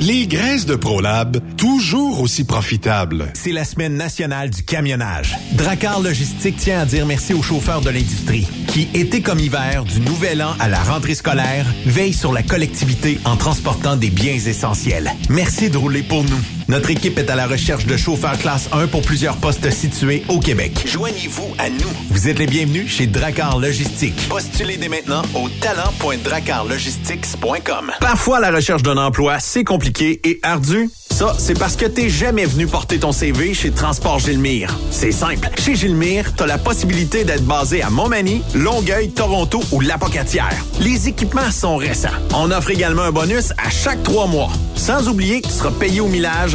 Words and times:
Les 0.00 0.26
graisses 0.26 0.64
de 0.64 0.76
ProLab, 0.76 1.36
toujours 1.58 2.22
aussi 2.22 2.44
profitables. 2.44 3.26
C'est 3.34 3.52
la 3.52 3.64
semaine 3.64 3.96
nationale 3.96 4.48
du 4.48 4.62
camionnage. 4.62 5.36
Dracar 5.52 6.00
Logistique 6.00 6.56
tient 6.56 6.80
à 6.80 6.86
dire 6.86 7.04
merci 7.04 7.34
aux 7.34 7.42
chauffeurs 7.42 7.82
de 7.82 7.90
l'industrie 7.90 8.48
qui, 8.68 8.88
été 8.94 9.20
comme 9.20 9.38
hiver, 9.38 9.84
du 9.84 10.00
nouvel 10.00 10.42
an 10.42 10.54
à 10.58 10.68
la 10.68 10.82
rentrée 10.82 11.14
scolaire, 11.14 11.66
veillent 11.84 12.14
sur 12.14 12.32
la 12.32 12.42
collectivité 12.42 13.18
en 13.26 13.36
transportant 13.36 13.96
des 13.96 14.08
biens 14.08 14.32
essentiels. 14.32 15.12
Merci 15.28 15.68
de 15.68 15.76
rouler 15.76 16.02
pour 16.02 16.24
nous. 16.24 16.59
Notre 16.70 16.90
équipe 16.90 17.18
est 17.18 17.28
à 17.30 17.34
la 17.34 17.48
recherche 17.48 17.84
de 17.84 17.96
chauffeurs 17.96 18.38
classe 18.38 18.68
1 18.70 18.86
pour 18.86 19.02
plusieurs 19.02 19.38
postes 19.38 19.68
situés 19.72 20.22
au 20.28 20.38
Québec. 20.38 20.84
Joignez-vous 20.86 21.52
à 21.58 21.68
nous. 21.68 21.90
Vous 22.10 22.28
êtes 22.28 22.38
les 22.38 22.46
bienvenus 22.46 22.88
chez 22.88 23.08
Dracar 23.08 23.58
Logistique. 23.58 24.28
Postulez 24.28 24.76
dès 24.76 24.88
maintenant 24.88 25.22
au 25.34 25.48
talent.dracarlogistics.com. 25.48 27.90
Parfois, 28.00 28.38
la 28.38 28.52
recherche 28.52 28.84
d'un 28.84 28.98
emploi, 28.98 29.40
c'est 29.40 29.64
compliqué 29.64 30.20
et 30.22 30.38
ardu. 30.44 30.90
Ça, 31.10 31.34
c'est 31.38 31.58
parce 31.58 31.76
que 31.76 31.86
t'es 31.86 32.08
jamais 32.08 32.46
venu 32.46 32.66
porter 32.66 32.98
ton 32.98 33.12
CV 33.12 33.52
chez 33.52 33.72
Transport 33.72 34.20
Gilmire. 34.20 34.78
C'est 34.90 35.12
simple. 35.12 35.50
Chez 35.58 35.74
Gilmire, 35.74 36.32
t'as 36.34 36.46
la 36.46 36.56
possibilité 36.56 37.24
d'être 37.24 37.44
basé 37.44 37.82
à 37.82 37.90
Montmagny, 37.90 38.40
Longueuil, 38.54 39.10
Toronto 39.10 39.62
ou 39.72 39.80
Lapocatière. 39.80 40.54
Les 40.80 41.08
équipements 41.08 41.50
sont 41.50 41.76
récents. 41.76 42.08
On 42.32 42.50
offre 42.50 42.70
également 42.70 43.02
un 43.02 43.12
bonus 43.12 43.52
à 43.58 43.68
chaque 43.68 44.02
trois 44.02 44.28
mois. 44.28 44.50
Sans 44.76 45.08
oublier 45.08 45.42
que 45.42 45.48
tu 45.48 45.52
seras 45.52 45.72
payé 45.72 46.00
au 46.00 46.08
millage 46.08 46.54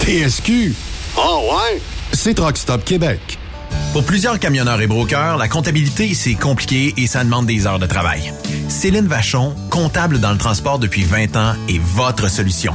TSQ. 0.00 0.74
Oh 1.16 1.50
ouais? 1.50 1.80
C'est 2.12 2.34
Truck 2.34 2.56
Stop 2.56 2.84
Québec. 2.84 3.38
Pour 3.92 4.04
plusieurs 4.04 4.38
camionneurs 4.38 4.80
et 4.80 4.86
brokers, 4.86 5.36
la 5.36 5.48
comptabilité, 5.48 6.14
c'est 6.14 6.34
compliqué 6.34 6.94
et 6.96 7.06
ça 7.06 7.24
demande 7.24 7.46
des 7.46 7.66
heures 7.66 7.78
de 7.78 7.86
travail. 7.86 8.32
Céline 8.68 9.06
Vachon, 9.06 9.54
comptable 9.70 10.20
dans 10.20 10.32
le 10.32 10.38
transport 10.38 10.78
depuis 10.78 11.04
20 11.04 11.36
ans, 11.36 11.54
est 11.68 11.80
votre 11.80 12.28
solution. 12.28 12.74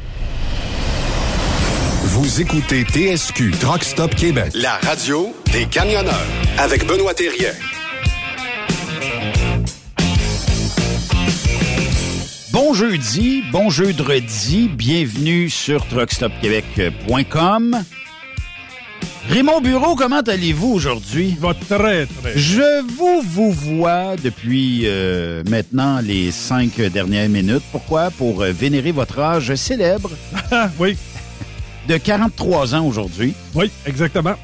Vous 2.13 2.41
écoutez 2.41 2.83
TSQ 2.83 3.51
Truck 3.51 3.85
Stop 3.85 4.13
Québec, 4.15 4.51
la 4.53 4.73
radio 4.79 5.33
des 5.53 5.65
camionneurs 5.65 6.27
avec 6.57 6.85
Benoît 6.85 7.13
Thérien. 7.13 7.53
Bon 12.51 12.73
jeudi, 12.73 13.43
bon 13.53 13.69
jeudi, 13.69 14.67
bienvenue 14.67 15.49
sur 15.49 15.87
truckstopquebec.com. 15.87 17.81
Raymond 19.29 19.61
Bureau, 19.61 19.95
comment 19.95 20.19
allez-vous 20.19 20.73
aujourd'hui? 20.73 21.37
Va 21.39 21.53
très, 21.53 22.07
très 22.07 22.37
Je 22.37 22.81
vous 22.93 23.21
vous 23.21 23.53
vois 23.53 24.17
depuis 24.21 24.81
euh, 24.83 25.43
maintenant 25.49 26.01
les 26.01 26.31
cinq 26.31 26.75
dernières 26.81 27.29
minutes. 27.29 27.63
Pourquoi? 27.71 28.11
Pour 28.11 28.41
euh, 28.41 28.51
vénérer 28.51 28.91
votre 28.91 29.19
âge 29.19 29.55
célèbre. 29.55 30.09
oui. 30.77 30.97
De 31.87 31.97
43 31.97 32.75
ans 32.75 32.85
aujourd'hui. 32.85 33.33
Oui, 33.55 33.71
exactement. 33.85 34.35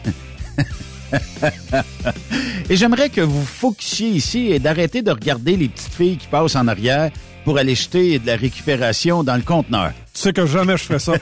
et 2.69 2.75
j'aimerais 2.75 3.09
que 3.09 3.21
vous 3.21 3.45
focussiez 3.45 4.09
ici 4.09 4.51
et 4.51 4.59
d'arrêter 4.59 5.01
de 5.01 5.11
regarder 5.11 5.55
les 5.55 5.69
petites 5.69 5.93
filles 5.93 6.17
qui 6.17 6.27
passent 6.27 6.55
en 6.55 6.67
arrière 6.67 7.11
pour 7.45 7.57
aller 7.57 7.75
jeter 7.75 8.19
de 8.19 8.27
la 8.27 8.35
récupération 8.35 9.23
dans 9.23 9.35
le 9.35 9.41
conteneur. 9.41 9.93
Tu 10.13 10.21
sais 10.21 10.33
que 10.33 10.45
jamais 10.45 10.75
je 10.75 10.83
fais 10.83 10.99
ça. 10.99 11.13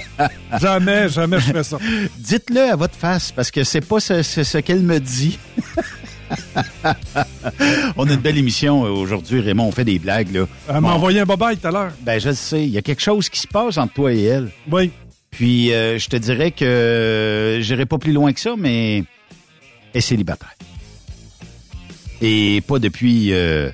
jamais, 0.60 1.08
jamais 1.08 1.40
je 1.40 1.52
fais 1.52 1.64
ça. 1.64 1.78
Dites-le 2.18 2.70
à 2.70 2.76
votre 2.76 2.94
face 2.94 3.32
parce 3.32 3.50
que 3.50 3.64
c'est 3.64 3.80
pas 3.80 3.98
ce, 3.98 4.22
ce, 4.22 4.44
ce 4.44 4.58
qu'elle 4.58 4.82
me 4.82 5.00
dit. 5.00 5.38
On 7.96 8.08
a 8.08 8.12
une 8.12 8.20
belle 8.20 8.38
émission 8.38 8.82
aujourd'hui, 8.82 9.40
Raymond. 9.40 9.66
On 9.66 9.72
fait 9.72 9.84
des 9.84 9.98
blagues, 9.98 10.32
là. 10.32 10.46
Elle 10.68 10.80
m'a 10.80 10.92
envoyé 10.92 11.20
un 11.20 11.24
bobaille 11.24 11.56
tout 11.56 11.66
à 11.66 11.70
l'heure. 11.70 11.92
Ben, 12.02 12.20
je 12.20 12.28
le 12.28 12.34
sais. 12.34 12.64
Il 12.64 12.70
y 12.70 12.78
a 12.78 12.82
quelque 12.82 13.02
chose 13.02 13.28
qui 13.28 13.40
se 13.40 13.48
passe 13.48 13.78
entre 13.78 13.94
toi 13.94 14.12
et 14.12 14.22
elle. 14.22 14.50
Oui. 14.70 14.90
Puis, 15.34 15.72
euh, 15.72 15.98
je 15.98 16.08
te 16.08 16.16
dirais 16.16 16.52
que 16.52 16.64
euh, 16.64 17.60
j'irai 17.60 17.86
pas 17.86 17.98
plus 17.98 18.12
loin 18.12 18.32
que 18.32 18.38
ça, 18.40 18.54
mais 18.56 18.98
elle 18.98 19.04
est 19.94 20.00
célibataire. 20.00 20.54
Et 22.22 22.60
pas 22.60 22.78
depuis 22.78 23.32
euh, 23.32 23.70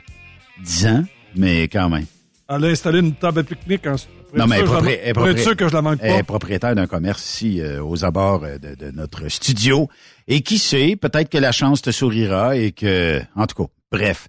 10 0.64 0.86
ans, 0.86 1.04
mais 1.36 1.68
quand 1.68 1.90
même. 1.90 2.06
Elle 2.48 2.64
a 2.64 2.68
installé 2.68 3.00
une 3.00 3.12
table 3.14 3.40
à 3.40 3.42
pique-nique. 3.42 3.86
En... 3.86 3.96
Non, 4.34 4.46
mais 4.46 4.60
elle 4.60 6.16
est 6.16 6.22
propriétaire 6.22 6.74
d'un 6.74 6.86
commerce 6.86 7.22
ici 7.24 7.60
euh, 7.60 7.82
aux 7.82 8.04
abords 8.06 8.44
euh, 8.44 8.58
de, 8.58 8.74
de 8.74 8.90
notre 8.92 9.28
studio. 9.28 9.88
Et 10.28 10.40
qui 10.40 10.56
sait, 10.56 10.96
peut-être 10.96 11.28
que 11.28 11.38
la 11.38 11.52
chance 11.52 11.82
te 11.82 11.90
sourira 11.90 12.56
et 12.56 12.72
que, 12.72 13.20
en 13.36 13.46
tout 13.46 13.64
cas, 13.64 13.70
bref, 13.92 14.28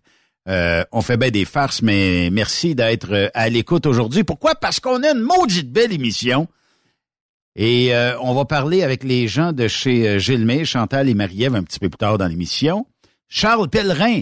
euh, 0.50 0.84
on 0.92 1.02
fait 1.02 1.18
bien 1.18 1.30
des 1.30 1.46
farces, 1.46 1.82
mais 1.82 2.30
merci 2.32 2.76
d'être 2.76 3.14
euh, 3.14 3.30
à 3.34 3.48
l'écoute 3.48 3.86
aujourd'hui. 3.86 4.24
Pourquoi? 4.24 4.56
Parce 4.56 4.80
qu'on 4.80 5.02
a 5.04 5.12
une 5.12 5.22
maudite 5.22 5.72
belle 5.72 5.94
émission. 5.94 6.48
Et 7.56 7.94
euh, 7.94 8.18
on 8.22 8.34
va 8.34 8.46
parler 8.46 8.82
avec 8.84 9.04
les 9.04 9.28
gens 9.28 9.52
de 9.52 9.68
chez 9.68 10.08
euh, 10.08 10.20
Gilles 10.20 10.66
Chantal 10.66 11.10
et 11.10 11.14
Marie-Ève 11.14 11.56
un 11.56 11.64
petit 11.64 11.80
peu 11.80 11.90
plus 11.90 11.98
tard 11.98 12.18
dans 12.18 12.28
l'émission. 12.28 12.86
Charles 13.28 13.70
Pellerin, 13.70 14.22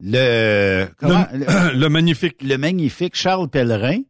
le, 0.00 0.86
comment- 0.98 1.26
le- 1.32 1.74
Le 1.78 1.88
magnifique. 1.88 2.42
le 2.42 2.56
magnifique 2.58 3.16
Charles 3.16 3.48
Pellerin, 3.48 4.00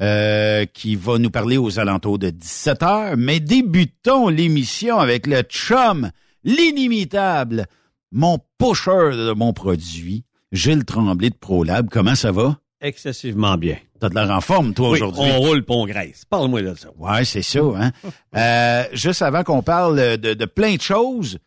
euh, 0.00 0.64
qui 0.66 0.96
va 0.96 1.18
nous 1.18 1.30
parler 1.30 1.56
aux 1.58 1.78
alentours 1.78 2.18
de 2.18 2.30
17 2.30 2.82
heures. 2.82 3.16
Mais 3.16 3.40
débutons 3.40 4.28
l'émission 4.28 4.98
avec 4.98 5.26
le 5.26 5.42
chum, 5.42 6.10
l'inimitable, 6.44 7.66
mon 8.12 8.38
pusher 8.58 9.10
de 9.12 9.32
mon 9.34 9.52
produit, 9.52 10.24
Gilles 10.52 10.84
Tremblay 10.84 11.30
de 11.30 11.34
ProLab. 11.36 11.88
Comment 11.90 12.14
ça 12.14 12.32
va? 12.32 12.58
Excessivement 12.80 13.56
bien. 13.58 13.76
T'as 14.00 14.08
de 14.08 14.14
l'air 14.14 14.30
en 14.30 14.40
forme, 14.40 14.72
toi, 14.72 14.90
Oui, 14.90 15.02
aujourd'hui. 15.02 15.30
on 15.34 15.38
roule 15.40 15.64
pont 15.64 15.86
graisse. 15.86 16.24
Parle-moi 16.24 16.62
de 16.62 16.74
ça. 16.74 16.88
Ouais, 16.96 17.24
c'est 17.24 17.42
ça, 17.42 17.60
hein. 17.60 17.92
Euh, 18.36 18.84
juste 18.92 19.22
avant 19.22 19.42
qu'on 19.44 19.62
parle 19.62 20.16
de, 20.18 20.34
de 20.34 20.44
plein 20.46 20.76
de 20.76 20.80
choses, 20.80 21.38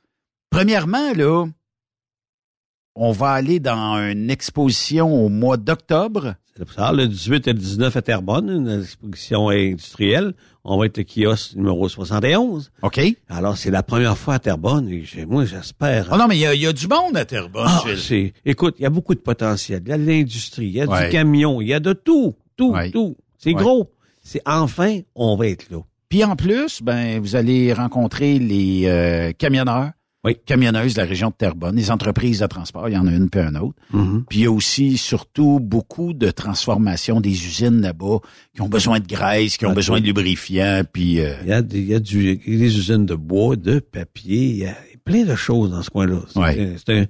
premièrement, 0.52 1.14
là, 1.14 1.46
on 2.96 3.12
va 3.12 3.32
aller 3.32 3.60
dans 3.60 3.96
une 3.98 4.30
exposition 4.30 5.12
au 5.12 5.30
mois 5.30 5.58
d'octobre. 5.58 6.36
C'est 6.56 6.66
pour 6.66 6.74
ça, 6.74 6.92
le 6.92 7.08
18 7.08 7.48
et 7.48 7.54
le 7.54 7.60
19 7.60 7.96
à 7.98 8.02
Terrebonne, 8.04 8.48
une 8.50 8.82
exposition 8.82 9.50
industrielle. 9.50 10.34
On 10.64 10.78
va 10.78 10.86
être 10.86 10.98
le 11.00 11.04
kiosque 11.04 11.56
numéro 11.56 11.90
71. 11.90 12.72
OK? 12.84 13.02
Alors, 13.28 13.58
c'est 13.58 13.72
la 13.72 13.82
première 13.82 14.18
fois 14.18 14.36
à 14.36 14.40
Terrebonne 14.40 14.88
et 14.90 15.26
moi, 15.26 15.46
j'espère. 15.46 16.10
Oh 16.12 16.18
non, 16.18 16.28
mais 16.28 16.38
il 16.38 16.42
y 16.42 16.46
a- 16.46 16.54
il 16.54 16.62
y, 16.62 16.68
a 16.68 16.72
du 16.74 16.88
monde 16.88 17.18
à 17.18 17.26
Terrebonne, 17.26 17.66
Ah, 17.68 17.84
Gilles. 17.96 18.34
écoute, 18.46 18.76
il 18.78 18.84
y 18.84 18.86
a 18.86 18.90
beaucoup 18.92 19.16
de 19.16 19.20
potentiel. 19.20 19.82
Il 19.86 19.90
y 19.90 19.94
a 19.94 19.98
de 19.98 20.06
l'industrie, 20.06 20.66
il 20.68 20.72
y 20.74 20.82
a 20.82 20.86
Ouais. 20.86 21.06
du 21.06 21.12
camion, 21.12 21.60
il 21.60 21.68
y 21.70 21.74
a 21.74 21.80
de 21.80 21.94
tout, 21.94 22.36
tout, 22.56 22.72
Ouais. 22.72 22.92
tout. 22.92 23.18
C'est 23.40 23.50
Ouais. 23.50 23.56
gros. 23.62 23.92
C'est 24.22 24.42
enfin, 24.46 25.00
on 25.16 25.36
va 25.36 25.48
être 25.48 25.70
là. 25.72 25.80
Puis 26.08 26.24
en 26.24 26.36
plus, 26.36 26.82
ben 26.84 27.20
vous 27.20 27.36
allez 27.36 27.74
rencontrer 27.74 28.38
les 28.38 28.84
euh, 28.86 29.32
camionneurs, 29.34 29.90
Oui. 30.26 30.38
camionneuses 30.46 30.94
de 30.94 31.02
la 31.02 31.08
région 31.08 31.30
de 31.30 31.34
Terrebonne, 31.34 31.76
les 31.76 31.92
entreprises 31.92 32.40
de 32.40 32.48
transport, 32.48 32.88
il 32.90 32.94
y 32.94 32.98
en 32.98 33.08
a 33.08 33.12
une 33.12 33.30
puis 33.30 33.42
un 33.42 33.56
autre. 33.56 33.76
Mhm. 33.92 34.24
Puis 34.30 34.40
il 34.40 34.44
y 34.44 34.46
a 34.48 34.52
aussi 34.52 34.98
surtout 34.98 35.60
beaucoup 35.60 36.14
de 36.14 36.32
transformation 36.32 37.20
des 37.22 37.32
usines 37.32 37.82
là-bas 37.82 38.20
qui 38.56 38.62
ont 38.62 38.70
besoin 38.70 39.00
de 39.00 39.08
graisse, 39.08 39.58
qui 39.58 39.66
ont 39.66 39.72
Ah, 39.72 39.76
besoin 39.76 40.00
de 40.00 40.06
lubrifiants, 40.06 40.84
puis 40.92 41.20
euh, 41.20 41.34
Il 41.44 41.50
y 41.50 41.54
a 41.54 41.62
des, 41.62 41.80
il 41.80 41.88
y 41.88 41.96
a 41.96 42.00
du, 42.00 42.38
des 42.38 42.78
usines 42.78 43.06
de 43.06 43.16
bois, 43.16 43.56
de 43.56 43.80
papier, 43.80 44.44
il 44.50 44.58
y 44.58 44.66
a 44.66 44.76
plein 45.04 45.26
de 45.26 45.36
choses 45.36 45.72
dans 45.72 45.82
ce 45.84 45.90
coin-là. 45.90 46.20
C'est, 46.32 46.40
Ouais. 46.40 46.76
c'est 46.86 46.98
un, 47.00 47.06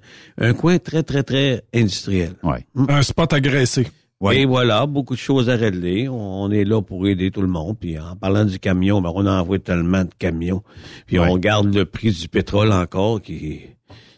un 0.49 0.53
coin 0.53 0.79
très, 0.79 1.03
très, 1.03 1.21
très 1.21 1.63
industriel. 1.73 2.33
ouais. 2.41 2.65
Un 2.89 3.03
spot 3.03 3.31
agressé. 3.33 3.87
Ouais. 4.23 4.39
Et 4.41 4.45
voilà, 4.45 4.85
beaucoup 4.85 5.15
de 5.15 5.19
choses 5.19 5.49
à 5.49 5.55
régler. 5.55 6.07
On, 6.09 6.49
est 6.51 6.63
là 6.63 6.81
pour 6.81 7.07
aider 7.07 7.29
tout 7.29 7.41
le 7.41 7.47
monde. 7.47 7.77
Puis 7.79 7.99
en 7.99 8.15
parlant 8.15 8.45
du 8.45 8.57
camion, 8.59 9.01
ben, 9.01 9.11
on 9.13 9.25
envoie 9.27 9.59
tellement 9.59 10.03
de 10.03 10.09
camions. 10.17 10.63
Puis 11.07 11.19
Ouais. 11.19 11.27
on 11.29 11.37
garde 11.37 11.73
le 11.73 11.85
prix 11.85 12.11
du 12.11 12.27
pétrole 12.29 12.71
encore 12.71 13.21
qui 13.21 13.59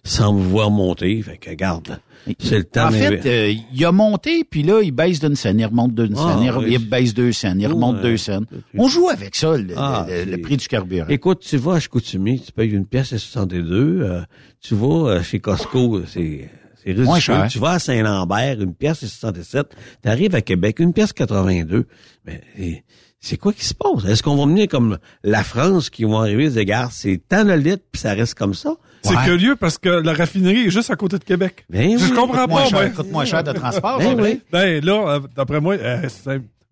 semble 0.03 0.41
voir 0.41 0.69
monter. 0.69 1.21
Fait 1.23 1.37
que 1.37 1.51
garde, 1.53 1.99
c'est 2.37 2.57
le 2.59 2.63
temps. 2.65 2.87
En 2.87 2.91
fait, 2.91 3.25
euh, 3.25 3.53
il 3.73 3.85
a 3.85 3.91
monté, 3.91 4.43
puis 4.43 4.61
là, 4.61 4.81
il 4.83 4.91
baisse 4.91 5.19
d'une 5.19 5.35
scène, 5.35 5.59
il 5.59 5.65
remonte 5.65 5.95
d'une 5.95 6.13
Ah, 6.17 6.33
scène, 6.35 6.43
il, 6.43 6.51
re- 6.51 6.63
oui. 6.63 6.67
il 6.79 6.87
baisse 6.89 7.13
deux 7.15 7.31
scènes, 7.31 7.59
il 7.59 7.65
remonte 7.67 7.95
Ouais. 7.97 8.01
deux 8.03 8.17
scènes. 8.17 8.45
On 8.77 8.87
joue 8.87 9.09
avec 9.09 9.35
ça, 9.35 9.57
le, 9.57 9.73
Ah, 9.75 10.05
le- 10.07 10.37
prix 10.37 10.57
du 10.57 10.67
carburant. 10.67 11.07
Écoute, 11.09 11.39
tu 11.41 11.57
vas 11.57 11.73
à 11.73 11.79
Chicoutimi, 11.79 12.39
tu 12.39 12.51
payes 12.51 12.69
une 12.71 12.85
pièce 12.85 13.11
à 13.13 13.17
62. 13.17 14.01
euh, 14.03 14.21
tu 14.61 14.75
vas 14.75 15.09
euh, 15.09 15.23
chez 15.23 15.39
Costco, 15.39 16.01
c'est 16.05 16.49
c'est 16.85 16.91
ridicule. 16.91 17.05
Moins 17.05 17.19
cher. 17.19 17.47
Tu 17.49 17.59
vas 17.59 17.71
à 17.71 17.79
Saint-Lambert, 17.79 18.61
une 18.61 18.73
pièce 18.75 19.03
à 19.03 19.07
67. 19.07 19.67
Tu 20.03 20.09
arrives 20.09 20.35
à 20.35 20.41
Québec, 20.41 20.79
une 20.79 20.93
pièce 20.93 21.11
82. 21.13 21.85
Mais 22.25 22.83
c'est 23.19 23.37
quoi 23.37 23.53
qui 23.53 23.65
se 23.65 23.73
passe? 23.73 24.05
Est-ce 24.07 24.21
qu'on 24.21 24.35
va 24.35 24.45
venir 24.45 24.67
comme 24.67 24.97
la 25.23 25.43
France 25.43 25.89
qui 25.89 26.03
vont 26.03 26.19
arriver 26.19 26.47
dire, 26.49 26.59
regarde, 26.59 26.91
c'est 26.93 27.19
tant 27.27 27.43
le 27.43 27.55
litre, 27.55 27.83
puis 27.91 27.99
ça 28.01 28.13
reste 28.13 28.35
comme 28.35 28.53
ça? 28.53 28.75
C'est 29.01 29.15
Ouais. 29.15 29.23
curieux 29.23 29.55
parce 29.55 29.77
que 29.77 29.89
la 29.89 30.13
raffinerie 30.13 30.65
est 30.67 30.69
juste 30.71 30.89
à 30.89 30.95
côté 30.95 31.17
de 31.19 31.23
Québec. 31.23 31.65
Ben 31.69 31.97
je 31.97 32.05
oui. 32.05 32.11
comprends 32.13 32.47
Moins 32.47 32.61
pas, 32.63 32.67
cher, 32.69 32.79
moi. 32.79 32.89
coûte 32.89 33.11
moins 33.11 33.25
cher 33.25 33.43
de 33.43 33.51
transport. 33.51 33.99
Ben 33.99 34.19
oui. 34.19 34.41
Ben 34.51 34.83
là, 34.83 34.93
euh, 35.15 35.19
d'après 35.35 35.61
moi, 35.61 35.75
euh, 35.75 36.01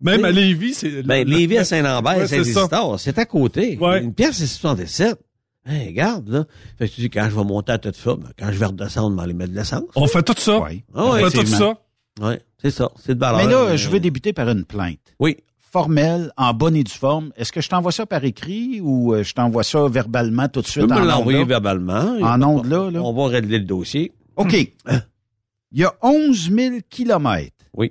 même 0.00 0.20
Oui. 0.20 0.24
à 0.26 0.30
Lévis, 0.32 0.74
c'est... 0.74 1.02
Ben, 1.04 1.26
Lévis 1.26 1.58
à 1.58 1.64
Saint-Lambert, 1.64 2.16
Ouais, 2.18 2.26
ça. 2.26 2.96
C'est 2.98 3.18
à 3.18 3.24
côté. 3.24 3.78
Ouais. 3.80 4.02
Une 4.02 4.12
pièce, 4.12 4.36
c'est 4.36 4.46
67. 4.46 5.16
Hey, 5.66 5.88
regarde, 5.88 6.28
là. 6.28 6.44
Fait 6.78 6.88
que 6.88 6.94
tu 6.94 7.00
dis, 7.02 7.10
quand 7.10 7.26
je 7.30 7.34
vais 7.36 7.44
monter 7.44 7.72
à 7.72 7.78
toute 7.78 7.96
forme, 7.96 8.24
quand 8.38 8.52
je 8.52 8.58
vais 8.58 8.66
redescendre, 8.66 9.10
je 9.12 9.16
vais 9.16 9.22
aller 9.22 9.34
mettre 9.34 9.52
de 9.52 9.56
l'essence. 9.56 9.84
On 9.96 10.06
fait 10.06 10.22
tout 10.22 10.34
ça. 10.36 10.60
Ouais. 10.60 10.84
Ah 10.94 11.04
On 11.06 11.12
fait 11.14 11.30
tout 11.30 11.46
ça. 11.46 11.78
Ouais, 12.20 12.40
c'est 12.60 12.70
ça. 12.70 12.90
C'est 12.96 13.14
de 13.14 13.20
valeur. 13.20 13.38
Mais 13.44 13.50
là, 13.50 13.66
mais- 13.70 13.78
je 13.78 13.88
veux 13.88 13.98
débuter 14.00 14.32
par 14.32 14.48
une 14.50 14.64
plainte. 14.64 14.98
Oui. 15.18 15.36
formelle, 15.72 16.30
en 16.36 16.54
bonne 16.54 16.76
et 16.76 16.84
due 16.84 16.92
forme. 16.92 17.32
Est-ce 17.36 17.50
que 17.50 17.60
je 17.60 17.68
t'envoie 17.68 17.90
ça 17.90 18.06
par 18.06 18.22
écrit 18.24 18.80
ou 18.80 19.12
euh, 19.12 19.24
je 19.24 19.34
t'envoie 19.34 19.64
ça 19.64 19.88
verbalement 19.88 20.46
tout 20.48 20.60
de 20.60 20.66
suite 20.68 20.86
peux 20.86 20.94
en 20.94 21.00
me 21.00 21.04
l'envoyer 21.08 21.44
verbalement. 21.44 22.16
En 22.22 22.40
ondes, 22.42 22.66
là, 22.66 22.92
là? 22.92 23.02
On 23.02 23.12
va 23.12 23.26
régler 23.26 23.58
le 23.58 23.64
dossier. 23.64 24.12
OK. 24.36 24.54
Il 25.72 25.80
y 25.80 25.84
a 25.84 25.92
11 26.00 26.52
000 26.52 26.76
kilomètres. 26.88 27.56
Oui. 27.76 27.90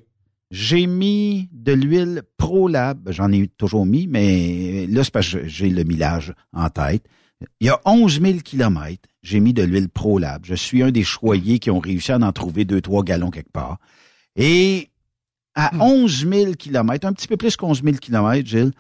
J'ai 0.50 0.88
mis 0.88 1.50
de 1.52 1.74
l'huile 1.74 2.22
ProLab. 2.38 3.10
J'en 3.12 3.30
ai 3.34 3.48
toujours 3.50 3.86
mis, 3.86 4.08
mais 4.08 4.88
là, 4.88 5.04
c'est 5.04 5.12
parce 5.12 5.34
que 5.34 5.46
j'ai 5.46 5.70
le 5.70 5.84
millage 5.84 6.34
en 6.54 6.70
tête. 6.70 7.04
Il 7.60 7.68
y 7.68 7.70
a 7.70 7.80
11 7.86 8.22
000 8.22 8.40
kilomètres. 8.40 9.08
J'ai 9.22 9.40
mis 9.40 9.54
de 9.54 9.64
l'huile 9.64 9.90
ProLab. 9.90 10.46
Je 10.46 10.56
suis 10.56 10.84
un 10.84 10.92
des 10.92 11.04
choyés 11.04 11.60
qui 11.60 11.72
ont 11.72 11.80
réussi 11.80 12.12
à 12.12 12.18
en 12.18 12.32
trouver 12.32 12.66
deux, 12.66 12.82
trois 12.82 13.04
gallons 13.04 13.32
quelque 13.32 13.52
part. 13.52 13.78
Et 14.36 14.90
à 15.56 15.72
11 15.80 16.28
000 16.28 16.54
kilomètres, 16.54 17.08
un 17.08 17.14
petit 17.14 17.28
peu 17.28 17.38
plus 17.38 17.56
qu'onze 17.56 17.84
000 17.84 17.98
kilomètres, 17.98 18.48
Gilles, 18.48 18.74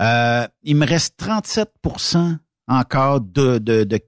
euh, 0.00 0.46
il 0.62 0.76
me 0.76 0.86
reste 0.86 1.18
37% 1.20 2.36
encore 2.68 3.20
de, 3.20 3.58
de, 3.58 3.84
de, 3.84 4.00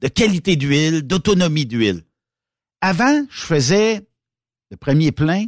de 0.00 0.08
qualité 0.08 0.56
d'huile, 0.56 1.02
d'autonomie 1.02 1.66
d'huile. 1.66 2.02
Avant, 2.80 3.24
je 3.30 3.42
faisais 3.42 4.06
le 4.70 4.76
premier 4.76 5.12
plein, 5.12 5.46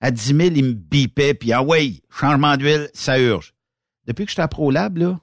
à 0.00 0.10
10 0.10 0.26
000, 0.26 0.40
il 0.54 0.64
me 0.64 0.72
bipait, 0.72 1.34
puis 1.34 1.52
ah 1.52 1.62
ouais, 1.62 2.02
changement 2.10 2.56
d'huile, 2.56 2.88
ça 2.94 3.18
urge. 3.20 3.54
Depuis 4.06 4.24
que 4.24 4.30
je 4.30 4.34
suis 4.34 4.42
à 4.42 4.48
ProLab, 4.48 4.96
là, 4.96 5.20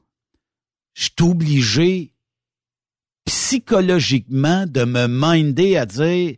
je 0.94 1.04
suis 1.04 1.14
obligé 1.22 2.14
psychologiquement 3.26 4.66
de 4.66 4.84
me 4.84 5.08
minder 5.08 5.78
à 5.78 5.86
dire 5.86 6.36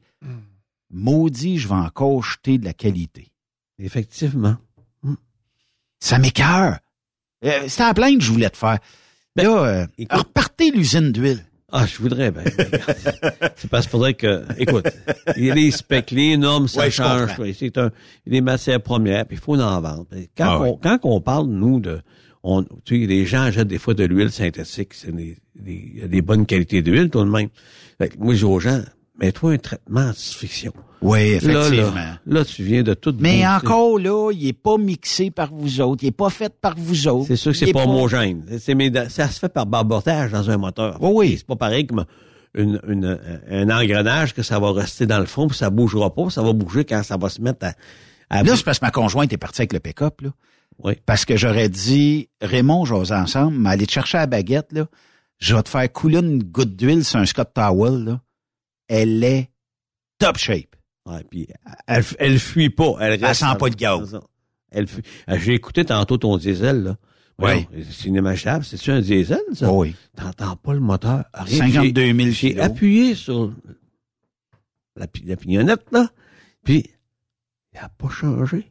maudit, 0.89 1.57
je 1.57 1.67
vais 1.67 1.73
encore 1.75 2.21
jeter 2.23 2.57
de 2.57 2.65
la 2.65 2.73
qualité. 2.73 3.31
Effectivement. 3.79 4.57
Ça 5.99 6.17
m'écœure. 6.19 6.79
Euh, 7.45 7.61
C'était 7.67 7.83
à 7.83 7.93
plainte 7.93 8.17
que 8.17 8.23
je 8.23 8.31
voulais 8.31 8.49
te 8.49 8.57
faire. 8.57 8.79
Ben, 9.35 9.43
là, 9.43 9.63
euh, 9.63 9.87
écoute- 9.97 10.17
repartez 10.19 10.71
l'usine 10.71 11.11
d'huile. 11.11 11.43
Ah, 11.71 11.85
je 11.85 11.97
voudrais, 11.99 12.31
ben, 12.31 12.43
regarde. 12.43 13.53
c'est 13.55 13.69
parce 13.69 13.85
qu'il 13.85 13.91
faudrait 13.91 14.13
que, 14.15 14.45
écoute, 14.57 14.87
il 15.37 15.45
y 15.45 15.51
a 15.51 15.55
les 15.55 15.71
specs, 15.71 16.11
les 16.11 16.35
normes, 16.35 16.67
ça 16.67 16.81
Ouais, 16.81 16.91
change. 16.91 17.29
C'est 17.57 17.77
un, 17.77 17.91
des 18.27 18.41
matières 18.41 18.81
premières, 18.81 19.25
puis 19.25 19.37
il 19.37 19.39
faut 19.39 19.55
en 19.57 19.79
vendre. 19.79 20.05
Quand, 20.35 20.45
Ah 20.45 20.59
on, 20.59 20.75
quand 20.75 20.99
on 21.03 21.21
parle, 21.21 21.47
nous, 21.47 21.79
de, 21.79 22.01
on, 22.43 22.63
tu 22.85 23.01
sais, 23.01 23.07
les 23.07 23.25
gens 23.25 23.41
achètent 23.43 23.67
des 23.67 23.77
fois 23.77 23.93
de 23.93 24.03
l'huile 24.03 24.31
synthétique, 24.31 24.93
c'est 24.93 25.15
des, 25.15 25.37
des, 25.55 25.91
il 25.95 25.99
y 26.01 26.03
a 26.03 26.07
des 26.07 26.21
bonnes 26.21 26.45
qualités 26.45 26.81
d'huile, 26.81 27.09
tout 27.09 27.23
de 27.23 27.29
même. 27.29 27.49
Fait 27.97 28.09
que 28.09 28.17
moi, 28.17 28.33
je 28.33 28.39
dis 28.39 28.45
aux 28.45 28.59
gens, 28.59 28.81
mets-toi 29.19 29.51
un 29.53 29.57
traitement 29.57 30.01
anti-fiction. 30.09 30.73
Oui, 31.03 31.39
Là, 31.39 31.67
là, 31.69 32.19
là, 32.27 32.45
tu 32.45 32.63
viens 32.63 32.83
de 32.83 32.93
tout 32.93 33.15
Mais 33.19 33.45
encore 33.47 33.97
là, 33.97 34.31
il 34.31 34.47
est 34.47 34.53
pas 34.53 34.77
mixé 34.77 35.31
par 35.31 35.51
vous 35.51 35.81
autres, 35.81 36.03
il 36.03 36.07
est 36.07 36.11
pas 36.11 36.29
fait 36.29 36.53
par 36.61 36.75
vous 36.77 37.07
autres. 37.07 37.27
C'est 37.27 37.35
sûr 37.35 37.51
que 37.53 37.57
c'est 37.57 37.69
est 37.69 37.73
pas 37.73 37.83
homogène. 37.85 38.43
C'est, 38.59 38.75
mais 38.75 38.91
ça 39.09 39.27
se 39.27 39.39
fait 39.39 39.49
par 39.51 39.65
barbotage 39.65 40.31
dans 40.31 40.47
un 40.51 40.57
moteur. 40.57 40.97
Oui, 41.01 41.11
oui. 41.13 41.35
C'est 41.39 41.47
pas 41.47 41.55
pareil 41.55 41.87
comme 41.87 42.05
une, 42.53 42.79
une- 42.87 43.19
un 43.49 43.69
engrenage 43.71 44.33
que 44.35 44.43
ça 44.43 44.59
va 44.59 44.71
rester 44.73 45.05
dans 45.07 45.19
le 45.19 45.25
fond 45.25 45.47
puis 45.47 45.57
ça 45.57 45.69
bougera 45.71 46.13
pas. 46.13 46.29
Ça 46.29 46.43
va 46.43 46.53
bouger 46.53 46.85
quand 46.85 47.01
ça 47.01 47.17
va 47.17 47.29
se 47.29 47.41
mettre 47.41 47.65
à... 47.65 47.73
à 48.29 48.43
Là, 48.43 48.55
c'est 48.55 48.63
parce 48.63 48.77
que 48.77 48.85
ma 48.85 48.91
conjointe 48.91 49.33
est 49.33 49.37
partie 49.37 49.61
avec 49.61 49.73
le 49.73 49.79
pick-up, 49.79 50.21
là. 50.21 50.29
Oui. 50.83 50.93
Parce 51.05 51.25
que 51.25 51.37
j'aurais 51.37 51.69
dit, 51.69 52.29
Raymond, 52.41 52.85
j'ose 52.85 53.11
ensemble, 53.11 53.57
mais 53.57 53.69
aller 53.69 53.85
te 53.87 53.91
chercher 53.91 54.17
à 54.17 54.21
la 54.21 54.27
baguette, 54.27 54.71
là. 54.73 54.87
Je 55.39 55.55
vais 55.55 55.63
te 55.63 55.69
faire 55.69 55.91
couler 55.91 56.19
une 56.19 56.43
goutte 56.43 56.75
d'huile 56.75 57.03
sur 57.03 57.19
un 57.19 57.25
Scott 57.25 57.51
Towel, 57.53 58.03
là. 58.03 58.21
Elle 58.87 59.23
est 59.23 59.49
top 60.19 60.37
shape. 60.37 60.75
Ouais, 61.05 61.23
puis 61.29 61.47
elle, 61.87 62.03
elle 62.19 62.39
fuit 62.39 62.69
pas. 62.69 62.93
Elle, 62.99 63.23
reste 63.23 63.39
sent 63.39 63.55
pas 63.57 63.67
le 63.69 63.75
gaz. 63.75 64.19
Elle 64.71 64.87
fuit. 64.87 65.01
Euh, 65.29 65.37
J'ai 65.39 65.53
écouté 65.53 65.83
tantôt 65.85 66.17
ton 66.17 66.37
diesel, 66.37 66.83
là. 66.83 66.97
Oui. 67.39 67.67
C'est 67.89 68.09
inimaginable. 68.09 68.63
C'est-tu 68.63 68.91
un 68.91 69.01
diesel, 69.01 69.41
ça? 69.53 69.71
Oh 69.71 69.81
oui. 69.81 69.95
T'entends 70.15 70.55
pas 70.57 70.73
le 70.73 70.79
moteur? 70.79 71.23
Rien. 71.33 71.57
52 71.71 72.13
000 72.13 72.29
J'ai 72.31 72.59
appuyé 72.59 73.15
sur... 73.15 73.51
la, 74.95 75.07
pi- 75.07 75.23
la 75.25 75.35
pignonnette, 75.37 75.85
là. 75.91 76.07
Puis, 76.63 76.87
il 77.73 77.79
a 77.79 77.89
pas 77.89 78.09
changé. 78.09 78.70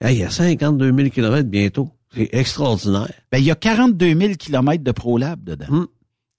Hey, 0.00 0.16
il 0.16 0.20
y 0.20 0.24
a 0.24 0.30
52 0.30 0.94
000 0.94 1.08
kilomètres 1.10 1.48
bientôt. 1.48 1.90
C'est 2.14 2.28
extraordinaire. 2.32 3.12
Ben, 3.32 3.38
il 3.38 3.44
y 3.44 3.50
a 3.50 3.54
42 3.54 4.18
000 4.18 4.34
kilomètres 4.34 4.84
de 4.84 4.92
ProLab 4.92 5.42
dedans. 5.42 5.66
Hum. 5.70 5.86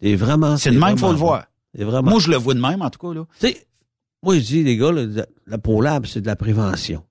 C'est 0.02 0.16
vraiment... 0.16 0.58
C'est 0.58 0.72
de 0.72 0.80
même, 0.80 0.98
faut 0.98 1.12
le 1.12 1.18
voir. 1.18 1.46
C'est 1.76 1.84
vraiment... 1.84 2.12
Moi, 2.12 2.20
je 2.20 2.30
le 2.30 2.38
vois 2.38 2.54
de 2.54 2.62
même, 2.62 2.82
en 2.82 2.90
tout 2.90 3.00
cas, 3.00 3.14
là. 3.14 3.26
Moi, 4.24 4.36
je 4.36 4.40
dis, 4.42 4.64
les 4.64 4.78
gars, 4.78 4.92
là, 4.92 5.06
la 5.46 5.58
ProLab, 5.58 6.06
c'est 6.06 6.22
de 6.22 6.28
la 6.28 6.36
prévention. 6.36 7.04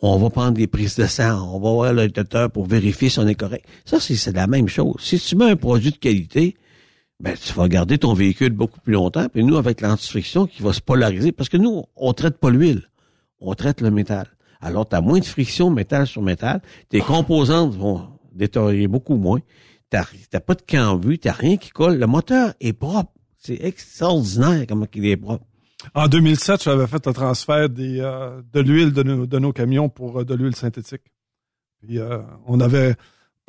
On 0.00 0.18
va 0.18 0.30
prendre 0.30 0.52
des 0.52 0.66
prises 0.66 0.96
de 0.96 1.06
sang, 1.06 1.54
on 1.54 1.58
va 1.60 1.72
voir 1.72 1.92
le 1.92 2.08
docteur 2.08 2.50
pour 2.50 2.66
vérifier 2.66 3.08
si 3.08 3.18
on 3.18 3.26
est 3.26 3.34
correct. 3.34 3.66
Ça, 3.84 3.98
c'est 3.98 4.14
c'est 4.14 4.34
la 4.34 4.46
même 4.46 4.68
chose. 4.68 4.96
Si 5.00 5.18
tu 5.18 5.36
mets 5.36 5.50
un 5.50 5.56
produit 5.56 5.90
de 5.90 5.96
qualité, 5.96 6.56
ben, 7.20 7.34
tu 7.36 7.52
vas 7.52 7.68
garder 7.68 7.98
ton 7.98 8.14
véhicule 8.14 8.50
beaucoup 8.50 8.80
plus 8.80 8.92
longtemps. 8.92 9.28
Puis 9.28 9.42
nous, 9.42 9.56
avec 9.56 9.80
l'antifriction 9.80 10.46
qui 10.46 10.62
va 10.62 10.72
se 10.72 10.80
polariser, 10.80 11.32
parce 11.32 11.48
que 11.48 11.56
nous, 11.56 11.84
on 11.96 12.12
traite 12.12 12.38
pas 12.38 12.50
l'huile, 12.50 12.90
on 13.40 13.54
traite 13.54 13.80
le 13.80 13.90
métal. 13.90 14.28
Alors, 14.60 14.88
tu 14.88 14.96
as 14.96 15.00
moins 15.00 15.18
de 15.18 15.24
friction 15.24 15.70
métal 15.70 16.06
sur 16.06 16.22
métal. 16.22 16.60
Tes 16.88 17.00
composantes 17.00 17.74
vont 17.74 18.08
détériorer 18.32 18.86
beaucoup 18.88 19.16
moins. 19.16 19.40
T'as 19.90 20.04
t'as 20.30 20.40
pas 20.40 20.54
de 20.54 20.62
cambu, 20.62 21.18
t'as 21.18 21.32
rien 21.32 21.56
qui 21.56 21.70
colle. 21.70 21.98
Le 21.98 22.06
moteur 22.06 22.54
est 22.60 22.72
propre. 22.72 23.12
C'est 23.38 23.62
extraordinaire 23.62 24.66
comment 24.68 24.86
il 24.94 25.06
est 25.06 25.16
propre. 25.16 25.44
En 25.94 26.08
2007, 26.08 26.64
j'avais 26.64 26.86
fait 26.86 27.06
le 27.06 27.12
transfert 27.12 27.68
des, 27.68 28.00
euh, 28.00 28.42
de 28.52 28.60
l'huile 28.60 28.92
de 28.92 29.02
nos, 29.02 29.26
de 29.26 29.38
nos 29.38 29.52
camions 29.52 29.88
pour 29.88 30.20
euh, 30.20 30.24
de 30.24 30.34
l'huile 30.34 30.56
synthétique. 30.56 31.02
Puis 31.80 31.98
euh, 31.98 32.18
on 32.46 32.60
avait 32.60 32.96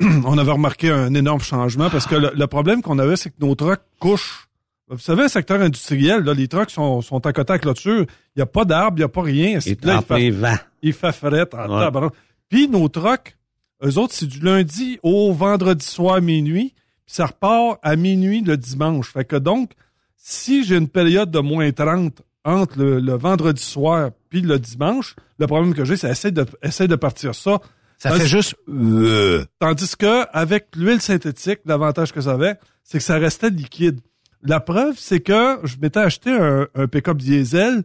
on 0.00 0.38
avait 0.38 0.52
remarqué 0.52 0.90
un 0.90 1.12
énorme 1.14 1.40
changement 1.40 1.90
parce 1.90 2.06
que 2.06 2.14
le, 2.14 2.30
le 2.34 2.46
problème 2.46 2.82
qu'on 2.82 2.98
avait, 2.98 3.16
c'est 3.16 3.30
que 3.30 3.44
nos 3.44 3.54
trucks 3.54 3.82
couchent. 3.98 4.48
Vous 4.90 4.98
savez, 4.98 5.22
le 5.22 5.28
secteur 5.28 5.60
industriel, 5.60 6.22
là, 6.24 6.34
les 6.34 6.48
trucks 6.48 6.70
sont, 6.70 7.00
sont 7.00 7.24
à 7.24 7.32
côté 7.32 7.52
à 7.52 7.56
la 7.56 7.58
clôture. 7.60 8.00
Il 8.34 8.38
n'y 8.38 8.42
a 8.42 8.46
pas 8.46 8.64
d'arbres, 8.64 8.96
il 8.98 9.00
n'y 9.00 9.04
a 9.04 9.08
pas 9.08 9.22
rien. 9.22 9.58
Et 9.64 9.76
Là, 9.86 10.00
vent. 10.32 10.56
il 10.82 10.92
fait 10.92 11.12
fret 11.12 11.46
en 11.54 11.68
Ouais. 11.70 11.84
tabarnak. 11.84 12.12
Puis 12.48 12.68
nos 12.68 12.88
trucks, 12.88 13.36
eux 13.84 13.96
autres, 13.98 14.12
c'est 14.14 14.26
du 14.26 14.40
lundi 14.40 14.98
au 15.02 15.32
vendredi 15.32 15.86
soir 15.86 16.20
minuit, 16.20 16.74
puis 17.06 17.14
ça 17.14 17.26
repart 17.26 17.78
à 17.82 17.94
minuit 17.96 18.40
le 18.42 18.56
dimanche. 18.56 19.12
Fait 19.12 19.24
que 19.24 19.36
donc, 19.36 19.70
si 20.16 20.64
j'ai 20.64 20.76
une 20.76 20.88
période 20.88 21.30
de 21.30 21.38
moins 21.38 21.70
30 21.70 22.20
entre 22.44 22.78
le, 22.78 22.98
le 23.00 23.12
vendredi 23.14 23.62
soir 23.62 24.10
puis 24.28 24.40
le 24.40 24.58
dimanche, 24.58 25.14
le 25.38 25.46
problème 25.46 25.72
que 25.74 25.84
j'ai, 25.84 25.96
c'est 25.96 26.10
essayer 26.10 26.32
de, 26.32 26.44
essayer 26.62 26.88
de 26.88 26.96
partir 26.96 27.34
ça. 27.34 27.58
Ça 27.98 28.10
fait 28.12 28.26
juste... 28.26 28.54
euh, 28.68 29.44
Tandis 29.58 29.94
que 29.96 30.24
avec 30.32 30.68
l'huile 30.74 31.00
synthétique, 31.02 31.60
l'avantage 31.66 32.12
que 32.12 32.20
ça 32.22 32.32
avait, 32.32 32.56
c'est 32.82 32.98
que 32.98 33.04
ça 33.04 33.18
restait 33.18 33.50
liquide. 33.50 34.00
La 34.42 34.60
preuve, 34.60 34.98
c'est 34.98 35.20
que 35.20 35.58
je 35.64 35.76
m'étais 35.80 36.00
acheté 36.00 36.30
un, 36.30 36.66
un 36.74 36.86
pick-up 36.86 37.18
diesel, 37.18 37.82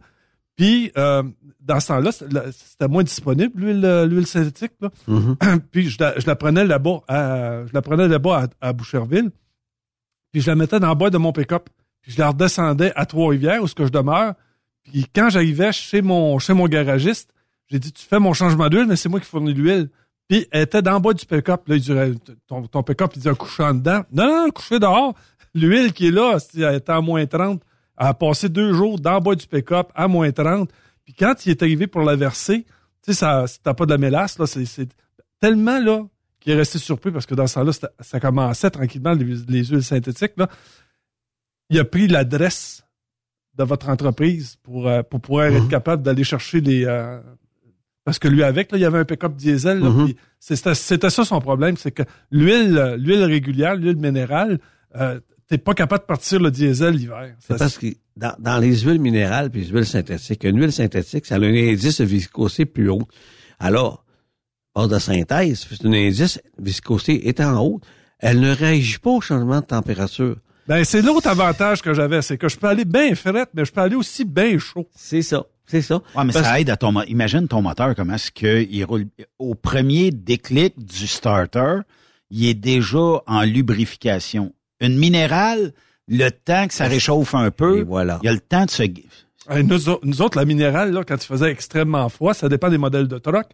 puis 0.56 0.90
euh, 0.96 1.22
dans 1.60 1.80
ce 1.80 1.88
temps-là, 1.88 2.12
c'était 2.12 2.88
moins 2.88 3.02
disponible 3.02 3.60
l'huile 3.60 3.84
euh, 3.84 4.06
l'huile 4.06 4.26
synthétique. 4.26 4.72
Là. 4.80 4.90
Mhm. 5.06 5.36
puis 5.70 5.90
je 5.90 5.98
la, 6.00 6.18
je 6.18 6.26
la 6.26 6.34
prenais 6.34 6.64
là-bas, 6.64 7.00
à, 7.08 7.66
je 7.66 7.74
la 7.74 7.82
prenais 7.82 8.08
là-bas 8.08 8.48
à, 8.60 8.68
à 8.68 8.72
Boucherville, 8.72 9.30
puis 10.32 10.40
je 10.40 10.46
la 10.46 10.56
mettais 10.56 10.80
dans 10.80 10.88
le 10.88 10.94
bois 10.94 11.10
de 11.10 11.18
mon 11.18 11.32
pick-up, 11.32 11.68
puis 12.00 12.12
je 12.12 12.18
la 12.18 12.28
redescendais 12.28 12.92
à 12.96 13.04
Trois-Rivières 13.04 13.62
où 13.62 13.68
ce 13.68 13.74
que 13.74 13.84
je 13.84 13.92
demeure. 13.92 14.34
Puis 14.84 15.06
quand 15.14 15.28
j'arrivais 15.28 15.72
chez 15.72 16.00
mon 16.00 16.38
chez 16.38 16.54
mon 16.54 16.66
garagiste, 16.68 17.30
j'ai 17.68 17.78
dit 17.78 17.92
tu 17.92 18.04
fais 18.06 18.18
mon 18.18 18.32
changement 18.32 18.68
d'huile, 18.68 18.86
mais 18.86 18.96
c'est 18.96 19.08
moi 19.08 19.20
qui 19.20 19.26
fournis 19.26 19.52
l'huile. 19.52 19.90
Puis 20.28 20.46
elle 20.50 20.62
était 20.62 20.82
dans 20.82 20.94
le 20.94 21.00
bas 21.00 21.12
du 21.12 21.24
pick-up. 21.24 21.68
Là, 21.68 21.76
il 21.76 21.82
dirait 21.82 22.12
ton, 22.48 22.66
ton 22.66 22.82
pick-up, 22.82 23.12
il 23.14 23.22
dit 23.22 23.28
un 23.28 23.34
couchant 23.34 23.74
dedans. 23.74 24.02
Non, 24.12 24.26
non, 24.26 24.50
couché 24.50 24.78
dehors. 24.78 25.14
L'huile 25.56 25.92
qui 25.94 26.08
est 26.08 26.10
là, 26.10 26.36
elle 26.54 26.74
était 26.76 26.92
à 26.92 27.00
moins 27.00 27.24
30. 27.24 27.62
Elle 27.98 28.06
a 28.06 28.14
passé 28.14 28.50
deux 28.50 28.74
jours 28.74 29.00
dans 29.00 29.14
le 29.14 29.20
bas 29.20 29.34
du 29.34 29.46
pick-up 29.46 29.90
à 29.94 30.06
moins 30.06 30.30
30. 30.30 30.70
Puis 31.04 31.14
quand 31.14 31.46
il 31.46 31.50
est 31.50 31.62
arrivé 31.62 31.86
pour 31.86 32.02
la 32.02 32.14
verser, 32.14 32.64
tu 33.02 33.12
sais, 33.12 33.14
ça, 33.14 33.46
t'as 33.62 33.72
pas 33.72 33.86
de 33.86 33.90
la 33.90 33.98
mélasse, 33.98 34.38
là, 34.38 34.46
c'est, 34.46 34.88
tellement, 35.40 35.80
là, 35.80 36.04
qu'il 36.40 36.52
est 36.52 36.56
resté 36.56 36.78
surpris 36.78 37.10
parce 37.10 37.24
que 37.24 37.34
dans 37.34 37.46
ce 37.46 37.54
temps-là, 37.54 37.72
ça 38.00 38.20
commençait 38.20 38.70
tranquillement, 38.70 39.12
les, 39.14 39.24
les 39.48 39.64
huiles 39.64 39.82
synthétiques, 39.82 40.34
là. 40.36 40.48
Il 41.70 41.78
a 41.80 41.84
pris 41.84 42.06
l'adresse 42.06 42.84
de 43.54 43.64
votre 43.64 43.88
entreprise 43.88 44.56
pour, 44.62 44.86
euh, 44.86 45.02
pour 45.02 45.20
pouvoir 45.20 45.46
être 45.46 45.68
capable 45.68 46.02
d'aller 46.02 46.22
chercher 46.22 46.60
les, 46.60 46.84
euh, 46.84 47.18
parce 48.04 48.18
que 48.18 48.28
lui 48.28 48.44
avec, 48.44 48.70
là, 48.70 48.78
il 48.78 48.82
y 48.82 48.84
avait 48.84 48.98
un 48.98 49.04
pick-up 49.04 49.34
diesel. 49.34 49.80
Mhm. 49.80 50.12
c'était, 50.38 51.10
ça 51.10 51.24
son 51.24 51.40
problème, 51.40 51.76
c'est 51.76 51.90
que 51.90 52.02
l'huile, 52.30 52.94
l'huile 52.98 53.24
régulière, 53.24 53.74
l'huile 53.74 53.96
minérale, 53.96 54.60
euh, 54.94 55.18
t'es 55.48 55.58
pas 55.58 55.74
capable 55.74 56.02
de 56.02 56.06
partir 56.06 56.40
le 56.40 56.50
diesel 56.50 56.94
l'hiver. 56.94 57.34
C'est 57.40 57.52
Ça, 57.54 57.58
parce 57.58 57.78
que 57.78 57.86
dans, 58.16 58.34
dans 58.38 58.58
les 58.58 58.80
huiles 58.80 58.98
minérales 59.00 59.50
puis 59.50 59.62
les 59.62 59.68
huiles 59.68 59.86
synthétiques, 59.86 60.44
une 60.44 60.60
huile 60.60 60.72
synthétique, 60.72 61.26
ça 61.26 61.36
a 61.36 61.38
un 61.38 61.42
indice 61.54 62.00
de 62.00 62.04
viscosité 62.04 62.66
plus 62.66 62.88
haut. 62.90 63.06
Alors, 63.58 64.04
base 64.74 64.88
de 64.88 64.98
synthèse, 64.98 65.66
c'est 65.70 65.84
un 65.86 65.92
indice 65.92 66.40
de 66.58 66.64
viscosité 66.64 67.28
étant 67.28 67.60
haut, 67.64 67.80
elle 68.18 68.40
ne 68.40 68.50
réagit 68.54 68.98
pas 68.98 69.10
au 69.10 69.20
changement 69.20 69.60
de 69.60 69.66
température. 69.66 70.36
Ben, 70.68 70.82
c'est 70.84 71.00
l'autre 71.02 71.28
avantage 71.28 71.80
que 71.80 71.94
j'avais, 71.94 72.22
c'est 72.22 72.38
que 72.38 72.48
je 72.48 72.56
peux 72.56 72.66
aller 72.66 72.84
bien 72.84 73.14
frette, 73.14 73.50
mais 73.54 73.64
je 73.64 73.72
peux 73.72 73.80
aller 73.82 73.94
aussi 73.94 74.24
bien 74.24 74.58
chaud. 74.58 74.88
C'est 74.96 75.22
ça, 75.22 75.44
c'est 75.66 75.80
ça. 75.82 75.96
Ouais, 76.16 76.24
mais 76.24 76.32
Parce- 76.32 76.44
ça 76.44 76.58
aide 76.60 76.70
à 76.70 76.76
ton 76.76 76.90
mo- 76.90 77.04
Imagine 77.04 77.46
ton 77.46 77.62
moteur, 77.62 77.94
comment 77.94 78.14
est-ce 78.14 78.32
qu'il 78.32 78.84
roule. 78.84 79.06
Au 79.38 79.54
premier 79.54 80.10
déclic 80.10 80.74
du 80.84 81.06
starter, 81.06 81.78
il 82.30 82.46
est 82.46 82.54
déjà 82.54 83.22
en 83.26 83.42
lubrification. 83.42 84.52
Une 84.80 84.96
minérale, 84.96 85.72
le 86.08 86.28
temps 86.30 86.66
que 86.68 86.74
ça 86.74 86.86
réchauffe 86.86 87.34
un 87.34 87.50
peu, 87.50 87.78
Et 87.78 87.82
voilà. 87.82 88.18
il 88.22 88.26
y 88.26 88.28
a 88.28 88.32
le 88.32 88.40
temps 88.40 88.64
de 88.64 88.70
se... 88.70 88.82
Hey, 88.82 89.62
nous, 89.64 89.78
nous 90.02 90.22
autres, 90.22 90.36
la 90.38 90.44
minérale, 90.44 90.92
là, 90.92 91.02
quand 91.06 91.14
il 91.22 91.26
faisait 91.26 91.50
extrêmement 91.50 92.08
froid, 92.08 92.34
ça 92.34 92.48
dépend 92.48 92.68
des 92.68 92.78
modèles 92.78 93.06
de 93.08 93.18
truck, 93.18 93.46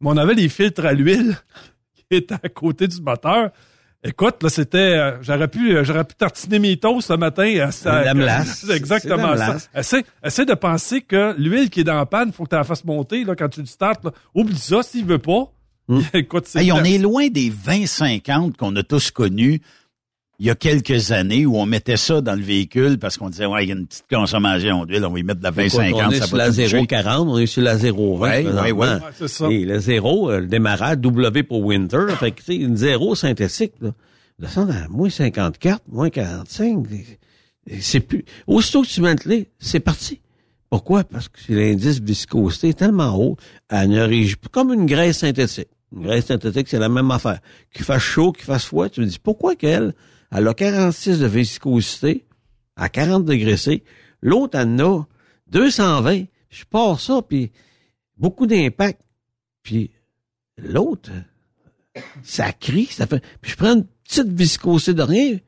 mais 0.00 0.10
on 0.10 0.16
avait 0.16 0.34
les 0.34 0.48
filtres 0.48 0.84
à 0.84 0.92
l'huile 0.92 1.36
qui 1.94 2.04
étaient 2.10 2.34
à 2.34 2.48
côté 2.48 2.88
du 2.88 3.00
moteur. 3.00 3.50
Écoute, 4.04 4.42
là, 4.42 4.48
c'était, 4.50 4.78
euh, 4.78 5.22
j'aurais 5.22 5.48
pu, 5.48 5.74
euh, 5.76 5.82
j'aurais 5.84 6.04
pu 6.04 6.14
tartiner 6.14 6.58
mes 6.58 6.76
toasts 6.76 7.08
ce 7.08 7.12
matin. 7.14 7.44
euh, 7.56 7.70
ça- 7.70 8.02
exactement 8.74 9.36
ça. 9.36 9.56
Essaie, 9.74 10.04
essaie 10.22 10.44
de 10.44 10.54
penser 10.54 11.00
que 11.00 11.34
l'huile 11.38 11.70
qui 11.70 11.80
est 11.80 11.84
dans 11.84 11.94
la 11.96 12.06
panne, 12.06 12.32
faut 12.32 12.44
que 12.44 12.50
tu 12.50 12.56
la 12.56 12.62
fasses 12.64 12.84
monter, 12.84 13.24
là, 13.24 13.34
quand 13.34 13.48
tu 13.48 13.60
le 13.60 13.66
startes, 13.66 14.04
là. 14.04 14.12
Oublie 14.34 14.58
ça 14.58 14.82
s'il 14.82 15.04
veut 15.06 15.18
pas. 15.18 15.50
Hmm. 15.88 16.00
Écoute, 16.12 16.44
c'est 16.46 16.60
Hey, 16.62 16.72
on 16.72 16.84
est 16.84 16.98
loin 16.98 17.28
des 17.28 17.50
20-50 17.50 18.56
qu'on 18.56 18.74
a 18.76 18.82
tous 18.82 19.10
connus 19.10 19.60
il 20.38 20.46
y 20.46 20.50
a 20.50 20.54
quelques 20.54 21.12
années 21.12 21.46
où 21.46 21.56
on 21.56 21.66
mettait 21.66 21.96
ça 21.96 22.20
dans 22.20 22.34
le 22.34 22.42
véhicule 22.42 22.98
parce 22.98 23.16
qu'on 23.16 23.30
disait, 23.30 23.46
ouais, 23.46 23.64
il 23.64 23.68
y 23.68 23.72
a 23.72 23.74
une 23.74 23.86
petite 23.86 24.04
consommation 24.10 24.84
d'huile, 24.84 25.04
on 25.04 25.12
va 25.12 25.18
y 25.18 25.22
mettre 25.22 25.40
de 25.40 25.44
la 25.44 25.50
Écoute, 25.50 25.80
20-50, 25.80 25.94
on 25.94 26.10
est 26.10 26.18
ça 26.18 26.26
sur 26.26 26.36
va 26.36 26.44
la 26.44 26.50
tout 26.50 26.56
bouger. 26.56 26.78
0,40, 26.78 27.28
on 27.28 27.38
est 27.38 27.46
sur 27.46 27.62
la 27.62 27.76
0,20. 27.76 28.18
Ouais, 28.18 28.46
ouais, 28.46 28.72
ouais. 28.72 28.98
C'est 29.14 29.28
ça. 29.28 29.48
Et 29.50 29.64
le 29.64 29.78
0, 29.78 30.30
euh, 30.30 30.40
le 30.40 30.46
démarrage 30.46 30.98
W 30.98 31.42
pour 31.42 31.64
Winter, 31.64 32.06
fait 32.18 32.32
que, 32.32 32.40
tu 32.40 32.44
sais, 32.44 32.56
une 32.56 32.76
0 32.76 33.14
synthétique, 33.14 33.72
là, 33.80 33.92
descendre 34.38 34.74
à 34.74 34.88
moins 34.88 35.08
54, 35.08 35.82
moins 35.88 36.10
45, 36.10 36.86
et 37.68 37.80
c'est 37.80 38.00
plus... 38.00 38.24
Aussitôt 38.46 38.82
que 38.82 38.88
tu 38.88 39.00
mets 39.00 39.14
le 39.24 39.44
c'est 39.58 39.80
parti. 39.80 40.20
Pourquoi? 40.70 41.04
Parce 41.04 41.28
que 41.28 41.52
l'indice 41.52 42.00
viscosité 42.00 42.70
est 42.70 42.78
tellement 42.78 43.16
haut, 43.16 43.36
elle 43.70 43.88
ne 43.90 44.02
réagit 44.02 44.36
pas 44.36 44.48
comme 44.50 44.72
une 44.72 44.86
graisse 44.86 45.18
synthétique. 45.18 45.68
Une 45.92 46.02
graisse 46.02 46.26
synthétique, 46.26 46.68
c'est 46.68 46.78
la 46.78 46.88
même 46.88 47.10
affaire. 47.10 47.38
Qu'il 47.72 47.84
fasse 47.84 48.02
chaud, 48.02 48.32
qu'il 48.32 48.44
fasse 48.44 48.64
froid, 48.64 48.88
tu 48.88 49.00
me 49.00 49.06
dis, 49.06 49.18
pourquoi 49.18 49.54
qu'elle, 49.54 49.94
elle 50.32 50.48
a 50.48 50.54
46 50.54 51.18
de 51.18 51.26
viscosité 51.26 52.24
à 52.76 52.88
40 52.88 53.24
degrés 53.24 53.56
C, 53.56 53.82
l'autre, 54.22 54.58
elle 54.58 54.68
en 54.82 54.98
a 55.00 55.04
220, 55.48 56.24
je 56.50 56.64
pars 56.64 57.00
ça, 57.00 57.20
puis 57.26 57.52
beaucoup 58.16 58.46
d'impact. 58.46 59.00
Puis 59.62 59.90
l'autre, 60.58 61.10
ça 62.22 62.52
crie, 62.52 62.86
ça 62.86 63.06
fait... 63.06 63.22
Puis 63.40 63.52
je 63.52 63.56
prends 63.56 63.74
une 63.74 63.86
petite 64.04 64.28
viscosité 64.28 64.94
de 64.94 65.02
rien. 65.02 65.38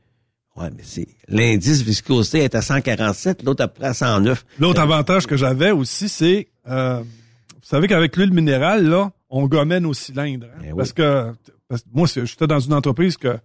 Ouais, 0.55 0.69
mais 0.75 0.83
c'est... 0.83 1.07
L'indice 1.27 1.81
viscosité 1.83 2.39
est 2.39 2.55
à 2.55 2.61
147, 2.61 3.43
l'autre 3.43 3.63
après 3.63 3.85
à 3.87 3.93
109. 3.93 4.45
L'autre 4.59 4.81
avantage 4.81 5.25
que 5.27 5.37
j'avais 5.37 5.71
aussi, 5.71 6.09
c'est, 6.09 6.49
euh, 6.67 6.99
vous 7.01 7.05
savez 7.61 7.87
qu'avec 7.87 8.17
l'huile 8.17 8.33
minérale, 8.33 8.85
là, 8.87 9.11
on 9.29 9.45
gommait 9.47 9.79
nos 9.79 9.93
cylindres. 9.93 10.47
hein. 10.57 10.61
Oui. 10.63 10.73
parce, 10.75 10.91
que, 10.91 11.33
parce 11.67 11.83
que 11.83 11.87
moi, 11.93 12.07
j'étais 12.07 12.47
dans 12.47 12.59
une 12.59 12.73
entreprise 12.73 13.15
que, 13.15 13.37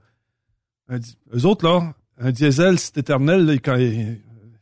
un 0.88 0.99
eux 1.35 1.45
autres, 1.47 1.64
là, 1.67 1.93
un 2.19 2.31
diesel, 2.31 2.79
c'est 2.79 2.99
éternel, 2.99 3.45
là, 3.47 3.55
quand 3.55 3.76
ils, 3.76 4.19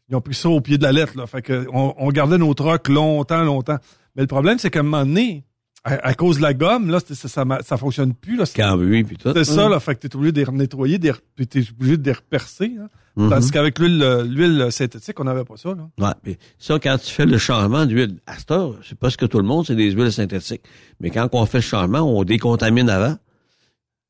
ils 0.08 0.16
ont 0.16 0.20
pris 0.20 0.34
ça 0.34 0.48
au 0.48 0.60
pied 0.60 0.78
de 0.78 0.82
la 0.82 0.92
lettre, 0.92 1.16
là. 1.16 1.26
Fait 1.26 1.42
que 1.42 1.66
on, 1.72 1.94
on 1.98 2.08
gardait 2.10 2.38
nos 2.38 2.54
trucks 2.54 2.88
longtemps, 2.88 3.42
longtemps. 3.42 3.78
Mais 4.16 4.22
le 4.22 4.28
problème, 4.28 4.58
c'est 4.58 4.70
qu'à 4.70 4.80
un 4.80 4.84
moment 4.84 5.04
donné, 5.04 5.44
à, 5.84 5.94
à 6.06 6.14
cause 6.14 6.36
de 6.36 6.42
la 6.42 6.54
gomme, 6.54 6.90
là, 6.90 7.00
ça, 7.00 7.28
ça, 7.28 7.44
ça 7.62 7.76
fonctionne 7.76 8.14
plus, 8.14 8.36
là. 8.36 8.46
C'est 8.46 8.56
Cambui, 8.62 9.02
puis 9.04 9.16
tout. 9.16 9.32
c'est 9.34 9.44
ça, 9.44 9.68
là. 9.68 9.80
Fait 9.80 9.94
que 9.96 10.00
t'es 10.06 10.14
obligé 10.14 10.32
de 10.32 10.38
les 10.38 10.44
renettoyer, 10.44 10.98
de 10.98 11.04
les 11.04 11.12
re- 11.12 11.20
puis 11.34 11.46
t'es 11.46 11.62
obligé 11.76 11.96
de 11.96 12.04
les 12.06 12.12
repercer, 12.12 12.72
hein. 12.80 12.88
Mhm. 13.14 13.28
Tandis 13.28 13.50
qu'avec 13.50 13.78
l'huile, 13.78 14.02
euh, 14.02 14.24
l'huile 14.24 14.68
synthétique, 14.70 15.20
on 15.20 15.24
n'avait 15.24 15.44
pas 15.44 15.56
ça, 15.58 15.70
là. 15.70 15.86
Ouais, 15.98 16.14
puis 16.22 16.38
ça, 16.58 16.78
quand 16.78 16.96
tu 16.96 17.10
fais 17.10 17.26
le 17.26 17.36
changement 17.36 17.84
d'huile, 17.84 18.16
à 18.26 18.38
cette 18.38 18.50
heure, 18.50 18.76
c'est 18.88 18.98
pas 18.98 19.10
ce 19.10 19.18
que 19.18 19.26
tout 19.26 19.36
le 19.38 19.44
monde, 19.44 19.66
c'est 19.66 19.74
des 19.76 19.90
huiles 19.90 20.10
synthétiques. 20.12 20.62
Mais 21.00 21.10
quand 21.10 21.28
on 21.32 21.44
fait 21.44 21.58
le 21.58 21.62
changement, 21.62 22.00
on 22.00 22.24
décontamine 22.24 22.88
avant. 22.88 23.16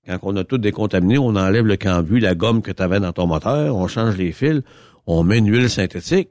Quand 0.06 0.18
on 0.22 0.36
a 0.36 0.42
tout 0.42 0.58
décontaminé, 0.58 1.16
on 1.16 1.36
enlève 1.36 1.64
le 1.64 1.76
cambu, 1.76 2.18
la 2.18 2.34
gomme 2.34 2.60
que 2.60 2.72
tu 2.72 2.82
avais 2.82 2.98
dans 2.98 3.12
ton 3.12 3.28
moteur, 3.28 3.76
on 3.76 3.86
change 3.86 4.16
les 4.16 4.32
fils, 4.32 4.62
on 5.06 5.22
met 5.22 5.38
une 5.38 5.48
huile 5.48 5.70
synthétique. 5.70 6.28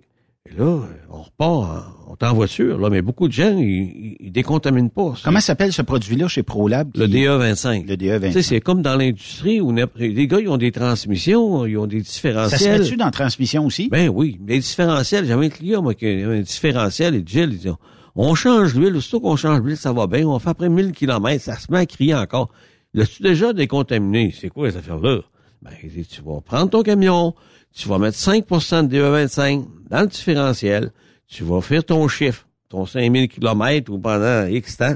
Et 0.49 0.59
là, 0.59 0.79
on 1.09 1.21
repart, 1.21 1.85
on 2.07 2.15
est 2.15 2.27
en 2.27 2.33
voiture, 2.33 2.79
là, 2.79 2.89
mais 2.89 3.01
beaucoup 3.01 3.27
de 3.27 3.33
gens, 3.33 3.55
ils, 3.57 4.17
ils 4.19 4.31
décontaminent 4.31 4.89
pas. 4.89 5.13
Comment 5.23 5.39
s'appelle 5.39 5.71
ce 5.71 5.83
produit-là 5.83 6.27
chez 6.27 6.43
ProLab? 6.43 6.89
Le 6.97 7.07
DA25. 7.07 7.87
Le 7.87 7.95
DA25. 7.95 8.27
Tu 8.27 8.31
sais, 8.33 8.41
c'est 8.41 8.59
comme 8.59 8.81
dans 8.81 8.97
l'industrie 8.97 9.61
où 9.61 9.71
les 9.71 10.27
gars, 10.27 10.39
ils 10.41 10.49
ont 10.49 10.57
des 10.57 10.71
transmissions, 10.71 11.65
ils 11.65 11.77
ont 11.77 11.87
des 11.87 12.01
différentiels. 12.01 12.59
Ça 12.59 12.65
se 12.65 12.69
met-tu 12.69 12.97
dans 12.97 13.05
la 13.05 13.11
transmission 13.11 13.65
aussi? 13.67 13.87
Ben 13.87 14.09
oui. 14.09 14.39
Les 14.45 14.59
différentiels, 14.59 15.25
j'avais 15.25 15.45
un 15.45 15.49
client, 15.49 15.81
moi, 15.81 15.93
qui 15.93 16.07
a 16.07 16.27
un 16.27 16.41
différentiel, 16.41 17.15
et 17.15 17.23
Gilles, 17.25 17.51
il 17.53 17.59
dit, 17.59 17.69
on 18.15 18.35
change 18.35 18.75
l'huile, 18.75 18.95
aussitôt 18.97 19.21
qu'on 19.21 19.37
change 19.37 19.61
l'huile, 19.61 19.77
ça 19.77 19.93
va 19.93 20.07
bien, 20.07 20.27
on 20.27 20.39
fait 20.39 20.49
après 20.49 20.69
1000 20.69 20.91
km, 20.91 21.41
ça 21.41 21.55
se 21.55 21.71
met 21.71 21.77
à 21.77 21.85
crier 21.85 22.15
encore. 22.15 22.49
L'as-tu 22.93 23.23
déjà 23.23 23.53
décontaminé? 23.53 24.33
C'est 24.37 24.49
quoi, 24.49 24.67
les 24.67 24.77
affaires-là? 24.77 25.21
Ben, 25.61 25.71
il 25.83 25.89
dit, 25.91 26.05
tu 26.05 26.21
vas 26.21 26.41
prendre 26.41 26.69
ton 26.69 26.81
camion, 26.81 27.35
tu 27.73 27.87
vas 27.87 27.99
mettre 27.99 28.17
5% 28.17 28.87
de 28.87 28.97
DA25 28.97 29.65
dans 29.89 30.01
le 30.01 30.07
différentiel, 30.07 30.91
tu 31.27 31.43
vas 31.43 31.61
faire 31.61 31.83
ton 31.83 32.07
chiffre, 32.07 32.47
ton 32.67 32.85
5000 32.85 33.29
km 33.29 33.91
ou 33.91 33.99
pendant 33.99 34.45
X 34.47 34.77
temps. 34.77 34.95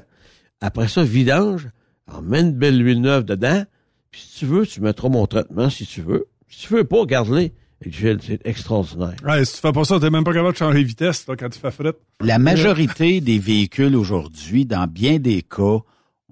Après 0.61 0.87
ça, 0.87 1.03
vidange, 1.03 1.69
emmène 2.11 2.47
une 2.47 2.53
belle 2.53 2.83
huile 2.83 3.01
neuve 3.01 3.23
dedans, 3.23 3.63
puis 4.11 4.21
si 4.21 4.39
tu 4.39 4.45
veux, 4.45 4.65
tu 4.65 4.81
mettras 4.81 5.09
mon 5.09 5.27
traitement 5.27 5.69
si 5.69 5.85
tu 5.85 6.01
veux. 6.01 6.25
Si 6.49 6.67
tu 6.67 6.73
veux 6.73 6.83
pas, 6.83 7.05
garde-les. 7.05 7.53
Et 7.85 7.91
Gilles, 7.91 8.19
c'est 8.25 8.45
extraordinaire. 8.45 9.15
Ouais, 9.25 9.43
si 9.45 9.55
tu 9.55 9.59
fais 9.59 9.73
pas 9.73 9.83
ça, 9.83 9.99
t'es 9.99 10.09
même 10.09 10.23
pas 10.23 10.33
capable 10.33 10.53
de 10.53 10.57
changer 10.57 10.81
de 10.81 10.87
vitesse 10.87 11.27
là, 11.27 11.35
quand 11.35 11.49
tu 11.49 11.59
fais 11.59 11.71
fret. 11.71 11.93
La 12.21 12.39
majorité 12.39 13.21
des 13.21 13.37
véhicules 13.37 13.95
aujourd'hui, 13.95 14.65
dans 14.65 14.87
bien 14.87 15.19
des 15.19 15.41
cas, 15.41 15.79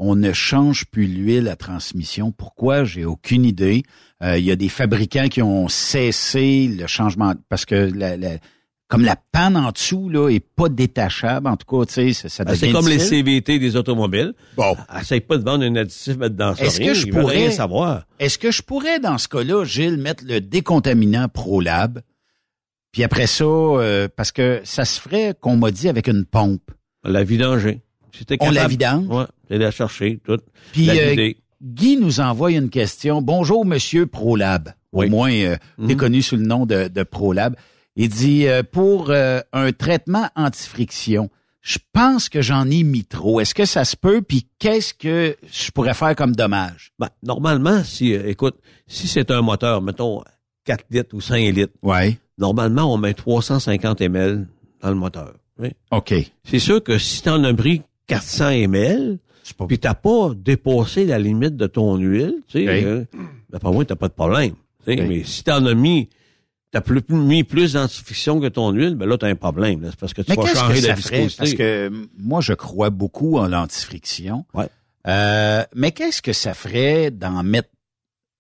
on 0.04 0.16
ne 0.16 0.34
change 0.34 0.86
plus 0.86 1.08
l'huile 1.08 1.48
à 1.48 1.56
transmission. 1.56 2.32
Pourquoi? 2.32 2.84
J'ai 2.84 3.06
aucune 3.06 3.46
idée. 3.46 3.84
Euh, 4.22 4.38
il 4.38 4.44
y 4.44 4.52
a 4.52 4.56
des 4.56 4.70
fabricants 4.70 5.30
qui 5.30 5.42
ont 5.42 5.70
cessé 5.70 6.68
le 6.68 6.88
changement 6.88 7.34
parce 7.48 7.66
que 7.66 7.92
la, 7.96 8.18
la, 8.18 8.32
comme 8.90 9.06
la 9.06 9.16
panne 9.16 9.56
en 9.56 9.72
dessous 9.72 10.10
là 10.10 10.30
est 10.30 10.46
pas 10.46 10.68
détachable, 10.68 11.48
en 11.48 11.56
tout 11.56 11.66
cas, 11.66 11.86
tu 11.86 12.14
sais, 12.14 12.30
ça, 12.30 12.44
ah, 12.46 12.56
C'est 12.56 12.72
comme 12.72 12.88
les 12.88 13.00
CVT 13.00 13.60
des 13.60 13.76
automobiles. 13.78 14.34
Bon, 14.58 14.76
essaye 15.00 15.22
pas 15.22 15.38
de 15.38 15.44
vendre 15.44 15.64
un 15.64 15.76
additif 15.76 16.18
mettre 16.18 16.36
dans 16.36 16.54
Est-ce 16.56 16.80
que 16.80 16.94
je 16.94 17.08
pourrais 17.08 17.38
rien 17.38 17.52
savoir 17.52 18.06
Est-ce 18.20 18.38
que 18.38 18.52
je 18.52 18.62
pourrais 18.62 19.00
dans 19.00 19.18
ce 19.18 19.30
cas-là, 19.30 19.64
Gilles, 19.64 19.98
mettre 19.98 20.26
le 20.28 20.42
décontaminant 20.42 21.30
ProLab, 21.30 22.02
puis 22.92 23.04
après 23.04 23.28
ça, 23.28 23.46
euh, 23.46 24.08
parce 24.14 24.32
que 24.32 24.62
ça 24.66 24.86
se 24.86 25.00
ferait 25.00 25.34
qu'on 25.40 25.56
m'a 25.56 25.72
dit 25.72 25.88
avec 25.88 26.08
une 26.08 26.26
pompe. 26.26 26.72
La 27.04 27.24
vidanger. 27.24 27.82
On 28.40 28.52
la 28.52 28.68
vidange? 28.68 29.08
Ouais, 29.08 29.26
c'est 29.54 29.60
la 29.60 29.72
chercher 29.72 30.20
tout. 30.24 30.40
Puis 30.72 30.90
euh, 30.90 31.32
Guy 31.62 31.98
nous 31.98 32.20
envoie 32.20 32.52
une 32.52 32.70
question. 32.70 33.22
Bonjour, 33.22 33.66
Monsieur 33.66 34.08
ProLab. 34.08 34.74
Au 34.92 35.08
moins, 35.08 35.32
euh, 35.32 35.56
mm 35.78 35.96
connu 35.96 36.22
sous 36.22 36.38
le 36.38 36.44
nom 36.44 36.66
de, 36.66 36.88
de 36.88 37.04
ProLab. 37.04 37.56
Il 37.96 38.10
dit 38.10 38.48
euh, 38.48 38.64
pour 38.64 39.12
euh, 39.12 39.42
un 39.54 39.72
traitement 39.72 40.28
anti-friction, 40.36 41.30
je 41.62 41.78
pense 41.94 42.30
que 42.30 42.42
j'en 42.42 42.70
ai 42.70 42.82
mis 42.84 43.06
trop. 43.06 43.40
Est-ce 43.40 43.54
que 43.54 43.66
ça 43.66 43.86
se 43.86 43.96
peut? 43.96 44.24
Puis 44.24 44.48
qu'est-ce 44.58 44.94
que 44.96 45.36
je 45.52 45.70
pourrais 45.70 45.94
faire 45.94 46.16
comme 46.16 46.36
dommage? 46.36 46.92
Ben, 46.98 47.10
normalement, 47.22 47.84
si 47.84 48.14
écoute, 48.14 48.58
si 48.88 49.08
c'est 49.08 49.30
un 49.30 49.42
moteur, 49.42 49.84
mettons 49.84 50.24
4 50.66 50.86
litres 50.90 51.16
ou 51.16 51.22
5 51.22 51.38
litres, 51.54 51.74
ouais. 51.84 52.18
normalement, 52.40 52.92
on 52.92 52.98
met 52.98 53.14
350 53.14 54.02
ml 54.02 54.48
dans 54.82 54.90
le 54.90 54.96
moteur. 54.96 55.34
OK. 55.92 56.14
C'est 56.44 56.60
sûr 56.60 56.84
que 56.84 56.98
si 56.98 57.22
tu 57.22 57.30
en 57.30 57.44
as 57.44 57.54
pris 57.54 57.84
400 58.08 58.50
ml, 58.50 59.20
pas... 59.58 59.68
puis 59.68 59.80
t'as 59.80 59.94
pas 59.94 60.32
dépassé 60.36 61.06
la 61.06 61.20
limite 61.20 61.58
de 61.58 61.68
ton 61.68 61.98
huile, 61.98 62.36
tu 62.48 62.60
sais, 62.60 62.64
okay. 62.70 62.86
euh, 62.86 63.04
d'après 63.50 63.72
moi, 63.72 63.84
t'as 63.84 63.96
pas 63.98 64.08
de 64.08 64.14
problème. 64.14 64.54
Okay. 64.88 65.06
Mais 65.06 65.24
si 65.24 65.44
t'en 65.44 65.66
as 65.66 65.74
mis, 65.74 66.10
t'as 66.72 66.82
plus, 66.82 67.02
mis 67.10 67.44
plus 67.44 67.74
d'antifiction 67.74 68.40
que 68.40 68.48
ton 68.48 68.72
huile, 68.72 68.96
ben 68.96 69.08
là, 69.08 69.18
t'as 69.18 69.28
un 69.28 69.36
problème. 69.36 69.82
C'est 69.90 70.00
parce 70.00 70.14
que 70.14 70.22
tu 70.22 70.32
mais 70.32 70.36
vas 70.36 70.54
changer 70.54 70.82
que 70.82 70.88
la 70.88 70.94
viscosité. 70.96 71.36
Parce 71.38 71.54
que 71.54 71.92
moi, 72.18 72.42
je 72.42 72.54
crois 72.54 72.90
beaucoup 72.90 73.38
en 73.38 73.48
l'antifriction. 73.48 74.46
Ouais. 74.54 74.68
Euh, 75.08 75.64
mais 75.76 75.92
qu'est-ce 75.92 76.22
que 76.22 76.34
ça 76.34 76.54
ferait 76.54 77.12
d'en 77.12 77.44
mettre, 77.44 77.70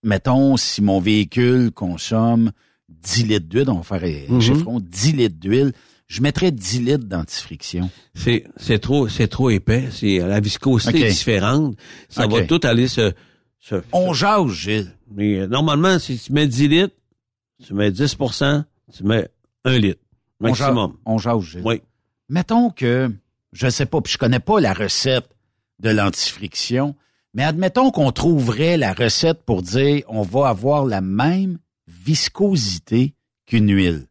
mettons, 0.04 0.56
si 0.58 0.82
mon 0.82 1.00
véhicule 1.00 1.72
consomme 1.72 2.52
10 2.90 3.24
litres 3.28 3.48
d'huile, 3.48 3.70
on 3.70 3.80
va 3.80 3.84
faire 4.00 4.04
un 4.30 4.34
Mhm. 4.34 4.42
chiffron, 4.42 4.80
10 4.80 5.12
litres 5.14 5.40
d'huile, 5.40 5.74
je 6.14 6.22
mettrais 6.22 6.52
10 6.52 6.82
litres 6.82 7.06
d'antifriction. 7.06 7.90
C'est, 8.14 8.44
c'est 8.58 8.78
trop, 8.78 9.08
c'est 9.10 9.28
trop 9.28 9.50
épais. 9.50 9.90
C'est, 9.92 10.20
la 10.20 10.40
viscosité 10.40 10.90
Okay. 10.98 11.08
est 11.08 11.10
différente. 11.10 11.76
Ça 12.08 12.28
va 12.28 12.44
tout 12.44 12.60
aller 12.64 12.88
se, 12.88 13.14
se, 13.60 13.76
On 13.92 14.14
jase, 14.14 14.52
Gilles. 14.52 14.92
mais 15.12 15.40
euh, 15.40 15.48
normalement, 15.48 15.98
si 15.98 16.20
tu 16.20 16.32
mets 16.32 16.46
10 16.48 16.68
litres, 16.68 16.96
tu 17.66 17.74
mets 17.74 17.90
10% 17.90 18.64
tu 18.96 19.04
mets 19.04 19.28
1 19.66 19.78
litre. 19.80 20.02
On 20.40 20.50
Maximum. 20.50 20.98
on 21.06 21.18
jase, 21.18 21.42
Gilles. 21.42 21.62
Oui. 21.66 21.82
Mettons 22.30 22.70
que, 22.70 23.12
je 23.52 23.68
sais 23.70 23.88
pas, 23.88 24.00
puis 24.00 24.14
je 24.14 24.20
connais 24.20 24.40
pas 24.40 24.60
la 24.60 24.74
recette 24.74 25.30
de 25.80 25.90
l'antifriction, 25.90 26.96
mais 27.34 27.44
admettons 27.44 27.90
qu'on 27.90 28.12
trouverait 28.12 28.78
la 28.78 28.94
recette 28.94 29.42
pour 29.44 29.64
dire 29.64 30.04
on 30.10 30.22
va 30.22 30.50
avoir 30.50 30.86
la 30.86 31.02
même 31.02 31.58
viscosité 31.88 33.16
qu'une 33.48 33.74
huile. 33.74 34.06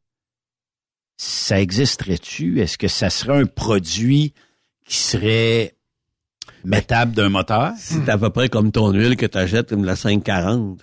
Ça 1.25 1.61
existerait-tu? 1.61 2.61
Est-ce 2.61 2.77
que 2.77 2.89
ça 2.89 3.09
serait 3.09 3.43
un 3.43 3.47
produit 3.47 4.35
qui 4.85 4.97
serait 4.97 5.77
mettable 6.65 7.13
d'un 7.13 7.29
moteur? 7.29 7.75
C'est 7.79 8.09
à 8.09 8.19
peu 8.19 8.31
près 8.31 8.49
comme 8.49 8.73
ton 8.73 8.91
huile 8.91 9.17
que 9.17 9.27
tu 9.27 9.39
achètes, 9.39 9.69
comme 9.69 9.85
la 9.85 9.95
540. 9.95 10.83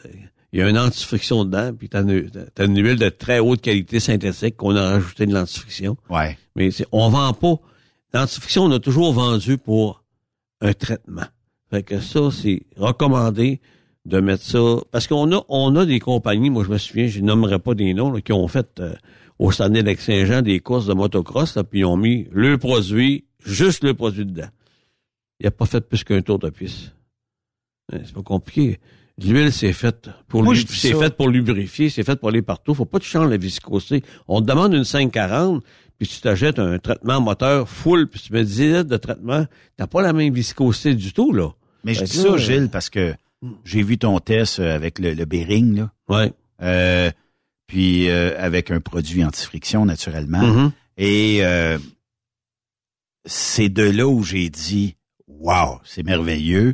Il 0.54 0.60
y 0.60 0.64
a 0.64 0.70
une 0.70 0.78
antifriction 0.78 1.44
dedans, 1.44 1.74
puis 1.78 1.90
t'as 1.90 2.04
une, 2.04 2.32
une 2.58 2.82
huile 2.82 2.96
de 2.96 3.10
très 3.10 3.40
haute 3.40 3.60
qualité 3.60 4.00
synthétique 4.00 4.56
qu'on 4.56 4.78
a 4.78 4.92
rajouté 4.92 5.26
de 5.26 5.34
l'antifriction. 5.34 5.98
Ouais. 6.10 6.38
Mais 6.56 6.70
on 6.94 7.10
vend 7.10 7.34
pas. 7.34 7.56
L'antifriction, 8.14 8.64
on 8.64 8.72
a 8.72 8.80
toujours 8.80 9.12
vendu 9.12 9.58
pour 9.58 10.06
un 10.62 10.72
traitement. 10.72 11.28
Fait 11.70 11.84
que 11.84 12.00
ça, 12.00 12.30
c'est 12.32 12.62
recommandé 12.78 13.60
de 14.06 14.22
mettre 14.22 14.44
ça. 14.44 14.78
Parce 14.92 15.06
qu'on 15.06 15.36
a, 15.36 15.44
on 15.50 15.76
a 15.76 15.86
des 15.86 16.00
compagnies, 16.00 16.50
moi 16.50 16.64
je 16.64 16.70
me 16.70 16.78
souviens, 16.78 17.08
je 17.08 17.20
nommerai 17.20 17.60
pas 17.60 17.76
des 17.76 17.94
noms, 17.94 18.10
là, 18.10 18.22
qui 18.22 18.32
ont 18.32 18.48
fait 18.48 18.80
euh, 18.80 18.94
au 19.40 19.52
Stade 19.52 19.74
d'Alex 19.74 20.06
Saint-Jean 20.06 20.42
des 20.42 20.60
courses 20.60 20.86
de 20.86 20.94
motocross, 20.94 21.56
là, 21.56 21.64
puis 21.64 21.80
ils 21.80 21.86
ont 21.86 21.98
mis 21.98 22.28
le 22.32 22.58
produit, 22.58 23.26
juste 23.44 23.84
le 23.84 23.94
produit 23.94 24.26
dedans. 24.26 24.50
Il 25.40 25.48
a 25.48 25.52
pas 25.52 25.66
fait 25.66 25.82
plus 25.82 26.04
qu'un 26.04 26.22
tour 26.22 26.38
de 26.38 26.50
piste. 26.50 26.94
C'est 27.92 28.14
pas 28.14 28.22
compliqué. 28.22 28.80
L'huile, 29.18 29.52
c'est 29.52 29.74
fait 29.74 30.10
pour 30.28 30.44
Moi, 30.44 30.56
c'est 30.56 30.94
fait 30.94 31.16
pour 31.16 31.30
lubrifier, 31.30 31.90
c'est 31.90 32.04
fait 32.04 32.18
pour 32.18 32.30
aller 32.30 32.42
partout. 32.42 32.74
Faut 32.74 32.86
pas 32.86 33.00
que 33.00 33.04
tu 33.04 33.10
changes 33.10 33.30
la 33.30 33.38
viscosité. 33.38 34.04
On 34.28 34.42
te 34.42 34.48
demande 34.48 34.74
une 34.74 34.84
540, 34.84 35.64
puis 35.98 36.08
tu 36.08 36.22
t'achètes 36.22 36.60
un 36.60 36.78
traitement 36.78 37.20
moteur 37.20 37.68
full, 37.68 38.08
puis 38.08 38.20
tu 38.22 38.32
mets 38.34 38.44
10 38.46 38.62
litres 38.68 38.84
de 38.84 38.98
traitement. 38.98 39.46
T'as 39.78 39.88
pas 39.88 40.02
la 40.02 40.14
même 40.14 40.34
viscosité 40.34 40.94
du 40.96 41.12
tout, 41.14 41.34
là. 41.34 41.50
Mais 41.84 41.94
je 41.94 42.04
dis 42.04 42.18
ça, 42.18 42.38
Gilles, 42.38 42.70
parce 42.70 42.90
que 42.90 43.14
j'ai 43.64 43.84
vu 43.84 43.98
ton 43.98 44.20
test 44.20 44.60
euh, 44.60 44.76
avec 44.76 45.00
le, 45.00 45.14
le 45.14 45.26
bearing, 45.26 45.78
là. 45.78 45.92
Ouais. 46.10 46.34
Euh, 46.62 47.10
puis 47.70 48.10
euh, 48.10 48.34
avec 48.38 48.72
un 48.72 48.82
produit 48.82 49.24
antifriction, 49.24 49.86
naturellement. 49.86 50.42
Mhm. 50.42 50.72
Et 50.98 51.46
euh, 51.46 51.78
c'est 53.26 53.70
de 53.70 53.84
là 53.84 54.08
où 54.08 54.24
j'ai 54.24 54.50
dit 54.50 54.96
Wow, 55.28 55.80
c'est 55.86 56.04
merveilleux. 56.04 56.74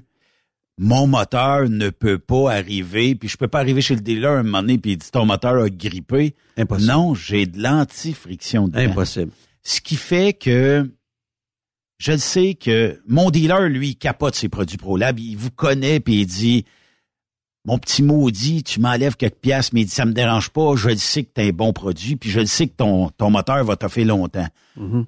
Mon 0.77 1.05
moteur 1.05 1.69
ne 1.69 1.89
peut 1.89 2.17
pas 2.17 2.51
arriver, 2.51 3.13
puis 3.15 3.29
je 3.29 3.37
peux 3.37 3.47
pas 3.47 3.59
arriver 3.59 3.81
chez 3.81 3.95
le 3.95 4.01
dealer 4.01 4.39
un 4.39 4.43
moment 4.43 4.61
donné, 4.61 4.77
puis 4.77 4.93
il 4.93 4.97
dit 4.97 5.11
ton 5.11 5.25
moteur 5.25 5.61
a 5.61 5.69
grippé. 5.69 6.33
Impossible. 6.57 6.91
Non, 6.91 7.13
j'ai 7.13 7.45
de 7.45 7.61
l'antifriction 7.61 8.67
dedans. 8.67 8.79
Impossible. 8.79 9.31
Ce 9.63 9.81
qui 9.81 9.97
fait 9.97 10.33
que 10.33 10.89
je 11.97 12.11
le 12.13 12.17
sais 12.17 12.55
que 12.55 13.01
mon 13.05 13.31
dealer, 13.31 13.69
lui, 13.69 13.89
il 13.89 13.95
capote 13.95 14.35
ses 14.35 14.49
produits 14.49 14.77
ProLab. 14.77 15.19
Il 15.19 15.35
vous 15.35 15.51
connaît, 15.51 15.99
puis 15.99 16.21
il 16.21 16.25
dit 16.25 16.65
Mon 17.65 17.77
petit 17.79 18.03
maudit, 18.03 18.63
tu 18.63 18.79
m'enlèves 18.79 19.15
quelques 19.15 19.35
piastres, 19.35 19.73
mais 19.73 19.81
il 19.81 19.85
dit 19.85 19.91
ça 19.91 20.05
me 20.05 20.13
dérange 20.13 20.49
pas, 20.49 20.75
je 20.75 20.89
le 20.89 20.97
sais 20.97 21.23
que 21.23 21.31
t'as 21.33 21.43
un 21.43 21.49
bon 21.49 21.73
produit, 21.73 22.15
puis 22.15 22.29
je 22.29 22.39
le 22.39 22.45
sais 22.45 22.67
que 22.67 22.75
ton, 22.75 23.09
ton 23.09 23.31
moteur 23.31 23.63
va 23.63 23.75
t'offrir 23.75 24.07
longtemps. 24.07 24.47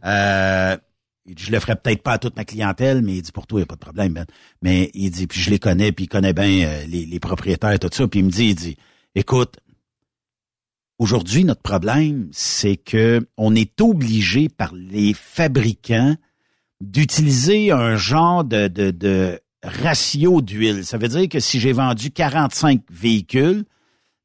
Euh, 0.03 0.77
dit, 1.27 1.43
je 1.45 1.51
le 1.51 1.59
ferai 1.59 1.75
peut-être 1.75 2.01
pas 2.01 2.13
à 2.13 2.17
toute 2.17 2.35
ma 2.35 2.45
clientèle, 2.45 3.01
mais 3.01 3.17
il 3.17 3.21
dit 3.21 3.31
pour 3.31 3.47
toi, 3.47 3.59
il 3.59 3.61
n'y 3.61 3.63
a 3.63 3.67
pas 3.67 3.75
de 3.75 3.79
problème, 3.79 4.13
Ben. 4.13 4.25
Mais 4.61 4.89
il 4.93 5.11
dit, 5.11 5.27
puis 5.27 5.39
je 5.39 5.49
les 5.49 5.59
connais, 5.59 5.91
puis 5.91 6.05
il 6.05 6.07
connaît 6.07 6.33
bien 6.33 6.67
euh, 6.67 6.85
les, 6.87 7.05
les 7.05 7.19
propriétaires 7.19 7.73
et 7.73 7.79
tout 7.79 7.89
ça. 7.91 8.07
Puis 8.07 8.21
il 8.21 8.25
me 8.25 8.31
dit, 8.31 8.45
il 8.45 8.55
dit, 8.55 8.77
écoute, 9.13 9.57
aujourd'hui, 10.99 11.43
notre 11.43 11.61
problème, 11.61 12.29
c'est 12.31 12.77
que 12.77 13.27
on 13.37 13.55
est 13.55 13.79
obligé 13.81 14.49
par 14.49 14.73
les 14.73 15.13
fabricants 15.13 16.15
d'utiliser 16.81 17.71
un 17.71 17.95
genre 17.95 18.43
de, 18.43 18.67
de, 18.67 18.91
de 18.91 19.39
ratio 19.67 20.41
d'huile. 20.41 20.85
Ça 20.85 20.97
veut 20.97 21.07
dire 21.07 21.29
que 21.29 21.39
si 21.39 21.59
j'ai 21.59 21.73
vendu 21.73 22.11
45 22.11 22.81
véhicules, 22.89 23.65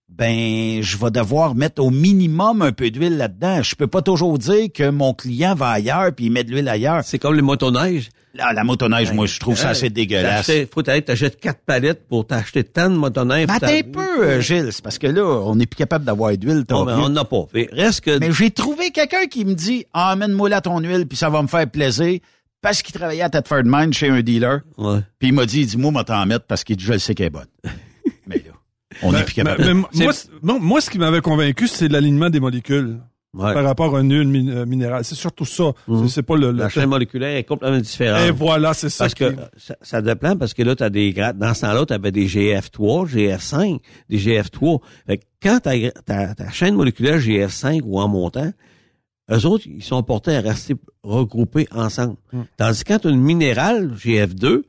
ben 0.09 0.83
je 0.83 0.99
vais 0.99 1.11
devoir 1.11 1.55
mettre 1.55 1.83
au 1.83 1.91
minimum 1.91 2.63
un 2.63 2.73
peu 2.73 2.91
d'huile 2.91 3.17
là-dedans. 3.17 3.63
Je 3.63 3.75
peux 3.75 3.87
pas 3.87 4.03
toujours 4.03 4.39
dire 4.39 4.69
que 4.73 4.91
mon 4.91 5.15
client 5.15 5.55
va 5.55 5.71
ailleurs 5.71 6.13
puis 6.15 6.27
il 6.27 6.33
met 6.33 6.45
de 6.45 6.51
l'huile 6.51 6.69
ailleurs. 6.69 7.03
C'est 7.05 7.19
comme 7.19 7.35
les 7.35 7.43
motoneiges. 7.43 8.11
Là, 8.35 8.55
la 8.55 8.65
motoneige, 8.65 9.13
moi, 9.13 9.27
je 9.27 9.39
trouve 9.39 9.59
ça 9.59 9.71
assez 9.71 9.91
dégueulasse. 9.91 10.51
Faut 10.73 10.83
que 10.83 11.01
t'achètes 11.01 11.39
quatre 11.39 11.61
palettes 11.67 12.09
pour 12.09 12.27
t'acheter 12.27 12.65
tant 12.65 12.89
de 12.89 12.95
motoneiges. 12.95 13.47
Ben, 13.47 13.57
un 13.63 13.83
peu, 13.83 14.25
euh, 14.25 14.41
Gilles, 14.41 14.71
parce 14.83 14.99
que 14.99 15.07
là, 15.07 15.23
on 15.23 15.55
n'est 15.55 15.67
plus 15.67 15.77
capable 15.77 16.07
d'avoir 16.07 16.35
d'huile. 16.39 16.65
Non, 16.71 16.87
mais 16.87 16.93
on 16.93 17.11
n'en 17.11 17.17
a 17.17 17.25
pas. 17.27 17.45
Mais 17.53 17.69
reste 17.73 18.01
que... 18.01 18.19
Mais 18.19 18.33
j'ai 18.33 18.51
trouvé 18.51 18.91
quelqu'un 18.91 19.27
qui 19.27 19.45
me 19.45 19.53
dit, 19.53 19.85
ah, 19.93 20.13
amène-moi 20.13 20.49
là 20.49 20.63
ton 20.63 20.79
huile 20.79 21.07
puis 21.07 21.19
ça 21.19 21.29
va 21.29 21.43
me 21.43 21.47
faire 21.47 21.69
plaisir 21.69 22.21
parce 22.63 22.81
qu'il 22.81 22.95
travaillait 22.95 23.23
à 23.23 23.29
Thetford 23.29 23.65
Mine 23.65 23.93
chez 23.93 24.09
un 24.09 24.23
dealer. 24.23 24.61
Ouais. 24.79 25.01
Puis 25.19 25.29
il 25.29 25.35
m'a 25.35 25.45
dit, 25.45 25.67
dis-moi, 25.67 25.91
moi 25.91 26.05
t'en 26.05 26.25
mettre 26.25 26.47
parce 26.47 26.65
qu'il 26.65 26.77
dit, 26.77 26.85
je 26.85 26.93
le 26.95 26.99
sais 26.99 27.15
qu'elle 27.15 27.27
est 27.27 27.31
bonne. 27.31 27.45
mais 28.27 28.37
là, 28.37 28.53
on 29.03 29.13
n'est 29.13 29.19
Mais- 29.19 29.25
plus 29.25 29.35
capable. 29.35 29.63
mais- 29.65 29.83
mais 29.95 30.07
moi, 30.43 30.59
moi, 30.61 30.81
ce 30.81 30.89
qui 30.89 30.99
m'avait 30.99 31.21
convaincu, 31.21 31.69
c'est 31.69 31.89
l'alignement 31.89 32.31
des 32.31 32.41
molécules 32.41 32.99
Ouais. 33.35 33.55
par 33.55 33.65
rapport 33.65 33.97
à 33.97 34.01
une 34.03 34.13
huile 34.15 34.29
min- 34.29 34.49
euh, 34.55 34.67
minérale. 34.67 35.05
C'est 35.07 35.15
surtout 35.15 35.47
ça. 35.47 35.73
Mhm. 35.89 36.07
C'est- 36.07 36.23
pas 36.23 36.37
le... 36.37 36.53
le 36.53 36.59
La 36.59 36.69
chaîne 36.69 36.91
moléculaire 36.91 37.35
est 37.35 37.45
complètement 37.45 37.79
différente. 37.81 38.21
Et 38.27 38.31
voilà, 38.31 38.75
c'est 38.75 38.91
ça. 38.91 39.05
Parce 39.05 39.15
que 39.15 39.31
qui- 39.31 39.37
ça, 39.57 39.75
ça 39.81 40.03
dépend, 40.03 40.37
parce 40.37 40.53
que 40.53 40.63
là, 40.63 40.77
tu 40.77 40.83
as 40.83 40.91
des 40.91 41.13
grades. 41.15 41.39
Dans 41.39 41.55
ce 41.55 41.63
temps-là, 41.63 41.87
tu 41.87 41.95
avais 41.95 42.13
des 42.13 42.27
GF3, 42.29 43.07
GF5, 43.07 43.81
des 44.11 44.19
GF3. 44.19 44.81
Fait 45.07 45.17
que 45.17 45.23
quand 45.43 45.61
ta 45.61 46.51
chaîne 46.53 46.75
moléculaire 46.75 47.19
GF5 47.19 47.81
ou 47.85 47.99
en 48.01 48.07
montant, 48.09 48.53
eux 49.31 49.47
autres, 49.47 49.67
ils 49.67 49.83
sont 49.83 50.03
portés 50.03 50.37
à 50.37 50.41
rester 50.41 50.75
regroupés 51.03 51.69
ensemble. 51.71 52.17
Hmm. 52.33 52.43
Tandis 52.57 52.85
que 52.85 52.93
quand 52.93 52.99
tu 53.01 53.09
as 53.09 53.11
une 53.11 53.21
minérale 53.21 53.95
GF2, 53.95 54.63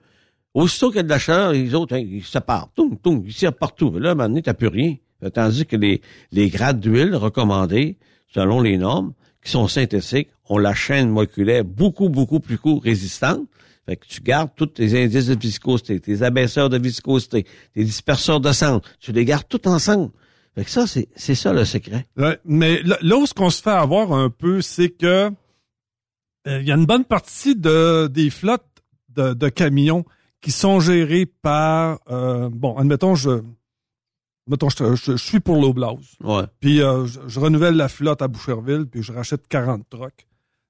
aussitôt 0.54 0.90
qu'il 0.90 0.98
y 0.98 1.00
a 1.00 1.04
de 1.04 1.10
la 1.10 1.20
chaleur, 1.20 1.52
les 1.52 1.74
autres, 1.74 1.96
hein, 1.96 2.00
ils 2.06 2.24
se 2.24 2.40
partent. 2.40 2.74
Toum, 2.76 2.98
toum, 2.98 3.24
ils 3.26 3.34
tirent 3.34 3.54
partout. 3.54 3.92
Là, 3.98 4.10
à 4.10 4.12
un 4.12 4.16
moment 4.16 4.30
donné, 4.30 4.42
t'as 4.42 4.54
plus 4.54 4.68
rien. 4.68 4.96
Tandis 5.34 5.66
que 5.66 5.76
les, 5.76 6.02
les 6.32 6.50
grades 6.50 6.80
d'huile 6.80 7.16
recommandés, 7.16 7.98
selon 8.34 8.62
les 8.62 8.78
normes, 8.78 9.14
qui 9.44 9.52
sont 9.52 9.68
synthétiques, 9.68 10.30
ont 10.50 10.58
la 10.58 10.74
chaîne 10.74 11.10
moléculaire 11.10 11.64
beaucoup, 11.64 12.10
beaucoup 12.10 12.40
plus 12.40 12.60
résistante. 12.82 13.48
Fait 13.86 13.98
que 13.98 14.06
tu 14.08 14.22
gardes 14.22 14.50
tous 14.56 14.68
tes 14.68 15.04
indices 15.04 15.28
de 15.28 15.36
viscosité, 15.36 16.00
tes 16.00 16.22
abaisseurs 16.22 16.70
de 16.70 16.78
viscosité, 16.78 17.46
tes 17.74 17.84
disperseurs 17.84 18.40
de 18.40 18.52
centre. 18.52 18.90
Tu 19.00 19.12
les 19.12 19.26
gardes 19.26 19.48
tout 19.48 19.68
ensemble. 19.68 20.12
Fait 20.56 20.64
que 20.66 20.70
ça, 20.70 20.86
c'est, 20.88 21.08
c'est 21.16 21.36
ça 21.36 21.52
le 21.54 21.66
secret. 21.66 22.06
Ouais, 22.18 22.38
mais 22.46 22.82
là, 22.84 22.98
là 23.02 23.18
où 23.18 23.26
ce 23.26 23.34
qu'on 23.34 23.50
se 23.50 23.62
fait 23.62 23.72
avoir 23.72 24.12
un 24.14 24.30
peu, 24.30 24.62
c'est 24.62 24.90
que 24.90 25.32
euh, 26.48 26.62
il 26.62 26.68
y 26.68 26.72
a 26.72 26.76
une 26.76 26.86
bonne 26.86 27.06
partie 27.06 27.56
de 27.56 28.08
des 28.08 28.30
flottes 28.30 28.84
de, 29.10 29.34
de 29.34 29.50
camions 29.50 30.06
qui 30.42 30.52
sont 30.52 30.80
gérées 30.80 31.26
par 31.26 32.00
euh, 32.10 32.50
bon, 32.52 32.78
admettons 32.78 33.16
je 33.16 33.42
mettons 34.48 34.70
je, 34.70 34.96
je- 34.96 35.12
je 35.14 35.18
suis 35.18 35.40
pour 35.40 35.60
l'Oblast. 35.60 36.00
Ouais. 36.22 36.44
Puis 36.60 36.82
euh, 36.82 37.06
je, 37.08 37.20
je 37.28 37.40
renouvelle 37.40 37.76
la 37.76 37.88
flotte 37.88 38.22
à 38.22 38.28
Boucherville, 38.28 38.86
puis 38.86 39.02
je 39.02 39.12
rachète 39.14 39.48
40 39.48 39.88
trucks. 39.90 40.28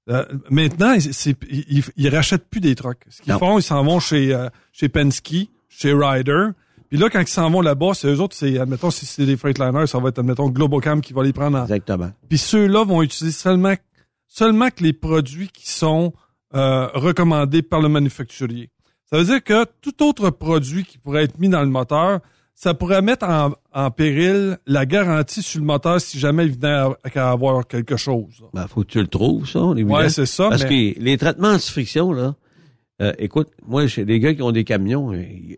Euh, 0.09 0.23
maintenant, 0.49 0.95
c'est, 0.99 1.35
ils, 1.49 1.65
ils- 1.79 1.83
ils 1.95 2.09
rachètent 2.09 2.47
plus 2.49 2.59
des 2.61 2.75
trucks. 2.75 3.03
Ce 3.09 3.21
qu'ils 3.21 3.33
Non. 3.33 3.39
font, 3.39 3.57
ils 3.59 3.63
s'en 3.63 3.83
vont 3.83 3.99
chez 3.99 4.33
euh, 4.33 4.47
chez 4.71 4.89
Penske, 4.89 5.47
chez 5.69 5.93
Ryder. 5.93 6.49
Puis 6.93 7.01
là, 7.01 7.10
quand 7.10 7.21
ils 7.21 7.27
s'en 7.27 7.49
vont 7.49 7.62
là-bas, 7.62 7.93
c'est 7.95 8.08
eux 8.08 8.19
autres, 8.21 8.36
c'est, 8.36 8.60
admettons, 8.60 8.91
si 8.91 9.08
c'est 9.08 9.25
des 9.25 9.36
Freightliners, 9.36 9.88
ça 9.88 9.97
va 9.97 10.10
être, 10.10 10.19
admettons, 10.19 10.47
Globocam 10.47 11.01
qui 11.01 11.12
va 11.12 11.23
les 11.23 11.34
prendre 11.34 11.58
en... 11.58 11.63
Exactement. 11.63 12.12
Puis 12.29 12.38
ceux-là 12.38 12.84
vont 12.86 13.01
utiliser 13.01 13.36
seulement, 13.36 13.73
seulement 14.27 14.69
que 14.69 14.84
les 14.84 14.93
produits 14.93 15.47
qui 15.47 15.67
sont 15.71 16.13
euh, 16.53 16.86
recommandés 16.93 17.63
par 17.63 17.82
le 17.82 17.89
manufacturier. 17.89 18.69
Ça 19.10 19.17
veut 19.17 19.23
dire 19.25 19.43
que 19.43 19.65
tout 19.82 20.03
autre 20.03 20.29
produit 20.29 20.84
qui 20.84 20.99
pourrait 20.99 21.23
être 21.23 21.39
mis 21.39 21.49
dans 21.49 21.62
le 21.62 21.67
moteur, 21.69 22.19
ça 22.53 22.75
pourrait 22.75 23.01
mettre 23.01 23.25
en, 23.27 23.53
en 23.73 23.89
péril 23.89 24.60
la 24.67 24.86
garantie 24.86 25.41
sur 25.41 25.62
le 25.62 25.65
moteur 25.65 25.99
si 25.99 26.19
jamais 26.19 26.45
il 26.45 26.51
venait 26.51 26.67
à, 26.75 26.91
à 27.15 27.32
avoir 27.32 27.65
quelque 27.65 27.97
chose. 27.97 28.43
Ben, 28.53 28.67
faut 28.67 28.82
que 28.82 28.89
tu 28.89 28.99
le 29.01 29.08
trouves, 29.08 29.49
ça. 29.49 29.62
les 29.75 29.82
Ouais, 29.82 30.01
vidants. 30.01 30.10
c'est 30.10 30.27
ça, 30.27 30.49
Parce 30.49 30.62
mais- 30.65 30.93
que 30.93 30.99
les 30.99 31.17
traitements 31.17 31.49
anti-friction, 31.53 32.13
là, 32.13 32.36
euh, 33.01 33.12
écoute, 33.17 33.49
moi, 33.65 33.88
j'ai 33.88 34.06
des 34.06 34.19
gars 34.19 34.34
qui 34.34 34.41
ont 34.41 34.51
des 34.51 34.63
camions. 34.63 35.12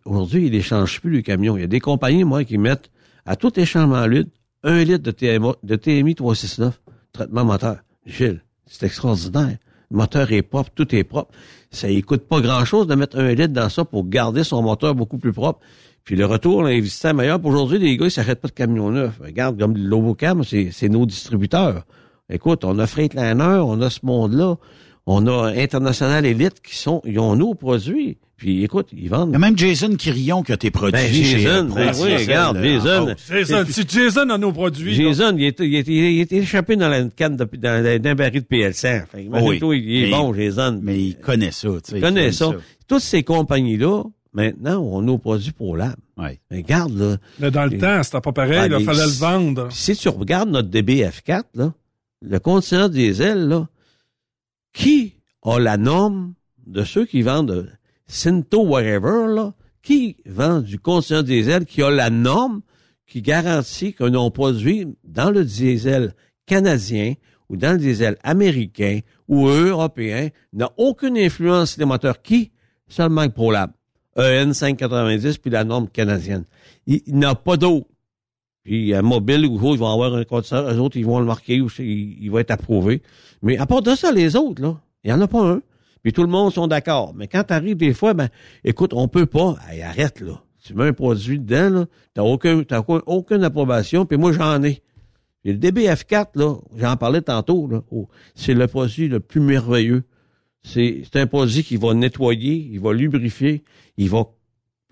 Aujourd'hui, 0.06 0.48
ils 0.48 0.52
n'échangent 0.52 1.02
plus 1.02 1.12
les 1.12 1.24
camions. 1.24 1.58
Il 1.58 1.62
y 1.62 1.64
a 1.64 1.68
des 1.68 1.80
compagnies, 1.80 2.24
moi, 2.24 2.44
qui 2.44 2.58
mettent 2.58 2.90
à 3.26 3.36
tout 3.36 3.60
échangement 3.60 4.06
litre, 4.06 4.32
un 4.64 4.84
litre 4.84 5.04
de, 5.04 5.76
TMI 5.76 6.16
369, 6.16 6.80
traitement 7.12 7.46
moteur. 7.46 7.78
Gilles, 8.06 8.42
c'est 8.66 8.86
extraordinaire. 8.86 9.58
Le 9.92 9.98
moteur 9.98 10.32
est 10.32 10.42
propre, 10.42 10.72
tout 10.74 10.96
est 10.96 11.04
propre. 11.04 11.32
Ça 11.72 11.90
ne 11.90 12.00
coûte 12.02 12.28
pas 12.28 12.40
grand-chose 12.40 12.88
de 12.88 12.96
mettre 12.96 13.20
un 13.20 13.34
litre 13.34 13.54
dans 13.54 13.70
ça 13.70 13.84
pour 13.86 14.08
garder 14.08 14.44
son 14.44 14.62
moteur 14.62 14.96
beaucoup 14.96 15.18
plus 15.18 15.34
propre. 15.34 15.60
Puis 16.04 16.16
le 16.16 16.26
retour, 16.26 16.64
l'investissement 16.64 17.10
est 17.10 17.14
meilleur. 17.14 17.46
Aujourd'hui, 17.46 17.80
les 17.80 17.98
gars, 17.98 18.06
ils 18.06 18.12
s'achètent 18.12 18.42
pas 18.42 18.48
de 18.48 18.54
camions 18.54 18.92
neufs. 18.92 19.20
Regarde, 19.20 19.60
comme 19.60 19.76
Lobocam, 19.76 20.44
c'est 20.44 20.70
c'est 20.72 20.90
nos 20.90 21.06
distributeurs. 21.06 21.86
Écoute, 22.30 22.64
on 22.64 22.80
a 22.80 22.88
Freightliner, 22.88 23.60
on 23.64 23.82
a 23.82 23.90
ce 23.90 24.00
monde-là. 24.04 24.58
On 25.08 25.28
a 25.28 25.52
International 25.56 26.26
Elite 26.26 26.62
qui 26.64 26.76
sont, 26.78 27.02
ils 27.06 27.20
ont 27.20 27.36
nos 27.36 27.54
produits. 27.54 28.18
Puis 28.38 28.64
écoute, 28.64 28.88
ils 28.92 29.08
vendent. 29.10 29.30
Il 29.30 29.34
y 29.34 29.36
a 29.36 29.40
même 29.40 29.58
Jason 29.58 29.96
Quirillon 29.96 30.44
qui 30.44 30.52
a 30.52 30.56
été 30.56 30.70
produit 30.72 30.92
Ben, 30.92 31.10
chez 31.14 31.24
Jason, 31.40 31.70
ben 31.74 31.94
oui, 32.02 32.18
regarde, 32.18 32.58
Jason. 32.62 33.06
Beauce. 33.06 33.16
Jason, 33.30 33.64
si 33.70 33.84
Jason 33.88 34.30
a 34.30 34.38
nos 34.38 34.52
produits. 34.52 34.94
Jason, 34.94 35.36
il 35.38 35.46
est, 35.46 35.60
il 35.62 35.76
est, 35.76 35.88
il 35.88 36.20
est 36.20 36.32
échappé 36.34 36.76
dans 36.76 36.90
la 36.90 37.04
canne 37.06 37.38
de, 37.38 37.46
dans, 37.46 37.84
dans, 37.84 38.02
dans 38.02 38.10
un 38.10 38.16
baril 38.16 38.42
de 38.42 38.46
PL100. 38.48 39.06
Fait, 39.08 39.28
Oui. 39.30 39.60
il 39.86 40.04
est 40.04 40.06
Mais- 40.06 40.12
bon, 40.12 40.34
Jason. 40.34 40.80
Mais 40.84 41.00
il 41.00 41.16
connaît 41.16 41.52
ça, 41.52 41.70
tu 41.84 41.92
sais. 41.92 41.98
Il 41.98 42.02
connaît 42.02 42.32
ça. 42.34 42.52
Toutes 42.88 43.02
ces 43.02 43.24
compagnies-là, 43.24 44.04
maintenant, 44.34 44.80
ont 44.82 45.02
nos 45.02 45.18
produits 45.18 45.54
pour 45.54 45.78
l'âme. 45.78 45.96
Ouais. 46.18 46.40
Mais 46.52 46.58
regarde, 46.58 46.98
là. 46.98 47.18
Mais 47.40 47.52
dans 47.52 47.66
le 47.66 47.74
Et- 47.76 47.78
temps, 47.78 48.04
c'était 48.04 48.20
pas 48.22 48.34
pareil. 48.34 48.58
Ah, 48.60 48.66
Il 48.68 48.76
les- 48.76 48.84
fallait 48.84 49.06
le 49.06 49.12
vendre. 49.20 49.68
Si 49.72 49.96
tu 49.96 50.10
regardes 50.10 50.50
notre 50.50 50.70
DBF4, 50.70 51.44
là, 51.56 51.74
le 52.22 52.40
continent 52.40 52.90
diesel, 52.90 53.48
là, 53.48 53.68
qui 54.76 55.16
a 55.42 55.58
la 55.58 55.78
norme 55.78 56.36
de 56.68 56.84
ceux 56.84 57.06
qui 57.06 57.24
vendent 57.24 57.48
de 57.48 57.70
Cinto 58.08 58.64
whatever, 58.68 59.34
là, 59.34 59.54
qui 59.82 60.18
vend 60.26 60.62
du 60.62 60.78
continent 60.78 61.24
diesel 61.24 61.66
qui 61.66 61.82
a 61.82 61.90
la 61.90 62.12
norme 62.12 62.62
qui 63.08 63.22
garantit 63.22 63.94
que 63.94 64.04
nos 64.04 64.30
produits 64.30 64.86
dans 65.04 65.32
le 65.32 65.44
diesel 65.44 66.14
canadien 66.46 67.14
ou 67.50 67.58
dans 67.58 67.72
le 67.72 67.78
diesel 67.80 68.18
américain 68.22 69.00
ou 69.28 69.48
européen 69.48 70.30
n'a 70.54 70.70
aucune 70.78 71.18
influence 71.18 71.72
sur 71.72 71.80
les 71.80 71.86
moteurs 71.86 72.22
qui? 72.22 72.52
Seulement 72.88 73.28
ProLab. 73.30 73.72
EN 74.18 74.54
590 74.54 75.38
puis 75.38 75.50
la 75.52 75.64
norme 75.64 75.88
canadienne. 75.88 76.46
Il, 76.86 77.02
il 77.08 77.18
n'a 77.18 77.34
pas 77.34 77.58
d'autre. 77.58 77.88
Puis 78.66 78.96
un 78.96 79.04
mobile 79.04 79.46
ou 79.46 79.56
autre, 79.58 79.76
ils 79.76 79.80
vont 79.80 79.94
avoir 79.94 80.16
un 80.16 80.24
condenseur, 80.24 80.68
eux 80.68 80.80
autres, 80.80 80.98
ils 80.98 81.06
vont 81.06 81.20
le 81.20 81.26
marquer 81.26 81.62
ou 81.62 81.70
il, 81.78 82.30
va 82.32 82.42
être 82.42 82.50
approuvé. 82.50 83.04
Mais 83.44 83.58
à 83.60 83.68
part 83.68 83.84
de 83.84 83.94
ça, 83.94 84.12
les 84.12 84.36
autres, 84.36 84.62
là, 84.62 84.82
il 85.04 85.08
n'y 85.08 85.14
en 85.14 85.22
a 85.22 85.28
pas 85.28 85.48
un. 85.48 85.62
Puis 86.02 86.14
tout 86.14 86.24
le 86.24 86.30
monde 86.30 86.52
sont 86.52 86.68
d'accord. 86.68 87.14
Mais 87.16 87.28
quand 87.28 87.44
t'arrives 87.44 87.78
des 87.78 87.94
fois, 87.94 88.16
ben, 88.16 88.30
écoute, 88.64 88.92
on 88.94 89.08
peut 89.08 89.28
pas. 89.28 89.56
Arrête, 89.84 90.20
là. 90.20 90.42
Tu 90.64 90.74
mets 90.74 90.88
un 90.88 90.94
produit 90.94 91.38
dedans, 91.38 91.70
là, 91.70 91.86
t'as 92.16 92.24
aucun, 92.24 92.64
t'as 92.64 92.80
aucun- 92.80 93.04
aucune 93.06 93.44
approbation, 93.44 94.08
puis 94.08 94.18
moi, 94.18 94.32
j'en 94.32 94.64
ai. 94.64 94.82
Puis 95.44 95.54
le 95.54 95.60
DBF4, 95.60 96.30
là, 96.34 96.56
j'en 96.76 96.98
parlais 96.98 97.22
tantôt, 97.22 97.68
là, 97.68 97.84
oh, 97.92 98.10
c'est 98.34 98.56
le 98.56 98.66
produit 98.66 99.08
le 99.08 99.20
plus 99.20 99.42
merveilleux. 99.42 100.06
C'est, 100.64 101.04
c'est 101.04 101.20
un 101.20 101.28
produit 101.28 101.64
qui 101.64 101.78
va 101.78 101.94
nettoyer, 101.94 102.68
il 102.72 102.80
va 102.80 102.94
lubrifier, 102.94 103.64
il 103.98 104.10
va, 104.10 104.24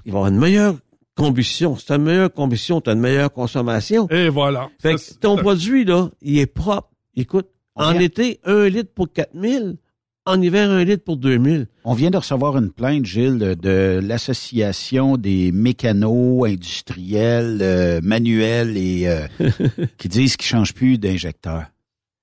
il 0.05 0.11
va 0.11 0.19
avoir 0.19 0.31
une 0.31 0.39
meilleure 0.39 0.75
combustion. 1.15 1.75
C'est 1.77 1.93
une 1.93 2.03
meilleure 2.03 2.33
combustion, 2.33 2.81
t'as 2.81 2.93
une 2.93 2.99
meilleure 2.99 3.31
consommation. 3.31 4.07
Et 4.09 4.29
voilà. 4.29 4.69
Fait 4.81 4.95
que 4.95 5.13
ton 5.19 5.37
produit, 5.37 5.85
là, 5.85 6.09
il 6.21 6.39
est 6.39 6.45
propre. 6.45 6.89
Écoute, 7.15 7.47
On 7.75 7.83
en 7.85 7.91
vient- 7.91 8.01
été, 8.01 8.39
un 8.45 8.67
litre 8.69 8.91
pour 8.93 9.11
4000. 9.11 9.77
En 10.25 10.41
hiver, 10.41 10.69
un 10.71 10.85
litre 10.85 11.03
pour 11.03 11.17
2000. 11.17 11.67
On 11.83 11.93
vient 11.93 12.09
de 12.09 12.15
recevoir 12.15 12.55
une 12.57 12.71
plainte, 12.71 13.05
Gilles, 13.05 13.37
de, 13.37 13.53
de 13.55 13.99
l'association 14.01 15.17
des 15.17 15.51
mécanos 15.51 16.47
industriels, 16.47 17.59
euh, 17.61 17.99
manuels 18.01 18.77
et 18.77 19.07
euh, 19.07 19.27
qui 19.97 20.07
disent 20.07 20.37
qu'ils 20.37 20.47
changent 20.47 20.73
plus 20.73 20.97
d'injecteurs 20.97 21.65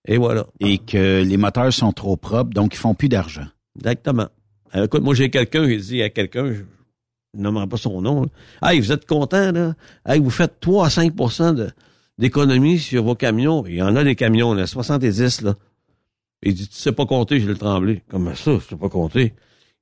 Et 0.09 0.16
voilà. 0.16 0.46
et 0.61 0.79
que 0.79 1.22
les 1.22 1.37
moteurs 1.37 1.72
sont 1.74 1.92
trop 1.92 2.16
propres, 2.16 2.55
donc 2.55 2.74
ils 2.74 2.79
font 2.79 2.94
plus 2.94 3.11
d'argent. 3.11 3.46
Exactement. 3.76 4.29
Alors, 4.72 4.87
écoute, 4.87 5.03
moi, 5.03 5.14
j'ai 5.14 5.29
quelqu'un, 5.29 5.68
j'ai 5.68 5.76
dit 5.76 6.03
à 6.03 6.09
quelqu'un, 6.09 6.55
ne 7.34 7.42
nommerai 7.42 7.66
pas 7.66 7.76
son 7.76 8.00
nom, 8.00 8.22
là. 8.22 8.70
Hey, 8.70 8.80
vous 8.80 8.92
êtes 8.92 9.06
content, 9.06 9.52
là? 9.52 9.74
Hey, 10.06 10.20
vous 10.20 10.30
faites 10.30 10.60
3 10.60 10.86
à 10.86 10.90
5 10.90 11.14
de, 11.54 11.70
d'économie 12.18 12.78
sur 12.78 13.04
vos 13.04 13.14
camions. 13.14 13.64
Il 13.66 13.76
y 13.76 13.82
en 13.82 13.94
a 13.96 14.04
des 14.04 14.16
camions, 14.16 14.52
là, 14.54 14.66
70, 14.66 15.42
là. 15.42 15.54
Il 16.42 16.54
dit, 16.54 16.68
tu 16.68 16.74
sais 16.76 16.92
pas 16.92 17.06
compter, 17.06 17.38
je 17.40 17.46
le 17.46 17.56
tremblé. 17.56 18.02
Comme 18.10 18.34
ça, 18.34 18.52
je 18.54 18.68
sais 18.68 18.76
pas 18.76 18.88
compter. 18.88 19.34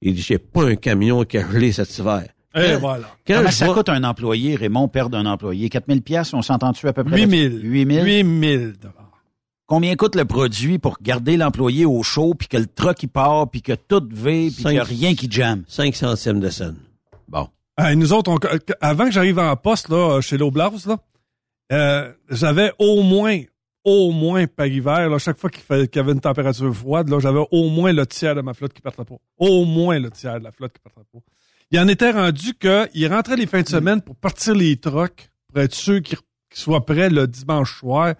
Il 0.02 0.14
dit, 0.14 0.20
j'ai 0.22 0.38
pas 0.38 0.64
un 0.64 0.76
camion 0.76 1.24
qui 1.24 1.38
a 1.38 1.48
gelé 1.50 1.72
cet 1.72 1.96
hiver. 1.98 2.24
Et 2.54 2.60
Quand- 2.72 2.78
voilà. 2.80 3.06
Quand 3.26 3.34
Comment 3.36 3.50
ça 3.50 3.64
vois- 3.66 3.74
coûte 3.74 3.88
un 3.90 4.02
employé, 4.04 4.56
Raymond, 4.56 4.88
perdre 4.88 5.16
un 5.16 5.26
employé? 5.26 5.68
4000 5.68 6.02
pièces, 6.02 6.34
on 6.34 6.42
s'entend-tu 6.42 6.88
à 6.88 6.92
peu 6.92 7.04
près? 7.04 7.16
8 7.24 7.30
000. 7.50 7.54
8 7.62 7.86
000? 7.94 8.04
8 8.04 8.40
000 8.58 8.72
dollars. 8.80 9.04
Combien 9.66 9.94
coûte 9.96 10.14
le 10.16 10.24
produit 10.24 10.78
pour 10.78 10.96
garder 11.02 11.36
l'employé 11.36 11.84
au 11.84 12.02
chaud, 12.02 12.34
puis 12.34 12.48
que 12.48 12.56
le 12.56 12.66
truck 12.66 13.02
il 13.02 13.08
part, 13.08 13.50
puis 13.50 13.60
que 13.62 13.74
tout 13.74 14.02
va, 14.10 14.30
puis 14.30 14.50
qu'il 14.50 14.66
n'y 14.70 14.78
a 14.78 14.82
rien 14.84 15.14
qui 15.14 15.30
jamme? 15.30 15.62
5 15.68 15.94
centièmes 15.94 16.40
de 16.40 16.48
scène. 16.48 16.76
Bon. 17.28 17.48
Hey, 17.76 17.96
nous 17.96 18.12
autres, 18.12 18.30
on- 18.30 18.38
avant 18.80 19.04
que 19.06 19.10
j'arrive 19.12 19.38
en 19.38 19.54
poste 19.56 19.88
là, 19.88 20.20
chez 20.20 20.36
l'Oblast, 20.38 20.86
là, 20.86 20.98
Euh, 21.70 22.10
j'avais 22.30 22.72
au 22.78 23.02
moins, 23.02 23.42
au 23.84 24.10
moins 24.10 24.46
par 24.46 24.66
hiver, 24.66 25.10
là, 25.10 25.18
chaque 25.18 25.36
fois 25.36 25.50
qu'il, 25.50 25.60
fait- 25.62 25.86
qu'il 25.88 26.00
y 26.00 26.02
avait 26.02 26.12
une 26.12 26.20
température 26.20 26.74
froide, 26.74 27.10
là, 27.10 27.20
j'avais 27.20 27.44
au 27.50 27.68
moins 27.68 27.92
le 27.92 28.06
tiers 28.06 28.34
de 28.34 28.40
ma 28.40 28.54
flotte 28.54 28.72
qui 28.72 28.80
partait 28.80 29.04
pas. 29.04 29.16
Au 29.36 29.66
moins 29.66 29.98
le 29.98 30.10
tiers 30.10 30.38
de 30.38 30.44
la 30.44 30.50
flotte 30.50 30.72
qui 30.72 30.80
partait 30.80 31.06
pas. 31.12 31.18
Il 31.70 31.78
en 31.78 31.86
était 31.88 32.10
rendu 32.12 32.54
qu'il 32.54 33.06
rentrait 33.12 33.36
les 33.36 33.46
fins 33.46 33.60
de 33.60 33.68
semaine 33.68 34.00
pour 34.00 34.16
partir 34.16 34.54
les 34.54 34.78
trocs, 34.78 35.28
pour 35.46 35.60
être 35.60 35.74
sûr 35.74 36.00
qu'ils, 36.02 36.16
qu'ils 36.16 36.58
soient 36.62 36.86
prêts 36.86 37.10
le 37.10 37.26
dimanche 37.26 37.78
soir. 37.80 38.14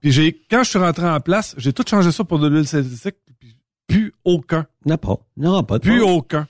Puis 0.00 0.10
j'ai, 0.10 0.32
quand 0.50 0.62
je 0.64 0.70
suis 0.70 0.78
rentré 0.78 1.06
en 1.06 1.20
place, 1.20 1.54
j'ai 1.58 1.74
tout 1.74 1.84
changé 1.86 2.10
ça 2.12 2.24
pour 2.24 2.38
de 2.38 2.48
l'huile 2.48 2.66
synthétique, 2.66 3.16
puis 3.38 3.58
plus 3.86 4.14
aucun. 4.24 4.66
n'a 4.86 4.96
pas. 4.96 5.18
N'aura 5.36 5.66
pas 5.66 5.76
de 5.78 5.82
Plus 5.82 5.98
problème. 5.98 6.16
aucun. 6.18 6.48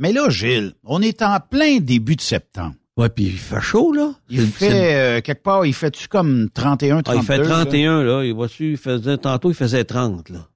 Mais 0.00 0.12
là, 0.12 0.28
Gilles, 0.30 0.74
on 0.84 1.00
est 1.02 1.22
en 1.22 1.38
plein 1.40 1.78
début 1.78 2.16
de 2.16 2.20
septembre. 2.20 2.74
Ouais, 2.96 3.08
puis 3.08 3.24
il 3.26 3.38
fait 3.38 3.60
chaud, 3.60 3.92
là. 3.92 4.12
Il 4.28 4.46
fait, 4.46 4.94
euh, 4.94 5.20
quelque 5.20 5.42
part, 5.42 5.64
il 5.64 5.72
fait-tu 5.72 6.08
comme 6.08 6.50
31, 6.50 6.98
Ah, 6.98 7.02
32? 7.02 7.20
il 7.22 7.26
fait 7.26 7.38
là? 7.38 7.44
31, 7.48 8.02
là? 8.02 8.24
Il 8.24 8.34
voit-tu, 8.34 8.72
il 8.72 8.76
faisait, 8.76 9.16
tantôt, 9.16 9.50
il 9.50 9.54
faisait 9.54 9.84
30, 9.84 10.28
là. 10.28 10.48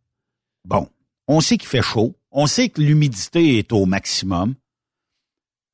Bon, 0.67 0.89
on 1.29 1.41
sait 1.41 1.57
qu'il 1.57 1.69
fait 1.69 1.81
chaud. 1.83 2.17
On 2.33 2.47
sait 2.47 2.69
que 2.69 2.81
l'humidité 2.83 3.59
est 3.59 3.73
au 3.73 3.87
maximum. 3.87 4.55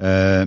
Euh, 0.02 0.46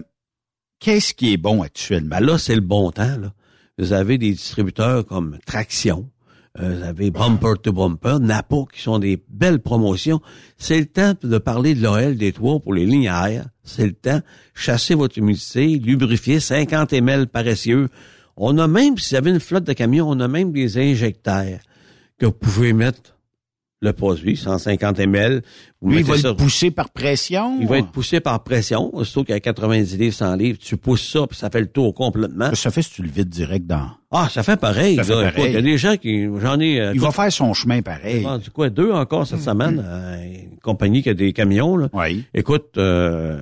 Qu'est-ce 0.80 1.14
qui 1.14 1.32
est 1.34 1.38
bon 1.38 1.62
actuellement? 1.62 2.18
Ben 2.20 2.26
là, 2.26 2.38
c'est 2.38 2.56
le 2.56 2.62
bon 2.62 2.92
temps, 2.92 3.18
là. 3.18 3.34
Vous 3.78 3.94
avez 3.94 4.18
des 4.18 4.32
distributeurs 4.32 5.06
comme 5.06 5.40
Traction, 5.46 6.10
euh, 6.60 6.76
vous 6.76 6.84
avez 6.84 7.10
Bumper 7.10 7.54
to 7.62 7.74
Bumper, 7.74 8.20
Napa, 8.20 8.58
qui 8.72 8.82
sont 8.82 9.00
des 9.00 9.22
belles 9.28 9.60
promotions. 9.60 10.22
C'est 10.58 10.80
le 10.80 10.86
temps 10.86 11.14
de 11.22 11.38
parler 11.40 11.74
de 11.74 11.82
l'OL 11.82 12.16
des 12.16 12.32
toits 12.32 12.60
pour 12.60 12.74
les 12.74 12.86
lignes 12.86 13.06
air. 13.06 13.48
C'est 13.64 13.86
le 13.86 13.94
temps. 13.94 14.22
Chasser 14.54 14.94
votre 14.94 15.18
humidité, 15.18 15.80
lubrifier 15.80 16.40
50 16.40 16.94
ml 16.94 17.28
paressieux. 17.28 17.90
On 18.38 18.58
a 18.60 18.68
même, 18.68 18.98
si 18.98 19.14
vous 19.14 19.18
avez 19.18 19.32
une 19.32 19.40
flotte 19.40 19.64
de 19.64 19.74
camions, 19.74 20.08
on 20.10 20.20
a 20.20 20.28
même 20.28 20.52
des 20.52 20.78
injecteurs 20.78 21.60
que 22.20 22.28
vous 22.28 22.32
pouvez 22.32 22.74
mettre 22.74 23.13
le 23.84 23.94
produit, 23.94 24.38
150 24.38 25.00
ml. 25.00 25.42
Vous 25.82 25.92
Lui, 25.92 26.00
il 26.00 26.06
va 26.06 26.18
ça- 26.18 26.30
le 26.30 26.36
pousser 26.36 26.72
par 26.72 26.90
pression? 26.90 27.58
il 27.60 27.68
va 27.68 27.78
être 27.80 27.92
poussé 27.92 28.20
par 28.22 28.42
pression. 28.44 28.92
Y 29.28 29.32
a 29.34 29.40
90 29.40 29.98
livres, 29.98 30.14
100 30.16 30.36
livres, 30.36 30.58
tu 30.60 30.78
pousses 30.78 31.08
ça, 31.08 31.28
puis 31.28 31.38
ça 31.38 31.50
fait 31.50 31.60
le 31.60 31.68
tour 31.68 31.94
complètement. 31.94 32.54
Ça 32.56 32.72
fait 32.72 32.82
si 32.82 32.92
tu 32.92 33.04
le 33.04 33.10
vides 33.10 33.30
direct 33.30 33.68
dans... 33.68 33.88
Ah, 34.12 34.30
ça 34.32 34.42
fait 34.44 34.56
pareil. 34.58 34.96
Ça 34.96 35.04
fait 35.04 35.10
là. 35.16 35.16
pareil. 35.32 35.32
Écoute, 35.36 35.46
Il 35.50 35.54
y 35.54 35.58
a 35.58 35.62
des 35.62 35.78
gens 35.78 35.98
qui, 35.98 36.26
j'en 36.42 36.60
ai, 36.60 36.80
euh, 36.80 36.92
Il 36.94 37.02
va 37.02 37.12
faire 37.12 37.32
son 37.32 37.54
chemin 37.54 37.82
pareil. 37.82 38.22
vendu 38.24 38.50
quoi, 38.52 38.70
deux 38.70 38.92
encore 38.92 39.28
cette 39.28 39.42
semaine, 39.42 39.84
euh, 39.86 40.24
une 40.54 40.60
compagnie 40.60 41.04
qui 41.04 41.10
a 41.10 41.14
des 41.14 41.34
camions, 41.34 41.76
là. 41.76 41.90
Oui. 41.92 42.24
Écoute, 42.34 42.78
euh, 42.78 43.40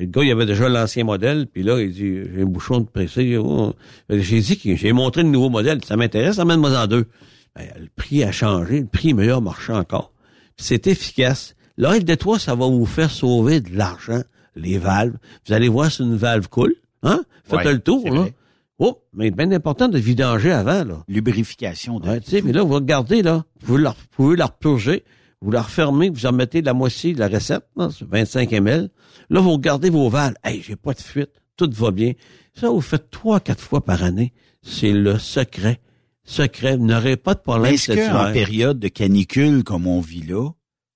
le 0.00 0.06
gars, 0.06 0.22
il 0.24 0.32
avait 0.32 0.46
déjà 0.46 0.68
l'ancien 0.68 1.04
modèle, 1.04 1.46
puis 1.46 1.62
là, 1.62 1.80
il 1.80 1.92
dit, 1.92 2.14
j'ai 2.34 2.42
un 2.42 2.46
bouchon 2.46 2.80
de 2.80 2.86
pressé. 2.86 3.36
oh. 3.36 3.72
J'ai 4.10 4.40
dit 4.40 4.58
j'ai 4.76 4.92
montré 4.92 5.22
le 5.22 5.28
nouveau 5.28 5.50
modèle. 5.50 5.84
Ça 5.84 5.96
m'intéresse, 5.96 6.38
amène-moi 6.40 6.76
en 6.76 6.86
deux. 6.88 7.06
Ben, 7.56 7.68
le 7.78 7.88
prix 7.94 8.22
a 8.24 8.32
changé, 8.32 8.80
le 8.80 8.86
prix 8.86 9.10
est 9.10 9.14
meilleur 9.14 9.40
marché 9.42 9.72
encore. 9.72 10.12
C'est 10.56 10.86
efficace. 10.86 11.54
L'oil 11.76 12.04
de 12.04 12.14
toit, 12.14 12.38
ça 12.38 12.54
va 12.54 12.66
vous 12.66 12.86
faire 12.86 13.10
sauver 13.10 13.60
de 13.60 13.76
l'argent, 13.76 14.22
les 14.56 14.78
valves. 14.78 15.16
Vous 15.46 15.52
allez 15.52 15.68
voir 15.68 15.90
si 15.90 16.02
une 16.02 16.16
valve 16.16 16.48
coule. 16.48 16.74
Hein? 17.02 17.24
Faites 17.44 17.64
Ouais, 17.64 17.72
le 17.72 17.78
tour, 17.80 18.04
là. 18.08 18.20
vrai. 18.20 18.34
Oh, 18.78 19.02
mais 19.12 19.30
bien 19.30 19.50
important 19.52 19.88
de 19.88 19.98
vidanger 19.98 20.50
avant, 20.52 20.84
là. 20.84 21.04
Lubrification 21.06 22.00
de... 22.00 22.08
Ouais, 22.08 22.20
tu 22.20 22.30
sais, 22.30 22.42
mais 22.42 22.52
là, 22.52 22.62
vous 22.62 22.74
regardez, 22.74 23.22
là, 23.22 23.44
vous, 23.62 23.76
la, 23.76 23.90
vous 23.90 24.06
pouvez 24.10 24.36
la 24.36 24.46
repurger, 24.46 25.04
vous 25.40 25.50
la 25.52 25.62
refermez, 25.62 26.10
vous 26.10 26.26
en 26.26 26.32
mettez 26.32 26.60
la 26.60 26.74
moitié 26.74 27.12
de 27.14 27.20
la 27.20 27.28
recette, 27.28 27.66
là, 27.76 27.88
c'est 27.96 28.06
25 28.08 28.52
ml. 28.52 28.90
Là, 29.30 29.40
vous 29.40 29.52
regardez 29.52 29.90
vos 29.90 30.08
valves. 30.08 30.34
Hey, 30.42 30.60
j'ai 30.62 30.74
pas 30.76 30.92
de 30.92 31.00
fuite, 31.00 31.30
tout 31.56 31.70
va 31.72 31.92
bien. 31.92 32.12
Ça, 32.54 32.68
vous 32.68 32.80
faites 32.80 33.10
trois, 33.10 33.38
quatre 33.38 33.60
fois 33.62 33.84
par 33.84 34.02
année. 34.02 34.32
C'est 34.62 34.92
le 34.92 35.18
secret. 35.18 35.80
Secret. 36.24 36.76
Vous 36.76 36.86
n'aurez 36.86 37.16
pas 37.16 37.34
de 37.34 37.40
problème 37.40 37.74
Est-ce 37.74 37.92
qu'en 37.92 38.32
période 38.32 38.78
de 38.78 38.88
canicule 38.88 39.62
comme 39.62 39.86
on 39.86 40.00
vit 40.00 40.22
là, 40.22 40.50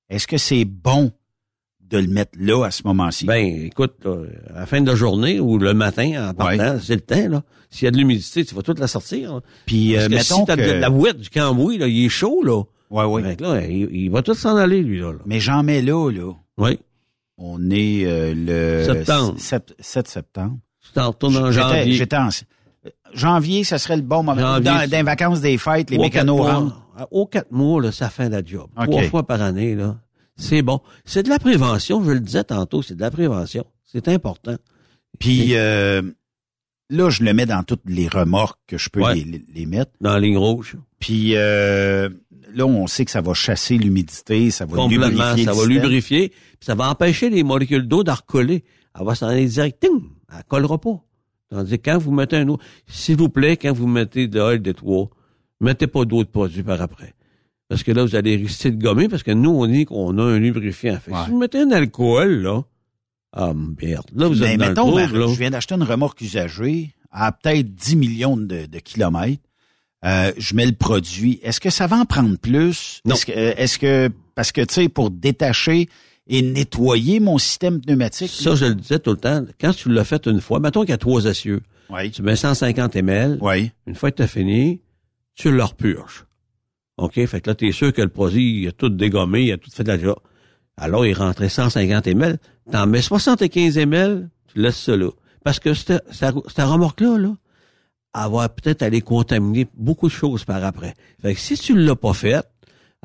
est-ce 0.09 0.27
que 0.27 0.39
c'est 0.39 0.65
bon 0.65 1.13
de 1.81 1.99
le 1.99 2.09
mettre 2.09 2.33
là 2.39 2.65
à 2.65 2.71
ce 2.71 2.83
moment-ci? 2.85 3.27
Ben, 3.27 3.45
écoute, 3.65 3.95
là, 4.05 4.17
à 4.55 4.61
la 4.61 4.67
fin 4.67 4.81
de 4.81 4.87
la 4.91 4.95
journée 4.95 5.41
ou 5.41 5.59
le 5.59 5.75
matin, 5.75 6.31
en 6.31 6.35
partant, 6.35 6.79
c'est 6.83 6.95
le 6.95 7.01
temps, 7.01 7.29
là. 7.29 7.43
S'il 7.71 7.85
y 7.85 7.89
a 7.89 7.91
de 7.91 7.99
l'humidité, 7.99 8.45
tu 8.45 8.55
vas 8.55 8.63
toute 8.63 8.79
la 8.79 8.87
sortir. 8.87 9.35
là. 9.35 9.41
Puis, 9.67 9.93
Parce 9.93 10.05
euh, 10.05 10.09
que 10.09 10.15
mettons 10.15 10.37
si 10.37 10.45
t'as 10.47 10.57
que... 10.57 10.63
de 10.63 10.73
la 10.73 10.89
bouette 10.89 11.19
du 11.19 11.29
cambouis, 11.29 11.77
là, 11.77 11.87
il 11.87 12.07
est 12.07 12.09
chaud, 12.09 12.43
là. 12.43 12.63
Ouais, 12.91 13.05
ouais. 13.05 13.23
Fait 13.23 13.37
que 13.37 13.43
là, 13.43 13.67
il, 13.67 13.89
il 13.95 14.11
va 14.11 14.23
tout 14.23 14.33
s'en 14.33 14.57
aller, 14.57 14.83
lui, 14.83 15.01
là. 15.01 15.13
là. 15.13 15.19
Mais 15.27 15.41
j'en 15.41 15.63
mets 15.63 15.83
là, 15.83 16.11
là. 16.11 16.33
Oui. 16.57 16.79
On 17.37 17.71
est 17.71 18.05
euh, 18.07 18.35
le... 18.35 18.85
Septembre. 18.85 19.35
7, 19.39 19.75
7 19.79 20.09
septembre. 20.09 20.59
Tu 20.83 20.93
t'en 20.93 21.09
retournes 21.09 21.37
en 21.37 21.53
janvier. 21.53 21.93
J'étais 21.93 22.17
en... 22.17 22.31
Janvier, 23.15 23.65
ça 23.65 23.79
serait 23.79 23.97
le 23.97 24.03
bon 24.03 24.23
moment. 24.23 24.41
Janvier, 24.41 24.65
dans, 24.65 24.75
dans 24.91 24.91
les 24.97 25.03
vacances 25.03 25.41
des 25.41 25.59
fêtes, 25.59 25.91
les 25.91 25.99
mécanos 25.99 26.41
rentrent. 26.41 26.83
Aux 27.11 27.27
quatre 27.27 27.53
mois, 27.53 27.81
là, 27.81 27.93
ça 27.93 28.09
fait 28.11 28.29
la 28.29 28.45
job. 28.45 28.69
OK. 28.77 28.85
Trois 28.91 29.03
fois 29.05 29.27
par 29.27 29.41
année, 29.43 29.75
là. 29.75 29.97
C'est 30.37 30.63
bon. 30.63 30.81
C'est 31.05 31.23
de 31.25 31.29
la 31.29 31.39
prévention, 31.39 32.03
je 32.05 32.11
le 32.13 32.21
disais 32.21 32.45
tantôt, 32.45 32.83
c'est 32.83 32.95
de 32.95 33.01
la 33.01 33.11
prévention. 33.11 33.65
C'est 33.85 34.09
important. 34.09 34.57
Puis 35.19 35.51
euh, 35.57 36.03
là, 36.91 37.11
je 37.11 37.23
le 37.25 37.33
mets 37.35 37.47
dans 37.47 37.63
toutes 37.65 37.83
les 37.87 38.07
remorques 38.09 38.61
que 38.67 38.79
je 38.79 38.89
peux 38.89 39.03
Ouais. 39.03 39.15
les, 39.17 39.45
les- 39.53 39.67
mettre. 39.67 39.93
Dans 40.01 40.13
la 40.15 40.21
ligne 40.21 40.37
rouge. 40.39 40.77
Puis 41.01 41.33
euh, 41.37 42.09
là, 42.55 42.67
on 42.67 42.87
sait 42.87 43.05
que 43.05 43.11
ça 43.11 43.21
va 43.21 43.35
chasser 43.35 43.79
l'humidité, 43.79 44.51
ça 44.51 44.65
va 44.67 44.77
Complètement. 44.77 45.07
lubrifier 45.09 45.45
Ça 45.45 45.51
va 45.53 45.57
système. 45.59 45.73
lubrifier. 45.75 46.29
puis 46.29 46.67
ça 46.67 46.75
va 46.75 46.89
empêcher 46.91 47.31
les 47.31 47.43
molécules 47.43 47.87
d'eau 47.89 48.05
de 48.05 48.11
recoller. 48.11 48.65
Elle 48.99 49.07
va 49.07 49.15
s'en 49.15 49.27
aller 49.29 49.47
direct. 49.47 49.81
ting, 49.81 50.03
Elle 50.37 50.45
collera 50.45 50.79
pas. 50.79 51.01
Tandis 51.51 51.79
que 51.79 51.91
quand 51.91 51.99
vous 51.99 52.13
mettez 52.13 52.37
un 52.37 52.49
eau, 52.49 52.59
s'il 52.87 53.17
vous 53.17 53.29
plaît, 53.29 53.57
quand 53.57 53.73
vous 53.73 53.87
mettez 53.87 54.29
de 54.29 54.39
l'huile 54.41 54.63
de 54.63 54.73
toit, 54.73 55.09
mettez 55.61 55.87
pas 55.87 56.05
d'autres 56.05 56.31
produits 56.31 56.63
par 56.63 56.81
après. 56.83 57.15
Parce 57.69 57.83
que 57.83 57.93
là, 57.93 58.03
vous 58.05 58.17
allez 58.17 58.37
risquer 58.37 58.71
de 58.71 58.83
gommer, 58.83 59.09
parce 59.09 59.23
que 59.23 59.31
nous, 59.31 59.51
on 59.51 59.67
dit 59.67 59.85
qu'on 59.85 60.17
a 60.19 60.23
un 60.23 60.39
lubrifiant. 60.39 60.99
Fait 61.01 61.13
Ouais. 61.13 61.19
Si 61.25 61.31
vous 61.31 61.39
mettez 61.39 61.61
un 61.61 61.71
alcool, 61.71 62.43
là, 62.43 62.63
ah, 63.33 63.53
merde. 63.55 64.07
Là, 64.15 64.27
vous 64.29 64.37
Mais 64.41 64.55
êtes 64.55 64.59
dans 64.75 64.87
mettons, 64.87 64.97
le 64.97 65.19
là. 65.19 65.27
je 65.29 65.39
viens 65.39 65.51
d'acheter 65.51 65.75
une 65.75 65.83
remorque 65.83 66.21
usagée 66.23 66.95
à 67.11 67.31
peut-être 67.33 67.75
10 67.75 67.97
millions 67.97 68.37
de, 68.37 68.67
de 68.67 68.79
kilomètres. 68.79 69.43
Euh, 70.05 70.33
je 70.39 70.55
mets 70.55 70.65
le 70.67 70.73
produit. 70.73 71.41
Est-ce 71.43 71.61
que 71.61 71.71
ça 71.71 71.87
va 71.87 71.97
en 71.99 72.05
prendre 72.05 72.39
plus? 72.39 73.01
Non. 73.05 73.15
Est-ce 73.15 73.27
que, 73.27 73.33
euh, 73.33 73.53
est-ce 73.57 73.79
que 73.79 74.11
parce 74.35 74.53
que 74.53 74.61
tu 74.61 74.75
sais, 74.75 74.89
pour 74.89 75.11
détacher 75.11 75.89
et 76.29 76.43
nettoyer 76.43 77.21
mon 77.21 77.39
système 77.39 77.81
pneumatique. 77.81 78.31
Ça, 78.31 78.55
je 78.55 78.67
le 78.67 78.75
disais 78.75 78.99
tout 78.99 79.11
le 79.11 79.17
temps. 79.17 79.45
Quand 79.61 79.73
tu 79.73 79.89
l'as 79.89 80.05
fait 80.05 80.27
une 80.27 80.41
fois, 80.41 80.61
mettons 80.61 80.83
qu'il 80.83 80.91
y 80.91 80.95
a 80.95 80.99
trois 80.99 81.25
essieux. 81.25 81.63
Oui. 81.91 82.11
Tu 82.11 82.23
mets 82.23 82.37
150 82.37 82.97
ml. 82.97 83.39
Oui. 83.41 83.71
Une 83.87 83.95
fois 83.95 84.11
que 84.11 84.17
tu 84.17 84.23
as 84.23 84.29
fini, 84.29 84.81
tu 85.35 85.51
le 85.51 85.65
repurges. 85.65 86.27
OK? 86.99 87.25
Fait 87.27 87.41
que 87.41 87.51
là, 87.51 87.55
tu 87.55 87.69
es 87.69 87.73
sûr 87.73 87.93
que 87.93 88.03
le 88.03 88.09
produit, 88.09 88.63
il 88.63 88.69
a 88.69 88.73
tout 88.73 88.91
dégommé, 88.91 89.45
il 89.45 89.53
a 89.53 89.57
tout 89.57 89.71
fait 89.71 89.85
de 89.85 89.89
la 89.89 89.99
job. 89.99 90.17
Alors, 90.77 91.07
il 91.07 91.15
rentrait 91.15 91.49
150 91.49 92.07
ml. 92.09 92.39
T'en 92.71 92.87
mets 92.87 93.03
75 93.03 93.79
ml, 93.79 94.29
tu 94.53 94.61
laisses 94.61 94.77
ça 94.77 94.97
là. 94.97 95.11
Parce 95.45 95.61
que 95.61 95.73
cette, 95.73 96.05
cette, 96.11 96.35
remorque-là, 96.59 97.17
là, 97.17 97.35
elle 98.15 98.33
va 98.33 98.49
peut-être 98.49 98.83
aller 98.83 99.01
contaminer 99.01 99.67
beaucoup 99.75 100.09
de 100.09 100.13
choses 100.13 100.45
par 100.45 100.63
après. 100.63 100.95
Fait 101.23 101.35
que 101.35 101.41
si 101.41 101.57
tu 101.57 101.75
ne 101.75 101.85
l'as 101.85 101.97
pas 101.97 102.13
fait, 102.13 102.45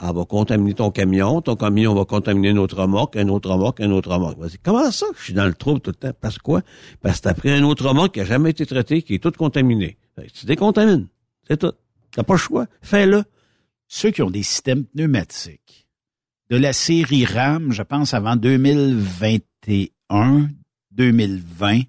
elle 0.02 0.16
va 0.16 0.26
contaminer 0.26 0.74
ton 0.74 0.90
camion, 0.92 1.42
ton 1.42 1.56
camion 1.56 1.94
va 1.94 2.06
contaminer 2.06 2.50
une 2.50 2.58
autre 2.58 2.82
remorque, 2.82 3.16
un 3.16 3.30
autre 3.30 3.52
remorque, 3.52 3.80
un 3.80 3.92
autre 3.92 4.12
remorque. 4.12 4.40
Comment 4.64 4.90
ça 4.90 5.06
que 5.08 5.20
je 5.20 5.24
suis 5.24 5.34
dans 5.34 5.46
le 5.46 5.54
trouble 5.54 5.82
tout 5.82 5.92
le 5.92 5.96
temps? 5.96 6.14
Parce 6.20 6.40
quoi? 6.40 6.64
Parce 7.02 7.18
que 7.18 7.24
t'as 7.24 7.36
pris 7.36 7.52
un 7.52 7.64
autre 7.64 7.88
remorque 7.88 8.16
qui 8.16 8.22
a 8.22 8.26
jamais 8.26 8.50
été 8.50 8.66
traité, 8.66 9.04
qui 9.04 9.14
est 9.16 9.20
tout 9.20 9.32
contaminé. 9.32 9.98
Tu 10.34 10.46
décontamines. 10.46 11.08
C'est 11.48 11.58
tout. 11.58 11.74
T'as 12.12 12.24
pas 12.24 12.34
le 12.34 12.40
choix. 12.40 12.68
Fais-le. 12.82 13.24
Ceux 13.88 14.12
qui 14.12 14.22
ont 14.24 14.32
des 14.32 14.44
systèmes 14.44 14.86
pneumatiques 14.86 15.88
de 16.50 16.58
la 16.58 16.74
série 16.74 17.24
RAM, 17.26 17.72
je 17.72 17.84
pense 17.84 18.14
avant 18.14 18.36
2021, 18.36 20.50
2020, 20.92 21.80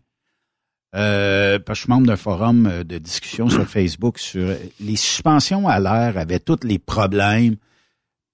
euh, 0.95 1.59
parce 1.59 1.67
que 1.67 1.75
je 1.75 1.81
suis 1.85 1.91
membre 1.91 2.07
d'un 2.07 2.17
forum 2.17 2.67
euh, 2.67 2.85
de 2.85 2.99
discussion 2.99 3.49
sur 3.49 3.67
Facebook 3.67 4.19
sur 4.19 4.55
les 4.81 4.97
suspensions 4.97 5.67
à 5.67 5.81
l'air 5.81 6.17
avaient 6.17 6.39
tous 6.39 6.61
les 6.63 6.79
problèmes 6.79 7.57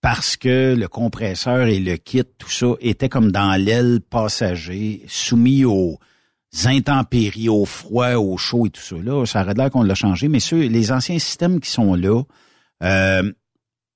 parce 0.00 0.36
que 0.36 0.74
le 0.74 0.88
compresseur 0.88 1.66
et 1.66 1.78
le 1.78 1.96
kit, 1.96 2.24
tout 2.38 2.50
ça, 2.50 2.68
était 2.80 3.08
comme 3.08 3.30
dans 3.32 3.60
l'aile 3.60 4.00
passager, 4.00 5.04
soumis 5.08 5.64
aux 5.64 5.98
intempéries, 6.64 7.48
au 7.48 7.64
froid, 7.64 8.14
au 8.14 8.36
chaud 8.36 8.66
et 8.66 8.70
tout 8.70 8.80
ça. 8.80 8.96
Là, 8.96 9.24
ça 9.26 9.42
aurait 9.42 9.54
l'air 9.54 9.70
qu'on 9.70 9.82
l'a 9.82 9.94
changé, 9.94 10.28
mais 10.28 10.40
ceux, 10.40 10.60
les 10.60 10.90
anciens 10.90 11.18
systèmes 11.18 11.60
qui 11.60 11.70
sont 11.70 11.94
là, 11.94 12.22
euh, 12.82 13.32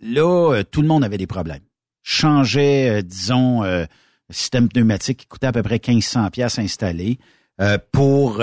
là, 0.00 0.52
euh, 0.52 0.62
tout 0.62 0.82
le 0.82 0.88
monde 0.88 1.04
avait 1.04 1.18
des 1.18 1.26
problèmes. 1.26 1.62
Changeait, 2.02 2.98
euh, 2.98 3.02
disons, 3.02 3.64
euh, 3.64 3.86
système 4.30 4.68
pneumatique 4.68 5.20
qui 5.20 5.26
coûtait 5.26 5.46
à 5.46 5.52
peu 5.52 5.62
près 5.62 5.80
1500 5.86 6.30
pièces 6.30 6.58
installé 6.58 7.18
euh, 7.60 7.78
pour 7.92 8.42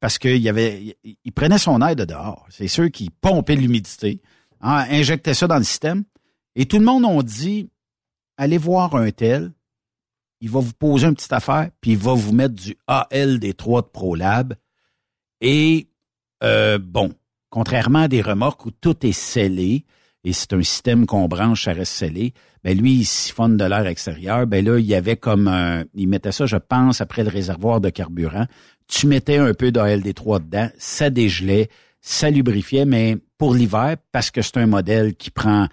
parce 0.00 0.18
qu'il 0.18 0.36
y 0.36 0.50
avait, 0.50 0.98
il 1.02 1.32
prenait 1.32 1.56
son 1.56 1.80
air 1.80 1.96
de 1.96 2.04
dehors. 2.04 2.44
C'est 2.50 2.68
ceux 2.68 2.90
qui 2.90 3.08
pompaient 3.08 3.56
l'humidité, 3.56 4.20
hein, 4.60 4.84
injectaient 4.90 5.32
ça 5.32 5.46
dans 5.46 5.56
le 5.56 5.64
système, 5.64 6.04
et 6.56 6.66
tout 6.66 6.78
le 6.78 6.84
monde 6.84 7.04
ont 7.04 7.22
dit, 7.22 7.70
allez 8.36 8.58
voir 8.58 8.94
un 8.94 9.10
tel, 9.10 9.52
il 10.40 10.50
va 10.50 10.60
vous 10.60 10.74
poser 10.74 11.06
une 11.06 11.14
petite 11.14 11.32
affaire, 11.32 11.70
puis 11.80 11.92
il 11.92 11.98
va 11.98 12.12
vous 12.12 12.32
mettre 12.32 12.54
du 12.54 12.76
AL 12.86 13.38
des 13.38 13.54
3 13.54 13.82
de 13.82 13.86
ProLab. 13.86 14.54
Et 15.40 15.88
euh, 16.42 16.78
bon, 16.78 17.14
contrairement 17.50 18.00
à 18.00 18.08
des 18.08 18.20
remorques 18.20 18.66
où 18.66 18.70
tout 18.70 19.06
est 19.06 19.12
scellé, 19.12 19.84
et 20.22 20.32
c'est 20.32 20.52
un 20.52 20.62
système 20.62 21.06
qu'on 21.06 21.28
branche, 21.28 21.64
ça 21.64 21.72
reste 21.72 21.92
scellé, 21.92 22.32
ben 22.62 22.76
lui, 22.76 22.94
il 22.94 23.04
siphonne 23.04 23.58
de 23.58 23.64
l'air 23.64 23.86
extérieur. 23.86 24.46
Ben 24.46 24.64
là, 24.64 24.78
il 24.78 24.86
y 24.86 24.94
avait 24.94 25.16
comme 25.16 25.48
un, 25.48 25.84
il 25.94 26.08
mettait 26.08 26.32
ça, 26.32 26.46
je 26.46 26.56
pense, 26.56 27.02
après 27.02 27.22
le 27.22 27.28
réservoir 27.28 27.80
de 27.80 27.90
carburant. 27.90 28.46
Tu 28.88 29.06
mettais 29.06 29.36
un 29.36 29.52
peu 29.52 29.70
d'ALD3 29.70 30.44
dedans, 30.44 30.70
ça 30.78 31.10
dégelait, 31.10 31.68
ça 32.00 32.30
lubrifiait, 32.30 32.86
mais 32.86 33.18
pour 33.36 33.54
l'hiver, 33.54 33.96
parce 34.12 34.30
que 34.30 34.40
c'est 34.40 34.56
un 34.56 34.66
modèle 34.66 35.14
qui 35.14 35.30
prend 35.30 35.68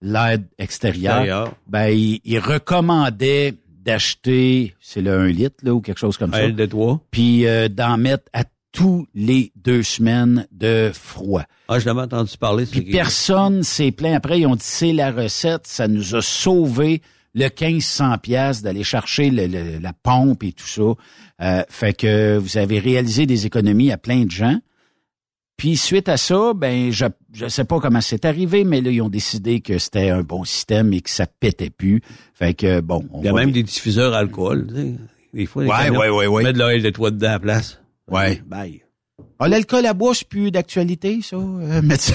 l'air 0.00 0.38
extérieur, 0.58 1.16
Extérieur. 1.18 1.54
ben 1.66 1.88
il, 1.88 2.20
il 2.24 2.38
recommandait 2.38 3.54
d'acheter, 3.84 4.74
c'est 4.80 5.00
le 5.00 5.12
1 5.18 5.26
litre 5.28 5.56
là, 5.62 5.72
ou 5.74 5.80
quelque 5.80 5.98
chose 5.98 6.16
comme 6.16 6.32
ça, 6.32 6.48
de 6.48 6.66
toi. 6.66 7.00
puis 7.10 7.46
euh, 7.46 7.68
d'en 7.68 7.96
mettre 7.96 8.24
à 8.32 8.44
tous 8.70 9.06
les 9.14 9.50
deux 9.56 9.82
semaines 9.82 10.46
de 10.52 10.90
froid. 10.94 11.42
Ah, 11.68 11.78
je 11.78 11.86
l'avais 11.86 12.02
entendu 12.02 12.36
parler. 12.38 12.66
Puis 12.66 12.82
personne 12.82 13.62
s'est 13.62 13.90
plaint. 13.92 14.14
Après, 14.14 14.38
ils 14.40 14.46
ont 14.46 14.54
dit 14.56 14.64
c'est 14.64 14.92
la 14.92 15.10
recette, 15.10 15.66
ça 15.66 15.88
nous 15.88 16.14
a 16.14 16.20
sauvé 16.22 17.00
le 17.34 17.48
1500 17.48 18.18
pièces 18.18 18.62
d'aller 18.62 18.84
chercher 18.84 19.30
le- 19.30 19.46
le- 19.46 19.78
la 19.80 19.92
pompe 19.94 20.44
et 20.44 20.52
tout 20.52 20.66
ça. 20.66 20.82
Euh, 21.40 21.62
fait 21.68 21.94
que 21.94 22.36
vous 22.36 22.58
avez 22.58 22.78
réalisé 22.78 23.26
des 23.26 23.46
économies 23.46 23.90
à 23.90 23.96
plein 23.98 24.24
de 24.24 24.30
gens. 24.30 24.58
Puis 25.58 25.76
suite 25.76 26.08
à 26.08 26.16
ça, 26.16 26.52
ben 26.54 26.90
je 26.92 27.04
je 27.34 27.48
sais 27.48 27.64
pas 27.64 27.80
comment 27.80 28.00
c'est 28.00 28.24
arrivé, 28.24 28.62
mais 28.64 28.80
là 28.80 28.90
ils 28.90 29.02
ont 29.02 29.08
décidé 29.10 29.60
que 29.60 29.76
c'était 29.78 30.08
un 30.08 30.22
bon 30.22 30.44
système 30.44 30.92
et 30.92 31.00
que 31.00 31.10
ça 31.10 31.26
pétait 31.26 31.68
plus. 31.68 32.00
Fait 32.32 32.54
que 32.54 32.80
bon, 32.80 33.04
on 33.12 33.20
Il 33.20 33.26
y 33.26 33.28
a 33.28 33.32
même 33.32 33.50
des 33.50 33.64
diffuseurs 33.64 34.14
alcool. 34.14 34.68
tu 34.68 34.74
sais. 34.76 34.94
Des 35.34 35.46
fois, 35.46 35.64
les 35.64 35.68
Ouais, 35.68 35.90
ouais, 35.90 36.08
ouais, 36.08 36.26
ouais. 36.26 36.52
de 36.52 36.58
l'oil 36.58 36.80
de 36.80 36.90
toi 36.90 37.10
dedans 37.10 37.26
à 37.26 37.32
la 37.32 37.38
place. 37.40 37.80
Ouais. 38.10 38.40
Bye. 38.46 38.82
Ah, 39.40 39.48
l'alcool 39.48 39.84
à 39.84 39.92
bois, 39.94 40.14
c'est 40.14 40.26
plus 40.26 40.50
d'actualité, 40.50 41.18
ça, 41.22 41.36
euh, 41.36 41.82
médecin? 41.82 42.14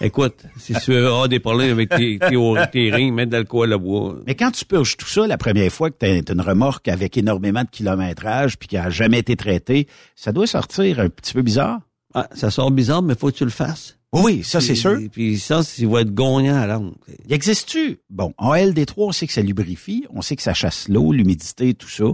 Écoute, 0.00 0.44
si 0.56 0.72
tu 0.74 0.92
veux 0.92 1.06
avoir 1.06 1.28
des 1.28 1.38
problèmes 1.38 1.70
avec 1.72 1.88
tes, 1.90 2.18
tes, 2.18 2.36
tes 2.72 2.90
rings, 2.90 3.12
mettre 3.14 3.30
de 3.30 3.36
l'alcool 3.36 3.72
à 3.72 3.78
bois. 3.78 4.16
Mais 4.26 4.34
quand 4.34 4.50
tu 4.50 4.64
purges 4.64 4.96
tout 4.96 5.06
ça 5.06 5.26
la 5.26 5.38
première 5.38 5.70
fois 5.70 5.90
que 5.90 5.96
tu 5.98 6.06
as 6.06 6.32
une 6.32 6.40
remorque 6.40 6.88
avec 6.88 7.16
énormément 7.16 7.62
de 7.62 7.68
kilométrage 7.70 8.58
puis 8.58 8.68
qui 8.68 8.76
a 8.76 8.90
jamais 8.90 9.18
été 9.18 9.36
traitée, 9.36 9.86
ça 10.16 10.32
doit 10.32 10.46
sortir 10.46 10.98
un 11.00 11.08
petit 11.08 11.32
peu 11.34 11.42
bizarre. 11.42 11.80
Ah, 12.14 12.28
ça 12.34 12.50
sort 12.50 12.70
bizarre, 12.70 13.02
mais 13.02 13.14
faut 13.16 13.30
que 13.30 13.36
tu 13.36 13.44
le 13.44 13.50
fasses. 13.50 13.98
Oui, 14.12 14.44
ça 14.44 14.60
c'est 14.60 14.76
sûr. 14.76 14.96
Puis 15.10 15.40
ça, 15.40 15.62
il 15.78 15.88
va 15.88 16.02
être 16.02 16.14
gagnant 16.14 16.56
à 16.56 16.66
langue. 16.66 16.92
Il 17.26 17.32
existe-tu? 17.32 17.98
Bon, 18.08 18.32
en 18.38 18.52
LD3, 18.52 18.92
on 18.98 19.12
sait 19.12 19.26
que 19.26 19.32
ça 19.32 19.42
lubrifie, 19.42 20.06
on 20.10 20.22
sait 20.22 20.36
que 20.36 20.42
ça 20.42 20.54
chasse 20.54 20.88
l'eau, 20.88 21.12
l'humidité, 21.12 21.74
tout 21.74 21.88
ça. 21.88 22.04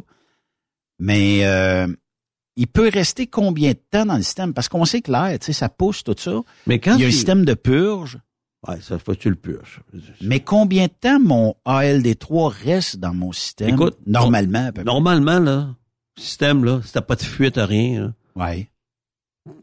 Mais 0.98 1.44
euh, 1.44 1.86
il 2.56 2.66
peut 2.66 2.88
rester 2.92 3.26
combien 3.26 3.72
de 3.72 3.78
temps 3.90 4.06
dans 4.06 4.16
le 4.16 4.22
système? 4.22 4.54
Parce 4.54 4.68
qu'on 4.68 4.84
sait 4.86 5.02
que 5.02 5.12
l'air, 5.12 5.38
tu 5.38 5.46
sais, 5.46 5.52
ça 5.52 5.68
pousse, 5.68 6.02
tout 6.02 6.14
ça. 6.16 6.40
Mais 6.66 6.78
quand 6.78 6.94
Il 6.94 7.02
y 7.02 7.04
a 7.04 7.08
un 7.08 7.10
système 7.10 7.44
de 7.44 7.54
purge. 7.54 8.18
Ouais, 8.66 8.78
ça 8.80 8.98
faut 8.98 9.12
que 9.12 9.18
tu 9.18 9.30
le 9.30 9.36
purges. 9.36 9.80
Mais 10.22 10.40
combien 10.40 10.84
de 10.86 10.92
temps 10.92 11.18
mon 11.20 11.54
ALD3 11.66 12.48
reste 12.64 12.96
dans 12.96 13.14
mon 13.14 13.32
système? 13.32 13.70
Écoute, 13.74 13.98
normalement, 14.06 14.66
à 14.66 14.72
peu 14.72 14.82
près. 14.82 14.84
Normalement, 14.84 15.38
là, 15.38 15.74
le 16.16 16.22
système, 16.22 16.64
là, 16.64 16.80
si 16.84 16.92
t'as 16.92 17.00
pas 17.00 17.16
de 17.16 17.22
fuite, 17.22 17.56
rien, 17.56 18.00
là, 18.02 18.12
Ouais. 18.36 18.68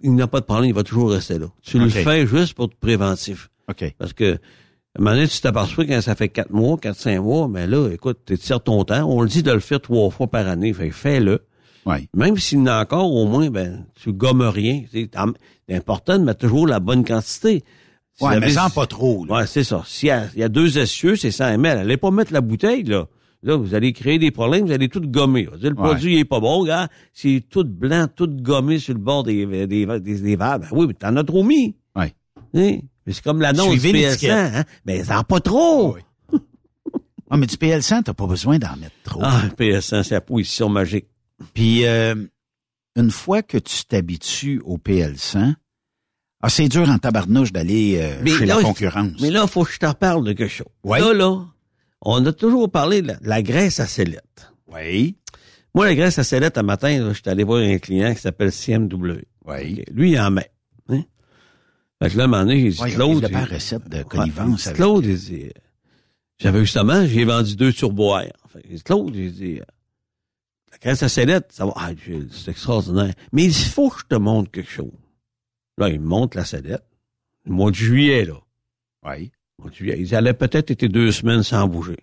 Il 0.01 0.15
n'a 0.15 0.27
pas 0.27 0.39
de 0.39 0.45
problème, 0.45 0.69
il 0.69 0.73
va 0.73 0.83
toujours 0.83 1.11
rester 1.11 1.37
là. 1.37 1.47
Tu 1.61 1.79
le 1.79 1.89
fais 1.89 2.25
juste 2.25 2.53
pour 2.53 2.69
te 2.69 2.75
préventif. 2.75 3.49
OK. 3.69 3.93
Parce 3.97 4.13
que, 4.13 4.33
à 4.33 4.99
un 4.99 5.03
moment 5.03 5.15
donné, 5.15 5.27
tu 5.27 5.39
t'aperçois 5.39 5.85
quand 5.85 6.01
ça 6.01 6.15
fait 6.15 6.29
quatre 6.29 6.51
mois, 6.51 6.77
quatre, 6.77 6.97
cinq 6.97 7.19
mois, 7.21 7.47
mais 7.47 7.67
là, 7.67 7.89
écoute, 7.89 8.19
tu 8.25 8.37
tires 8.37 8.61
ton 8.61 8.83
temps. 8.83 9.03
On 9.07 9.21
le 9.21 9.29
dit 9.29 9.43
de 9.43 9.51
le 9.51 9.59
faire 9.59 9.81
trois 9.81 10.09
fois 10.09 10.27
par 10.27 10.47
année. 10.47 10.73
Fait 10.73 10.89
fais-le. 10.89 11.45
Ouais. 11.85 12.09
Même 12.13 12.37
s'il 12.37 12.59
y 12.59 12.61
en 12.61 12.67
a 12.67 12.81
encore, 12.81 13.11
au 13.13 13.25
moins, 13.27 13.49
ben, 13.49 13.85
tu 13.95 14.11
gommes 14.11 14.41
rien. 14.41 14.83
C'est 14.91 15.09
important 15.75 16.17
de 16.17 16.23
mettre 16.23 16.39
toujours 16.39 16.67
la 16.67 16.79
bonne 16.79 17.05
quantité. 17.05 17.63
Si 18.13 18.23
Ouais, 18.23 18.39
mais 18.39 18.49
sans 18.49 18.71
pas 18.71 18.87
trop, 18.87 19.25
là. 19.25 19.35
Ouais, 19.35 19.47
c'est 19.47 19.63
ça. 19.63 19.83
S'il 19.85 20.07
y 20.07 20.11
a, 20.11 20.25
il 20.33 20.39
y 20.39 20.43
a 20.43 20.49
deux 20.49 20.79
essieux, 20.79 21.15
c'est 21.15 21.29
100 21.29 21.59
ml. 21.59 21.77
Allez 21.77 21.97
pas 21.97 22.09
mettre 22.09 22.33
la 22.33 22.41
bouteille, 22.41 22.83
là. 22.83 23.07
Là, 23.47 23.55
vous 23.55 23.73
allez 23.73 23.93
créer 23.93 24.19
des 24.19 24.29
problèmes, 24.29 24.65
vous 24.65 24.71
allez 24.73 24.89
tout 24.89 24.99
gommer. 25.01 25.43
Dire, 25.57 25.69
le 25.69 25.69
Ouais. 25.69 25.73
produit 25.75 26.15
il 26.15 26.19
est 26.19 26.25
pas 26.25 26.39
bon, 26.41 26.65
gars. 26.65 26.89
C'est 27.13 27.43
tout 27.49 27.63
blanc, 27.63 28.07
tout 28.13 28.27
gommé 28.27 28.77
sur 28.77 28.93
le 28.93 28.99
bord 28.99 29.23
des, 29.23 29.45
des, 29.45 29.85
des, 29.85 29.99
des 29.99 30.35
verres. 30.35 30.59
Ben 30.59 30.67
oui, 30.71 30.85
mais 30.87 30.93
t'en 30.93 31.15
as 31.15 31.23
trop 31.23 31.43
mis. 31.43 31.75
Ouais. 31.95 32.13
Hein? 32.53 32.79
Mais 33.05 33.13
c'est 33.13 33.23
comme 33.23 33.39
l'annonce 33.41 33.71
du 33.71 33.79
Suivez 33.79 33.99
PL100, 33.99 34.05
l'étiquette. 34.09 34.31
hein? 34.31 34.63
Mais 34.85 35.03
ça 35.05 35.23
pas 35.23 35.39
trop. 35.39 35.95
Oui. 35.95 36.01
Ah, 37.29 37.35
mais 37.35 37.45
du 37.45 37.55
PL100, 37.57 38.03
t'as 38.03 38.13
pas 38.13 38.25
besoin 38.25 38.57
d'en 38.57 38.75
mettre 38.77 38.95
trop. 39.03 39.19
Ah, 39.23 39.41
le 39.43 39.49
PL100, 39.49 40.03
c'est 40.03 40.15
la 40.15 40.21
position 40.21 40.69
magique. 40.69 41.07
Puis 41.53 41.85
euh, 41.85 42.15
une 42.95 43.11
fois 43.11 43.41
que 43.43 43.57
tu 43.57 43.83
t'habitues 43.85 44.61
au 44.63 44.77
PL100, 44.77 45.55
ah, 46.41 46.49
c'est 46.49 46.69
dur 46.69 46.89
en 46.89 46.97
tabarnouche 46.99 47.51
d'aller 47.51 47.97
euh, 47.99 48.25
chez 48.25 48.45
là, 48.45 48.55
la 48.55 48.61
il- 48.61 48.65
concurrence. 48.65 49.11
Mais 49.21 49.29
là, 49.29 49.45
faut 49.47 49.65
que 49.65 49.71
je 49.73 49.79
t'en 49.79 49.93
parle 49.93 50.23
de 50.23 50.31
quelque 50.33 50.51
chose. 50.53 50.67
Ouais. 50.85 50.99
Là, 51.01 51.13
là, 51.13 51.45
on 52.01 52.25
a 52.25 52.33
toujours 52.33 52.71
parlé 52.71 53.01
de 53.01 53.07
la, 53.07 53.17
la 53.21 53.41
graisse 53.41 53.79
à 53.79 53.85
sellette. 53.87 54.51
Oui. 54.67 55.15
Moi, 55.73 55.85
la 55.85 55.95
graisse 55.95 56.17
à 56.19 56.23
sellette, 56.23 56.57
un 56.57 56.63
matin, 56.63 56.99
là, 56.99 57.13
j'étais 57.13 57.29
allé 57.29 57.43
voir 57.43 57.59
un 57.61 57.77
client 57.77 58.13
qui 58.13 58.21
s'appelle 58.21 58.51
CMW. 58.51 59.23
Oui. 59.45 59.83
Lui, 59.91 60.11
il 60.11 60.19
en 60.19 60.31
met. 60.31 60.51
Hein? 60.89 61.03
Fait 62.01 62.09
que 62.09 62.17
là, 62.17 62.23
un 62.25 62.27
moment 62.27 62.43
donné, 62.43 62.59
j'ai 62.61 62.69
dit, 62.71 62.81
Ouais, 62.81 62.91
Claude. 62.91 63.17
il 63.19 63.25
a 63.25 63.29
pas 63.29 63.45
recette 63.45 63.87
de 63.89 63.97
Ouais, 63.97 64.03
connivence. 64.03 64.67
avec- 64.67 64.77
Claude, 64.77 65.05
il 65.05 65.17
dit, 65.19 65.43
euh, 65.45 65.51
j'avais 66.39 66.59
justement, 66.61 67.05
j'ai 67.05 67.25
vendu 67.25 67.55
deux 67.55 67.73
turboires. 67.73 68.23
Fait 68.49 68.61
que, 68.61 68.67
il 68.69 68.75
dit, 68.77 68.83
Claude, 68.83 69.15
il 69.15 69.33
dit, 69.33 69.59
euh, 69.59 69.63
la 70.71 70.77
graisse 70.79 71.03
à 71.03 71.09
sellette, 71.09 71.51
ça 71.51 71.65
va, 71.65 71.73
ah, 71.75 71.91
c'est 72.31 72.51
extraordinaire. 72.51 73.13
Mais 73.31 73.45
il 73.45 73.53
faut 73.53 73.89
que 73.89 73.99
je 74.01 74.05
te 74.05 74.15
montre 74.15 74.51
quelque 74.51 74.69
chose. 74.71 74.91
Là, 75.77 75.89
il 75.89 75.99
me 75.99 76.07
montre 76.07 76.37
la 76.37 76.45
sellette. 76.45 76.83
Le 77.45 77.51
mois 77.53 77.71
de 77.71 77.75
juillet, 77.75 78.25
là. 78.25 78.35
Oui. 79.05 79.31
Juillet. 79.71 79.97
Ils 79.99 80.15
allaient 80.15 80.33
peut-être 80.33 80.71
été 80.71 80.87
deux 80.87 81.11
semaines 81.11 81.43
sans 81.43 81.67
bouger. 81.67 81.97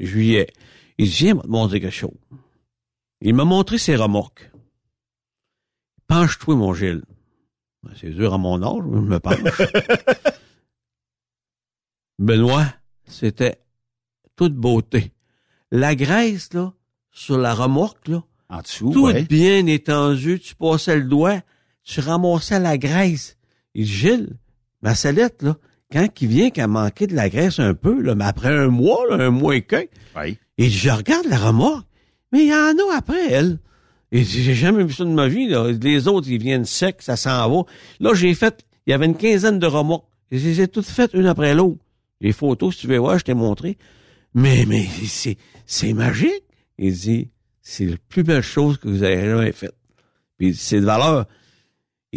Juillet. 0.00 0.48
Il 0.98 1.06
dit, 1.06 1.16
viens, 1.24 1.36
te 1.36 1.46
montrer 1.46 1.80
quelque 1.80 1.92
chose. 1.92 2.10
Il 3.20 3.34
m'a 3.34 3.44
montré 3.44 3.78
ses 3.78 3.96
remorques. 3.96 4.50
Penche-toi, 6.08 6.56
mon 6.56 6.74
Gilles. 6.74 7.02
Ben, 7.82 7.92
C'est 7.98 8.10
dur 8.10 8.34
à 8.34 8.38
mon 8.38 8.62
âge, 8.62 8.82
je 8.84 9.00
me 9.00 9.18
penche. 9.18 9.36
Benoît, 12.18 12.66
c'était 13.06 13.60
toute 14.36 14.54
beauté. 14.54 15.12
La 15.70 15.94
graisse, 15.94 16.52
là, 16.52 16.72
sur 17.10 17.38
la 17.38 17.54
remorque, 17.54 18.08
là, 18.08 18.22
En 18.48 18.60
dessous, 18.62 18.90
tout 18.90 19.04
ouais. 19.06 19.22
bien 19.24 19.66
étendu, 19.66 20.38
tu 20.40 20.54
passais 20.54 20.96
le 20.96 21.04
doigt, 21.04 21.40
tu 21.82 22.00
ramassais 22.00 22.60
la 22.60 22.78
graisse. 22.78 23.36
Il 23.74 23.84
dit, 23.84 23.92
Gilles, 23.92 24.36
ma 24.82 24.94
sellette, 24.94 25.42
là, 25.42 25.56
quand 25.92 26.08
il 26.20 26.28
vient 26.28 26.50
qu'à 26.50 26.66
manquer 26.66 27.06
de 27.06 27.14
la 27.14 27.28
graisse 27.28 27.58
un 27.58 27.74
peu, 27.74 28.00
là, 28.00 28.14
mais 28.14 28.24
après 28.24 28.48
un 28.48 28.68
mois, 28.68 29.04
là, 29.08 29.24
un 29.26 29.30
mois 29.30 29.56
et 29.56 29.62
quelques, 29.62 29.90
Oui. 30.16 30.36
et 30.58 30.68
je 30.68 30.90
regarde 30.90 31.26
la 31.26 31.38
remorque, 31.38 31.86
mais 32.32 32.40
il 32.44 32.48
y 32.48 32.52
en 32.54 32.76
a 32.90 32.96
après, 32.96 33.30
elle. 33.30 33.58
Et 34.12 34.22
j'ai 34.24 34.54
jamais 34.54 34.84
vu 34.84 34.92
ça 34.92 35.04
de 35.04 35.10
ma 35.10 35.28
vie, 35.28 35.48
là. 35.48 35.70
Les 35.70 36.06
autres, 36.08 36.28
ils 36.28 36.40
viennent 36.40 36.64
secs, 36.64 36.96
ça 37.02 37.16
s'en 37.16 37.48
va. 37.50 37.62
Là, 38.00 38.14
j'ai 38.14 38.34
fait, 38.34 38.64
il 38.86 38.90
y 38.90 38.92
avait 38.94 39.06
une 39.06 39.16
quinzaine 39.16 39.58
de 39.58 39.66
remorques. 39.66 40.06
Je 40.30 40.38
les 40.38 40.60
ai 40.60 40.68
toutes 40.68 40.86
faites 40.86 41.12
une 41.14 41.26
après 41.26 41.54
l'autre. 41.54 41.78
Les 42.20 42.32
photos, 42.32 42.74
si 42.74 42.82
tu 42.82 42.86
veux 42.86 42.98
voir, 42.98 43.18
je 43.18 43.24
t'ai 43.24 43.34
montré. 43.34 43.76
Mais, 44.34 44.64
mais, 44.66 44.86
c'est, 45.06 45.36
c'est 45.66 45.92
magique. 45.92 46.44
Il 46.78 46.92
dit, 46.94 47.30
c'est 47.62 47.84
la 47.86 47.96
plus 48.08 48.22
belle 48.22 48.42
chose 48.42 48.78
que 48.78 48.88
vous 48.88 49.02
avez 49.02 49.24
jamais 49.24 49.52
faite. 49.52 49.74
Puis 50.38 50.54
c'est 50.54 50.80
de 50.80 50.84
valeur. 50.86 51.26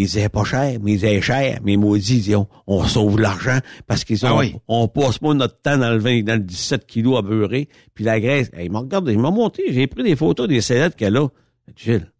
Ils 0.02 0.06
disaient 0.06 0.30
pas 0.30 0.46
cher, 0.46 0.80
mais 0.82 0.94
ils 0.94 1.00
disaient 1.00 1.22
cher. 1.22 1.60
Mais 1.64 1.76
maudits, 1.76 2.14
ils 2.16 2.22
disaient, 2.22 2.36
on, 2.36 2.48
on 2.68 2.86
sauve 2.86 3.18
de 3.18 3.22
l'argent 3.22 3.60
parce 3.86 4.06
qu'ils 4.06 4.26
Ah 4.26 4.34
ont, 4.34 4.40
oui. 4.40 4.56
on 4.70 4.88
passe 4.88 5.18
pas 5.20 5.34
notre 5.34 5.60
temps 5.62 5.78
dans 5.78 5.92
le 5.92 6.00
20, 6.00 6.24
dans 6.24 6.36
le 6.36 6.40
17 6.40 6.88
kilos 6.88 7.18
à 7.20 7.22
beurrer. 7.22 7.68
Puis 7.94 8.06
la 8.06 8.20
graisse, 8.22 8.50
hey, 8.54 8.68
il 8.68 8.72
m'a 8.72 8.80
regardé, 8.80 9.12
il 9.12 9.20
m'a 9.20 9.30
monté, 9.32 9.64
j'ai 9.74 9.88
pris 9.88 10.04
des 10.04 10.16
photos 10.16 10.48
des 10.48 10.62
sellettes 10.62 10.96
qu'elle 10.96 11.18
a. 11.18 11.28
Gilles. 11.76 12.12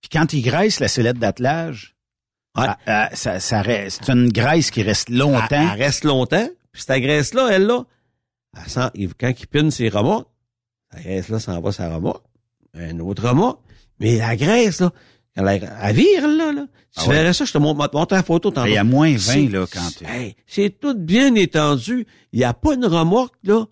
Puis 0.00 0.08
quand 0.12 0.32
il 0.32 0.42
graisse 0.42 0.80
la 0.80 0.88
sellette 0.88 1.18
d'attelage, 1.18 1.94
Ouais. 2.58 2.64
ah, 2.66 2.78
ah, 2.86 3.08
ça, 3.14 3.38
c'est 3.40 4.08
une 4.10 4.28
graisse 4.30 4.70
qui 4.70 4.82
reste 4.82 5.08
longtemps. 5.08 5.46
elle 5.72 5.80
reste 5.82 6.04
longtemps. 6.04 6.48
Puis 6.72 6.82
cette 6.82 7.00
graisse-là, 7.00 7.48
elle, 7.52 7.66
là, 7.66 7.84
elle 8.56 8.68
sent, 8.68 8.90
il- 8.94 9.14
quand 9.14 9.30
il 9.38 9.46
pine 9.46 9.70
ses 9.70 9.88
remorques, 9.88 10.28
la 10.92 11.00
graisse-là 11.00 11.38
s'en 11.38 11.60
va 11.60 11.70
sa 11.72 11.94
remorque. 11.94 12.24
Un 12.74 12.98
autre 12.98 13.28
remorque. 13.28 13.60
Mais 14.00 14.16
la 14.18 14.34
graisse, 14.36 14.80
là, 14.80 14.90
elle, 15.34 15.70
elle 15.82 15.94
vire, 15.96 16.26
là, 16.28 16.52
là. 16.52 16.66
Tu 16.94 17.00
Ah 17.00 17.06
ouais. 17.08 17.14
verrais 17.14 17.32
ça, 17.32 17.44
je 17.44 17.52
te 17.52 17.58
montre, 17.58 17.90
montre 17.94 18.14
la 18.14 18.22
photo 18.22 18.50
tantôt. 18.50 18.66
Il 18.68 18.74
y 18.74 18.76
a 18.78 18.84
moins 18.84 19.10
20, 19.12 19.18
C'est- 19.18 19.48
là, 19.48 19.66
quand 19.72 19.88
tu... 19.96 20.04
Hey, 20.04 20.36
c'est 20.46 20.78
tout 20.78 20.94
bien 20.94 21.34
étendu. 21.34 22.06
Il 22.32 22.38
n'y 22.40 22.44
a 22.44 22.52
pas 22.52 22.74
une 22.74 22.84
remorque, 22.86 23.34
là, 23.44 23.64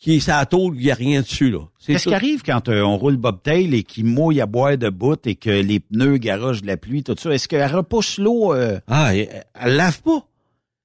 qui 0.00 0.14
est 0.16 0.20
sa 0.20 0.44
tôle, 0.46 0.76
il 0.76 0.84
n'y 0.84 0.90
a 0.90 0.94
rien 0.94 1.20
dessus, 1.22 1.50
là. 1.50 1.60
C'est 1.78 1.92
Qu'est-ce 1.94 2.08
qui 2.08 2.14
arrive 2.14 2.42
quand 2.42 2.68
euh, 2.68 2.82
on 2.82 2.96
roule 2.96 3.16
bobtail 3.16 3.74
et 3.74 3.82
qu'il 3.82 4.04
mouille 4.04 4.40
à 4.40 4.46
boire 4.46 4.76
de 4.78 4.90
bout 4.90 5.24
et 5.26 5.34
que 5.34 5.50
les 5.50 5.80
pneus 5.80 6.18
garagent 6.18 6.62
de 6.62 6.66
la 6.68 6.76
pluie, 6.76 7.02
tout 7.02 7.16
ça? 7.18 7.30
Est-ce 7.30 7.48
qu'elle 7.48 7.72
repousse 7.74 8.18
l'eau? 8.18 8.52
euh? 8.54 8.78
Ah, 8.86 9.14
elle, 9.16 9.44
elle 9.60 9.74
lave 9.76 10.00
pas. 10.02 10.24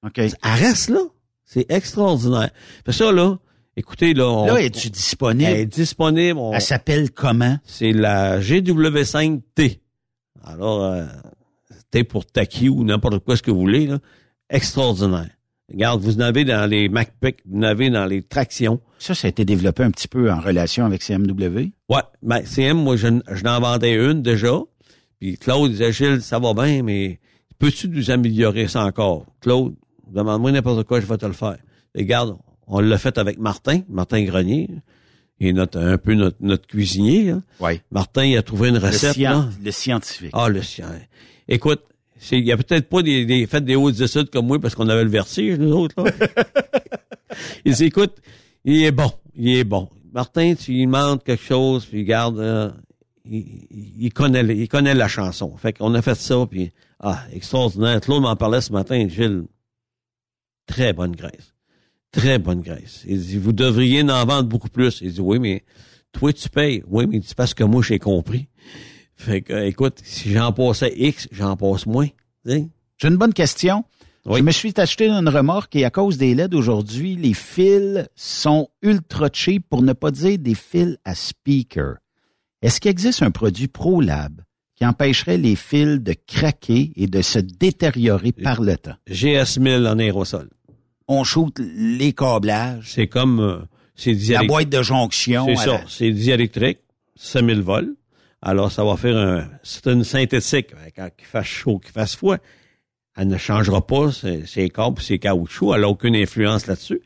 OK. 0.06 0.18
Elle 0.18 0.32
reste 0.42 0.90
là. 0.90 1.00
C'est 1.44 1.66
extraordinaire. 1.70 2.50
Fait 2.84 2.92
ça, 2.92 3.12
là, 3.12 3.38
écoutez, 3.76 4.14
là, 4.14 4.28
on, 4.28 4.46
Là, 4.46 4.60
es-tu 4.62 4.90
disponible? 4.90 5.50
elle 5.50 5.60
est 5.60 5.66
disponible. 5.66 6.38
on- 6.38 6.52
Elle 6.52 6.60
s'appelle 6.60 7.10
comment? 7.10 7.58
c'est 7.64 7.92
la 7.92 8.40
GW5T. 8.40 9.80
Alors, 10.44 10.84
euh, 10.84 11.04
peut-être 11.90 12.08
pour 12.08 12.26
Taki 12.26 12.68
ou 12.68 12.84
n'importe 12.84 13.18
quoi 13.20 13.36
ce 13.36 13.42
que 13.42 13.50
vous 13.50 13.60
voulez, 13.60 13.86
là, 13.86 13.98
extraordinaire. 14.50 15.30
Regarde, 15.72 16.02
vous 16.02 16.16
en 16.18 16.20
avez 16.20 16.44
dans 16.44 16.68
les 16.68 16.88
MacPic, 16.90 17.38
vous 17.46 17.58
en 17.58 17.62
avez 17.62 17.88
dans 17.88 18.04
les 18.04 18.22
tractions. 18.22 18.80
Ça, 18.98 19.14
ça 19.14 19.26
a 19.26 19.30
été 19.30 19.44
développé 19.46 19.82
un 19.82 19.90
petit 19.90 20.08
peu 20.08 20.30
en 20.30 20.38
relation 20.38 20.84
avec 20.84 21.02
CMW. 21.02 21.70
Ouais, 21.88 22.02
ben, 22.22 22.44
CM, 22.44 22.76
moi, 22.82 22.96
je, 22.96 23.08
je 23.32 23.42
n'en 23.44 23.60
vendais 23.60 23.94
une 23.94 24.20
déjà. 24.22 24.52
Puis 25.20 25.38
Claude 25.38 25.70
disait, 25.70 25.92
Gilles, 25.92 26.20
ça 26.20 26.38
va 26.38 26.52
bien, 26.52 26.82
mais 26.82 27.18
peux-tu 27.58 27.88
nous 27.88 28.10
améliorer 28.10 28.68
ça 28.68 28.84
encore? 28.84 29.24
Claude, 29.40 29.74
demande-moi 30.12 30.52
n'importe 30.52 30.86
quoi, 30.86 31.00
je 31.00 31.06
vais 31.06 31.16
te 31.16 31.24
le 31.26 31.32
faire. 31.32 31.56
Regarde, 31.96 32.36
on 32.66 32.80
l'a 32.80 32.98
fait 32.98 33.18
avec 33.18 33.38
Martin, 33.38 33.80
Martin 33.88 34.22
Grenier. 34.24 34.68
Il 35.40 35.48
est 35.48 35.52
notre, 35.52 35.78
un 35.80 35.98
peu 35.98 36.14
notre, 36.14 36.36
notre 36.40 36.66
cuisinier. 36.66 37.24
Là. 37.24 37.42
Oui. 37.60 37.80
Martin, 37.90 38.24
il 38.24 38.36
a 38.36 38.42
trouvé 38.42 38.68
une 38.68 38.78
Le, 38.78 38.86
recette. 38.86 39.16
là. 39.16 39.48
le 39.62 39.70
scientifique. 39.72 40.30
Ah, 40.32 40.48
le 40.48 40.62
sien. 40.62 40.88
Écoute, 41.48 41.82
il 42.30 42.44
y 42.44 42.52
a 42.52 42.56
peut-être 42.56 42.88
pas 42.88 43.02
des, 43.02 43.26
des 43.26 43.46
fait 43.46 43.60
des 43.62 43.74
hautes 43.76 44.00
études 44.00 44.30
comme 44.30 44.46
moi 44.46 44.58
parce 44.60 44.74
qu'on 44.74 44.88
avait 44.88 45.04
le 45.04 45.10
vertige, 45.10 45.58
nous 45.58 45.72
autres, 45.72 46.02
là. 46.02 46.10
il 47.64 47.74
dit, 47.74 47.84
écoute, 47.84 48.12
il 48.64 48.82
est 48.84 48.92
bon, 48.92 49.12
il 49.34 49.56
est 49.56 49.64
bon. 49.64 49.88
Martin, 50.12 50.54
tu 50.54 50.70
lui 50.72 50.86
demandes 50.86 51.22
quelque 51.22 51.42
chose, 51.44 51.84
puis 51.84 52.04
garde, 52.04 52.38
euh, 52.38 52.70
il, 53.28 53.66
il 53.98 54.12
connaît, 54.12 54.42
le- 54.44 54.54
il 54.54 54.68
connaît 54.68 54.94
la 54.94 55.08
chanson. 55.08 55.56
Fait 55.56 55.72
qu'on 55.72 55.92
a 55.94 56.00
fait 56.02 56.14
ça, 56.14 56.46
puis 56.48 56.70
ah, 57.00 57.24
extraordinaire. 57.32 58.00
Claude 58.00 58.22
m'en 58.22 58.36
parlait 58.36 58.60
ce 58.60 58.72
matin, 58.72 59.06
Gilles. 59.08 59.44
Très 60.66 60.92
bonne 60.92 61.14
graisse. 61.16 61.53
Très 62.14 62.38
bonne 62.38 62.60
graisse. 62.60 63.02
Il 63.06 63.20
dit, 63.20 63.38
vous 63.38 63.52
devriez 63.52 64.02
en 64.02 64.24
vendre 64.24 64.48
beaucoup 64.48 64.68
plus. 64.68 65.00
Il 65.00 65.12
dit, 65.12 65.20
oui, 65.20 65.38
mais 65.40 65.64
toi, 66.12 66.32
tu 66.32 66.48
payes. 66.48 66.82
Oui, 66.86 67.06
mais 67.08 67.20
c'est 67.24 67.36
parce 67.36 67.54
que 67.54 67.64
moi, 67.64 67.82
j'ai 67.82 67.98
compris. 67.98 68.48
Fait 69.16 69.42
que, 69.42 69.52
euh, 69.52 69.66
écoute, 69.66 69.98
si 70.02 70.32
j'en 70.32 70.52
passais 70.52 70.92
X, 70.96 71.28
j'en 71.32 71.56
passe 71.56 71.86
moins. 71.86 72.08
Sais? 72.46 72.68
J'ai 72.98 73.08
une 73.08 73.16
bonne 73.16 73.34
question. 73.34 73.84
Oui. 74.26 74.38
Je 74.38 74.44
me 74.44 74.52
suis 74.52 74.72
acheté 74.76 75.08
une 75.08 75.28
remorque 75.28 75.76
et 75.76 75.84
à 75.84 75.90
cause 75.90 76.16
des 76.16 76.34
LED 76.34 76.54
aujourd'hui, 76.54 77.16
les 77.16 77.34
fils 77.34 78.08
sont 78.14 78.68
ultra 78.80 79.28
cheap 79.32 79.68
pour 79.68 79.82
ne 79.82 79.92
pas 79.92 80.10
dire 80.10 80.38
des 80.38 80.54
fils 80.54 80.96
à 81.04 81.14
speaker. 81.14 81.96
Est-ce 82.62 82.80
qu'il 82.80 82.90
existe 82.90 83.22
un 83.22 83.30
produit 83.30 83.68
ProLab 83.68 84.40
qui 84.76 84.86
empêcherait 84.86 85.36
les 85.36 85.56
fils 85.56 86.00
de 86.00 86.14
craquer 86.26 86.92
et 86.96 87.06
de 87.06 87.20
se 87.20 87.38
détériorer 87.38 88.32
par 88.32 88.62
le 88.62 88.76
temps? 88.78 88.94
GS 89.10 89.58
1000 89.58 89.86
en 89.86 89.98
aérosol. 89.98 90.48
On 91.08 91.22
shoot 91.24 91.58
les 91.58 92.12
câblages, 92.12 92.90
C'est 92.94 93.06
comme, 93.08 93.40
euh, 93.40 93.58
c'est 93.94 94.14
la 94.30 94.42
boîte 94.44 94.68
de 94.70 94.82
jonction. 94.82 95.46
C'est 95.48 95.56
ça. 95.56 95.66
la- 95.72 95.84
C'est 95.88 96.10
diélectrique. 96.12 96.78
5000 97.16 97.60
volts. 97.62 97.96
Alors, 98.42 98.70
ça 98.72 98.84
va 98.84 98.96
faire 98.96 99.16
un, 99.16 99.48
c'est 99.62 99.86
une 99.86 100.04
synthétique. 100.04 100.68
Quand 100.96 101.08
il 101.18 101.24
fasse 101.24 101.46
chaud, 101.46 101.78
qu'il 101.78 101.92
fasse 101.92 102.16
froid. 102.16 102.36
Elle 103.16 103.28
ne 103.28 103.38
changera 103.38 103.86
pas 103.86 104.10
ses, 104.12 104.44
ses 104.46 104.68
câbles, 104.70 105.00
ses 105.00 105.18
caoutchoucs. 105.18 105.72
Elle 105.74 105.82
n'a 105.82 105.88
aucune 105.88 106.16
influence 106.16 106.66
là-dessus. 106.66 107.00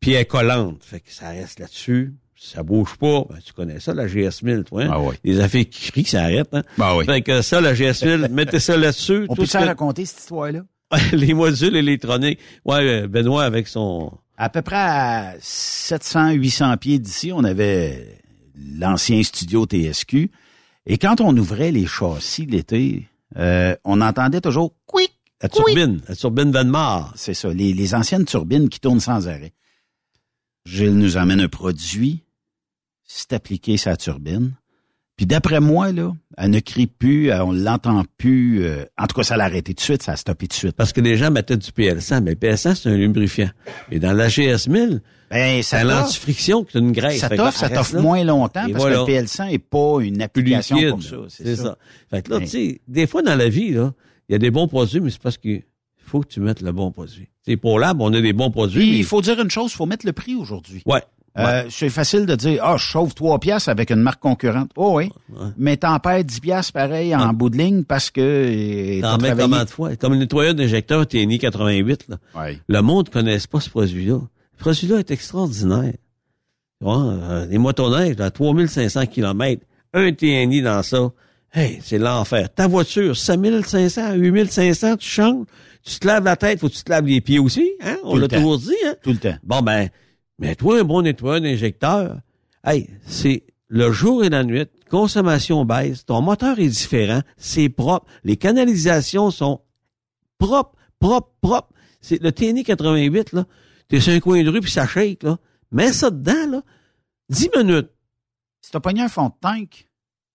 Puis 0.00 0.12
elle 0.12 0.22
est 0.22 0.24
collante. 0.24 0.82
Fait 0.82 1.00
que 1.00 1.12
ça 1.12 1.28
reste 1.28 1.60
là-dessus. 1.60 2.12
Ça 2.36 2.62
bouge 2.62 2.96
pas. 2.98 3.24
Ben, 3.30 3.38
tu 3.44 3.52
connais 3.52 3.78
ça, 3.80 3.94
la 3.94 4.06
GS 4.06 4.42
1000, 4.42 4.64
toi. 4.64 4.82
hein? 4.82 4.88
Ah 4.92 5.00
oui. 5.00 5.14
Les 5.22 5.40
affaires 5.40 5.64
qui 5.70 5.90
crient, 5.92 6.04
ça 6.04 6.24
arrête, 6.24 6.48
hein? 6.52 6.62
Ben 6.76 6.94
oui. 6.96 7.06
Fait 7.06 7.22
que 7.22 7.40
ça, 7.40 7.60
la 7.60 7.72
GS 7.74 8.04
1000, 8.04 8.28
mettez 8.30 8.58
ça 8.60 8.76
là-dessus. 8.76 9.26
On 9.28 9.34
Tout 9.34 9.42
peut 9.42 9.46
ça 9.46 9.60
que- 9.60 9.66
raconter 9.66 10.04
cette 10.04 10.18
histoire-là? 10.20 10.62
les 11.12 11.34
modules 11.34 11.76
électroniques. 11.76 12.38
Ouais, 12.64 13.02
euh, 13.02 13.08
Benoît 13.08 13.44
avec 13.44 13.68
son. 13.68 14.12
À 14.36 14.48
peu 14.48 14.62
près 14.62 14.76
à 14.76 15.34
700, 15.40 16.32
800 16.32 16.76
pieds 16.78 16.98
d'ici, 16.98 17.32
on 17.32 17.44
avait 17.44 18.20
l'ancien 18.56 19.22
studio 19.22 19.66
TSQ. 19.66 20.30
Et 20.86 20.98
quand 20.98 21.20
on 21.20 21.36
ouvrait 21.36 21.70
les 21.70 21.86
châssis 21.86 22.46
l'été, 22.46 23.08
euh, 23.36 23.76
on 23.84 24.00
entendait 24.00 24.40
toujours 24.40 24.74
quick, 24.86 25.12
La 25.40 25.48
turbine, 25.48 26.00
la 26.08 26.16
turbine 26.16 26.50
Vanmar. 26.50 27.12
C'est 27.16 27.34
ça, 27.34 27.52
les, 27.52 27.72
les 27.72 27.94
anciennes 27.94 28.24
turbines 28.24 28.68
qui 28.68 28.80
tournent 28.80 29.00
sans 29.00 29.28
arrêt. 29.28 29.52
Gilles 30.66 30.96
nous 30.96 31.16
amène 31.16 31.40
un 31.40 31.48
produit, 31.48 32.24
c'est 33.04 33.32
appliqué 33.32 33.76
sa 33.76 33.96
turbine. 33.96 34.54
Puis 35.16 35.26
d'après 35.26 35.60
moi, 35.60 35.92
là, 35.92 36.12
elle 36.36 36.50
ne 36.50 36.58
crie 36.58 36.88
plus, 36.88 37.28
elle- 37.28 37.42
on 37.42 37.52
l'entend 37.52 38.02
plus. 38.18 38.64
euh, 38.64 38.84
en 38.98 39.06
tout 39.06 39.14
cas, 39.14 39.22
ça 39.22 39.36
l'a 39.36 39.44
arrêté 39.44 39.72
tout 39.72 39.78
de 39.78 39.84
suite, 39.84 40.02
ça 40.02 40.12
a 40.12 40.16
stoppé 40.16 40.46
tout 40.48 40.54
de 40.54 40.58
suite. 40.58 40.72
Parce 40.76 40.92
que 40.92 41.00
les 41.00 41.16
gens 41.16 41.30
mettaient 41.30 41.56
du 41.56 41.70
PL100, 41.70 42.22
mais 42.22 42.30
le 42.32 42.36
PL100, 42.36 42.74
c'est 42.74 42.88
un 42.88 42.96
lubrifiant. 42.96 43.50
Et 43.92 44.00
dans 44.00 44.12
la 44.12 44.26
GS1000, 44.28 45.00
Ben, 45.30 45.62
c'est 45.62 45.62
ça 45.62 45.78
un 45.80 45.82
t'offre, 45.84 46.04
antifriction 46.06 46.64
qui 46.64 46.76
est 46.76 46.80
une 46.80 46.90
graisse. 46.92 47.20
ça 47.20 47.28
t'offre, 47.28 47.56
ça 47.58 47.68
t'offre 47.68 48.00
moins 48.00 48.24
longtemps 48.24 48.66
Et 48.66 48.72
parce 48.72 48.82
voilà. 48.84 48.96
que 48.96 49.00
le 49.02 49.06
PL100 49.06 49.50
n'est 49.50 49.58
pas 49.60 49.98
une 50.00 50.20
application 50.20 50.76
liquide. 50.76 50.90
pour 50.90 51.02
ça. 51.02 51.16
C'est 51.28 51.56
ça. 51.56 51.78
Fait 52.10 52.22
que 52.22 52.30
là, 52.32 52.38
Mais- 52.40 52.46
tu 52.46 52.50
sais, 52.50 52.80
des 52.88 53.06
fois 53.06 53.22
dans 53.22 53.36
la 53.36 53.48
vie, 53.48 53.70
là, 53.70 53.92
il 54.28 54.32
y 54.32 54.34
a 54.34 54.38
des 54.38 54.50
bons 54.50 54.66
produits, 54.66 55.00
mais 55.00 55.10
c'est 55.10 55.22
parce 55.22 55.38
qu'il 55.38 55.62
faut 56.04 56.20
que 56.22 56.28
tu 56.28 56.40
mettes 56.40 56.60
le 56.60 56.72
bon 56.72 56.90
produit. 56.90 57.28
C'est 57.46 57.56
pour 57.56 57.78
Lab, 57.78 58.00
on 58.00 58.12
a 58.14 58.20
des 58.20 58.32
bons 58.32 58.50
produits. 58.50 58.80
Puis, 58.80 58.90
mais- 58.92 58.98
il 58.98 59.04
faut 59.04 59.20
dire 59.22 59.40
une 59.40 59.50
chose, 59.50 59.70
il 59.72 59.76
faut 59.76 59.86
mettre 59.86 60.06
le 60.06 60.12
prix 60.12 60.34
aujourd'hui. 60.34 60.82
Ouais. 60.86 61.02
Euh, 61.36 61.64
c'est 61.68 61.88
facile 61.88 62.26
de 62.26 62.36
dire, 62.36 62.60
ah, 62.62 62.76
je 62.76 62.84
chauffe 62.84 63.14
3 63.14 63.40
piastres 63.40 63.68
avec 63.68 63.90
une 63.90 64.00
marque 64.00 64.20
concurrente. 64.20 64.70
Oh 64.76 64.98
oui. 64.98 65.10
Ouais. 65.30 65.48
Mais 65.56 65.76
t'en 65.76 65.98
perds 65.98 66.24
10 66.24 66.40
piastres 66.40 66.72
pareil 66.72 67.14
en 67.14 67.32
bout 67.32 67.50
de 67.50 67.56
ligne 67.56 67.82
parce 67.82 68.10
que 68.10 68.20
euh, 68.20 69.00
T'en 69.00 69.18
mets 69.18 69.34
combien 69.36 69.64
de 69.64 69.70
fois? 69.70 69.96
Comme 69.96 70.12
le 70.12 70.20
nettoyeur 70.20 70.54
d'injecteur 70.54 71.06
TNI 71.06 71.38
88, 71.40 72.06
là. 72.08 72.16
Ouais. 72.36 72.60
Le 72.68 72.80
monde 72.82 73.08
ne 73.08 73.12
connaisse 73.12 73.48
pas 73.48 73.58
ce 73.58 73.68
produit-là. 73.68 74.20
Ce 74.56 74.58
produit-là 74.60 74.98
est 74.98 75.10
extraordinaire. 75.10 75.94
Tu 76.78 76.84
vois, 76.84 77.02
euh, 77.04 77.46
les 77.46 77.58
motoneiges 77.58 78.20
à 78.20 78.30
3500 78.30 79.06
km, 79.06 79.62
un 79.92 80.12
TNI 80.12 80.62
dans 80.62 80.82
ça, 80.84 81.10
hey, 81.52 81.80
c'est 81.82 81.98
l'enfer. 81.98 82.48
Ta 82.54 82.68
voiture, 82.68 83.16
5500, 83.16 84.14
8500, 84.14 84.96
tu 84.98 85.08
changes, 85.08 85.46
tu 85.82 85.98
te 85.98 86.06
laves 86.06 86.24
la 86.24 86.36
tête, 86.36 86.60
faut 86.60 86.68
que 86.68 86.74
tu 86.74 86.84
te 86.84 86.90
laves 86.90 87.06
les 87.06 87.20
pieds 87.20 87.40
aussi, 87.40 87.72
hein? 87.82 87.96
On 88.04 88.16
l'a 88.16 88.28
toujours 88.28 88.58
dit, 88.58 88.74
hein? 88.86 88.94
Tout 89.02 89.10
le 89.10 89.18
temps. 89.18 89.36
Bon, 89.42 89.62
ben, 89.62 89.88
mets-toi 90.38 90.80
un 90.80 90.84
bon 90.84 91.02
nettoyeur 91.02 91.40
d'injecteur. 91.40 92.20
Hey, 92.64 92.88
c'est 93.06 93.44
le 93.68 93.92
jour 93.92 94.24
et 94.24 94.28
la 94.28 94.44
nuit, 94.44 94.66
consommation 94.90 95.64
baisse, 95.64 96.04
ton 96.04 96.20
moteur 96.22 96.58
est 96.58 96.68
différent, 96.68 97.20
c'est 97.36 97.68
propre, 97.68 98.06
les 98.22 98.36
canalisations 98.36 99.30
sont 99.30 99.60
propres, 100.38 100.76
propres, 101.00 101.32
propres. 101.40 101.72
C'est 102.00 102.22
le 102.22 102.32
TNI 102.32 102.64
88, 102.64 103.32
là, 103.32 103.44
t'es 103.88 104.00
sur 104.00 104.12
un 104.12 104.20
coin 104.20 104.42
de 104.42 104.50
rue 104.50 104.60
puis 104.60 104.70
ça 104.70 104.86
shake, 104.86 105.22
là. 105.22 105.38
Mets 105.72 105.92
ça 105.92 106.10
dedans, 106.10 106.50
là. 106.50 106.62
10 107.30 107.50
minutes. 107.56 107.90
Si 108.60 108.70
t'as 108.70 108.80
pogné 108.80 109.02
un 109.02 109.08
fond 109.08 109.28
de 109.28 109.34
tank, 109.40 109.88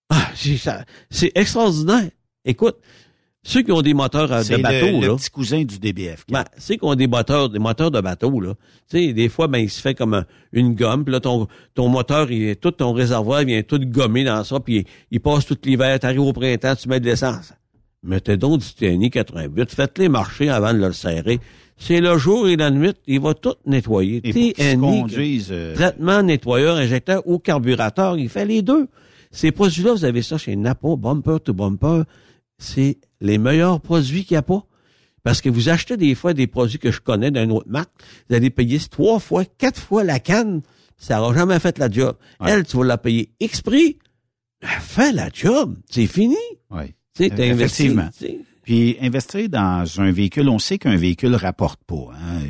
Ah, 0.08 0.30
c'est 0.34 1.32
extraordinaire. 1.34 2.10
Écoute, 2.44 2.78
ceux 3.42 3.62
qui 3.62 3.72
ont 3.72 3.80
des 3.82 3.94
moteurs 3.94 4.30
euh, 4.32 4.42
de 4.42 4.56
bateau, 4.62 5.00
le, 5.00 5.06
là. 5.08 5.16
petit 5.16 5.30
cousin 5.30 5.64
du 5.64 5.78
DBF. 5.78 6.24
Ben, 6.30 6.44
c'est 6.58 6.76
qu'on 6.76 6.90
a 6.90 6.96
des 6.96 7.06
moteurs, 7.06 7.48
des 7.48 7.58
moteurs 7.58 7.90
de 7.90 8.00
bateau, 8.00 8.38
là. 8.40 8.54
Tu 8.90 8.98
sais, 8.98 9.12
des 9.14 9.28
fois, 9.28 9.48
ben, 9.48 9.58
il 9.58 9.70
se 9.70 9.80
fait 9.80 9.94
comme 9.94 10.14
un- 10.14 10.24
une 10.52 10.74
gomme, 10.74 11.04
puis 11.04 11.12
là, 11.12 11.20
ton, 11.20 11.46
ton 11.74 11.88
moteur, 11.88 12.30
il 12.30 12.56
tout 12.56 12.70
ton 12.72 12.92
réservoir 12.92 13.42
vient 13.44 13.62
tout 13.62 13.78
gommé 13.78 14.24
dans 14.24 14.44
ça, 14.44 14.60
puis 14.60 14.76
il, 14.78 14.84
il 15.10 15.20
passe 15.20 15.46
tout 15.46 15.56
l'hiver, 15.64 15.98
t'arrives 15.98 16.20
au 16.20 16.32
printemps, 16.32 16.74
tu 16.76 16.88
mets 16.88 17.00
de 17.00 17.06
l'essence. 17.06 17.52
Mettez 18.02 18.36
donc 18.36 18.60
du 18.60 18.66
TNI 18.74 19.10
88, 19.10 19.70
faites-les 19.74 20.08
marcher 20.08 20.48
avant 20.48 20.72
de 20.72 20.78
le 20.78 20.92
serrer. 20.92 21.38
C'est 21.76 22.00
le 22.00 22.18
jour 22.18 22.46
et 22.46 22.56
la 22.56 22.70
nuit, 22.70 22.92
il 23.06 23.20
va 23.20 23.32
tout 23.32 23.54
nettoyer. 23.64 24.20
Et 24.24 24.32
TNI, 24.52 25.02
euh, 25.50 25.74
traitement, 25.74 26.22
nettoyeur, 26.22 26.76
injecteur 26.76 27.22
ou 27.26 27.38
carburateur, 27.38 28.18
il 28.18 28.28
fait 28.28 28.44
les 28.44 28.60
deux. 28.60 28.86
Ces 29.30 29.50
produits-là, 29.52 29.92
vous 29.92 30.04
avez 30.04 30.20
ça 30.22 30.36
chez 30.36 30.56
Napa, 30.56 30.88
Bumper 30.96 31.36
to 31.42 31.54
Bumper. 31.54 32.02
C'est 32.62 32.98
les 33.20 33.38
meilleurs 33.38 33.80
produits 33.80 34.24
qu'il 34.24 34.34
n'y 34.34 34.38
a 34.38 34.42
pas. 34.42 34.64
Parce 35.22 35.40
que 35.40 35.48
vous 35.48 35.68
achetez 35.68 35.96
des 35.96 36.14
fois 36.14 36.32
des 36.34 36.46
produits 36.46 36.78
que 36.78 36.90
je 36.90 37.00
connais 37.00 37.30
d'une 37.30 37.50
autre 37.52 37.68
marque, 37.68 37.90
vous 38.28 38.36
allez 38.36 38.50
payer 38.50 38.78
trois 38.78 39.18
fois, 39.18 39.44
quatre 39.44 39.80
fois 39.80 40.04
la 40.04 40.18
canne, 40.20 40.62
ça 40.96 41.16
n'aura 41.16 41.34
jamais 41.34 41.58
fait 41.58 41.76
la 41.78 41.90
job. 41.90 42.16
Ouais. 42.40 42.50
Elle, 42.52 42.64
tu 42.64 42.76
vas 42.78 42.84
la 42.84 42.96
payer 42.98 43.30
X 43.40 43.60
prix, 43.62 43.98
elle 44.62 44.68
fait 44.80 45.12
la 45.12 45.28
job, 45.32 45.76
c'est 45.90 46.06
fini. 46.06 46.36
ouais. 46.70 46.94
Tu 47.14 47.24
sais, 47.24 47.30
t'as 47.30 47.44
investi. 47.50 47.82
effectivement. 47.82 48.08
tu 48.16 48.26
sais. 48.26 48.38
Puis 48.62 48.96
investir 49.00 49.48
dans 49.48 49.84
un 50.00 50.12
véhicule, 50.12 50.48
on 50.48 50.58
sait 50.58 50.78
qu'un 50.78 50.96
véhicule 50.96 51.34
rapporte 51.34 51.80
pas. 51.84 52.10
hein. 52.14 52.40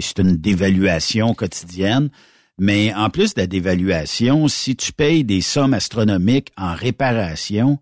C'est 0.00 0.18
une 0.18 0.36
dévaluation 0.36 1.32
quotidienne. 1.34 2.10
Mais 2.58 2.92
en 2.94 3.08
plus 3.08 3.32
de 3.34 3.40
la 3.40 3.46
dévaluation, 3.46 4.46
si 4.46 4.76
tu 4.76 4.92
payes 4.92 5.24
des 5.24 5.40
sommes 5.40 5.72
astronomiques 5.72 6.52
en 6.58 6.74
réparation, 6.74 7.78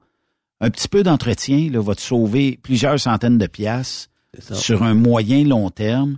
un 0.61 0.71
petit 0.71 0.89
peu 0.89 1.03
d'entretien 1.03 1.69
là, 1.71 1.81
va 1.81 1.95
te 1.95 2.01
sauver 2.01 2.59
plusieurs 2.63 2.99
centaines 2.99 3.39
de 3.39 3.47
piastres 3.47 4.09
sur 4.53 4.83
un 4.83 4.95
moyen 4.95 5.45
long 5.45 5.71
terme. 5.71 6.17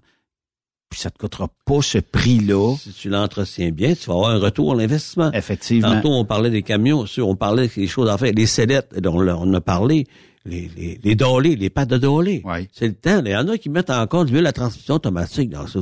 Puis 0.91 0.99
ça 1.01 1.11
te 1.11 1.18
coûtera 1.18 1.49
pas 1.66 1.82
ce 1.82 1.99
prix-là, 1.99 2.74
Si 2.76 2.93
tu 2.93 3.11
l'entretiens 3.11 3.70
bien, 3.70 3.95
tu 3.95 4.07
vas 4.09 4.14
avoir 4.14 4.30
un 4.30 4.38
retour 4.41 4.72
à 4.72 4.74
l'investissement. 4.76 5.30
effectivement. 5.32 5.95
Tantôt, 5.95 6.11
on 6.12 6.24
parlait 6.24 6.51
des 6.51 6.62
camions, 6.62 7.05
on 7.18 7.36
parlait 7.36 7.68
des 7.68 7.86
choses 7.86 8.09
à 8.11 8.18
faire. 8.18 8.32
Les 8.34 8.47
sellettes, 8.47 8.93
on, 9.07 9.20
l'a- 9.20 9.38
on 9.38 9.55
a 9.55 9.61
parlé. 9.61 10.07
Les, 10.47 10.70
les, 10.76 10.99
les 11.05 11.14
dolés, 11.14 11.55
les 11.57 11.68
pattes 11.70 11.91
de 11.91 11.99
dolés. 11.99 12.41
Ouais. 12.45 12.68
C'est 12.72 12.88
le 12.88 12.95
temps. 12.95 13.20
Il 13.24 13.30
y 13.30 13.36
en 13.36 13.47
a 13.49 13.59
qui 13.59 13.68
mettent 13.68 13.91
encore 13.91 14.24
de 14.24 14.30
l'huile 14.30 14.47
à 14.47 14.53
transmission 14.53 14.95
automatique 14.95 15.51
dans 15.51 15.66
ça. 15.66 15.80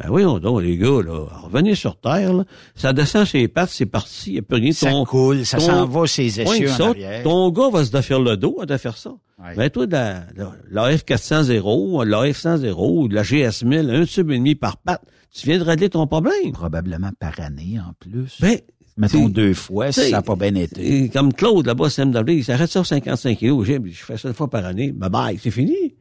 Ben 0.00 0.10
oui, 0.10 0.22
donc, 0.22 0.62
les 0.62 0.76
gars, 0.78 1.02
là, 1.04 1.26
revenez 1.42 1.74
sur 1.74 1.96
Terre, 1.98 2.32
là. 2.32 2.44
Ça 2.76 2.92
descend 2.92 3.26
chez 3.26 3.40
les 3.40 3.48
pattes, 3.48 3.70
c'est 3.70 3.84
parti, 3.84 4.30
il 4.30 4.32
n'y 4.34 4.38
a 4.38 4.42
plus 4.42 4.56
rien. 4.60 4.72
Ça 4.72 4.90
Ton- 4.90 5.04
coule, 5.04 5.44
ça 5.44 5.58
s'en 5.58 5.86
va 5.86 6.06
ses 6.06 6.40
essieux 6.40 6.70
en 6.70 6.76
ça, 6.76 6.88
arrière. 6.90 7.22
ton 7.24 7.50
gars 7.50 7.68
va 7.68 7.84
se 7.84 7.90
défaire 7.90 8.20
le 8.20 8.36
dos 8.36 8.58
à 8.60 8.66
de 8.66 8.76
faire 8.76 8.96
ça. 8.96 9.10
Ouais. 9.40 9.56
Ben, 9.56 9.68
toi, 9.70 9.86
de 9.86 9.92
la, 9.92 10.22
la, 10.36 10.52
la 10.70 10.96
F400 10.96 12.04
la 12.04 12.22
F100 12.30 12.72
ou 12.78 13.08
de 13.08 13.14
la 13.14 13.22
GS1000, 13.22 13.90
un 13.90 14.04
tube 14.06 14.30
et 14.30 14.38
demi 14.38 14.54
par 14.54 14.76
patte, 14.76 15.02
tu 15.34 15.46
viens 15.48 15.58
de 15.58 15.64
régler 15.64 15.90
ton 15.90 16.06
problème. 16.06 16.52
Probablement 16.52 17.10
par 17.18 17.38
année 17.40 17.78
en 17.80 17.92
plus. 17.98 18.38
Ben, 18.40 18.56
Mettons 18.98 19.28
deux 19.28 19.54
fois 19.54 19.92
si 19.92 20.00
ça 20.10 20.10
n'a 20.16 20.22
pas 20.22 20.36
bien 20.36 20.54
été. 20.54 21.04
Et 21.04 21.08
comme 21.08 21.32
Claude, 21.32 21.66
là-bas, 21.66 21.88
CMW, 21.88 22.30
il 22.30 22.44
s'arrête 22.44 22.70
sur 22.70 22.84
55 22.84 23.38
kilos. 23.38 23.66
J'ai, 23.66 23.78
je 23.90 24.04
fais 24.04 24.16
ça 24.18 24.28
une 24.28 24.34
fois 24.34 24.50
par 24.50 24.64
année. 24.66 24.92
Bye 24.92 25.08
bye, 25.10 25.38
c'est 25.42 25.50
fini. 25.52 25.94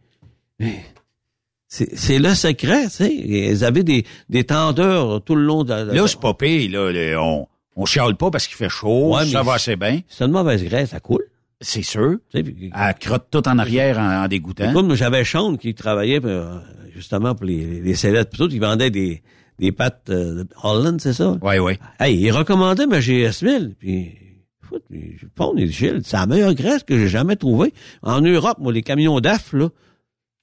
C'est, 1.69 1.97
c'est 1.97 2.17
le 2.19 2.33
secret, 2.33 2.85
tu 2.85 2.89
sais. 2.91 3.13
Ils 3.13 3.65
avaient 3.65 3.83
des, 3.83 4.05
des 4.29 4.45
tendeurs 4.45 5.21
tout 5.23 5.35
le 5.35 5.43
long 5.43 5.63
de 5.63 5.69
la... 5.69 5.83
Là, 5.83 6.07
c'est 6.07 6.19
pas 6.19 6.33
pire, 6.33 6.71
là. 6.71 7.21
on, 7.21 7.45
on 7.75 7.85
chiale 7.85 8.15
pas 8.15 8.31
parce 8.31 8.47
qu'il 8.47 8.55
fait 8.55 8.69
chaud. 8.69 9.15
Ouais, 9.15 9.25
ça 9.25 9.43
va 9.43 9.53
assez 9.55 9.75
bien. 9.75 9.99
c'est 10.07 10.23
une 10.23 10.31
mauvaise 10.31 10.63
graisse, 10.63 10.91
ça 10.91 10.99
coule. 11.01 11.25
C'est 11.59 11.81
sûr. 11.81 12.17
Puis- 12.31 12.71
Elle 12.73 12.95
crotte 12.99 13.27
tout 13.29 13.45
en 13.49 13.57
arrière 13.57 13.99
en, 13.99 14.23
en 14.23 14.27
dégoûtant. 14.27 14.69
Écoute, 14.69 14.85
moi, 14.85 14.95
j'avais 14.95 15.25
Sean 15.25 15.57
qui 15.57 15.73
travaillait 15.73 16.21
euh, 16.23 16.57
justement 16.95 17.35
pour 17.35 17.45
les, 17.45 17.81
les 17.81 17.95
sellettes. 17.95 18.29
Puis 18.29 18.37
tout, 18.37 18.49
il 18.49 18.61
vendait 18.61 18.89
des, 18.91 19.21
des 19.59 19.71
pâtes 19.71 20.09
euh, 20.09 20.43
de 20.43 20.47
Holland, 20.63 20.99
c'est 21.01 21.13
ça? 21.13 21.37
Oui, 21.41 21.57
oui. 21.59 21.73
Hey, 21.99 22.17
il 22.19 22.31
recommandait 22.31 22.85
ma 22.87 22.99
GS1000. 22.99 23.73
Puis, 23.75 24.13
puis 24.89 25.17
je 25.17 25.25
il 25.57 25.67
dit, 25.67 25.73
Gilles, 25.73 26.01
c'est 26.03 26.17
la 26.17 26.25
meilleure 26.25 26.53
graisse 26.53 26.83
que 26.83 26.97
j'ai 26.97 27.07
jamais 27.07 27.35
trouvée. 27.35 27.73
En 28.01 28.21
Europe, 28.21 28.57
moi, 28.59 28.71
les 28.71 28.83
camions 28.83 29.19
DAF, 29.19 29.53
là, 29.53 29.69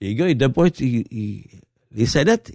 les 0.00 0.14
gars, 0.14 0.28
ils 0.28 0.36
devaient 0.36 0.52
pas 0.52 0.66
être... 0.66 0.80
ils- 0.80 1.06
ils- 1.10 1.44
les 1.96 2.06
sellettes, 2.06 2.52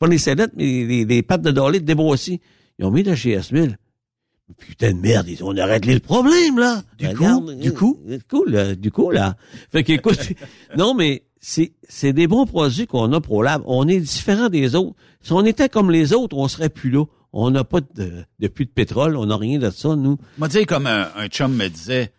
pas 0.00 0.08
les 0.08 0.18
sellettes, 0.18 0.52
mais 0.56 0.64
les, 0.84 1.04
les 1.04 1.22
pâtes 1.22 1.42
de 1.42 1.52
Dolly 1.52 1.80
de 1.80 1.84
Débroussi, 1.84 2.40
ils 2.78 2.84
ont 2.84 2.90
mis 2.90 3.04
la 3.04 3.14
GS1000. 3.14 3.76
Putain 4.58 4.92
de 4.92 5.00
merde, 5.00 5.26
ils 5.28 5.42
ont 5.44 5.56
arrêté 5.56 5.94
le 5.94 6.00
problème, 6.00 6.58
là. 6.58 6.82
Du 6.98 7.06
Regarde, 7.08 7.46
coup, 7.46 7.54
du 7.54 7.72
coup? 7.72 7.98
Du 8.06 8.20
coup, 8.22 8.44
là, 8.44 8.74
du 8.74 8.90
coup, 8.90 9.10
là. 9.10 9.36
Fait 9.70 9.82
qu'écoute, 9.84 10.18
non, 10.76 10.94
mais 10.94 11.24
c'est, 11.40 11.72
c'est 11.88 12.12
des 12.12 12.26
bons 12.26 12.46
produits 12.46 12.86
qu'on 12.86 13.12
a 13.12 13.20
pour 13.20 13.42
Lab. 13.42 13.62
On 13.66 13.88
est 13.88 14.00
différent 14.00 14.48
des 14.48 14.74
autres. 14.74 14.94
Si 15.22 15.32
on 15.32 15.44
était 15.44 15.68
comme 15.68 15.90
les 15.90 16.12
autres, 16.12 16.36
on 16.36 16.48
serait 16.48 16.68
plus 16.68 16.90
là. 16.90 17.04
On 17.32 17.50
n'a 17.50 17.62
pas 17.64 17.80
de, 17.80 18.24
de 18.40 18.48
puits 18.48 18.66
de 18.66 18.70
pétrole, 18.70 19.16
on 19.16 19.26
n'a 19.26 19.36
rien 19.36 19.58
de 19.58 19.70
ça, 19.70 19.94
nous. 19.94 20.18
Moi, 20.38 20.48
dire 20.48 20.66
comme 20.66 20.86
un, 20.86 21.08
un 21.16 21.28
chum 21.28 21.54
me 21.54 21.68
disait, 21.68 22.12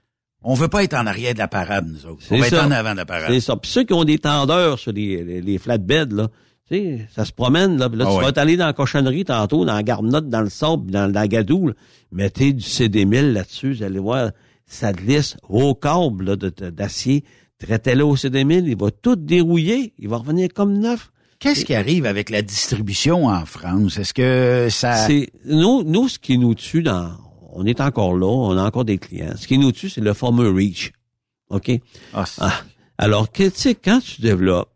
on 0.44 0.54
veut 0.54 0.70
pas 0.70 0.84
être 0.84 0.94
en 0.94 1.06
arrière 1.06 1.34
de 1.34 1.40
la 1.40 1.48
parade, 1.50 1.88
nous 1.88 2.06
autres. 2.10 2.24
On 2.32 2.38
va 2.38 2.48
être 2.48 2.64
en 2.66 2.72
avant 2.72 2.94
de 2.94 2.98
la 2.98 3.06
parade. 3.06 3.30
C'est 3.30 3.42
ça. 3.42 3.58
Puis 3.58 3.70
ceux 3.70 3.84
qui 3.84 3.94
ont 3.94 4.06
des 4.06 4.20
tendeurs 4.20 4.80
sur 4.80 4.92
les, 4.94 5.24
les, 5.24 5.42
les 5.42 5.58
flatbeds, 5.58 6.14
là, 6.16 6.30
tu 6.72 6.78
sais, 6.78 7.08
ça 7.14 7.26
se 7.26 7.32
promène, 7.32 7.78
là. 7.78 7.90
Là, 7.94 8.06
Ah 8.08 8.12
tu 8.12 8.18
ouais. 8.18 8.24
vas 8.24 8.32
t'aller 8.32 8.58
dans 8.58 8.66
la 8.68 8.74
cochonnerie 8.74 9.26
tantôt, 9.26 9.66
dans 9.66 9.74
la 9.76 9.84
garnotte, 9.84 10.30
dans 10.30 10.42
le 10.42 10.50
sable, 10.50 10.90
dans, 10.92 11.12
dans 11.12 11.20
la 11.20 11.28
gadoue, 11.28 11.68
là. 11.70 11.74
Mettez 12.12 12.54
du 12.54 12.64
CD1000 12.64 13.32
là-dessus, 13.34 13.74
vous 13.74 13.84
allez 13.84 14.00
voir, 14.00 14.32
ça 14.66 14.92
glisse 14.94 15.38
au 15.50 15.76
câble, 15.76 16.36
d'acier. 16.38 17.24
Traitez-le 17.60 18.04
au 18.04 18.16
CD1000, 18.16 18.66
il 18.68 18.78
va 18.78 18.90
tout 18.92 19.16
dérouiller. 19.16 19.94
Il 20.00 20.10
va 20.10 20.18
revenir 20.18 20.50
comme 20.54 20.78
neuf. 20.80 21.12
Qu'est-ce 21.40 21.64
qui 21.66 21.74
arrive 21.76 22.06
avec 22.06 22.30
la 22.30 22.42
distribution 22.42 23.26
en 23.28 23.46
France? 23.46 23.98
Est-ce 23.98 24.14
que 24.14 24.68
ça... 24.70 24.96
C'est 25.08 25.30
nous, 25.46 25.84
nous, 25.84 26.08
ce 26.08 26.20
qui 26.20 26.38
nous 26.38 26.54
tue 26.56 26.84
dans, 26.84 27.12
on 27.54 27.66
est 27.66 27.82
encore 27.82 28.16
là, 28.16 28.28
on 28.28 28.58
a 28.58 28.64
encore 28.64 28.86
des 28.86 28.98
clients. 28.98 29.34
Ce 29.38 29.48
qui 29.48 29.58
nous 29.58 29.72
tue, 29.72 29.90
c'est 29.90 30.02
le 30.02 30.14
fameux 30.14 30.50
reach. 30.52 30.92
OK? 31.50 31.72
Ah, 32.14 32.26
Ah. 32.40 32.54
Alors, 32.98 33.32
que, 33.32 33.44
tu 33.44 33.52
sais, 33.56 33.76
quand 33.76 34.00
tu 34.02 34.22
développes 34.22 34.70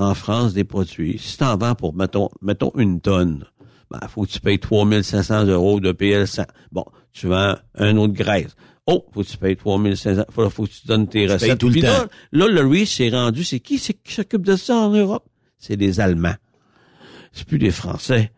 en 0.00 0.14
France 0.14 0.54
des 0.54 0.64
produits, 0.64 1.18
si 1.18 1.36
tu 1.36 1.44
en 1.44 1.56
vends 1.56 1.74
pour, 1.74 1.94
mettons, 1.94 2.28
mettons 2.42 2.72
une 2.76 3.00
tonne, 3.00 3.44
ben, 3.90 4.00
faut 4.08 4.24
que 4.24 4.30
tu 4.30 4.40
payes 4.40 4.58
3500 4.58 5.46
euros 5.46 5.80
de 5.80 5.92
PL100. 5.92 6.46
Bon, 6.72 6.84
tu 7.12 7.26
vends 7.26 7.56
un 7.74 7.96
autre 7.96 8.14
graisse. 8.14 8.54
Oh, 8.86 9.04
faut 9.12 9.22
que 9.22 9.28
tu 9.28 9.36
payes 9.36 9.56
3500, 9.56 10.24
faut, 10.30 10.48
faut 10.50 10.64
que 10.64 10.70
tu 10.70 10.86
donnes 10.86 11.06
tes 11.06 11.26
payes 11.26 11.32
recettes. 11.32 11.58
tout 11.58 11.68
le 11.68 11.72
Puis 11.72 11.82
temps. 11.82 12.06
Là, 12.32 12.46
là, 12.46 12.48
le 12.48 12.66
reach 12.66 12.96
s'est 12.96 13.10
rendu, 13.10 13.44
c'est 13.44 13.60
qui, 13.60 13.78
c'est 13.78 13.94
qui 13.94 14.14
s'occupe 14.14 14.42
de 14.44 14.56
ça 14.56 14.76
en 14.76 14.90
Europe? 14.90 15.26
C'est 15.58 15.76
les 15.76 16.00
Allemands. 16.00 16.36
C'est 17.32 17.46
plus 17.46 17.58
les 17.58 17.70
Français. 17.70 18.32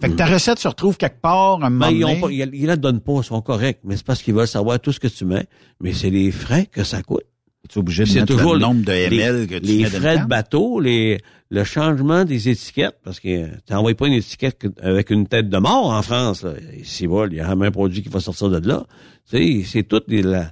Fait 0.00 0.10
que 0.10 0.14
ta 0.14 0.26
recette 0.26 0.58
se 0.60 0.68
retrouve 0.68 0.96
quelque 0.96 1.20
part, 1.20 1.62
un 1.62 1.70
moment 1.70 1.86
Ben, 1.86 1.96
ils, 1.96 2.04
ont 2.04 2.08
donné. 2.08 2.20
pas, 2.20 2.30
ils, 2.30 2.50
ils 2.54 2.66
la 2.66 2.76
donnent 2.76 3.00
pas, 3.00 3.14
ils 3.18 3.24
sont 3.24 3.42
corrects, 3.42 3.80
mais 3.82 3.96
c'est 3.96 4.06
parce 4.06 4.22
qu'ils 4.22 4.34
veulent 4.34 4.46
savoir 4.46 4.78
tout 4.78 4.92
ce 4.92 5.00
que 5.00 5.08
tu 5.08 5.24
mets. 5.24 5.46
Mais 5.80 5.92
c'est 5.92 6.10
les 6.10 6.30
frais 6.30 6.66
que 6.66 6.84
ça 6.84 7.02
coûte. 7.02 7.24
Tu 7.68 7.78
es 7.78 7.80
obligé 7.80 8.04
de 8.04 8.08
C'est 8.08 8.20
mettre 8.20 8.34
toujours 8.36 8.52
le 8.54 8.58
les- 8.58 8.64
nombre 8.64 8.84
de 8.84 8.92
les, 8.92 9.06
ml 9.18 9.46
que 9.46 9.54
tu 9.56 9.60
les 9.66 9.82
mets 9.82 9.90
frais 9.90 10.18
de 10.18 10.24
bateau, 10.24 10.80
les, 10.80 11.18
le 11.50 11.64
changement 11.64 12.24
des 12.24 12.48
étiquettes, 12.48 12.96
parce 13.04 13.20
que 13.20 13.46
tu 13.46 13.72
n'envoies 13.72 13.94
pas 13.94 14.06
une 14.06 14.14
étiquette 14.14 14.58
que- 14.58 14.68
avec 14.82 15.10
une 15.10 15.26
tête 15.26 15.48
de 15.48 15.58
mort 15.58 15.86
en 15.90 16.02
France. 16.02 16.42
Là. 16.44 16.52
Ici, 16.78 17.06
voilà, 17.06 17.32
il 17.32 17.36
y 17.36 17.40
a 17.40 17.48
même 17.48 17.62
un 17.62 17.70
produit 17.70 18.02
qui 18.02 18.08
va 18.08 18.20
sortir 18.20 18.48
de 18.50 18.66
là. 18.66 18.84
Tu 19.30 19.62
sais, 19.62 19.68
c'est 19.70 19.82
tout 19.82 20.00
la, 20.08 20.50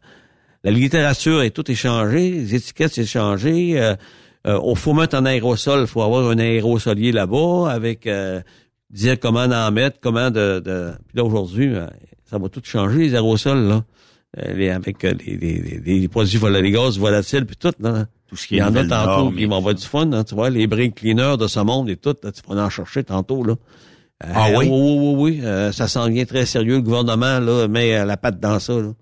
la 0.64 0.70
littérature 0.70 1.42
est 1.42 1.50
tout 1.50 1.70
échangée, 1.70 2.30
les 2.32 2.54
étiquettes 2.54 2.92
c'est 2.92 3.06
changé. 3.06 3.80
Euh, 3.80 3.94
euh, 4.46 4.60
on 4.62 4.74
faut 4.74 4.92
mettre 4.92 5.16
en 5.16 5.24
aérosol, 5.24 5.80
il 5.82 5.86
faut 5.86 6.02
avoir 6.02 6.28
un 6.30 6.38
aérosolier 6.38 7.12
là-bas 7.12 7.70
avec 7.70 8.06
euh, 8.06 8.40
dire 8.90 9.18
comment 9.18 9.40
en 9.44 9.70
mettre, 9.72 9.98
comment 10.00 10.30
de. 10.30 10.60
de... 10.60 10.90
Puis 11.08 11.16
là 11.16 11.24
aujourd'hui, 11.24 11.74
euh, 11.74 11.86
ça 12.30 12.38
va 12.38 12.48
tout 12.48 12.60
changer 12.62 12.98
les 12.98 13.14
aérosols 13.14 13.66
là, 13.68 13.84
les, 14.36 14.70
avec 14.70 15.04
euh, 15.04 15.14
les, 15.24 15.36
les, 15.36 15.80
les, 16.00 16.08
produits 16.08 16.38
gaz 16.72 16.98
volatiles 16.98 17.46
puis 17.46 17.56
tout 17.56 17.72
là. 17.80 18.06
Tout 18.28 18.36
ce 18.36 18.46
qui 18.46 18.54
Il 18.56 18.58
est 18.58 18.60
y 18.60 18.64
en 18.64 18.74
a 18.74 18.84
tantôt 18.84 19.30
qui 19.30 19.44
vont 19.46 19.56
avoir 19.58 19.74
du 19.74 19.84
fun, 19.86 20.10
hein, 20.12 20.24
tu 20.24 20.34
vois, 20.34 20.50
les 20.50 20.66
brake 20.66 20.96
cleaners 20.96 21.36
de 21.38 21.46
ce 21.46 21.60
monde 21.60 21.88
et 21.88 21.96
tout, 21.96 22.14
là, 22.22 22.32
tu 22.32 22.42
vas 22.48 22.64
en 22.64 22.68
chercher 22.70 23.04
tantôt, 23.04 23.44
là. 23.44 23.54
Euh, 24.24 24.32
Ah 24.34 24.48
oui? 24.56 24.66
Oui, 24.68 24.68
oui, 24.68 24.98
oui, 24.98 25.14
oui. 25.38 25.40
euh, 25.44 25.70
ça 25.70 25.86
s'en 25.86 26.08
vient 26.08 26.24
très 26.24 26.44
sérieux. 26.44 26.76
Le 26.76 26.82
gouvernement, 26.82 27.38
là, 27.38 27.68
met 27.68 27.94
euh, 27.96 28.04
la 28.04 28.16
patte 28.16 28.40
dans 28.40 28.58
ça, 28.58 28.72
là. 28.74 28.92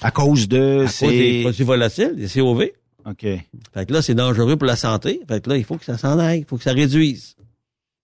À 0.00 0.10
cause 0.10 0.48
de... 0.48 0.84
À 0.84 0.86
cause 0.86 1.10
des 1.10 1.40
produits 1.42 1.64
volatiles, 1.64 2.14
des 2.16 2.26
COV. 2.28 2.68
OK. 3.04 3.20
Fait 3.22 3.86
que 3.86 3.92
là, 3.92 4.00
c'est 4.00 4.14
dangereux 4.14 4.56
pour 4.56 4.66
la 4.66 4.76
santé. 4.76 5.20
Fait 5.28 5.42
que 5.42 5.50
là, 5.50 5.56
il 5.58 5.64
faut 5.64 5.76
que 5.76 5.84
ça 5.84 5.98
s'en 5.98 6.18
aille. 6.18 6.40
Il 6.40 6.44
faut 6.46 6.56
que 6.56 6.62
ça 6.64 6.72
réduise. 6.72 7.36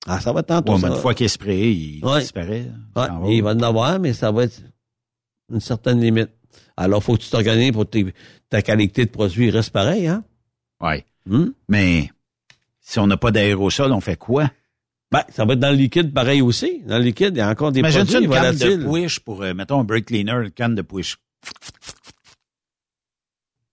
Ah, 0.06 0.20
ça 0.20 0.32
va 0.32 0.42
tantôt, 0.42 0.72
Ouais, 0.74 0.78
mais 0.82 0.88
ça. 0.88 0.94
une 0.94 1.00
fois 1.00 1.14
qu'il 1.14 1.24
est 1.26 1.28
sprayé, 1.30 1.70
il 1.70 2.04
Ouais. 2.04 2.20
disparaît. 2.20 2.66
Ouais, 2.94 3.06
va. 3.08 3.20
il 3.28 3.42
va 3.42 3.50
en 3.54 3.60
avoir, 3.60 3.98
mais 3.98 4.12
ça 4.12 4.30
va 4.30 4.44
être 4.44 4.60
une 5.50 5.60
certaine 5.60 6.00
limite. 6.00 6.30
Alors, 6.76 7.02
faut 7.02 7.16
que 7.16 7.22
tu 7.22 7.30
t'organises 7.30 7.72
pour 7.72 7.84
que 7.84 7.90
tes- 7.90 8.14
ta 8.50 8.60
qualité 8.62 9.04
de 9.06 9.10
produit 9.10 9.50
reste 9.50 9.70
pareille, 9.70 10.06
hein? 10.08 10.24
Ouais. 10.80 11.04
Hum? 11.30 11.52
Mais 11.68 12.10
si 12.80 12.98
on 12.98 13.06
n'a 13.06 13.16
pas 13.16 13.30
d'aérosol, 13.30 13.92
on 13.92 14.00
fait 14.00 14.16
quoi? 14.16 14.50
Ben, 15.10 15.22
ça 15.30 15.44
va 15.44 15.54
être 15.54 15.60
dans 15.60 15.70
le 15.70 15.76
liquide 15.76 16.12
pareil 16.12 16.42
aussi. 16.42 16.82
Dans 16.84 16.98
le 16.98 17.04
liquide, 17.04 17.30
il 17.34 17.38
y 17.38 17.40
a 17.40 17.48
encore 17.48 17.72
des 17.72 17.80
Imagine 17.80 18.02
produits 18.04 18.24
une 18.26 18.30
canne 18.30 18.54
volatiles. 18.56 18.78
de 18.80 18.84
push 18.90 19.20
pour, 19.20 19.42
euh, 19.42 19.54
mettons, 19.54 19.80
un 19.80 19.84
brake 19.84 20.06
cleaner, 20.06 20.42
une 20.44 20.50
canne 20.50 20.74
de 20.74 20.82
push. 20.82 21.16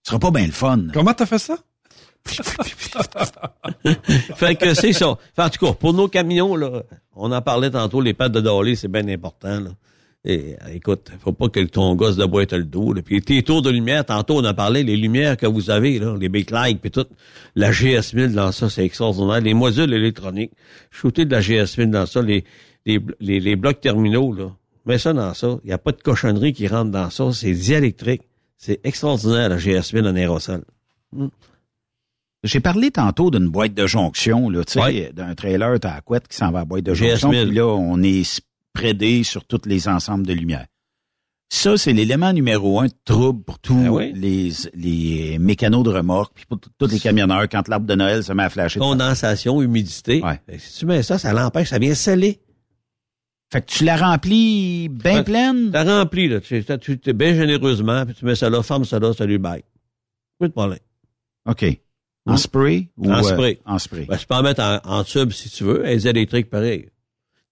Ce 0.02 0.10
sera 0.10 0.18
pas 0.18 0.30
bien 0.30 0.46
le 0.46 0.52
fun. 0.52 0.86
Comment 0.92 1.12
t'as 1.14 1.26
fait 1.26 1.38
ça? 1.38 1.56
fait 4.36 4.54
que 4.56 4.72
c'est 4.74 4.92
ça. 4.92 5.18
Fait, 5.34 5.42
en 5.42 5.50
tout 5.50 5.66
cas, 5.66 5.72
pour 5.74 5.92
nos 5.92 6.08
camions, 6.08 6.56
là, 6.56 6.82
on 7.14 7.30
en 7.32 7.42
parlait 7.42 7.70
tantôt, 7.70 8.00
les 8.00 8.14
pattes 8.14 8.32
de 8.32 8.40
Dolly, 8.40 8.76
c'est 8.76 8.88
bien 8.88 9.06
important. 9.08 9.60
Là. 9.60 9.70
Et 10.26 10.56
euh, 10.62 10.68
écoute, 10.72 11.10
faut 11.20 11.32
pas 11.32 11.48
que 11.50 11.60
ton 11.60 11.94
gosse 11.96 12.16
de 12.16 12.24
boîte 12.24 12.52
le 12.54 12.64
dos. 12.64 12.92
Là. 12.94 13.02
Puis 13.02 13.20
tes 13.20 13.42
tours 13.42 13.60
de 13.60 13.68
lumière, 13.70 14.04
tantôt 14.06 14.38
on 14.38 14.44
en 14.44 14.54
parlait, 14.54 14.82
les 14.82 14.96
lumières 14.96 15.36
que 15.36 15.46
vous 15.46 15.70
avez, 15.70 15.98
là, 15.98 16.16
les 16.18 16.30
backlights, 16.30 16.80
puis 16.80 16.90
tout, 16.90 17.04
la 17.54 17.70
GS1000 17.72 18.32
dans 18.32 18.50
ça, 18.50 18.70
c'est 18.70 18.84
extraordinaire. 18.84 19.40
Les 19.42 19.52
modules 19.52 19.92
électroniques, 19.92 20.52
shooter 20.90 21.26
de 21.26 21.32
la 21.32 21.40
GS1000 21.40 21.90
dans 21.90 22.06
ça, 22.06 22.22
les, 22.22 22.44
les, 22.86 23.00
les, 23.20 23.38
les 23.40 23.56
blocs 23.56 23.80
terminaux, 23.80 24.32
là, 24.32 24.50
mets 24.86 24.96
ça 24.98 25.12
dans 25.12 25.34
ça. 25.34 25.58
Il 25.62 25.66
n'y 25.66 25.72
a 25.74 25.78
pas 25.78 25.92
de 25.92 26.00
cochonnerie 26.00 26.54
qui 26.54 26.68
rentre 26.68 26.90
dans 26.90 27.10
ça. 27.10 27.30
C'est 27.32 27.52
diélectrique. 27.52 28.22
C'est 28.56 28.80
extraordinaire, 28.84 29.50
la 29.50 29.58
GS1000 29.58 30.08
en 30.08 30.16
aérosol. 30.16 30.62
J'ai 32.44 32.60
parlé 32.60 32.90
tantôt 32.90 33.30
d'une 33.30 33.48
boîte 33.48 33.74
de 33.74 33.86
jonction, 33.86 34.48
là, 34.50 34.64
tu 34.64 34.72
sais, 34.74 34.80
Ouais. 34.82 35.10
d'un 35.14 35.34
trailer, 35.34 35.78
t'as 35.80 35.94
la 35.94 36.00
couette 36.02 36.28
qui 36.28 36.36
s'en 36.36 36.50
va 36.50 36.58
à 36.58 36.62
la 36.62 36.64
boîte 36.66 36.84
de 36.84 36.94
GS1000. 36.94 37.08
jonction, 37.10 37.30
puis 37.30 37.50
là, 37.52 37.66
on 37.66 38.02
est 38.02 38.40
spreadé 38.78 39.22
sur 39.22 39.44
tous 39.44 39.62
les 39.66 39.88
ensembles 39.88 40.26
de 40.26 40.32
lumière. 40.32 40.66
Ça, 41.52 41.76
c'est 41.76 41.92
l'élément 41.92 42.32
numéro 42.32 42.80
un 42.80 42.86
de 42.86 42.92
trouble 43.04 43.44
pour 43.44 43.58
tous 43.60 43.86
oui? 43.88 44.12
les, 44.14 44.50
les 44.74 45.38
mécanos 45.38 45.84
de 45.84 45.90
remorque, 45.90 46.32
puis 46.34 46.44
pour 46.46 46.58
tous 46.58 46.86
les 46.88 46.98
camionneurs, 46.98 47.48
quand 47.48 47.68
l'arbre 47.68 47.86
de 47.86 47.94
Noël 47.94 48.24
se 48.24 48.32
met 48.32 48.42
à 48.42 48.50
flasher. 48.50 48.80
de 48.80 48.84
Condensation, 48.84 49.62
humidité. 49.62 50.20
Ouais. 50.22 50.40
Que 50.48 50.58
Si 50.58 50.78
tu 50.80 50.86
mets 50.86 51.02
ça, 51.04 51.18
ça 51.18 51.32
l'empêche, 51.32 51.68
ça 51.68 51.78
vient 51.78 51.94
sceller. 51.94 52.40
Fait 53.52 53.60
que 53.60 53.66
tu 53.70 53.84
la 53.84 53.96
remplis 53.96 54.88
bien 54.88 55.18
Ouais. 55.18 55.22
pleine? 55.24 55.70
T'as 55.70 55.84
rempli, 56.00 56.26
là. 56.28 56.40
Tu, 56.40 56.64
tu, 56.80 56.98
tu- 56.98 57.12
bien 57.12 57.34
généreusement, 57.34 58.04
puis 58.04 58.14
tu 58.16 58.24
mets 58.24 58.34
ça 58.34 58.50
là, 58.50 58.62
ferme 58.64 58.84
ça 58.84 58.98
là, 58.98 59.12
salut, 59.12 59.38
bye. 59.38 59.62
Pas 60.40 60.48
de 60.48 60.52
problème. 60.52 60.80
OK. 61.46 61.64
En 62.26 62.32
Hmm. 62.32 62.36
spray? 62.38 62.88
Ou, 62.96 63.12
En 63.12 63.18
euh, 63.18 63.22
spray. 63.22 63.60
en 63.66 63.78
spray. 63.78 64.06
Ben, 64.06 64.16
tu 64.16 64.26
peux 64.26 64.34
en 64.34 64.42
mettre 64.42 64.62
en, 64.62 64.80
en 64.82 65.04
tube 65.04 65.30
si 65.30 65.50
tu 65.50 65.62
veux, 65.62 65.84
les 65.84 66.08
électriques 66.08 66.50
pareil. 66.50 66.88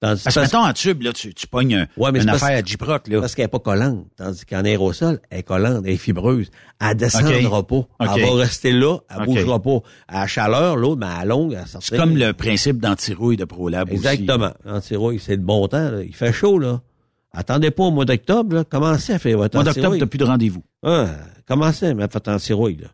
Tandis, 0.03 0.23
Parce 0.25 0.35
que, 0.35 0.41
mettons, 0.41 0.59
en 0.67 0.73
tube, 0.73 1.03
là, 1.03 1.13
tu, 1.13 1.33
tu 1.33 1.47
pognes 1.47 1.77
un- 1.77 1.87
Ouais, 1.97 2.11
mais 2.11 2.21
une 2.23 2.29
affaire 2.29 2.59
à 2.59 2.61
J-Proc, 2.63 3.07
là. 3.07 3.21
parce 3.21 3.37
qu'elle 3.37 3.45
n'est 3.45 3.49
pas 3.49 3.61
collante. 3.61 4.05
Tandis 4.17 4.45
qu'en 4.45 4.65
aérosol, 4.65 5.21
elle 5.31 5.39
est 5.39 5.43
collante, 5.45 5.85
elle 5.87 5.93
est 5.93 5.97
fibreuse. 5.97 6.51
Elle 6.81 6.97
descendra 6.97 7.65
pas. 7.65 7.77
OK. 7.77 7.89
Elle 8.01 8.23
va 8.25 8.35
rester 8.35 8.73
là, 8.73 8.99
elle 9.09 9.19
OK. 9.23 9.27
bougera 9.27 9.63
pas. 9.63 9.79
À 10.09 10.21
la 10.23 10.27
chaleur, 10.27 10.77
l'autre, 10.77 10.97
mais 10.99 11.07
à 11.07 11.25
longue, 11.25 11.53
elle 11.53 11.65
C'est 11.81 11.97
comme 11.97 12.17
le 12.17 12.33
principe 12.33 12.79
d'antirouille 12.81 13.37
de 13.37 13.45
ProLab 13.45 13.87
aussi. 13.93 13.95
Exactement. 13.97 14.51
Antirouille, 14.67 15.21
c'est 15.21 15.37
le 15.37 15.43
bon 15.43 15.69
temps. 15.69 15.91
là. 15.93 16.03
Il 16.03 16.15
fait 16.17 16.33
chaud, 16.33 16.59
là. 16.59 16.81
Attendez 17.33 17.71
pas 17.71 17.85
au 17.85 17.91
mois 17.93 18.05
d'octobre, 18.05 18.57
là. 18.57 18.65
Commencez 18.65 19.13
à 19.13 19.21
faire 19.21 19.39
votre 19.39 19.55
Mois 19.57 19.63
d'octobre, 19.65 19.87
antirouille. 19.87 19.99
t'as 20.01 20.07
plus 20.07 20.19
de 20.19 20.25
rendez-vous. 20.25 20.63
Ah, 20.83 21.07
commencez 21.47 21.87
à 21.87 21.95
mettre 21.95 22.15
votre 22.15 22.31
antirouille, 22.33 22.79
là. 22.83 22.89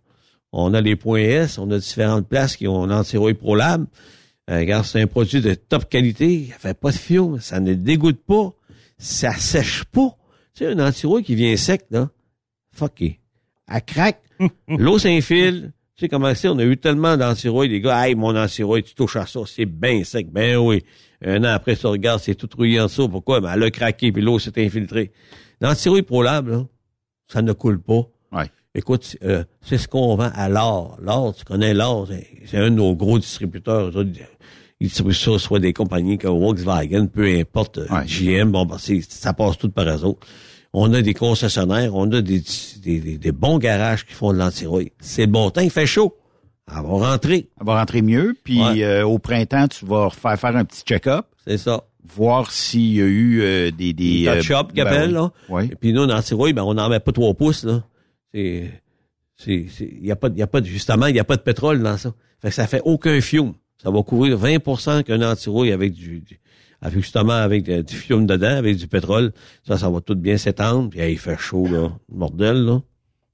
On 0.53 0.75
a 0.75 0.81
les 0.83 0.95
points 0.95 1.21
S, 1.21 1.59
on 1.59 1.71
a 1.71 1.79
différentes 1.79 2.29
places 2.29 2.57
qui 2.57 2.69
ont 2.69 2.85
l'antirouille 2.87 3.33
ProLab. 3.35 3.87
Euh, 4.49 4.61
regarde, 4.61 4.85
c'est 4.85 5.01
un 5.01 5.07
produit 5.07 5.41
de 5.41 5.55
top 5.55 5.89
qualité, 5.89 6.49
ça 6.51 6.59
fait 6.59 6.79
pas 6.79 6.91
de 6.91 6.97
fion, 6.97 7.39
ça 7.39 7.61
ne 7.61 7.75
dégoûte 7.75 8.21
pas, 8.25 8.53
ça 8.97 9.33
sèche 9.35 9.85
pas. 9.85 10.17
Tu 10.55 10.65
sais, 10.65 10.73
un 10.73 10.79
antirouille 10.79 11.23
qui 11.23 11.35
vient 11.35 11.55
sec, 11.57 11.85
là, 11.91 12.09
fuck 12.73 13.01
it. 13.01 13.21
Elle 13.71 13.83
craque, 13.83 14.23
l'eau 14.69 14.99
s'infile. 14.99 15.73
Tu 15.97 16.05
sais 16.05 16.09
comment 16.09 16.35
c'est, 16.35 16.49
on 16.49 16.59
a 16.59 16.65
eu 16.65 16.77
tellement 16.77 17.17
d'antirouilles, 17.17 17.69
les 17.69 17.81
gars, 17.81 18.09
hey, 18.09 18.15
mon 18.15 18.37
antirouille, 18.37 18.85
tu 18.85 18.95
touches 18.95 19.17
à 19.17 19.27
ça, 19.27 19.41
c'est 19.47 19.67
bien 19.67 20.05
sec. 20.05 20.31
Ben 20.31 20.57
oui. 20.57 20.85
Un 21.23 21.43
an 21.43 21.49
après, 21.49 21.77
tu 21.77 21.87
regardes, 21.87 22.21
c'est 22.21 22.37
tout 22.37 22.49
rouillé 22.57 22.81
en 22.81 22.85
dessous. 22.85 23.09
Pourquoi? 23.09 23.41
Ben, 23.41 23.53
elle 23.53 23.65
a 23.65 23.71
craqué, 23.71 24.13
puis 24.13 24.23
l'eau 24.23 24.39
s'est 24.39 24.65
infiltrée. 24.65 25.11
L'antirouille 25.61 26.03
ProLab, 26.03 26.49
là, 26.49 26.67
ça 27.27 27.43
ne 27.43 27.53
coule 27.53 27.81
pas. 27.81 28.09
Écoute, 28.75 29.17
euh, 29.25 29.45
c'est 29.63 29.79
ce 29.79 29.89
qu'on 29.89 30.15
vend 30.17 30.31
à 30.35 30.49
l'or. 30.49 30.99
L'or, 31.03 31.35
tu 31.35 31.45
connais 31.45 31.75
l'or, 31.75 32.07
c'est- 32.47 32.57
un 32.59 32.71
de 32.71 32.77
nos 32.77 32.95
gros 32.95 33.19
distributeurs. 33.19 33.91
Ils 34.81 34.87
distribuent 34.89 35.15
ça, 35.15 35.39
soit 35.39 35.59
des 35.59 35.73
compagnies 35.73 36.19
comme 36.19 36.39
Volkswagen, 36.39 37.07
peu 37.07 37.27
importe, 37.27 37.79
euh, 37.79 37.87
Ouais. 37.91 38.05
GM, 38.07 38.53
bon, 38.53 38.67
ben, 38.67 38.77
ça 39.09 39.33
passe 39.33 39.59
tout 39.59 39.71
par 39.71 39.87
réseau. 39.87 40.19
On 40.73 40.93
a 40.93 41.01
des 41.01 41.15
concessionnaires, 41.15 41.95
on 41.95 42.11
a 42.13 42.21
des, 42.21 42.43
des, 42.83 43.01
des- 43.01 43.19
des 43.19 43.33
bons 43.33 43.59
garages 43.59 44.05
qui 44.07 44.13
font 44.13 44.33
de 44.33 44.39
l'antirouille. 44.39 44.93
C'est 45.01 45.27
bon 45.27 45.51
temps, 45.51 45.63
il 45.63 45.71
fait 45.71 45.87
chaud. 45.87 46.15
Elle 46.71 46.75
va 46.83 47.11
rentrer, 47.11 47.49
Elle 47.59 47.67
va 47.67 47.79
rentrer 47.81 48.03
mieux, 48.03 48.37
puis 48.45 48.61
Ouais. 48.63 48.85
euh, 48.85 49.07
au 49.07 49.19
printemps, 49.19 49.67
tu 49.69 49.87
vas 49.87 50.11
faire 50.11 50.39
faire 50.39 50.55
un 50.55 50.65
petit 50.67 50.83
check-up, 50.83 51.25
c'est 51.47 51.57
ça. 51.59 51.85
voir 52.15 52.51
s'il 52.53 52.95
y 52.95 53.01
a 53.03 53.05
eu 53.07 53.41
euh, 53.43 53.71
des... 53.71 53.93
des 53.93 54.21
Des 54.23 54.29
euh, 54.29 54.37
touch-up 54.39 54.73
qu'ils 54.73 54.85
ben 54.85 55.11
là. 55.13 55.31
Oui. 55.51 55.65
Et 55.73 55.75
puis 55.75 55.93
nous, 55.93 56.07
dans 56.07 56.21
ben, 56.21 56.63
on 56.63 56.75
n'en 56.75 56.89
met 56.89 57.01
pas 57.01 57.13
trois 57.13 57.35
pouces, 57.35 57.65
là. 57.65 57.83
C'est, 58.35 58.71
c'est, 59.37 59.67
c'est, 59.71 59.89
y 60.01 60.11
a 60.11 60.17
pas, 60.17 60.29
de- 60.29 60.39
y 60.39 60.43
a 60.43 60.47
pas 60.47 60.61
de, 60.61 60.67
justement, 60.67 61.07
il 61.07 61.15
n'y 61.15 61.21
a 61.21 61.25
pas 61.25 61.37
de 61.37 61.43
pétrole 61.43 61.83
dans 61.83 61.97
ça. 61.97 62.13
Fait 62.41 62.49
que 62.49 62.55
ça 62.55 62.67
fait 62.67 62.83
aucun 62.85 63.21
fiume. 63.21 63.55
Ça 63.83 63.91
va 63.91 64.03
couvrir 64.03 64.39
20% 64.39 65.05
qu'un 65.05 65.23
antirouille 65.23 65.73
avec 65.73 65.93
du, 65.93 66.21
du- 66.21 66.41
avec 66.81 66.99
justement, 67.01 67.33
avec 67.33 67.69
euh, 67.69 67.83
du 67.83 67.95
fiume 67.97 68.27
dedans, 68.27 68.57
avec 68.57 68.77
du 68.77 68.87
pétrole. 68.89 69.33
Ça, 69.67 69.79
ça 69.79 69.89
va 69.91 70.01
tout 70.01 70.15
bien 70.17 70.37
s'étendre. 70.37 70.91
Puis, 70.91 71.01
hey, 71.01 71.13
il 71.15 71.19
fait 71.19 71.37
chaud, 71.39 71.67
là. 71.67 71.93
Bordel, 72.09 72.57
là. 72.65 72.81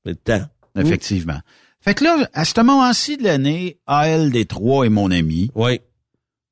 C'est 0.05 0.11
le 0.13 0.17
temps. 0.17 0.47
Effectivement. 0.79 1.39
Fait 1.81 1.95
que 1.95 2.05
là, 2.05 2.29
à 2.33 2.45
ce 2.47 2.59
moment-ci 2.61 3.17
de 3.19 3.25
l'année, 3.25 3.79
ALD3 3.87 4.87
est 4.87 4.91
mon 4.91 5.11
ami. 5.11 5.51
Oui. 5.55 5.81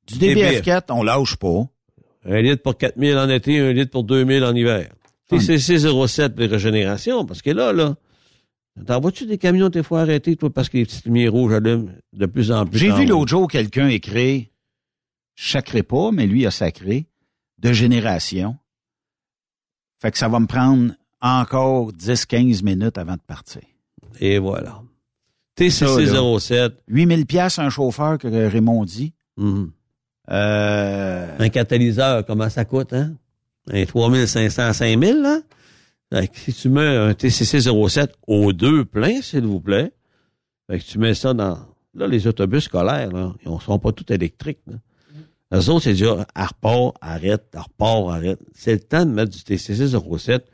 Du 0.07 0.15
DBF4, 0.19 0.83
on 0.89 1.01
lâche 1.03 1.35
pas. 1.37 1.63
Un 2.25 2.41
litre 2.41 2.61
pour 2.61 2.77
4000 2.77 3.17
en 3.17 3.29
été, 3.29 3.59
un 3.59 3.73
litre 3.73 3.91
pour 3.91 4.03
2000 4.03 4.43
en 4.43 4.53
hiver. 4.55 4.89
TCC 5.29 5.79
07 5.79 6.33
pour 6.33 6.41
les 6.41 6.47
régénérations, 6.47 7.25
parce 7.25 7.41
que 7.41 7.49
là, 7.49 7.73
là, 7.73 7.95
t'en 8.85 8.99
vois-tu 8.99 9.25
des 9.25 9.37
camions 9.37 9.69
des 9.69 9.83
fois 9.83 10.01
arrêtés, 10.01 10.35
toi, 10.35 10.49
parce 10.51 10.69
que 10.69 10.77
les 10.77 10.85
petites 10.85 11.05
lumières 11.05 11.31
rouges 11.31 11.53
allument 11.53 11.89
de 12.13 12.25
plus 12.25 12.51
en 12.51 12.65
plus. 12.65 12.79
J'ai 12.79 12.91
vu 12.91 13.05
l'autre 13.05 13.29
jour 13.29 13.47
quelqu'un 13.49 13.87
écrire, 13.87 14.45
je 15.35 15.49
sacrerai 15.51 15.83
pas, 15.83 16.11
mais 16.11 16.25
lui 16.25 16.45
a 16.45 16.51
sacré, 16.51 17.07
de 17.59 17.71
génération. 17.73 18.57
Fait 20.01 20.11
que 20.11 20.17
ça 20.17 20.27
va 20.27 20.39
me 20.39 20.47
prendre 20.47 20.93
encore 21.21 21.91
10-15 21.93 22.63
minutes 22.63 22.97
avant 22.97 23.13
de 23.13 23.21
partir. 23.25 23.61
Et 24.19 24.37
voilà. 24.37 24.81
TCC 25.55 26.07
Ça, 26.07 26.39
07. 26.39 26.73
8000 26.87 27.25
pièces 27.25 27.59
un 27.59 27.69
chauffeur 27.69 28.17
que 28.17 28.27
Raymond 28.27 28.83
dit. 28.85 29.13
mhm. 29.37 29.71
Euh, 30.31 31.35
Un 31.37 31.49
catalyseur, 31.49 32.25
comment 32.25 32.49
ça 32.49 32.63
coûte, 32.65 32.93
hein? 32.93 33.13
Un 33.71 33.85
3500 33.85 34.61
à 34.63 34.73
5000, 34.73 35.21
là? 35.21 35.39
Fait 36.13 36.27
que 36.27 36.37
si 36.37 36.53
tu 36.53 36.69
mets 36.69 36.95
un 36.95 37.13
TCC 37.13 37.59
07 37.61 38.13
aux 38.27 38.53
deux 38.53 38.85
plein, 38.85 39.21
s'il 39.21 39.45
vous 39.45 39.59
plaît, 39.59 39.91
fait 40.69 40.79
que 40.79 40.83
tu 40.83 40.99
mets 40.99 41.13
ça 41.15 41.33
dans... 41.33 41.57
Là, 41.95 42.07
les 42.07 42.27
autobus 42.27 42.63
scolaires, 42.65 43.11
là, 43.11 43.33
ils 43.45 43.51
ne 43.51 43.59
sont 43.59 43.79
pas 43.79 43.91
tous 43.91 44.11
électriques, 44.13 44.61
là. 44.67 44.75
Les 45.51 45.69
autres, 45.69 45.83
c'est 45.83 45.95
à 46.33 46.45
repart, 46.47 46.95
arrête, 47.01 47.45
à 47.55 47.61
repart, 47.61 48.09
arrête. 48.09 48.39
C'est 48.53 48.73
le 48.73 48.79
temps 48.79 49.05
de 49.05 49.11
mettre 49.11 49.31
du 49.31 49.43
TCC 49.43 49.87
07 50.17 50.45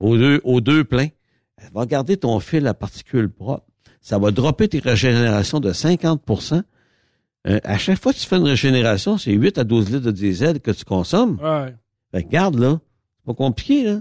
aux 0.00 0.16
deux, 0.16 0.40
aux 0.44 0.60
deux 0.62 0.84
pleins. 0.84 1.08
Va 1.74 1.84
garder 1.84 2.16
ton 2.16 2.40
fil 2.40 2.66
à 2.66 2.72
particules 2.72 3.28
propres. 3.28 3.66
Ça 4.00 4.18
va 4.18 4.30
dropper 4.30 4.68
tes 4.68 4.78
régénérations 4.78 5.60
de 5.60 5.72
50% 5.72 6.62
Euh, 7.46 7.58
À 7.64 7.76
chaque 7.76 7.98
fois 8.02 8.14
que 8.14 8.18
tu 8.18 8.26
fais 8.26 8.36
une 8.36 8.46
régénération, 8.48 9.18
c'est 9.18 9.32
8 9.32 9.58
à 9.58 9.64
12 9.64 9.90
litres 9.90 10.06
de 10.06 10.10
diesel 10.10 10.60
que 10.60 10.70
tu 10.70 10.84
consommes. 10.86 11.38
Ouais. 11.42 11.74
Ben, 12.14 12.22
regarde, 12.24 12.58
là. 12.58 12.80
C'est 13.18 13.26
pas 13.26 13.34
compliqué, 13.34 13.84
là. 13.84 14.00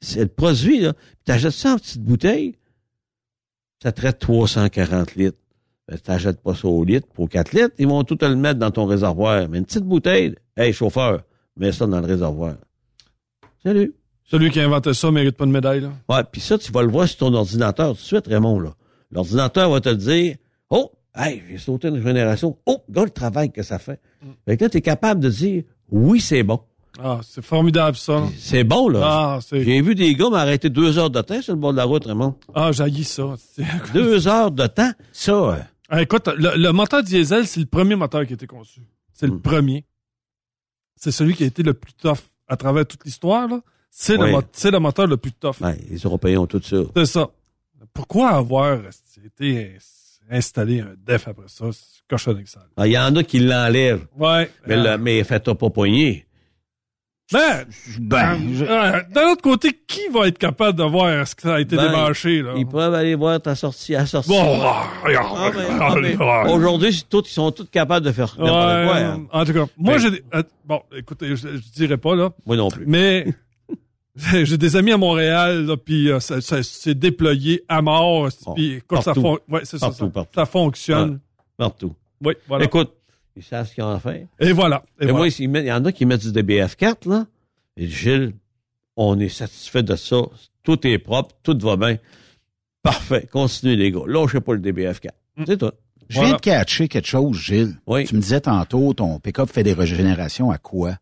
C'est 0.00 0.20
le 0.20 0.28
produit, 0.28 0.80
là. 0.80 0.92
Puis 0.92 1.24
t'achètes 1.24 1.52
ça 1.52 1.74
en 1.74 1.78
petite 1.78 2.02
bouteille, 2.02 2.56
ça 3.82 3.92
traite 3.92 4.18
340 4.18 5.14
litres. 5.14 5.38
Ben, 5.88 5.98
t'achètes 5.98 6.40
pas 6.40 6.54
ça 6.54 6.66
au 6.66 6.84
litre 6.84 7.06
pour 7.14 7.28
4 7.28 7.52
litres, 7.52 7.74
ils 7.78 7.86
vont 7.86 8.02
tout 8.02 8.16
te 8.16 8.24
le 8.24 8.36
mettre 8.36 8.58
dans 8.58 8.70
ton 8.70 8.86
réservoir. 8.86 9.48
Mais 9.48 9.58
une 9.58 9.64
petite 9.64 9.84
bouteille, 9.84 10.34
hey, 10.56 10.72
chauffeur, 10.72 11.22
mets 11.56 11.72
ça 11.72 11.86
dans 11.86 12.00
le 12.00 12.06
réservoir. 12.06 12.56
Salut. 13.62 13.94
Celui 14.24 14.50
qui 14.50 14.58
a 14.58 14.64
inventé 14.64 14.92
ça 14.92 15.10
mérite 15.12 15.36
pas 15.36 15.46
de 15.46 15.52
médaille, 15.52 15.80
là. 15.80 15.92
Ouais, 16.08 16.24
puis 16.30 16.40
ça, 16.40 16.58
tu 16.58 16.72
vas 16.72 16.82
le 16.82 16.88
voir 16.88 17.06
sur 17.06 17.18
ton 17.18 17.34
ordinateur 17.34 17.90
tout 17.90 18.00
de 18.00 18.06
suite, 18.06 18.26
Raymond, 18.26 18.58
là. 18.58 18.74
L'ordinateur 19.12 19.70
va 19.70 19.80
te 19.80 19.94
dire, 19.94 20.36
oh, 20.68 20.90
hey, 21.14 21.42
j'ai 21.48 21.58
sauté 21.58 21.88
une 21.88 22.02
génération. 22.02 22.58
Oh, 22.66 22.82
regarde 22.88 23.08
le 23.08 23.12
travail 23.12 23.52
que 23.52 23.62
ça 23.62 23.78
fait. 23.78 24.00
Fait 24.44 24.56
que 24.56 24.64
là, 24.64 24.70
t'es 24.70 24.80
capable 24.80 25.20
de 25.20 25.28
dire, 25.30 25.62
oui, 25.90 26.20
c'est 26.20 26.42
bon. 26.42 26.60
Ah, 27.02 27.20
c'est 27.22 27.44
formidable, 27.44 27.96
ça. 27.96 28.24
C'est 28.38 28.64
bon, 28.64 28.88
là. 28.88 29.00
Ah, 29.04 29.38
c'est. 29.46 29.62
J'ai 29.64 29.80
vu 29.82 29.94
des 29.94 30.14
gars 30.14 30.30
m'arrêter 30.30 30.70
deux 30.70 30.98
heures 30.98 31.10
de 31.10 31.20
temps 31.20 31.42
sur 31.42 31.52
le 31.54 31.60
bord 31.60 31.72
de 31.72 31.76
la 31.76 31.84
route, 31.84 32.04
Raymond. 32.06 32.36
Ah, 32.54 32.72
j'haïs 32.72 33.04
ça. 33.04 33.34
Deux 33.92 34.26
heures 34.28 34.50
de 34.50 34.66
temps? 34.66 34.90
ça, 35.12 35.32
euh, 35.32 35.56
Ah, 35.88 36.02
écoute, 36.02 36.28
le, 36.36 36.56
le 36.56 36.72
moteur 36.72 37.02
diesel, 37.02 37.46
c'est 37.46 37.60
le 37.60 37.66
premier 37.66 37.94
moteur 37.96 38.24
qui 38.26 38.32
a 38.32 38.34
été 38.34 38.46
conçu. 38.46 38.80
C'est 39.12 39.26
le 39.26 39.34
Hmm. 39.34 39.40
premier. 39.42 39.84
C'est 40.96 41.12
celui 41.12 41.34
qui 41.34 41.44
a 41.44 41.46
été 41.46 41.62
le 41.62 41.74
plus 41.74 41.92
tough 41.92 42.18
à 42.48 42.56
travers 42.56 42.86
toute 42.86 43.04
l'histoire, 43.04 43.46
là. 43.48 43.60
C'est 43.90 44.16
Oui. 44.18 44.26
le, 44.26 44.32
mo- 44.32 44.42
c'est 44.52 44.70
le 44.70 44.78
moteur 44.78 45.06
le 45.06 45.16
plus 45.16 45.32
tough. 45.32 45.60
Ouais, 45.60 45.78
les 45.90 45.98
Européens 45.98 46.40
ont 46.40 46.46
tout 46.46 46.60
ça. 46.62 46.76
C'est 46.96 47.06
ça. 47.06 47.28
Pourquoi 47.92 48.30
avoir 48.30 48.78
été 49.24 49.74
ins- 49.76 50.36
installé 50.36 50.80
un 50.80 50.94
def 51.06 51.28
après 51.28 51.46
ça? 51.48 51.66
C'est 51.72 52.02
cochonné 52.08 52.42
que 52.42 52.50
ça. 52.50 52.66
Ah, 52.76 52.86
Il 52.86 52.92
y 52.92 52.98
en 52.98 53.14
a 53.16 53.22
qui 53.22 53.38
l'enlèvent. 53.38 54.06
Ouais. 54.18 54.50
Mais, 54.66 54.74
Euh, 54.76 54.98
mais 54.98 55.22
faites-toi 55.24 55.56
pas 55.56 55.70
poigner. 55.70 56.25
Ben, 57.32 57.64
ben, 57.98 58.38
je- 58.54 58.64
euh, 58.64 59.02
d'un 59.12 59.32
autre 59.32 59.42
côté, 59.42 59.76
qui 59.86 60.06
va 60.12 60.28
être 60.28 60.38
capable 60.38 60.78
de 60.78 60.84
voir 60.84 61.26
ce 61.26 61.34
que 61.34 61.42
ça 61.42 61.54
a 61.56 61.60
été 61.60 61.74
Ben, 61.76 61.86
démarché, 61.86 62.40
là? 62.42 62.54
Ils 62.56 62.66
peuvent 62.66 62.94
aller 62.94 63.14
voir 63.16 63.40
ta 63.40 63.54
sortie 63.56 63.94
à 63.96 64.06
sortie. 64.06 64.28
Bon, 64.30 64.60
ah, 64.62 64.84
Ah, 65.04 65.50
ah, 65.80 65.94
ah, 66.20 66.48
Aujourd'hui, 66.50 66.92
c'est 66.92 67.04
ils 67.18 67.26
sont 67.28 67.50
tous 67.50 67.64
capables 67.66 68.06
de 68.06 68.12
faire 68.12 68.34
n'importe 68.38 68.52
Ouais, 68.54 68.84
quoi. 68.86 68.96
hein. 68.96 69.26
En 69.32 69.44
tout 69.44 69.52
cas, 69.52 69.64
moi, 69.76 69.94
Ben- 69.94 69.98
j'ai 69.98 70.10
des- 70.12 70.24
euh, 70.34 70.42
bon, 70.64 70.80
écoutez, 70.96 71.30
je, 71.36 71.48
je 71.56 71.72
dirais 71.74 71.96
pas, 71.96 72.14
là, 72.14 72.30
Moi 72.46 72.56
non 72.56 72.68
plus. 72.68 72.84
mais 72.86 73.26
j'ai 74.44 74.56
des 74.56 74.76
amis 74.76 74.92
à 74.92 74.96
Montréal, 74.96 75.66
là, 75.66 75.76
puis 75.76 76.10
euh, 76.10 76.20
ça, 76.20 76.40
ça 76.40 76.62
s'est 76.62 76.94
déployé 76.94 77.64
à 77.68 77.82
mort, 77.82 78.28
Bon, 78.46 78.54
puis 78.54 78.74
écoute, 78.74 78.98
ça, 78.98 79.04
partout. 79.14 79.20
fon- 79.22 79.38
ouais, 79.48 79.60
c'est 79.64 79.78
ça, 79.78 79.86
Partout, 79.88 80.04
ça, 80.04 80.10
partout. 80.10 80.30
ça 80.34 80.46
fonctionne. 80.46 81.18
Partout. 81.56 81.94
Oui, 82.24 82.34
voilà. 82.48 82.64
Écoute, 82.64 82.92
ils 83.36 83.42
savent 83.42 83.68
ce 83.68 83.74
qu'ils 83.74 83.84
ont 83.84 83.90
à 83.94 84.00
faire. 84.00 84.26
Et 84.40 84.52
voilà. 84.52 84.82
Et 85.00 85.04
Et 85.04 85.06
voilà. 85.06 85.18
moi, 85.18 85.28
il 85.28 85.66
y 85.66 85.72
en 85.72 85.84
a 85.84 85.92
qui 85.92 86.06
mettent 86.06 86.26
du 86.26 86.32
DBF4, 86.42 87.08
là. 87.08 87.26
Et 87.76 87.86
Gilles, 87.86 88.32
on 88.96 89.18
est 89.20 89.28
satisfait 89.28 89.82
de 89.82 89.94
ça. 89.96 90.16
Tout 90.62 90.86
est 90.86 90.98
propre, 90.98 91.34
tout 91.42 91.56
va 91.60 91.76
bien. 91.76 91.98
Parfait. 92.82 93.28
Continuez, 93.30 93.76
les 93.76 93.90
gars. 93.90 94.00
Lâchez 94.06 94.40
pas 94.40 94.54
le 94.54 94.60
DBF4. 94.60 95.08
C'est 95.46 95.58
tout. 95.58 95.70
je 96.08 96.14
viens 96.14 96.22
Voilà. 96.22 96.36
de 96.36 96.40
catcher 96.40 96.88
quelque 96.88 97.06
chose, 97.06 97.36
Gilles. 97.38 97.76
Oui. 97.86 98.04
Tu 98.06 98.14
me 98.16 98.20
disais 98.20 98.40
tantôt, 98.40 98.94
ton 98.94 99.18
pick-up 99.18 99.50
fait 99.50 99.62
des 99.62 99.72
régénérations 99.74 100.50
à 100.50 100.58
quoi? 100.58 100.96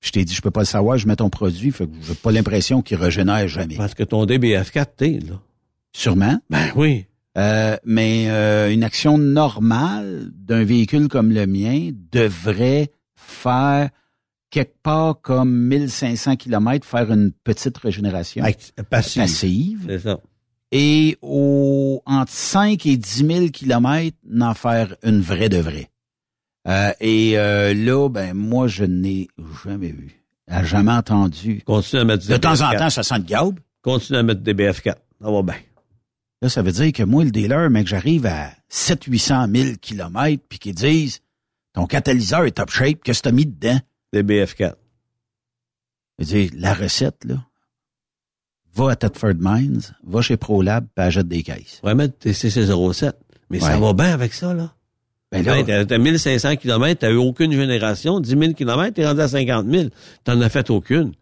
Je 0.00 0.10
t'ai 0.10 0.24
dit, 0.24 0.34
je 0.34 0.42
peux 0.42 0.50
pas 0.50 0.60
le 0.62 0.66
savoir, 0.66 0.98
je 0.98 1.06
mets 1.06 1.14
ton 1.16 1.30
produit, 1.30 1.70
fait 1.70 1.86
que 1.86 1.92
j'ai 2.02 2.14
pas 2.14 2.32
l'impression 2.32 2.82
qu'il 2.82 2.96
régénère 2.96 3.46
jamais. 3.46 3.76
Parce 3.76 3.94
que 3.94 4.02
ton 4.02 4.26
DBF4, 4.26 4.86
t'es, 4.96 5.20
là. 5.20 5.40
Sûrement. 5.92 6.38
Ben 6.50 6.72
oui. 6.74 7.06
Euh, 7.38 7.76
mais 7.84 8.26
euh, 8.28 8.70
une 8.72 8.84
action 8.84 9.16
normale 9.18 10.30
d'un 10.34 10.64
véhicule 10.64 11.08
comme 11.08 11.30
le 11.32 11.46
mien 11.46 11.90
devrait 12.12 12.90
faire 13.16 13.88
quelque 14.50 14.74
part 14.82 15.20
comme 15.22 15.50
1500 15.50 16.36
km, 16.36 16.86
faire 16.86 17.10
une 17.10 17.32
petite 17.32 17.78
régénération 17.78 18.44
Act- 18.44 18.74
passive. 18.90 19.84
C'est 19.88 19.98
ça. 20.00 20.18
Et 20.72 21.16
au, 21.22 22.02
entre 22.06 22.32
5 22.32 22.84
et 22.86 22.96
10 22.98 23.26
000 23.26 23.48
km, 23.48 24.16
n'en 24.28 24.52
faire 24.54 24.94
une 25.02 25.20
vraie 25.20 25.48
de 25.48 25.58
vraie. 25.58 25.90
Euh, 26.68 26.92
et 27.00 27.38
euh, 27.38 27.72
là, 27.74 28.08
ben 28.08 28.34
moi, 28.34 28.68
je 28.68 28.84
n'ai 28.84 29.28
jamais 29.64 29.90
vu, 29.92 30.22
jamais 30.64 30.92
entendu. 30.92 31.62
Continue 31.66 32.02
à 32.02 32.04
mettre 32.04 32.24
du 32.24 32.28
De 32.30 32.36
temps 32.36 32.60
en 32.60 32.70
DBF4. 32.72 32.78
temps, 32.78 32.90
ça 32.90 33.02
sent 33.02 33.18
le 33.18 33.24
gaube. 33.24 33.58
Continue 33.82 34.18
à 34.18 34.22
mettre 34.22 34.42
DBF4. 34.42 34.94
Ça 35.20 35.30
va 35.30 35.42
bien. 35.42 35.54
Là, 36.42 36.48
ça 36.48 36.60
veut 36.60 36.72
dire 36.72 36.92
que 36.92 37.02
moi, 37.04 37.24
le 37.24 37.30
dealer, 37.30 37.70
mec, 37.70 37.86
j'arrive 37.86 38.26
à 38.26 38.50
700-800 38.70 39.56
000 39.64 39.76
km, 39.80 40.42
puis 40.48 40.58
qu'ils 40.58 40.74
disent, 40.74 41.20
ton 41.72 41.86
catalyseur 41.86 42.44
est 42.44 42.50
top 42.50 42.68
shape, 42.70 43.02
qu'est-ce 43.04 43.22
que 43.22 43.28
t'as 43.28 43.32
mis 43.34 43.46
dedans? 43.46 43.78
DBF4. 44.12 44.74
Je 46.18 46.24
dis, 46.24 46.50
la 46.54 46.74
recette, 46.74 47.24
là, 47.24 47.36
va 48.74 48.90
à 48.90 48.96
Thetford 48.96 49.34
Mines, 49.38 49.80
va 50.04 50.20
chez 50.20 50.36
ProLab, 50.36 50.86
puis 50.94 51.04
achète 51.04 51.28
des 51.28 51.42
caisses. 51.42 51.78
On 51.82 51.86
va 51.86 51.94
mettre 51.94 52.18
tes 52.18 52.32
CC07. 52.32 53.12
Mais 53.50 53.60
ça 53.60 53.74
Ouais. 53.74 53.80
va 53.80 53.92
bien 53.92 54.12
avec 54.12 54.32
ça, 54.34 54.52
là. 54.52 54.74
Ben 55.30 55.42
là, 55.44 55.62
Ben, 55.62 55.86
t'as 55.86 55.96
1500 55.98 56.56
km, 56.56 56.98
t'as 57.00 57.10
eu 57.10 57.16
aucune 57.16 57.52
génération. 57.52 58.20
10 58.20 58.30
000 58.30 58.52
km, 58.54 58.92
t'es 58.94 59.06
rendu 59.06 59.20
à 59.20 59.28
50 59.28 59.66
000. 59.66 59.88
T'en 60.24 60.38
as 60.40 60.48
fait 60.50 60.68
aucune. 60.70 61.12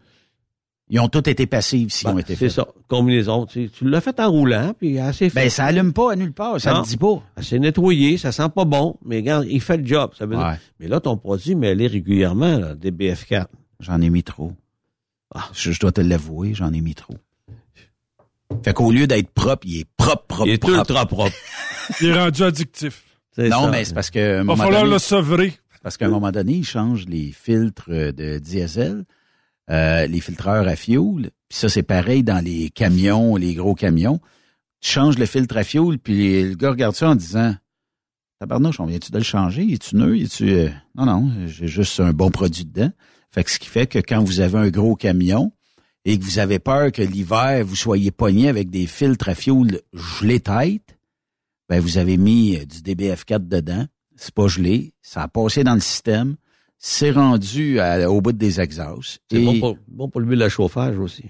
Ils 0.90 1.00
ont 1.00 1.08
tous 1.08 1.28
été 1.30 1.46
passifs 1.46 1.92
s'ils 1.92 2.06
Ben, 2.08 2.14
ont 2.14 2.18
été 2.18 2.34
c'est 2.34 2.46
faits. 2.48 2.50
ça. 2.50 2.68
Combinaison. 2.88 3.46
Tu, 3.46 3.70
tu 3.70 3.88
l'as 3.88 4.00
fait 4.00 4.18
en 4.20 4.30
roulant, 4.30 4.74
puis 4.78 4.98
assez 4.98 5.30
fait. 5.30 5.40
Ben, 5.44 5.48
ça 5.50 5.64
allume 5.64 5.92
pas 5.92 6.12
à 6.12 6.16
nulle 6.16 6.32
part, 6.32 6.60
ça 6.60 6.74
le 6.74 6.82
dit 6.84 6.96
pas. 6.96 7.22
C'est 7.40 7.58
nettoyé, 7.58 8.18
ça 8.18 8.32
sent 8.32 8.48
pas 8.54 8.64
bon, 8.64 8.96
mais 9.04 9.16
regarde, 9.16 9.46
il 9.48 9.60
fait 9.60 9.76
le 9.78 9.86
job. 9.86 10.10
Ça 10.18 10.26
veut 10.26 10.36
dire- 10.36 10.44
Ouais. 10.44 10.58
Mais 10.80 10.88
là, 10.88 11.00
ton 11.00 11.16
produit 11.16 11.54
mêlé 11.54 11.86
régulièrement, 11.86 12.58
là, 12.58 12.74
des 12.74 12.90
BF4. 12.90 13.46
J'en 13.80 14.00
ai 14.02 14.10
mis 14.10 14.22
trop. 14.22 14.52
Ah. 15.34 15.48
Je, 15.54 15.70
je 15.72 15.80
dois 15.80 15.92
te 15.92 16.00
l'avouer, 16.00 16.54
j'en 16.54 16.72
ai 16.72 16.80
mis 16.80 16.94
trop. 16.94 17.14
Fait 18.64 18.72
qu'au 18.74 18.90
lieu 18.90 19.06
d'être 19.06 19.30
propre, 19.30 19.64
il 19.66 19.80
est 19.80 19.88
propre, 19.96 20.24
propre, 20.26 20.46
il 20.46 20.52
est 20.54 20.58
propre. 20.58 20.76
ultra 20.78 21.06
propre. 21.06 21.36
Il 22.00 22.06
est 22.08 22.14
rendu 22.14 22.42
addictif. 22.44 23.02
C'est 23.34 23.48
Non, 23.48 23.64
ça. 23.64 23.70
mais 23.70 23.84
c'est 23.84 23.94
parce 23.94 24.10
que, 24.10 24.42
Il 24.42 24.46
va 24.46 24.54
falloir 24.56 24.82
donné, 24.82 24.92
le 24.94 24.98
sevrer. 25.00 25.54
parce 25.82 25.96
qu'à 25.96 26.06
un 26.06 26.10
moment 26.10 26.30
donné, 26.30 26.52
ils 26.54 26.64
changent 26.64 27.06
les 27.06 27.32
filtres 27.32 27.86
euh, 27.90 28.12
de 28.12 28.38
diesel, 28.38 29.04
euh, 29.70 30.06
les 30.06 30.20
filtreurs 30.20 30.66
à 30.68 30.76
fioul. 30.76 31.30
Puis 31.48 31.58
ça, 31.58 31.68
c'est 31.68 31.82
pareil 31.82 32.22
dans 32.22 32.42
les 32.44 32.70
camions, 32.70 33.36
les 33.36 33.54
gros 33.54 33.74
camions. 33.74 34.20
Tu 34.80 34.90
changes 34.90 35.18
le 35.18 35.26
filtre 35.26 35.56
à 35.56 35.64
fioul, 35.64 35.98
puis 35.98 36.42
le 36.42 36.54
gars 36.54 36.70
regarde 36.70 36.94
ça 36.94 37.10
en 37.10 37.14
disant 37.14 37.54
Tabarnouche, 38.38 38.80
on 38.80 38.86
vient-tu 38.86 39.12
de 39.12 39.18
le 39.18 39.24
changer? 39.24 39.70
Es-tu 39.72 39.96
nœud? 39.96 40.16
Es-tu. 40.18 40.50
euh, 40.50 40.70
Non, 40.94 41.04
non, 41.04 41.30
j'ai 41.46 41.68
juste 41.68 42.00
un 42.00 42.12
bon 42.12 42.30
produit 42.30 42.64
dedans. 42.64 42.90
Fait 43.30 43.44
que 43.44 43.50
ce 43.50 43.58
qui 43.58 43.68
fait 43.68 43.86
que 43.86 43.98
quand 43.98 44.24
vous 44.24 44.40
avez 44.40 44.58
un 44.58 44.70
gros 44.70 44.96
camion 44.96 45.52
et 46.06 46.18
que 46.18 46.24
vous 46.24 46.38
avez 46.38 46.58
peur 46.58 46.90
que 46.90 47.02
l'hiver, 47.02 47.64
vous 47.64 47.76
soyez 47.76 48.10
pogné 48.10 48.48
avec 48.48 48.70
des 48.70 48.86
filtres 48.86 49.28
à 49.28 49.34
fioul 49.34 49.80
gelés 49.92 50.40
tête, 50.40 50.98
ben 51.68 51.80
vous 51.80 51.98
avez 51.98 52.16
mis 52.16 52.56
euh, 52.56 52.64
du 52.64 52.78
DBF4 52.78 53.46
dedans. 53.46 53.86
C'est 54.16 54.34
pas 54.34 54.48
gelé. 54.48 54.94
Ça 55.02 55.22
a 55.22 55.28
passé 55.28 55.62
dans 55.62 55.74
le 55.74 55.80
système. 55.80 56.36
C'est 56.82 57.10
rendu 57.10 57.78
à- 57.78 58.10
au 58.10 58.22
bout 58.22 58.32
des 58.32 58.58
exhausts. 58.58 59.20
C'est 59.30 59.42
Et- 59.42 59.44
bon 59.44 59.60
pour, 59.60 59.78
bon 59.86 60.08
pour 60.08 60.20
le 60.22 60.26
but 60.26 60.34
de 60.36 60.40
la 60.40 60.48
chauffage 60.48 60.98
aussi. 60.98 61.24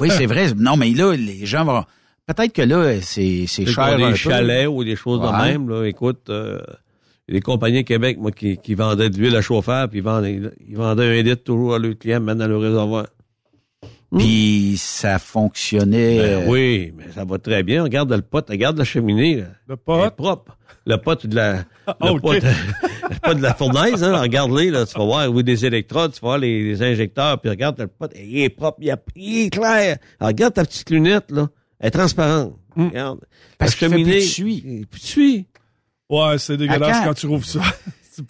Oui, 0.00 0.08
c'est 0.10 0.24
vrai. 0.26 0.46
Non, 0.56 0.76
mais 0.78 0.90
là, 0.92 1.14
les 1.14 1.44
gens 1.44 1.64
vont. 1.66 1.84
Peut-être 2.26 2.54
que 2.54 2.62
là, 2.62 2.98
c'est 3.02 3.44
c'est 3.46 3.66
cher. 3.66 3.98
des 3.98 4.08
peu. 4.08 4.14
chalets 4.14 4.66
ou 4.68 4.82
des 4.82 4.96
choses 4.96 5.20
de 5.20 5.26
Ouais. 5.26 5.52
même, 5.52 5.68
là, 5.68 5.84
écoute, 5.84 6.30
euh, 6.30 6.58
il 7.28 7.34
y 7.34 7.36
a 7.36 7.40
des 7.40 7.42
compagnies 7.42 7.84
Québec, 7.84 8.16
moi, 8.18 8.32
qui, 8.32 8.56
qui 8.56 8.74
vendaient 8.74 9.10
de 9.10 9.18
l'huile 9.18 9.36
à 9.36 9.42
chauffeur, 9.42 9.86
puis 9.90 9.98
ils 9.98 10.02
vendaient, 10.02 10.40
ils 10.66 10.76
vendaient 10.76 11.18
un 11.18 11.22
litre 11.22 11.44
toujours 11.44 11.74
à 11.74 11.78
leurs 11.78 11.98
clients, 11.98 12.20
dans 12.22 12.48
le 12.48 12.56
réservoir. 12.56 13.06
Puis 14.18 14.74
ça 14.78 15.18
fonctionnait. 15.18 16.18
Ben 16.18 16.48
oui, 16.48 16.92
mais 16.96 17.04
ça 17.14 17.24
va 17.24 17.38
très 17.38 17.62
bien. 17.62 17.82
Regarde 17.82 18.12
le 18.12 18.22
pot, 18.22 18.44
regarde 18.48 18.78
la 18.78 18.84
cheminée. 18.84 19.36
Là. 19.36 19.46
Le 19.68 19.74
Elle 19.74 19.74
est 19.74 19.76
pot. 19.76 20.10
propre. 20.16 20.56
Le 20.86 20.96
pot 20.98 21.26
de 21.26 21.34
la, 21.34 21.64
Ah, 21.86 21.96
le 22.02 22.10
ok. 22.10 22.20
pot, 22.20 22.32
le 22.34 23.18
pot 23.22 23.34
de 23.34 23.42
la 23.42 23.54
fournaise, 23.54 24.04
hein, 24.04 24.18
regarde-les, 24.20 24.70
là, 24.70 24.84
tu 24.84 24.98
vas 24.98 25.04
voir, 25.04 25.30
oui, 25.30 25.42
des 25.42 25.64
électrodes, 25.64 26.12
tu 26.12 26.20
vas 26.20 26.28
voir 26.28 26.38
les, 26.38 26.62
les 26.62 26.82
injecteurs, 26.82 27.40
puis 27.40 27.48
regarde 27.48 27.78
le 27.80 27.86
pot, 27.86 28.10
il 28.14 28.40
est 28.40 28.50
propre, 28.50 28.78
il, 28.82 28.90
a- 28.90 28.98
il 29.16 29.46
est 29.46 29.50
clair. 29.50 29.96
Alors, 30.20 30.28
regarde 30.28 30.52
ta 30.54 30.64
petite 30.64 30.90
lunette, 30.90 31.30
là, 31.30 31.48
elle 31.80 31.88
est 31.88 31.90
transparente. 31.90 32.54
Hmm. 32.76 32.88
Regarde. 32.88 33.20
Parce 33.56 33.72
La 33.72 33.78
qu'il 33.78 33.88
fait 33.88 33.94
plus 33.94 34.04
de 34.04 34.10
cheminée, 34.10 34.20
suie. 34.26 34.62
il- 34.66 34.86
Plus 34.86 35.00
de 35.00 35.06
suie. 35.06 35.46
Ouais, 36.10 36.36
c'est 36.38 36.56
dégueulasse 36.58 36.98
quand? 36.98 37.04
quand 37.06 37.14
tu 37.14 37.26
rouvres 37.28 37.46
ça. 37.46 37.60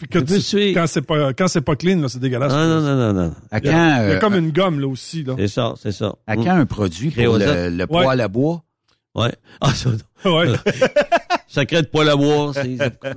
Que 0.09 0.19
Tu 0.19 0.73
quand 0.73 0.87
c'est 0.87 1.01
pas 1.01 1.33
quand 1.33 1.47
c'est 1.47 1.61
pas 1.61 1.75
clean, 1.75 1.99
là, 1.99 2.09
c'est 2.09 2.19
dégueulasse. 2.19 2.51
Non, 2.51 2.81
non, 2.81 2.95
non, 2.95 3.13
non. 3.13 3.33
À 3.51 3.59
Il 3.59 3.65
y 3.65 3.69
a, 3.69 3.71
quand, 3.71 4.03
il 4.03 4.09
y 4.09 4.11
a 4.11 4.15
euh, 4.15 4.19
comme 4.19 4.35
une 4.35 4.51
gomme 4.51 4.79
là 4.79 4.87
aussi 4.87 5.23
là. 5.23 5.35
C'est 5.37 5.47
ça, 5.47 5.73
c'est 5.81 5.91
ça. 5.91 6.15
à 6.25 6.35
quand 6.35 6.49
un 6.49 6.65
produit 6.65 7.11
pour 7.11 7.37
le, 7.37 7.85
poêle 7.85 8.21
à 8.21 8.27
bois? 8.27 8.63
Ouais. 9.13 9.33
Ah, 9.61 9.73
ça, 9.73 9.89
Ouais. 10.25 10.47
secret 11.47 11.83
de 11.83 11.87
poêle 11.87 12.09
à 12.09 12.15
bois, 12.15 12.51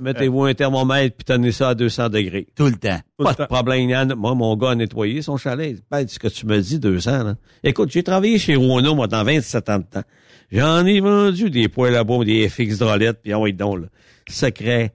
mettez-vous 0.01 0.45
un 0.45 0.53
thermomètre 0.53 1.17
puis 1.17 1.25
tenez 1.25 1.51
ça 1.51 1.69
à 1.69 1.75
200 1.75 2.09
degrés. 2.09 2.47
Tout 2.55 2.67
le 2.67 2.75
temps. 2.75 2.99
Pas 3.17 3.31
de 3.33 3.37
temps. 3.37 3.47
problème. 3.47 3.89
Yann. 3.89 4.13
Moi, 4.15 4.33
mon 4.35 4.55
gars 4.55 4.71
a 4.71 4.75
nettoyé 4.75 5.21
son 5.21 5.37
chalet. 5.37 5.77
Ben, 5.91 6.07
ce 6.07 6.19
que 6.19 6.27
tu 6.27 6.45
me 6.45 6.59
dis, 6.61 6.79
200, 6.79 7.23
là. 7.23 7.35
Écoute, 7.63 7.89
j'ai 7.91 8.03
travaillé 8.03 8.37
chez 8.37 8.55
Renault, 8.55 8.95
moi, 8.95 9.07
dans 9.07 9.23
27 9.23 9.69
ans 9.69 9.79
de 9.79 9.83
temps. 9.83 10.03
J'en 10.51 10.85
ai 10.85 10.99
vendu 10.99 11.49
des 11.49 11.67
poêles 11.67 11.95
à 11.95 12.03
bois, 12.03 12.23
des 12.23 12.47
FX 12.47 12.77
drolettes, 12.77 13.21
puis 13.21 13.33
ah 13.33 13.39
oui, 13.39 13.53
donc, 13.53 13.81
là. 13.81 13.87
Secret. 14.29 14.93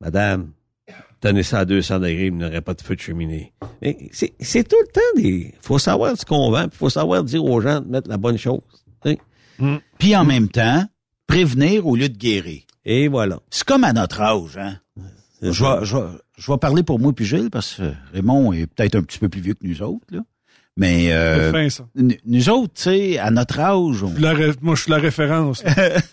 Madame, 0.00 0.52
tenez 1.20 1.42
ça 1.42 1.60
à 1.60 1.64
200 1.64 1.98
degrés, 2.00 2.26
il 2.26 2.36
n'aurait 2.36 2.60
pas 2.60 2.74
de 2.74 2.80
feu 2.82 2.96
de 2.96 3.00
cheminée. 3.00 3.52
Mais 3.82 3.96
c'est, 4.12 4.32
c'est 4.40 4.66
tout 4.68 4.76
le 4.80 4.92
temps 4.92 5.00
des, 5.22 5.54
faut 5.60 5.78
savoir 5.78 6.16
ce 6.16 6.24
qu'on 6.24 6.50
vend, 6.50 6.68
puis 6.68 6.78
faut 6.78 6.90
savoir 6.90 7.22
dire 7.24 7.44
aux 7.44 7.60
gens 7.60 7.80
de 7.80 7.88
mettre 7.88 8.08
la 8.08 8.16
bonne 8.16 8.38
chose. 8.38 8.60
tu 9.04 9.10
sais. 9.10 9.18
Puis 9.98 10.16
en 10.16 10.24
même 10.24 10.48
temps, 10.48 10.84
prévenir 11.26 11.86
au 11.86 11.94
lieu 11.96 12.08
de 12.08 12.16
guérir. 12.16 12.62
Et 12.84 13.08
voilà. 13.08 13.40
C'est 13.50 13.64
comme 13.64 13.84
à 13.84 13.92
notre 13.92 14.20
âge, 14.20 14.56
hein? 14.56 14.78
Je 15.42 15.48
vais, 15.64 15.84
je, 15.86 15.96
vais, 15.96 16.02
je 16.36 16.52
vais 16.52 16.58
parler 16.58 16.82
pour 16.82 16.98
moi 16.98 17.12
puis 17.14 17.24
Gilles, 17.24 17.50
parce 17.50 17.74
que 17.74 17.92
Raymond 18.12 18.52
est 18.52 18.66
peut-être 18.66 18.94
un 18.96 19.02
petit 19.02 19.18
peu 19.18 19.28
plus 19.28 19.40
vieux 19.40 19.54
que 19.54 19.66
nous 19.66 19.82
autres, 19.82 20.04
là. 20.10 20.20
Mais 20.76 21.06
C'est 21.06 21.12
euh, 21.12 21.52
fin, 21.52 21.68
ça. 21.68 21.84
nous 22.24 22.48
autres, 22.48 22.72
tu 22.74 22.82
sais, 22.82 23.18
à 23.18 23.30
notre 23.30 23.58
âge, 23.58 24.02
on, 24.02 24.08
Je 24.08 24.14
suis 24.14 24.22
la 24.22 24.32
ré- 24.32 24.52
Moi, 24.62 24.74
je 24.76 24.82
suis 24.82 24.90
la 24.90 24.98
référence. 24.98 25.62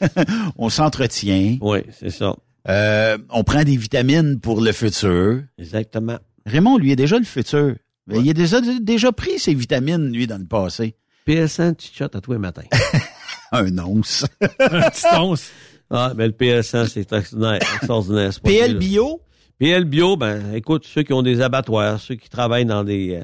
on 0.57 0.69
s'entretient, 0.69 1.57
Oui, 1.61 1.79
c'est 1.91 2.09
ça. 2.09 2.35
Euh, 2.69 3.17
on 3.29 3.43
prend 3.43 3.63
des 3.63 3.77
vitamines 3.77 4.39
pour 4.39 4.61
le 4.61 4.71
futur. 4.71 5.41
Exactement. 5.57 6.17
Raymond, 6.45 6.77
lui, 6.77 6.91
est 6.91 6.95
déjà 6.95 7.17
le 7.17 7.25
futur. 7.25 7.75
Il 8.09 8.29
a 8.29 8.33
déjà, 8.33 8.61
déjà 8.61 9.11
pris 9.11 9.37
ses 9.37 9.53
vitamines, 9.53 10.11
lui, 10.11 10.27
dans 10.27 10.37
le 10.37 10.45
passé. 10.45 10.95
PL100, 11.27 11.75
tu 11.75 11.89
shot 11.93 12.05
à 12.13 12.21
tous 12.21 12.31
les 12.31 12.37
matins. 12.37 12.63
Un 13.51 13.77
once. 13.79 14.25
Un 14.41 14.89
petit 14.89 15.05
once. 15.19 15.51
Ah, 15.89 16.13
mais 16.15 16.27
le 16.27 16.33
PL100, 16.33 16.87
c'est 16.87 16.99
extraordinaire. 17.01 17.59
extraordinaire 17.75 18.33
ce 18.33 18.39
PL. 18.39 18.77
Bio, 18.77 19.21
PL 19.57 19.85
Bio, 19.85 20.15
ben, 20.15 20.53
écoute, 20.53 20.85
ceux 20.85 21.03
qui 21.03 21.13
ont 21.13 21.21
des 21.21 21.41
abattoirs, 21.41 21.99
ceux 21.99 22.15
qui 22.15 22.29
travaillent 22.29 22.65
dans 22.65 22.83
des, 22.83 23.15
euh, 23.15 23.23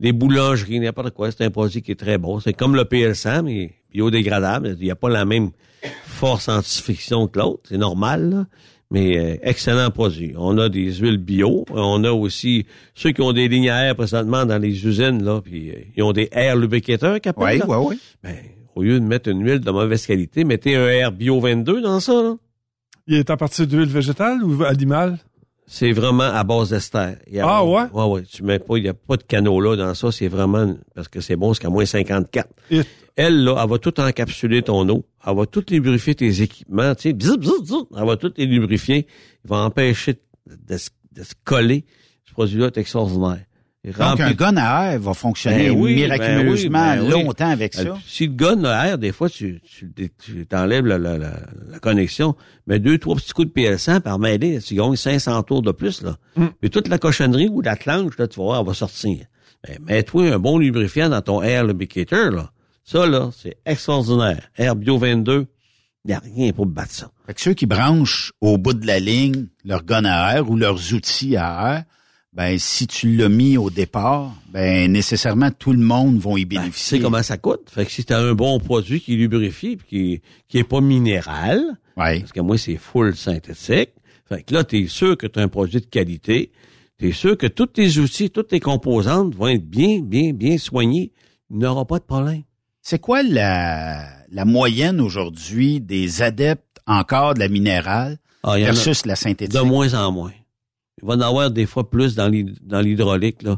des 0.00 0.12
boulangeries, 0.12 0.80
n'importe 0.80 1.10
quoi, 1.10 1.30
c'est 1.30 1.44
un 1.44 1.50
produit 1.50 1.82
qui 1.82 1.92
est 1.92 1.98
très 1.98 2.18
bon. 2.18 2.40
C'est 2.40 2.54
comme 2.54 2.74
le 2.74 2.84
PL100, 2.84 3.42
mais 3.42 3.74
biodégradable. 3.92 4.76
Il 4.78 4.84
n'y 4.84 4.90
a 4.90 4.96
pas 4.96 5.08
la 5.08 5.24
même 5.24 5.50
force 6.04 6.48
anti-fiction 6.48 7.28
que 7.28 7.38
l'autre. 7.38 7.62
C'est 7.68 7.78
normal, 7.78 8.30
là. 8.30 8.46
Mais 8.90 9.18
euh, 9.18 9.36
excellent 9.42 9.90
produit. 9.90 10.34
On 10.36 10.56
a 10.58 10.68
des 10.68 10.92
huiles 10.94 11.16
bio. 11.18 11.64
On 11.70 12.04
a 12.04 12.12
aussi 12.12 12.66
ceux 12.94 13.10
qui 13.12 13.22
ont 13.22 13.32
des 13.32 13.48
lignes 13.48 13.70
à 13.70 13.86
air 13.86 13.96
présentement 13.96 14.44
dans 14.44 14.58
les 14.58 14.86
usines, 14.86 15.22
là, 15.24 15.40
puis 15.42 15.70
euh, 15.70 15.74
ils 15.96 16.02
ont 16.02 16.12
des 16.12 16.28
air 16.32 16.56
lubricateurs 16.56 17.20
qui 17.20 17.30
oui, 17.36 17.58
là. 17.58 17.64
oui, 17.66 17.76
oui. 17.90 18.00
Ben, 18.22 18.36
au 18.74 18.82
lieu 18.82 19.00
de 19.00 19.04
mettre 19.04 19.28
une 19.30 19.44
huile 19.44 19.60
de 19.60 19.70
mauvaise 19.70 20.06
qualité, 20.06 20.44
mettez 20.44 20.76
un 20.76 20.86
air 20.86 21.12
bio 21.12 21.40
22 21.40 21.80
dans 21.80 22.00
ça, 22.00 22.12
là. 22.12 22.36
Il 23.06 23.16
est 23.16 23.28
à 23.30 23.36
partir 23.36 23.66
d'huile 23.66 23.88
végétale 23.88 24.42
ou 24.42 24.64
animale? 24.64 25.18
C'est 25.66 25.92
vraiment 25.92 26.24
à 26.24 26.44
base 26.44 26.70
d'ester. 26.70 27.14
Ah 27.40 27.64
ouais? 27.64 27.82
Ouais, 27.92 28.04
ouais. 28.04 28.22
Tu 28.22 28.42
mets 28.42 28.58
pas, 28.58 28.76
il 28.76 28.82
n'y 28.82 28.88
a 28.88 28.94
pas 28.94 29.16
de 29.16 29.22
canola 29.22 29.76
dans 29.76 29.94
ça. 29.94 30.12
C'est 30.12 30.28
vraiment, 30.28 30.74
parce 30.94 31.08
que 31.08 31.20
c'est 31.20 31.36
bon 31.36 31.52
jusqu'à 31.52 31.68
moins 31.70 31.84
54. 31.86 32.48
Et- 32.70 32.80
Elle, 33.16 33.44
là, 33.44 33.60
elle 33.62 33.70
va 33.70 33.78
tout 33.78 34.00
encapsuler 34.00 34.62
ton 34.62 34.88
eau. 34.88 35.06
Elle 35.26 35.36
va 35.36 35.46
tout 35.46 35.64
lubrifier 35.70 36.14
tes 36.14 36.42
équipements, 36.42 36.94
tu 36.94 37.02
sais. 37.02 37.12
Bzz, 37.12 37.36
bzz, 37.38 37.62
bzz. 37.62 37.84
Elle 37.96 38.06
va 38.06 38.16
tout 38.16 38.32
les 38.36 38.46
lubrifier. 38.46 39.06
Il 39.44 39.48
va 39.50 39.58
empêcher 39.58 40.14
de, 40.46 40.76
se- 40.76 40.90
de 41.12 41.22
se 41.22 41.32
coller. 41.44 41.84
Ce 42.26 42.32
produit-là 42.32 42.66
est 42.66 42.78
extraordinaire. 42.78 43.44
Donc, 43.98 44.18
un 44.20 44.32
gun 44.32 44.56
à 44.56 44.92
air 44.94 44.98
va 45.00 45.12
fonctionner 45.12 45.68
Ben 45.68 45.78
oui, 45.78 45.94
miraculeusement 45.96 46.78
ben 46.78 47.00
oui, 47.02 47.08
ben 47.10 47.16
oui. 47.18 47.22
longtemps 47.24 47.50
avec 47.50 47.74
ça. 47.74 47.82
Euh, 47.82 47.94
Si 48.06 48.26
le 48.26 48.32
gun 48.32 48.64
a 48.64 48.88
air, 48.88 48.96
des 48.98 49.12
fois, 49.12 49.28
tu, 49.28 49.60
tu, 49.60 49.92
tu 50.18 50.46
t'enlèves 50.46 50.86
la, 50.86 50.96
la, 50.96 51.18
la, 51.18 51.34
la 51.68 51.78
connexion, 51.80 52.34
mais 52.66 52.78
deux, 52.78 52.96
trois 52.96 53.14
petits 53.16 53.32
coups 53.32 53.48
de 53.48 53.52
PL100 53.52 54.00
par 54.00 54.18
mêlée, 54.18 54.58
tu 54.60 54.74
gagnes 54.74 54.96
500 54.96 55.42
tours 55.42 55.60
de 55.60 55.70
plus, 55.70 56.00
là. 56.00 56.16
Mm. 56.36 56.46
Puis 56.62 56.70
toute 56.70 56.88
la 56.88 56.96
cochonnerie 56.96 57.48
ou 57.50 57.60
la 57.60 57.76
clanche, 57.76 58.16
là, 58.16 58.26
tu 58.26 58.38
vas 58.40 58.44
voir, 58.44 58.60
elle 58.62 58.66
va 58.66 58.72
sortir. 58.72 59.18
Ben, 59.68 59.76
mets-toi 59.84 60.32
un 60.32 60.38
bon 60.38 60.56
lubrifiant 60.58 61.10
dans 61.10 61.20
ton 61.20 61.42
air 61.42 61.64
lubricator, 61.66 62.30
là. 62.30 62.50
Ça, 62.84 63.06
là, 63.06 63.30
c'est 63.36 63.56
extraordinaire. 63.64 64.50
Air 64.56 64.76
Bio 64.76 64.98
22, 64.98 65.46
il 66.04 66.08
n'y 66.08 66.12
a 66.14 66.18
rien 66.20 66.52
pour 66.52 66.66
battre 66.66 66.92
ça. 66.92 67.10
Fait 67.26 67.34
que 67.34 67.40
ceux 67.40 67.54
qui 67.54 67.66
branchent 67.66 68.32
au 68.40 68.58
bout 68.58 68.74
de 68.74 68.86
la 68.86 69.00
ligne 69.00 69.46
leur 69.64 69.84
gun 69.84 70.04
à 70.04 70.34
air 70.36 70.50
ou 70.50 70.56
leurs 70.56 70.92
outils 70.92 71.36
à 71.36 71.76
air, 71.76 71.84
ben 72.34 72.58
si 72.58 72.86
tu 72.86 73.14
l'as 73.16 73.28
mis 73.28 73.56
au 73.56 73.70
départ, 73.70 74.34
ben 74.50 74.90
nécessairement 74.92 75.50
tout 75.50 75.72
le 75.72 75.78
monde 75.78 76.18
va 76.18 76.32
y 76.38 76.44
Ben, 76.44 76.56
tu 76.56 76.60
bénéficier. 76.62 76.98
sais 76.98 77.02
comment 77.02 77.22
ça 77.22 77.38
coûte? 77.38 77.70
Fait 77.70 77.86
que 77.86 77.90
si 77.92 78.04
t'as 78.04 78.20
un 78.20 78.34
bon 78.34 78.58
produit 78.58 79.00
qui 79.00 79.14
est 79.14 79.16
lubrifié 79.16 79.76
puis 79.76 79.86
qui, 79.88 80.22
qui 80.48 80.58
est 80.58 80.64
pas 80.64 80.80
minéral, 80.80 81.62
Ouais. 81.96 82.18
Parce 82.18 82.32
que 82.32 82.40
moi, 82.40 82.58
c'est 82.58 82.74
full 82.76 83.14
synthétique. 83.14 83.90
Fait 84.28 84.42
que 84.42 84.52
là, 84.52 84.64
tu 84.64 84.80
es 84.82 84.88
sûr 84.88 85.16
que 85.16 85.28
tu 85.28 85.38
as 85.38 85.42
un 85.42 85.48
produit 85.48 85.80
de 85.80 85.86
qualité. 85.86 86.50
Tu 86.98 87.10
es 87.10 87.12
sûr 87.12 87.38
que 87.38 87.46
tous 87.46 87.66
tes 87.66 87.98
outils, 87.98 88.30
toutes 88.30 88.48
tes 88.48 88.58
composantes 88.58 89.36
vont 89.36 89.46
être 89.46 89.64
bien, 89.64 90.00
bien, 90.00 90.32
bien 90.32 90.58
soignés. 90.58 91.12
Il 91.50 91.58
n'y 91.58 91.66
aura 91.66 91.84
pas 91.86 92.00
de 92.00 92.04
problème. 92.04 92.42
C'est 92.86 92.98
quoi 92.98 93.22
la, 93.22 94.04
la 94.30 94.44
moyenne 94.44 95.00
aujourd'hui 95.00 95.80
des 95.80 96.20
adeptes 96.20 96.80
encore 96.86 97.32
de 97.32 97.38
la 97.40 97.48
minérale 97.48 98.18
Ah, 98.42 98.56
versus 98.58 99.06
la 99.06 99.16
synthétique? 99.16 99.56
de 99.58 99.64
moins 99.64 99.94
en 99.94 100.12
moins. 100.12 100.32
Il 101.02 101.08
va 101.08 101.14
en 101.14 101.20
avoir 101.22 101.50
des 101.50 101.64
fois 101.64 101.88
plus 101.88 102.14
dans 102.14 102.28
l'hyd- 102.28 102.58
dans 102.62 102.80
l'hydraulique. 102.82 103.42
là. 103.42 103.56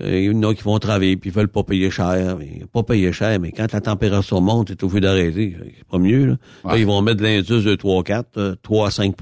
Euh, 0.00 0.16
il 0.20 0.24
y 0.26 0.30
en 0.34 0.42
a 0.48 0.54
qui 0.54 0.62
vont 0.62 0.78
travailler 0.78 1.16
puis 1.16 1.30
ils 1.30 1.32
veulent 1.34 1.48
pas 1.48 1.64
payer 1.64 1.90
cher. 1.90 2.36
Mais, 2.38 2.62
pas 2.72 2.84
payer 2.84 3.12
cher, 3.12 3.40
mais 3.40 3.50
quand 3.50 3.70
la 3.72 3.80
température 3.80 4.40
monte, 4.40 4.68
c'est 4.68 4.82
au 4.84 4.88
feu 4.88 5.00
d'arrêter. 5.00 5.56
C'est 5.76 5.84
pas 5.88 5.98
mieux. 5.98 6.24
Là. 6.26 6.36
Là, 6.64 6.78
ils 6.78 6.86
vont 6.86 7.02
mettre 7.02 7.18
de 7.18 7.24
l'indice 7.24 7.64
de 7.64 7.74
3, 7.74 8.04
4, 8.04 8.38
euh, 8.38 8.54
3 8.62 8.86
à 8.86 8.90
5 8.92 9.16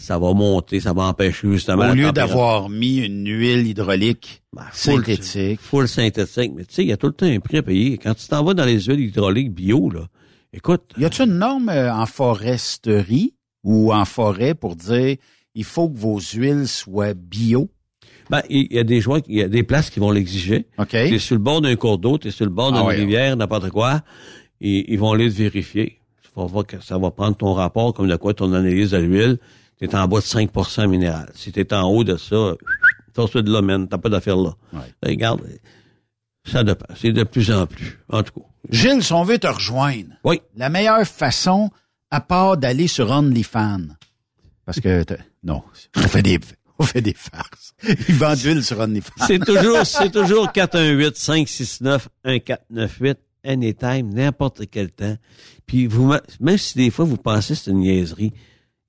Ça 0.00 0.16
va 0.16 0.32
monter, 0.32 0.78
ça 0.78 0.92
va 0.92 1.02
empêcher 1.04 1.50
justement 1.50 1.90
Au 1.90 1.94
lieu 1.94 2.12
d'avoir 2.12 2.68
mis 2.68 2.98
une 2.98 3.26
huile 3.28 3.66
hydraulique 3.66 4.42
Ben, 4.54 4.62
full- 4.72 4.94
synthétique. 5.04 5.60
Full 5.60 5.88
synthétique. 5.88 6.52
Mais 6.54 6.64
tu 6.64 6.74
sais, 6.74 6.82
il 6.84 6.88
y 6.88 6.92
a 6.92 6.96
tout 6.96 7.08
le 7.08 7.12
temps 7.12 7.26
un 7.26 7.40
prix 7.40 7.58
à 7.58 7.62
payer. 7.64 7.98
Quand 7.98 8.14
tu 8.14 8.28
t'en 8.28 8.44
vas 8.44 8.54
dans 8.54 8.64
les 8.64 8.80
huiles 8.82 9.00
hydrauliques 9.00 9.52
bio, 9.52 9.90
là, 9.90 10.06
écoute, 10.52 10.82
Y 10.96 11.04
a-t-il 11.04 11.28
une 11.28 11.38
norme 11.38 11.68
euh, 11.68 11.92
en 11.92 12.06
foresterie 12.06 13.34
ou 13.64 13.92
en 13.92 14.04
forêt 14.04 14.54
pour 14.54 14.76
dire 14.76 15.16
il 15.56 15.64
faut 15.64 15.88
que 15.90 15.98
vos 15.98 16.20
huiles 16.20 16.68
soient 16.68 17.14
bio? 17.14 17.68
ben, 18.30 18.42
il 18.50 18.72
y 18.72 18.78
a 18.78 18.84
des 18.84 19.00
joints, 19.00 19.20
il 19.26 19.36
y 19.38 19.42
a 19.42 19.48
des 19.48 19.64
places 19.64 19.90
qui 19.90 19.98
vont 19.98 20.12
l'exiger. 20.12 20.66
OK? 20.78 20.90
T'es 20.90 21.18
sur 21.18 21.34
le 21.34 21.42
bord 21.42 21.60
d'un 21.60 21.74
cours 21.74 21.98
d'eau, 21.98 22.18
t'es 22.18 22.30
sur 22.30 22.44
le 22.44 22.52
bord 22.52 22.70
d'une 22.70 22.82
Ah 22.82 22.86
ouais. 22.86 22.94
rivière, 22.96 23.36
n'importe 23.36 23.70
quoi, 23.70 24.02
et 24.60 24.92
ils 24.92 24.98
vont 24.98 25.12
aller 25.12 25.28
te 25.28 25.34
vérifier. 25.34 25.98
Tu 26.22 26.28
vas 26.36 26.44
voir 26.46 26.66
que 26.66 26.78
ça 26.80 26.98
va 26.98 27.10
prendre 27.10 27.36
ton 27.36 27.52
rapport 27.54 27.94
comme 27.94 28.06
de 28.06 28.14
quoi 28.16 28.32
ton 28.34 28.52
analyse 28.52 28.90
de 28.92 28.98
l'huile. 28.98 29.38
T'es 29.78 29.94
en 29.94 30.08
bas 30.08 30.18
de 30.20 30.24
5 30.24 30.50
minéral. 30.88 31.30
Si 31.34 31.52
t'es 31.52 31.72
en 31.72 31.88
haut 31.88 32.04
de 32.04 32.16
ça, 32.16 32.54
t'as 33.14 33.42
de 33.42 33.52
là, 33.52 33.62
man, 33.62 33.86
t'as 33.88 33.98
pas 33.98 34.08
d'affaire 34.08 34.36
là. 34.36 34.54
Ouais. 34.72 34.80
Ben, 35.02 35.10
Regarde, 35.10 35.40
ça 36.44 36.64
dépend. 36.64 36.86
C'est 36.96 37.12
de 37.12 37.22
plus 37.24 37.50
en 37.52 37.66
plus. 37.66 37.98
En 38.08 38.22
tout 38.22 38.40
cas. 38.40 38.46
Gilles, 38.70 39.02
si 39.04 39.12
on 39.12 39.22
veut 39.24 39.38
te 39.38 39.46
rejoindre, 39.46 40.14
Oui. 40.24 40.40
la 40.56 40.68
meilleure 40.68 41.06
façon, 41.06 41.70
à 42.10 42.20
part 42.20 42.56
d'aller 42.56 42.88
sur 42.88 43.10
OnlyFans, 43.10 43.86
parce 44.64 44.80
que, 44.80 45.02
t'as- 45.04 45.16
non, 45.44 45.62
on 45.96 46.00
fait 46.02 46.22
des, 46.22 46.38
on 46.78 46.84
fait 46.84 47.00
des 47.00 47.14
farces. 47.14 47.72
Ils 48.08 48.14
vendent 48.16 48.36
d'huile 48.38 48.64
sur 48.64 48.78
OnlyFans. 48.80 49.26
C'est 49.26 49.38
toujours, 49.38 49.84
c'est 49.86 50.10
toujours 50.10 50.48
418-569-1498, 52.24 53.16
anytime, 53.44 54.12
n'importe 54.12 54.62
quel 54.70 54.90
temps. 54.90 55.16
Puis 55.66 55.86
vous, 55.86 56.12
même 56.40 56.58
si 56.58 56.76
des 56.78 56.90
fois 56.90 57.04
vous 57.04 57.16
pensez 57.16 57.54
que 57.54 57.60
c'est 57.60 57.70
une 57.70 57.78
niaiserie, 57.80 58.32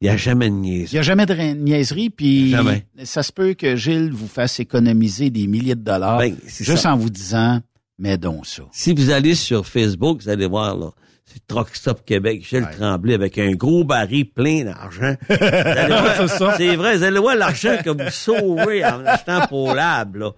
il 0.01 0.05
n'y 0.05 0.09
a 0.09 0.17
jamais 0.17 0.49
de 0.49 0.55
Il 0.55 0.61
niaiserie. 0.61 0.93
n'y 0.95 0.99
a 0.99 1.01
jamais 1.01 1.25
de 1.25 1.33
niaiserie, 1.55 2.09
puis 2.09 2.51
Jamais. 2.51 2.85
ça 3.03 3.21
se 3.23 3.31
peut 3.31 3.53
que 3.53 3.75
Gilles 3.75 4.11
vous 4.13 4.27
fasse 4.27 4.59
économiser 4.59 5.29
des 5.29 5.47
milliers 5.47 5.75
de 5.75 5.81
dollars 5.83 6.17
Ben, 6.19 6.35
juste 6.47 6.77
ça. 6.77 6.93
en 6.93 6.97
vous 6.97 7.09
disant, 7.09 7.59
mais 7.97 8.17
donc 8.17 8.45
ça. 8.47 8.63
Si 8.71 8.93
vous 8.93 9.09
allez 9.09 9.35
sur 9.35 9.65
Facebook, 9.67 10.21
vous 10.21 10.29
allez 10.29 10.47
voir, 10.47 10.77
là, 10.77 10.91
c'est 11.25 11.45
Truck 11.45 11.69
Stop 11.75 12.03
Québec, 12.05 12.43
Gilles 12.47 12.63
Ouais. 12.63 12.71
Tremblay 12.75 13.13
avec 13.13 13.37
un 13.37 13.51
gros 13.51 13.83
baril 13.83 14.31
plein 14.31 14.63
d'argent. 14.63 15.13
C'est 16.57 16.75
vrai, 16.75 16.97
vous 16.97 17.03
allez 17.03 17.19
voir 17.19 17.35
l'argent 17.35 17.77
que 17.83 17.89
vous 17.91 18.09
sauvez 18.09 18.83
en 18.83 19.05
achetant 19.05 19.41
ProLab, 19.47 20.15
là. 20.15 20.31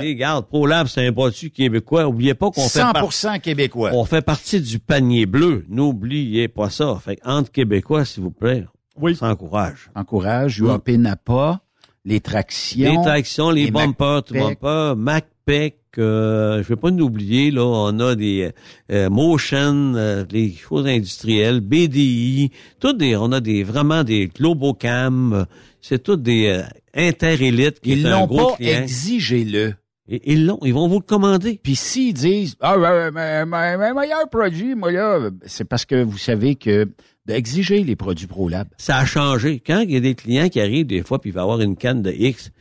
Et 0.00 0.10
regarde, 0.10 0.46
ProLab, 0.46 0.86
c'est 0.86 1.06
un 1.06 1.12
produit 1.12 1.50
québécois. 1.50 2.06
Oubliez 2.06 2.34
pas 2.34 2.50
qu'on 2.50 2.68
fait 2.68 2.78
partie 2.80 3.26
100% 3.26 3.40
québécois. 3.40 3.90
On 3.92 4.04
fait 4.04 4.22
partie 4.22 4.60
du 4.60 4.78
panier 4.78 5.26
bleu. 5.26 5.64
N'oubliez 5.68 6.48
pas 6.48 6.70
ça. 6.70 6.96
Fait 7.04 7.18
entre 7.24 7.50
Québécois, 7.50 8.04
s'il 8.04 8.22
vous 8.22 8.30
plaît, 8.30 8.64
Oui. 9.00 9.12
on 9.12 9.26
s'encourage. 9.26 9.90
Encourage, 9.94 10.58
UAP 10.60 10.88
Napa, 10.90 11.60
les 12.04 12.20
tractions. 12.20 12.90
Les 12.90 12.96
tractions, 13.02 13.50
les, 13.50 13.64
les 13.66 13.70
bumpers, 13.70 14.22
tout 14.24 14.34
bumper, 14.34 14.94
MacPac, 14.96 15.74
euh, 15.98 16.62
je 16.62 16.68
vais 16.68 16.76
pas 16.76 16.90
nous 16.90 17.04
oublier, 17.06 17.50
là, 17.50 17.62
on 17.64 17.98
a 18.00 18.14
des 18.14 18.52
euh, 18.92 19.08
Motion, 19.10 19.94
euh, 19.96 20.24
les 20.30 20.52
choses 20.52 20.86
industrielles, 20.86 21.60
BDI, 21.60 22.50
toutes 22.80 22.98
des, 22.98 23.16
on 23.16 23.32
a 23.32 23.40
des 23.40 23.64
vraiment 23.64 24.04
des 24.04 24.28
Globocam, 24.28 25.46
c'est 25.80 26.02
toutes 26.02 26.22
des 26.22 26.48
euh, 26.48 26.62
Interélite 26.94 27.80
qui 27.80 27.92
Ils 27.92 28.02
l'ont 28.04 28.26
gros 28.26 28.52
pas 28.52 28.56
exigé-le. 28.60 29.74
Et- 30.08 30.32
Ils 30.32 30.46
l'ont, 30.46 30.58
ils 30.62 30.72
vont 30.72 30.88
vous 30.88 31.00
le 31.00 31.04
commander. 31.04 31.60
Puis 31.62 31.76
s'ils 31.76 32.14
disent 32.14 32.56
Ah 32.60 32.78
ouais, 32.78 33.10
mais, 33.10 33.44
mais, 33.44 33.76
mais 33.76 33.92
meilleur 33.92 34.28
produit, 34.30 34.74
moi 34.74 34.90
là, 34.92 35.30
c'est 35.46 35.64
parce 35.64 35.84
que 35.84 36.02
vous 36.02 36.16
savez 36.18 36.54
que 36.54 36.88
d'exiger 37.26 37.82
les 37.84 37.96
produits 37.96 38.26
ProLab. 38.26 38.68
ça 38.78 38.98
a 38.98 39.04
changé. 39.04 39.60
Quand 39.64 39.80
il 39.80 39.90
y 39.90 39.96
a 39.96 40.00
des 40.00 40.14
clients 40.14 40.48
qui 40.48 40.60
arrivent 40.60 40.86
des 40.86 41.02
fois, 41.02 41.18
puis 41.18 41.30
il 41.30 41.32
va 41.32 41.42
avoir 41.42 41.60
une 41.60 41.76
canne 41.76 42.02
de 42.02 42.12
X, 42.12 42.52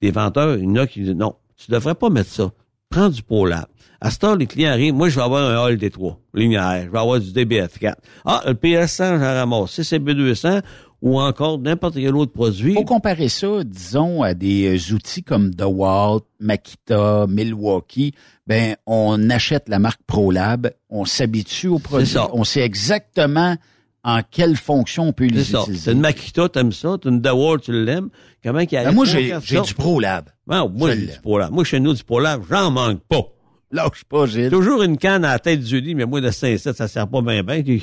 des 0.00 0.10
vendeurs, 0.10 0.56
il 0.56 0.64
y 0.64 0.68
en 0.68 0.76
a 0.76 0.86
qui 0.86 1.00
disent 1.00 1.14
non, 1.14 1.34
tu 1.56 1.70
devrais 1.70 1.94
pas 1.94 2.10
mettre 2.10 2.30
ça. 2.30 2.52
Prends 2.90 3.08
du 3.08 3.22
ProLab. 3.22 3.66
À 4.00 4.10
ce 4.10 4.18
temps, 4.18 4.34
les 4.34 4.46
clients 4.46 4.70
arrivent, 4.70 4.94
moi 4.94 5.08
je 5.08 5.16
vais 5.16 5.22
avoir 5.22 5.48
un 5.48 5.64
Hall 5.64 5.76
D3, 5.76 6.16
linéaire, 6.34 6.84
je 6.86 6.90
vais 6.90 6.98
avoir 6.98 7.20
du 7.20 7.30
DBF4. 7.30 7.94
Ah, 8.24 8.42
le 8.46 8.54
PS100, 8.54 9.18
j'en 9.18 9.34
ramasse. 9.34 9.78
CCB200 9.78 10.62
ou 11.02 11.20
encore 11.20 11.58
n'importe 11.58 11.94
quel 11.94 12.14
autre 12.14 12.32
produit. 12.32 12.74
Faut 12.74 12.84
comparer 12.84 13.28
ça, 13.28 13.64
disons, 13.64 14.22
à 14.22 14.34
des 14.34 14.76
euh, 14.76 14.94
outils 14.94 15.24
comme 15.24 15.52
DeWalt, 15.52 16.24
Makita, 16.38 17.26
Milwaukee. 17.28 18.14
Ben, 18.46 18.76
on 18.86 19.28
achète 19.28 19.68
la 19.68 19.80
marque 19.80 20.00
ProLab, 20.06 20.70
on 20.90 21.04
s'habitue 21.04 21.68
aux 21.68 21.80
produits, 21.80 22.06
ça. 22.06 22.28
on 22.32 22.44
sait 22.44 22.60
exactement 22.60 23.56
en 24.04 24.20
quelle 24.28 24.56
fonction 24.56 25.08
on 25.08 25.12
peut 25.12 25.26
les 25.26 25.44
ça. 25.44 25.60
utiliser. 25.60 25.84
C'est 25.84 25.92
une 25.92 26.00
Makita, 26.00 26.48
t'aimes 26.48 26.72
ça? 26.72 26.96
T'as 27.00 27.08
une 27.10 27.20
Dewar, 27.20 27.60
tu 27.60 27.72
l'aimes? 27.72 28.08
Comment 28.42 28.64
qu'il 28.66 28.78
Ben, 28.78 28.86
arrive? 28.86 28.96
moi, 28.96 29.06
trois, 29.06 29.40
j'ai 29.44 29.60
du 29.60 29.74
ProLab. 29.74 30.28
Ah, 30.50 30.66
moi, 30.66 30.94
j'ai 30.94 31.06
du. 31.06 31.20
ProLab. 31.22 31.52
Moi, 31.52 31.64
chez 31.64 31.78
nous, 31.80 31.94
du 31.94 32.02
ProLab, 32.02 32.42
j'en 32.50 32.70
manque 32.72 33.00
pas. 33.08 33.22
Lâche 33.70 34.04
pas, 34.08 34.26
Gilles. 34.26 34.50
Toujours 34.50 34.82
une 34.82 34.98
canne 34.98 35.24
à 35.24 35.32
la 35.32 35.38
tête 35.38 35.60
du 35.60 35.80
lit, 35.80 35.94
mais 35.94 36.04
moi, 36.04 36.20
de 36.20 36.28
5-7, 36.30 36.74
ça 36.74 36.88
sert 36.88 37.06
pas 37.08 37.22
bien 37.22 37.42
bien. 37.42 37.62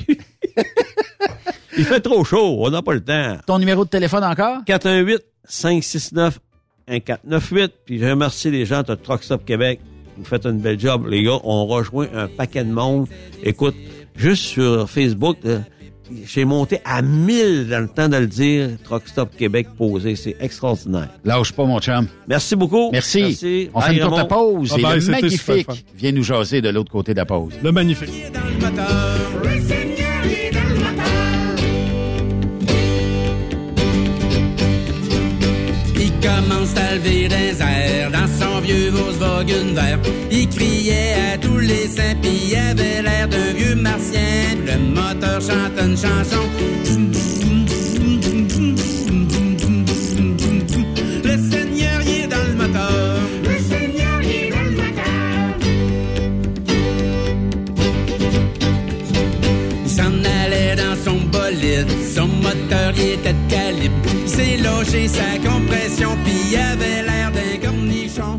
Il 1.78 1.84
fait 1.84 2.00
trop 2.00 2.22
chaud, 2.24 2.58
on 2.60 2.70
n'a 2.70 2.82
pas 2.82 2.92
le 2.94 3.00
temps. 3.00 3.38
Ton 3.46 3.58
numéro 3.58 3.84
de 3.84 3.90
téléphone 3.90 4.22
encore? 4.24 4.58
418-569-1498. 4.66 6.38
Puis 7.86 7.98
je 7.98 8.06
remercie 8.06 8.50
les 8.50 8.66
gens 8.66 8.82
de 8.82 8.94
Truck 8.94 9.22
Stop 9.22 9.44
Québec. 9.44 9.80
Vous 10.16 10.24
faites 10.24 10.44
un 10.46 10.52
bel 10.52 10.78
job, 10.78 11.06
les 11.08 11.22
gars. 11.22 11.38
On 11.44 11.66
rejoint 11.66 12.08
un 12.14 12.28
paquet 12.28 12.64
de 12.64 12.70
monde. 12.72 13.06
Écoute, 13.42 13.74
juste 14.16 14.42
sur 14.44 14.88
Facebook, 14.90 15.38
là, 15.44 15.60
j'ai 16.26 16.44
monté 16.44 16.80
à 16.84 17.02
1000 17.02 17.68
dans 17.68 17.80
le 17.80 17.88
temps 17.88 18.08
de 18.08 18.16
le 18.16 18.26
dire. 18.26 18.68
Truck 18.84 19.02
Stop 19.06 19.30
Québec 19.36 19.68
posé. 19.76 20.16
C'est 20.16 20.36
extraordinaire. 20.40 21.08
Lâche 21.24 21.52
pas, 21.52 21.64
mon 21.64 21.80
chum. 21.80 22.06
Merci 22.28 22.56
beaucoup. 22.56 22.90
Merci. 22.92 23.70
On 23.74 23.80
fait 23.80 23.96
une 23.96 24.08
courte 24.08 24.28
pause 24.28 24.70
Ah 24.74 24.78
et 24.78 24.82
ben, 24.82 24.94
le 24.96 25.06
magnifique 25.06 25.66
fun. 25.66 25.74
vient 25.96 26.12
nous 26.12 26.22
jaser 26.24 26.60
de 26.60 26.68
l'autre 26.70 26.90
côté 26.92 27.12
de 27.12 27.18
la 27.18 27.26
pause. 27.26 27.52
Le 27.62 27.72
magnifique. 27.72 28.10
Il 35.96 36.10
commence 36.20 36.76
à 36.76 36.94
lever 36.94 37.28
des 37.28 37.60
airs 37.60 38.10
dans 38.10 38.26
son 38.26 38.60
vieux 38.60 38.90
Vert. 39.46 39.98
Il 40.30 40.48
criait 40.48 41.14
à 41.32 41.38
tous 41.38 41.58
les 41.58 41.88
saints, 41.88 42.14
puis 42.20 42.50
il 42.50 42.56
avait 42.56 43.00
l'air 43.02 43.26
d'un 43.26 43.52
vieux 43.54 43.74
martien. 43.74 44.20
Le 44.66 44.78
moteur 44.94 45.40
chante 45.40 45.80
une 45.82 45.96
chanson. 45.96 46.44
Le 51.24 51.36
Seigneur, 51.50 52.02
il 52.04 52.24
est 52.24 52.26
dans 52.26 52.46
le 52.48 52.54
moteur. 52.54 53.20
Le 53.44 53.58
Seigneur, 53.58 54.20
est 54.20 54.50
dans 54.50 54.62
le 54.62 54.70
moteur. 54.72 55.56
Il 59.84 59.90
s'en 59.90 60.12
allait 60.44 60.76
dans 60.76 60.96
son 61.02 61.18
bolide, 61.32 61.88
son 62.14 62.26
moteur 62.26 62.92
il 62.96 63.12
était 63.14 63.32
de 63.32 63.50
calibre. 63.50 63.94
Il 64.22 64.28
s'est 64.28 64.56
logé 64.58 65.08
sa 65.08 65.38
compression, 65.38 66.10
puis 66.24 66.56
avait 66.56 67.02
l'air 67.04 67.32
d'un 67.32 67.56
cornichon. 67.66 68.38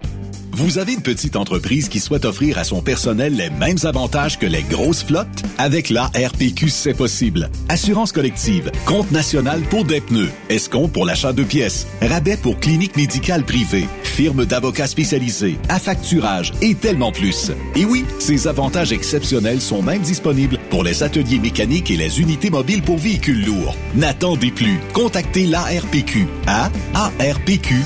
Vous 0.54 0.78
avez 0.78 0.93
une 0.93 1.02
petite 1.02 1.38
entreprise 1.38 1.88
qui 1.88 1.99
souhaite 1.99 2.26
offrir 2.26 2.58
à 2.58 2.64
son 2.64 2.82
personnel 2.82 3.36
les 3.36 3.49
mêmes 3.49 3.78
avantages 3.84 4.38
que 4.38 4.45
les 4.45 4.64
grosses 4.64 5.04
flottes? 5.04 5.28
Avec 5.58 5.89
la 5.89 6.06
RPQ, 6.08 6.70
c'est 6.70 6.93
possible. 6.93 7.49
Assurance 7.70 8.12
collective, 8.12 8.70
compte 8.86 9.12
national 9.12 9.62
pour 9.62 9.86
des 9.86 10.02
pneus, 10.02 10.30
escompte 10.49 10.91
pour 10.91 11.06
l'achat 11.06 11.32
de 11.32 11.43
pièces, 11.43 11.88
rabais 12.02 12.38
pour 12.38 12.60
clinique 12.60 12.97
médicale 12.97 13.43
privée, 13.43 13.88
firme 14.12 14.45
d'avocats 14.45 14.88
spécialisés, 14.88 15.57
affacturage 15.70 16.53
et 16.62 16.76
tellement 16.76 17.12
plus. 17.12 17.51
Et 17.76 17.86
oui, 17.86 18.05
ces 18.20 18.47
avantages 18.47 18.91
exceptionnels 18.91 19.62
sont 19.62 19.82
même 19.82 20.01
disponibles 20.01 20.59
pour 20.70 20.84
les 20.84 21.01
ateliers 21.01 21.39
mécaniques 21.39 21.89
et 21.89 21.97
les 21.97 22.22
unités 22.22 22.49
mobiles 22.49 22.84
pour 22.84 22.97
véhicules 22.97 23.45
lourds. 23.45 23.76
N'attendez 23.95 24.51
plus. 24.51 24.80
Contactez 24.93 25.47
l'ARPQ 25.47 26.28
à 26.45 26.70
arpq.org. 26.93 27.78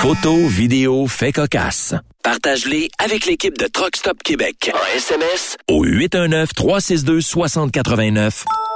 Photos, 0.00 0.50
vidéos, 0.50 1.08
faits 1.08 1.36
cocasse. 1.36 1.94
Partage-les 2.22 2.90
avec 2.98 3.24
l'équipe 3.26 3.58
de 3.58 3.66
Truck 3.66 3.96
Stop 3.96 4.22
Québec. 4.22 4.70
En 4.72 4.96
SMS 4.96 5.56
au 5.68 5.84
819-362-6089. 5.84 8.44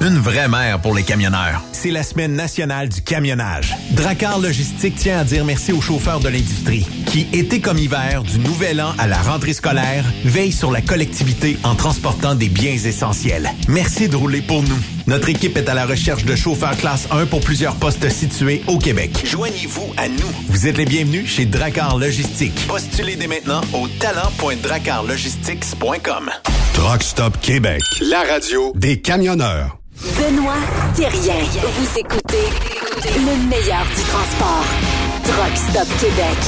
Une 0.00 0.16
vraie 0.16 0.46
mère 0.46 0.80
pour 0.80 0.94
les 0.94 1.02
camionneurs. 1.02 1.60
C'est 1.72 1.90
la 1.90 2.04
semaine 2.04 2.34
nationale 2.34 2.88
du 2.88 3.02
camionnage. 3.02 3.74
Dracar 3.90 4.38
Logistique 4.38 4.94
tient 4.94 5.18
à 5.18 5.24
dire 5.24 5.44
merci 5.44 5.72
aux 5.72 5.80
chauffeurs 5.80 6.20
de 6.20 6.28
l'industrie 6.28 6.86
qui, 7.06 7.26
été 7.32 7.60
comme 7.60 7.78
hiver, 7.78 8.22
du 8.22 8.38
nouvel 8.38 8.80
an 8.80 8.92
à 8.96 9.08
la 9.08 9.20
rentrée 9.20 9.54
scolaire, 9.54 10.04
veillent 10.24 10.52
sur 10.52 10.70
la 10.70 10.82
collectivité 10.82 11.58
en 11.64 11.74
transportant 11.74 12.36
des 12.36 12.48
biens 12.48 12.74
essentiels. 12.74 13.50
Merci 13.66 14.08
de 14.08 14.14
rouler 14.14 14.40
pour 14.40 14.62
nous. 14.62 14.78
Notre 15.08 15.30
équipe 15.30 15.56
est 15.56 15.68
à 15.68 15.74
la 15.74 15.84
recherche 15.84 16.24
de 16.24 16.36
chauffeurs 16.36 16.76
classe 16.76 17.08
1 17.10 17.26
pour 17.26 17.40
plusieurs 17.40 17.74
postes 17.74 18.08
situés 18.08 18.62
au 18.68 18.78
Québec. 18.78 19.22
Joignez-vous 19.24 19.94
à 19.96 20.08
nous. 20.08 20.30
Vous 20.46 20.68
êtes 20.68 20.78
les 20.78 20.84
bienvenus 20.84 21.28
chez 21.28 21.44
Dracar 21.44 21.98
Logistique. 21.98 22.68
Postulez 22.68 23.16
dès 23.16 23.26
maintenant 23.26 23.62
au 23.72 23.88
talent.dracarlogistics.com. 23.88 26.30
Truck 26.74 27.02
Stop 27.02 27.40
Québec, 27.40 27.82
la 28.00 28.22
radio 28.22 28.72
des 28.76 29.00
camionneurs. 29.00 29.78
Benoît 30.00 30.54
Thérien. 30.94 31.42
Vous 31.60 31.98
écoutez 31.98 32.46
le 33.16 33.48
meilleur 33.48 33.84
du 33.84 34.02
transport. 34.02 34.64
Truck 35.24 35.56
Stop 35.56 35.88
Québec. 36.00 36.38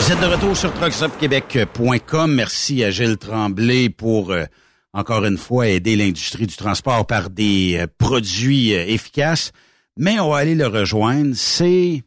Vous 0.00 0.12
êtes 0.12 0.20
de 0.20 0.26
retour 0.26 0.56
sur 0.56 0.72
truckstopquebec.com. 0.74 2.34
Merci 2.34 2.82
à 2.82 2.90
Gilles 2.90 3.18
Tremblay 3.18 3.88
pour, 3.88 4.32
euh, 4.32 4.46
encore 4.92 5.24
une 5.24 5.38
fois, 5.38 5.68
aider 5.68 5.94
l'industrie 5.94 6.48
du 6.48 6.56
transport 6.56 7.06
par 7.06 7.30
des 7.30 7.76
euh, 7.78 7.86
produits 7.98 8.74
euh, 8.74 8.84
efficaces. 8.88 9.52
Mais 9.96 10.18
on 10.18 10.30
va 10.30 10.38
aller 10.38 10.56
le 10.56 10.66
rejoindre. 10.66 11.36
C'est 11.36 12.02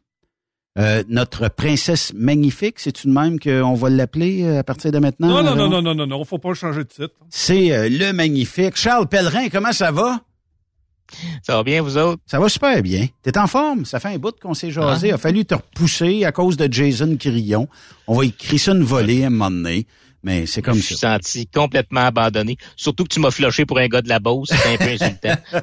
euh, 0.77 1.03
notre 1.07 1.47
princesse 1.49 2.13
magnifique. 2.13 2.79
C'est 2.79 2.91
tout 2.91 3.07
de 3.07 3.13
même 3.13 3.39
qu'on 3.39 3.73
va 3.75 3.89
l'appeler 3.89 4.43
euh, 4.43 4.59
à 4.59 4.63
partir 4.63 4.91
de 4.91 4.99
maintenant? 4.99 5.29
Non, 5.29 5.43
non, 5.43 5.55
non, 5.55 5.69
non, 5.69 5.81
non, 5.81 5.95
non, 5.95 6.07
non, 6.07 6.25
faut 6.25 6.37
pas 6.37 6.53
changer 6.53 6.83
de 6.83 6.89
titre. 6.89 7.15
C'est 7.29 7.71
euh, 7.71 7.87
le 7.89 8.11
magnifique. 8.11 8.75
Charles 8.75 9.07
Pellerin, 9.07 9.47
comment 9.49 9.71
ça 9.71 9.91
va? 9.91 10.21
Ça 11.43 11.55
va 11.55 11.63
bien, 11.63 11.81
vous 11.81 11.97
autres? 11.97 12.21
Ça 12.25 12.39
va 12.39 12.49
super 12.49 12.81
bien. 12.81 13.07
T'es 13.21 13.37
en 13.37 13.47
forme? 13.47 13.85
Ça 13.85 13.99
fait 13.99 14.09
un 14.09 14.17
bout 14.17 14.35
qu'on 14.39 14.53
s'est 14.53 14.71
jasé. 14.71 15.09
Il 15.09 15.13
a 15.13 15.17
fallu 15.17 15.45
te 15.45 15.53
repousser 15.53 16.25
à 16.25 16.31
cause 16.31 16.57
de 16.57 16.67
Jason 16.71 17.15
Crillon. 17.15 17.67
On 18.07 18.15
va 18.15 18.25
écrire 18.25 18.59
ça 18.59 18.71
une 18.71 18.83
volée 18.83 19.23
à 19.23 19.27
un 19.27 19.29
moment 19.29 19.51
donné. 19.51 19.85
Mais 20.25 20.47
c'est 20.47 20.61
comme 20.63 20.73
Je 20.75 20.81
ça. 20.81 20.85
suis 20.87 20.95
senti 20.97 21.47
complètement 21.47 22.01
abandonné. 22.07 22.57
Surtout 22.75 23.03
que 23.03 23.09
tu 23.13 23.19
m'as 23.19 23.29
floché 23.29 23.63
pour 23.65 23.77
un 23.77 23.87
gars 23.87 24.01
de 24.01 24.09
la 24.09 24.19
Beauce. 24.19 24.49
C'était 24.51 24.73
un 24.73 24.77
peu 24.77 24.91
insultant. 24.91 25.35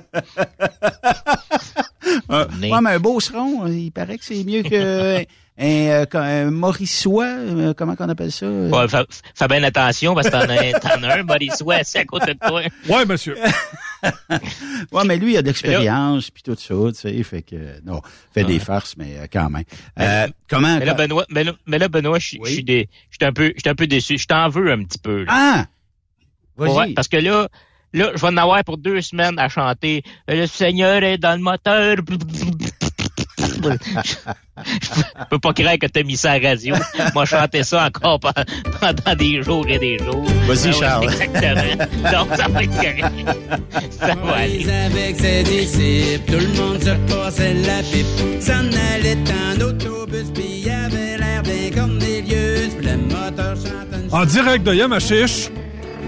Euh, 2.30 2.46
Mais- 2.58 2.70
ouais, 2.70 2.80
mais 2.82 2.90
un 2.90 2.98
beau 2.98 3.20
seron, 3.20 3.66
il 3.66 3.90
paraît 3.90 4.18
que 4.18 4.24
c'est 4.24 4.44
mieux 4.44 4.62
que 4.62 5.18
un, 5.18 5.24
euh, 5.64 6.04
un 6.14 6.50
Mauriçois, 6.50 7.24
euh, 7.26 7.74
comment 7.74 7.94
qu'on 7.96 8.08
appelle 8.08 8.32
ça? 8.32 8.44
euh? 8.46 8.68
Ouais, 8.70 8.86
fais, 8.88 9.04
fais 9.34 9.48
bien 9.48 9.62
attention 9.62 10.14
parce 10.14 10.26
que 10.28 10.32
t'en 10.32 10.40
as, 10.40 10.78
t'en 10.80 11.02
as 11.02 11.18
un, 11.20 11.78
assis 11.78 11.98
à 11.98 12.04
côté 12.04 12.34
de 12.34 12.38
toi. 12.46 12.62
Ouais, 12.88 13.04
monsieur. 13.06 13.36
Ouais, 14.92 15.04
mais 15.06 15.16
lui, 15.16 15.32
il 15.32 15.36
a 15.36 15.42
de 15.42 15.46
l'expérience, 15.46 16.30
puis 16.30 16.42
tout 16.42 16.56
ça, 16.56 16.74
tu 16.74 16.94
sais, 16.94 17.22
fait 17.22 17.42
que, 17.42 17.80
non, 17.84 18.00
fait 18.32 18.42
des 18.44 18.58
farces, 18.58 18.96
mais 18.96 19.16
euh, 19.18 19.26
quand 19.32 19.48
même. 19.50 19.64
Euh, 19.98 20.26
comment? 20.48 20.78
Mais 20.78 20.84
là, 20.84 20.94
Benoît, 20.94 21.24
mais 21.30 21.44
là, 21.44 21.52
mais 21.66 21.78
là, 21.78 21.88
Benoît, 21.88 22.18
je 22.18 22.26
suis- 22.28 22.38
suis 23.10 23.24
un 23.26 23.32
peu, 23.32 23.52
je 23.62 23.70
un 23.70 23.74
peu 23.74 23.86
déçu. 23.86 24.18
Je 24.18 24.26
t'en 24.26 24.48
veux 24.48 24.70
un 24.72 24.82
petit 24.84 24.98
peu. 24.98 25.24
là. 25.24 25.32
Ah! 25.32 25.66
Vas-y. 26.56 26.76
Ouais, 26.76 26.92
parce 26.94 27.08
que 27.08 27.16
là, 27.16 27.48
là, 27.92 28.10
je 28.14 28.20
vais 28.20 28.28
en 28.28 28.36
avoir 28.36 28.62
pour 28.64 28.76
deux 28.78 29.00
semaines 29.00 29.38
à 29.38 29.48
chanter 29.48 30.02
Le 30.28 30.46
Seigneur 30.46 31.02
est 31.02 31.18
dans 31.18 31.32
le 31.36 31.42
moteur. 31.42 31.96
Je 33.62 35.24
peux 35.30 35.38
pas 35.38 35.52
croire 35.52 35.78
que 35.78 35.86
t'as 35.86 36.02
mis 36.02 36.16
ça 36.16 36.32
à 36.32 36.38
la 36.38 36.50
radio. 36.50 36.74
Moi, 37.14 37.24
chanter 37.24 37.62
ça 37.62 37.86
encore 37.86 38.20
pe- 38.20 38.28
pendant 38.80 39.14
des 39.16 39.42
jours 39.42 39.66
et 39.68 39.78
des 39.78 39.98
jours. 39.98 40.24
Vas-y, 40.46 40.68
Ah 40.82 41.00
ouais, 41.00 41.08
Charles. 41.08 41.12
Exactement. 41.12 41.84
Donc, 42.12 42.36
ça 42.36 42.48
va 42.48 42.62
être 42.62 42.74
correct. 42.76 43.04
Ça 43.98 44.14
va 44.14 44.32
aller. 44.36 44.66
avec 44.70 45.16
ses 45.20 45.42
disciples, 45.42 46.32
tout 46.32 46.38
le 46.38 46.60
monde 46.60 46.82
se 46.82 47.12
passait 47.14 47.54
la 47.54 47.82
pipe. 47.82 48.42
S'en 48.42 48.66
allait 48.94 49.16
en 49.30 49.60
autobus, 49.60 50.30
puis 50.34 50.62
il 50.64 50.70
avait 50.70 51.16
l'air 51.18 51.42
d'un 51.42 51.70
Cornelius, 51.74 52.74
puis 52.78 52.86
le 52.86 52.96
moteur 52.98 53.56
chantait 53.56 54.04
une 54.04 54.14
En 54.14 54.24
direct 54.24 54.64
de 54.64 54.74
Yamachiche. 54.74 55.48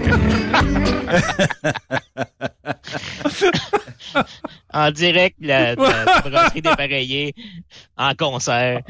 En 4.73 4.91
direct, 4.91 5.35
la, 5.39 5.75
la, 5.75 6.05
la 6.05 6.21
brasserie 6.29 6.61
dépareillée, 6.61 7.33
en 7.97 8.13
concert. 8.15 8.81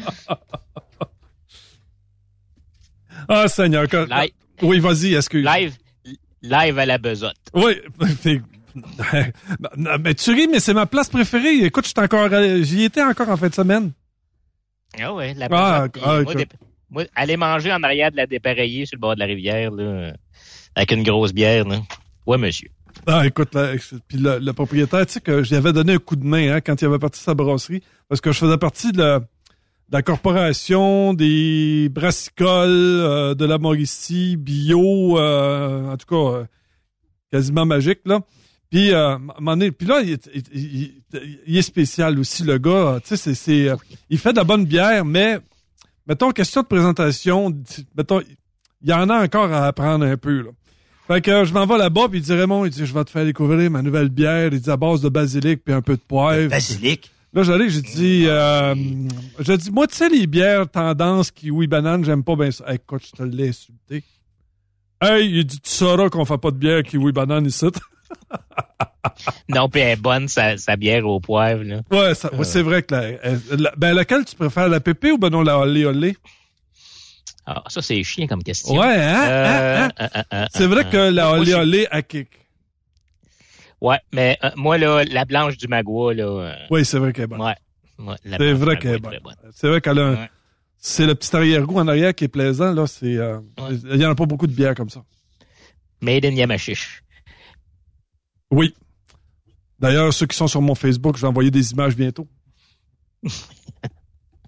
Ah, 3.28 3.47
Seigneur. 3.47 3.88
que- 3.88 4.07
Live. 4.09 4.32
Oui, 4.61 4.80
vas-y, 4.80 5.16
excuse. 5.16 5.45
Live, 5.45 5.76
live 6.41 6.80
à 6.80 6.86
la 6.86 6.97
besotte. 6.97 7.36
Oui. 7.53 7.80
mais 9.99 10.13
tu 10.16 10.32
ris, 10.32 10.47
mais 10.47 10.59
c'est 10.59 10.74
ma 10.74 10.86
place 10.86 11.09
préférée. 11.09 11.63
Écoute, 11.66 11.91
encore, 11.97 12.30
j'y 12.61 12.84
étais 12.84 13.03
encore 13.03 13.30
en 13.30 13.38
fin 13.38 13.47
de 13.49 13.53
semaine. 13.53 13.91
Ah 14.99 15.13
ouais, 15.13 15.34
la 15.34 15.47
Ah, 15.51 15.88
besotte. 15.88 16.03
ah, 16.03 16.07
moi, 16.07 16.22
écoute. 16.22 16.38
dé- 16.38 16.47
moi, 16.89 17.03
aller 17.16 17.38
manger 17.38 17.74
en 17.74 17.84
arrière 17.84 18.11
de 18.11 18.18
la 18.18 18.28
dépareillée 18.28 18.86
sur 18.86 18.95
le 18.97 19.01
bord 19.01 19.16
de 19.16 19.20
la 19.20 19.26
rivière, 19.26 19.72
là, 19.72 20.13
avec 20.76 20.91
une 20.91 21.03
grosse 21.03 21.34
bière, 21.34 21.67
là. 21.67 21.82
Ouais, 22.26 22.38
monsieur. 22.38 22.69
Ah, 23.07 23.26
écoute, 23.26 23.53
là, 23.53 23.73
puis 24.07 24.17
le, 24.17 24.39
le 24.39 24.53
propriétaire, 24.53 25.05
tu 25.05 25.13
sais 25.13 25.21
que 25.21 25.43
j'y 25.43 25.55
avais 25.55 25.73
donné 25.73 25.93
un 25.93 25.97
coup 25.97 26.15
de 26.15 26.26
main 26.26 26.55
hein, 26.55 26.61
quand 26.61 26.82
il 26.82 26.86
avait 26.86 26.97
parti 26.99 27.19
sa 27.21 27.34
brasserie, 27.34 27.84
parce 28.09 28.21
que 28.21 28.32
je 28.32 28.39
faisais 28.39 28.57
partie 28.57 28.91
de 28.91 28.97
la, 28.99 29.19
de 29.19 29.26
la 29.91 30.01
corporation 30.01 31.13
des 31.13 31.89
brassicoles 31.89 32.69
euh, 32.69 33.36
de 33.36 33.45
la 33.45 33.57
Mauricie, 33.57 34.38
bio, 34.38 35.19
euh, 35.19 35.91
en 35.91 35.97
tout 35.97 36.07
cas, 36.07 36.38
euh, 36.39 36.45
quasiment 37.32 37.65
magique, 37.65 37.99
là. 38.05 38.21
Puis, 38.71 38.91
euh, 38.93 39.17
puis 39.78 39.88
là, 39.88 40.01
il, 40.01 40.11
est- 40.13 40.30
il- 40.34 40.43
il- 41.13 41.39
il 41.45 41.57
est 41.57 41.61
spécial 41.61 42.17
aussi, 42.17 42.43
le 42.43 42.57
gars. 42.57 42.99
Tu 43.05 43.15
sais, 43.15 43.36
c'est, 43.36 43.69
il 44.09 44.17
fait 44.17 44.32
de 44.32 44.38
la 44.38 44.43
bonne 44.43 44.65
bière, 44.65 45.05
mais, 45.05 45.38
mettons, 46.07 46.32
question 46.32 46.61
de 46.61 46.67
présentation, 46.67 47.53
mettons, 47.95 48.21
il 48.82 48.89
y 48.89 48.93
en 48.93 49.09
a 49.09 49.23
encore 49.23 49.51
à 49.53 49.67
apprendre 49.67 50.05
un 50.05 50.17
peu, 50.17 50.41
là. 50.41 50.49
Fait 51.08 51.22
que 51.22 51.30
euh, 51.32 51.45
je 51.45 51.53
m'en 51.53 51.66
vais 51.66 51.78
là-bas, 51.78 52.08
puis 52.10 52.20
il 52.20 52.22
dit 52.24 52.34
Raymond, 52.34 52.66
il 52.66 52.72
dit, 52.72 52.86
je 52.86 52.93
vais 52.93 53.03
te 53.03 53.12
faire 53.12 53.26
découvrir 53.26 53.70
ma 53.70 53.82
nouvelle 53.82 54.10
bière. 54.10 54.49
Il 54.51 54.60
dit 54.60 54.70
à 54.72 54.78
base 54.78 55.01
de 55.01 55.10
basilic 55.10 55.64
puis 55.64 55.74
un 55.74 55.82
peu 55.82 55.95
de 55.95 56.01
poivre. 56.01 56.49
Basilic? 56.49 57.12
Là, 57.34 57.43
j'allais, 57.43 57.70
j'ai 57.70 57.82
dit, 57.82 58.26
euh, 58.28 58.74
j'ai 59.39 59.58
dit, 59.58 59.70
moi, 59.72 59.88
tu 59.88 59.95
sais, 59.95 60.08
les 60.10 60.26
bières 60.26 60.70
tendance 60.70 61.32
kiwi 61.32 61.68
banane, 61.68 62.03
j'aime 62.06 62.24
pas 62.24 62.36
bien 62.36 62.49
ça. 62.49 62.64
Hey, 62.68 62.76
écoute, 62.76 63.03
je 63.06 63.12
te 63.12 63.24
l'ai 63.24 63.49
insulté. 63.49 64.03
Hey, 65.01 65.30
il 65.39 65.45
dit, 65.45 65.60
tu 65.60 65.70
sauras 65.70 66.10
qu'on 66.10 66.24
fait 66.26 66.38
pas 66.38 66.51
de 66.51 66.58
bière 66.58 66.82
kiwi 66.84 67.12
banane 67.12 67.45
ici. 67.45 67.66
Non, 69.49 69.70
puis 69.70 69.82
elle 69.82 69.91
est 69.99 70.01
bonne, 70.01 70.28
sa, 70.28 70.58
sa 70.58 70.76
bière 70.76 71.06
au 71.08 71.20
poivre, 71.20 71.64
là. 71.64 71.82
ouais, 71.91 72.16
ça- 72.16 72.34
ouais, 72.34 72.43
c'est 72.43 72.62
vrai 72.64 72.82
que 72.82 72.93
la, 72.95 73.12
la- 73.56 73.74
ben, 73.78 73.93
laquelle 73.93 74.26
tu 74.26 74.36
préfères, 74.36 74.68
la 74.68 74.80
pépé 74.80 75.12
ou 75.12 75.18
ben 75.18 75.30
non, 75.30 75.41
la 75.43 75.60
olé 75.60 75.86
olé? 75.86 76.18
Ah, 77.45 77.63
ça, 77.67 77.81
c'est 77.81 78.01
chiant 78.03 78.25
comme 78.27 78.41
question. 78.43 78.73
Ouais, 78.75 78.95
hein? 78.95 79.27
Euh, 79.29 79.85
hein, 79.87 79.89
hein? 79.97 80.07
euh, 80.15 80.23
euh, 80.33 80.45
C'est 80.53 80.65
vrai 80.67 80.89
que 80.89 80.97
la 80.97 81.31
olé 81.31 81.53
olé 81.53 81.87
à 81.91 82.01
kick. 82.01 82.29
Ouais, 83.81 83.99
mais 84.13 84.39
moi, 84.55 84.77
là, 84.77 85.03
la 85.03 85.25
blanche 85.25 85.57
du 85.57 85.67
Magua, 85.67 86.13
là. 86.13 86.55
Oui, 86.71 86.83
c'est 86.85 86.97
vrai 86.97 87.13
qu'elle 87.13 87.25
est 87.25 87.27
bonne. 87.27 87.41
Ouais. 87.41 87.55
C'est 88.25 88.53
vrai 88.53 88.77
qu'elle 88.79 88.95
est 88.95 88.99
bonne. 88.99 89.35
C'est 89.53 89.67
vrai 89.67 89.81
qu'elle 89.81 89.99
a 89.99 90.05
un- 90.07 90.15
Ouais. 90.15 90.29
C'est 90.77 91.05
le 91.07 91.15
petit 91.15 91.35
arrière-goût 91.35 91.79
en 91.79 91.87
arrière 91.87 92.13
qui 92.13 92.25
est 92.25 92.27
plaisant, 92.29 92.71
là. 92.73 92.85
C'est, 92.87 93.07
il 93.13 93.95
y 94.01 94.05
en 94.05 94.11
a 94.11 94.15
pas 94.15 94.25
beaucoup 94.25 94.45
de 94.47 94.53
bières 94.53 94.75
comme 94.75 94.89
ça. 94.89 95.03
Made 96.01 96.25
in 96.25 96.31
Yamachiche. 96.35 97.01
Oui. 98.51 98.75
D'ailleurs, 99.79 100.13
ceux 100.13 100.25
qui 100.27 100.37
sont 100.37 100.47
sur 100.47 100.61
mon 100.61 100.75
Facebook, 100.75 101.15
je 101.17 101.21
vais 101.21 101.27
envoyer 101.27 101.49
des 101.51 101.71
images 101.71 101.95
bientôt. 101.95 102.27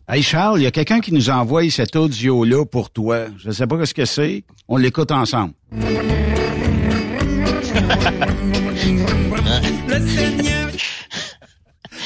Hey 0.10 0.24
Charles, 0.24 0.62
il 0.62 0.64
y 0.64 0.68
a 0.68 0.72
quelqu'un 0.72 1.01
qui 1.01 1.14
nous 1.14 1.30
envoie 1.30 1.70
cet 1.70 1.97
audio-là 1.97 2.66
pour 2.66 2.89
toi. 2.91 3.26
Je 3.38 3.49
ne 3.49 3.53
sais 3.53 3.68
pas 3.68 3.86
ce 3.86 3.93
que 3.93 4.05
c'est. 4.05 4.45
On 4.70 4.78
l'écoute 4.78 5.12
ensemble. 5.12 5.53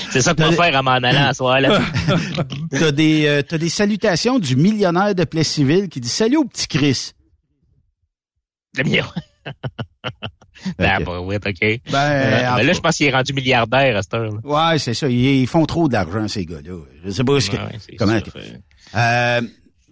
C'est 0.10 0.22
ça 0.22 0.34
qu'on 0.34 0.50
va 0.50 0.52
faire 0.52 0.76
à 0.76 0.82
m'en 0.82 0.92
allant 0.94 1.28
à 1.28 1.34
soir. 1.36 1.60
T'as 2.72 2.92
des, 2.92 3.28
euh, 3.28 3.44
t'as 3.44 3.60
des 3.60 3.70
salutations 3.70 4.40
du 4.40 4.56
millionnaire 4.56 5.14
de 5.14 5.24
Plessisville 5.24 5.88
qui 5.88 6.00
dit 6.02 6.10
Salut 6.10 6.38
au 6.38 6.46
petit 6.46 6.68
Chris. 6.68 7.12
Le 8.78 8.84
mien. 8.84 9.06
Ben, 10.78 11.04
bah, 11.04 11.20
oui, 11.22 11.36
OK. 11.36 11.42
Ben, 11.60 11.80
Euh, 11.96 12.56
mais 12.58 12.64
là, 12.64 12.74
je 12.74 12.80
pense 12.80 12.98
qu'il 12.98 13.08
est 13.08 13.12
rendu 13.12 13.34
milliardaire 13.34 13.98
à 13.98 14.02
cette 14.02 14.14
heure. 14.14 14.32
Ouais, 14.44 14.78
c'est 14.78 14.94
ça. 14.94 15.08
Ils, 15.08 15.42
ils 15.42 15.48
font 15.48 15.66
trop 15.66 15.88
d'argent, 15.88 16.28
ces 16.28 16.46
gars-là. 16.46 16.78
Je 17.06 17.12
sais 17.12 17.24
pas 17.24 17.40
ce 17.40 17.52
que, 17.52 17.58
Ouais, 17.58 17.98
comment. 17.98 18.20
Euh, 18.96 19.42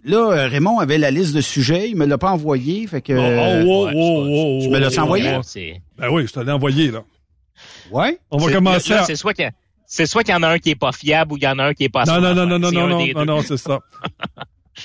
là, 0.04 0.48
Raymond 0.48 0.78
avait 0.78 0.98
la 0.98 1.10
liste 1.10 1.34
de 1.34 1.40
sujets. 1.40 1.88
Il 1.90 1.96
me 1.96 2.06
l'a 2.06 2.18
pas 2.18 2.30
envoyé. 2.30 2.86
Fait 2.86 3.00
que. 3.00 3.12
oh, 3.12 3.64
oh, 3.66 3.86
ouais, 3.86 3.92
oh, 3.94 4.26
oh, 4.28 4.58
tu 4.62 4.68
me 4.68 4.78
l'as 4.78 4.96
oh, 4.96 5.00
envoyé? 5.00 5.36
oh. 5.36 5.78
Ben 5.98 6.08
oui, 6.10 6.26
je 6.26 6.32
te 6.32 6.40
l'ai 6.40 6.52
envoyé, 6.52 6.90
là. 6.90 7.02
Ouais. 7.90 8.18
On 8.30 8.38
va 8.38 8.52
commencer 8.52 8.90
là, 8.90 8.96
là, 8.96 9.02
à... 9.02 9.06
C'est 9.86 10.06
soit 10.06 10.22
qu'il 10.22 10.32
y 10.32 10.36
en 10.36 10.42
a 10.44 10.48
un 10.48 10.58
qui 10.58 10.70
est 10.70 10.76
pas 10.76 10.92
fiable 10.92 11.32
ou 11.32 11.36
il 11.36 11.42
y 11.42 11.48
en 11.48 11.58
a 11.58 11.64
un 11.64 11.74
qui 11.74 11.84
est 11.84 11.88
pas 11.88 12.04
Non, 12.04 12.20
non, 12.20 12.32
non, 12.32 12.46
non, 12.46 12.60
non, 12.60 12.70
non, 12.70 12.86
non, 12.86 13.06
non, 13.12 13.24
non, 13.24 13.42
c'est 13.42 13.56
ça. 13.56 13.80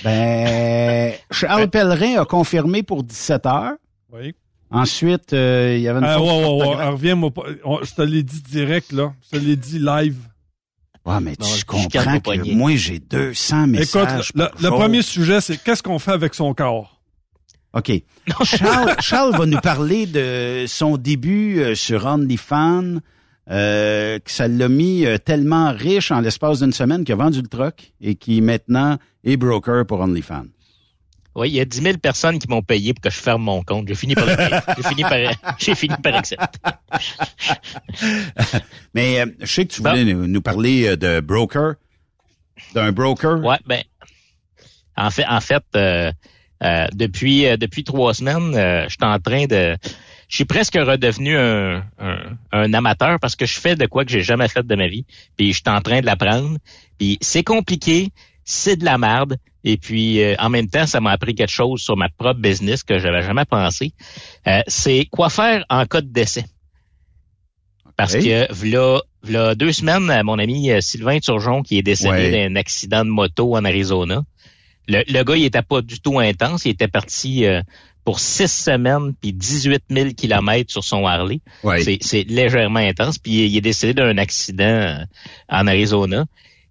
Ben, 0.02 1.12
Charles 1.30 1.70
Pellerin 1.70 2.20
a 2.20 2.24
confirmé 2.24 2.82
pour 2.82 3.04
17 3.04 3.46
heures. 3.46 3.74
Oui. 4.12 4.34
Ensuite, 4.70 5.32
euh, 5.32 5.74
il 5.76 5.82
y 5.82 5.88
avait 5.88 6.00
une 6.00 6.04
Ah, 6.04 6.20
ouais, 6.20 6.26
ouais, 6.26 6.66
ouais, 6.76 6.86
reviens-moi 6.88 7.30
pas. 7.30 7.42
On- 7.64 7.82
je 7.84 7.94
te 7.94 8.02
l'ai 8.02 8.22
dit 8.22 8.42
direct, 8.42 8.92
là. 8.92 9.12
Je 9.32 9.38
te 9.38 9.44
l'ai 9.44 9.56
dit 9.56 9.78
live. 9.78 10.16
Ouais, 11.04 11.20
mais 11.20 11.34
Non, 11.38 11.46
tu 11.46 11.60
je 11.60 11.64
comprends 11.64 12.18
que 12.18 12.22
poignet. 12.22 12.54
moi, 12.54 12.74
j'ai 12.74 12.98
200 12.98 13.64
Écoute, 13.66 13.78
messages. 13.78 14.32
le, 14.34 14.44
par 14.48 14.50
le 14.60 14.68
jour. 14.68 14.78
premier 14.78 15.02
sujet, 15.02 15.40
c'est 15.40 15.56
qu'est-ce 15.62 15.82
qu'on 15.84 16.00
fait 16.00 16.10
avec 16.10 16.34
son 16.34 16.52
corps? 16.52 17.00
OK. 17.74 17.92
Charles, 18.42 18.96
Charles 19.00 19.36
va 19.36 19.46
nous 19.46 19.60
parler 19.60 20.06
de 20.06 20.64
son 20.66 20.96
début 20.96 21.60
euh, 21.60 21.74
sur 21.76 22.06
OnlyFans, 22.06 22.96
euh, 23.50 24.18
que 24.18 24.30
ça 24.32 24.48
l'a 24.48 24.68
mis 24.68 25.06
euh, 25.06 25.18
tellement 25.18 25.70
riche 25.72 26.10
en 26.10 26.20
l'espace 26.20 26.58
d'une 26.58 26.72
semaine 26.72 27.04
qu'il 27.04 27.12
a 27.12 27.16
vendu 27.16 27.40
le 27.40 27.46
truck 27.46 27.92
et 28.00 28.16
qui 28.16 28.40
maintenant 28.40 28.98
est 29.22 29.36
broker 29.36 29.86
pour 29.86 30.00
OnlyFans. 30.00 30.46
Oui, 31.36 31.50
il 31.50 31.54
y 31.54 31.60
a 31.60 31.66
10 31.66 31.82
000 31.82 31.98
personnes 31.98 32.38
qui 32.38 32.48
m'ont 32.48 32.62
payé 32.62 32.94
pour 32.94 33.02
que 33.02 33.10
je 33.10 33.18
ferme 33.18 33.42
mon 33.42 33.62
compte. 33.62 33.86
J'ai 33.86 33.94
fini 33.94 34.14
par, 34.14 34.26
j'ai 34.26 34.82
fini 34.82 35.02
par, 35.02 35.12
j'ai 35.58 35.74
fini 35.74 35.94
par 36.02 36.14
accepter. 36.14 36.58
Mais 38.94 39.20
euh, 39.20 39.26
je 39.40 39.46
sais 39.46 39.66
que 39.66 39.74
tu 39.74 39.82
voulais 39.82 40.04
nous, 40.04 40.26
nous 40.26 40.40
parler 40.40 40.86
euh, 40.88 40.96
de 40.96 41.20
broker, 41.20 41.74
d'un 42.74 42.90
broker. 42.90 43.44
Ouais, 43.44 43.58
ben, 43.66 43.82
en 44.96 45.10
fait, 45.10 45.26
en 45.28 45.40
fait, 45.42 45.62
euh, 45.76 46.10
euh, 46.62 46.86
depuis 46.94 47.46
euh, 47.46 47.58
depuis 47.58 47.84
trois 47.84 48.14
semaines, 48.14 48.54
euh, 48.54 48.84
je 48.84 48.94
suis 48.94 48.98
en 49.02 49.18
train 49.18 49.44
de, 49.44 49.76
je 50.28 50.34
suis 50.34 50.46
presque 50.46 50.74
redevenu 50.74 51.36
un, 51.36 51.84
un, 51.98 52.18
un 52.52 52.72
amateur 52.72 53.20
parce 53.20 53.36
que 53.36 53.44
je 53.44 53.60
fais 53.60 53.76
de 53.76 53.84
quoi 53.84 54.06
que 54.06 54.10
j'ai 54.10 54.22
jamais 54.22 54.48
fait 54.48 54.66
de 54.66 54.74
ma 54.74 54.88
vie, 54.88 55.04
puis 55.36 55.52
je 55.52 55.58
suis 55.58 55.70
en 55.70 55.82
train 55.82 56.00
de 56.00 56.06
l'apprendre. 56.06 56.56
Puis 56.98 57.18
c'est 57.20 57.44
compliqué, 57.44 58.08
c'est 58.46 58.76
de 58.76 58.84
la 58.86 58.96
merde. 58.96 59.36
Et 59.64 59.76
puis 59.76 60.22
euh, 60.22 60.34
en 60.38 60.48
même 60.48 60.68
temps, 60.68 60.86
ça 60.86 61.00
m'a 61.00 61.10
appris 61.10 61.34
quelque 61.34 61.50
chose 61.50 61.82
sur 61.82 61.96
ma 61.96 62.08
propre 62.08 62.40
business 62.40 62.82
que 62.84 62.98
j'avais 62.98 63.20
jamais 63.22 63.44
pensé. 63.44 63.92
Euh, 64.46 64.60
c'est 64.68 65.06
quoi 65.10 65.28
faire 65.28 65.64
en 65.68 65.84
cas 65.84 66.00
de 66.00 66.06
décès. 66.08 66.46
Parce 67.96 68.14
que 68.14 68.52
v'là, 68.52 69.00
v'là 69.22 69.54
deux 69.54 69.72
semaines, 69.72 70.22
mon 70.22 70.38
ami 70.38 70.70
euh, 70.70 70.80
Sylvain 70.80 71.18
Turgeon, 71.18 71.62
qui 71.62 71.78
est 71.78 71.82
décédé 71.82 72.10
Ouais. 72.10 72.48
d'un 72.48 72.56
accident 72.56 73.04
de 73.04 73.10
moto 73.10 73.56
en 73.56 73.64
Arizona. 73.64 74.22
Le, 74.86 75.02
le 75.08 75.22
gars, 75.24 75.36
il 75.36 75.44
était 75.44 75.62
pas 75.62 75.80
du 75.82 75.98
tout 76.00 76.18
intense. 76.20 76.64
Il 76.66 76.70
était 76.72 76.88
parti 76.88 77.46
euh, 77.46 77.62
pour 78.04 78.20
six 78.20 78.52
semaines 78.52 79.14
puis 79.20 79.32
18 79.32 79.84
000 79.90 80.10
kilomètres 80.10 80.70
sur 80.70 80.84
son 80.84 81.06
Harley. 81.06 81.40
Ouais. 81.64 81.82
C'est, 81.82 81.98
c'est 82.02 82.22
légèrement 82.24 82.78
intense. 82.80 83.18
Puis 83.18 83.46
il 83.46 83.56
est 83.56 83.60
décédé 83.62 83.94
d'un 83.94 84.16
accident 84.18 84.64
euh, 84.64 84.98
en 85.48 85.66
Arizona. 85.66 86.26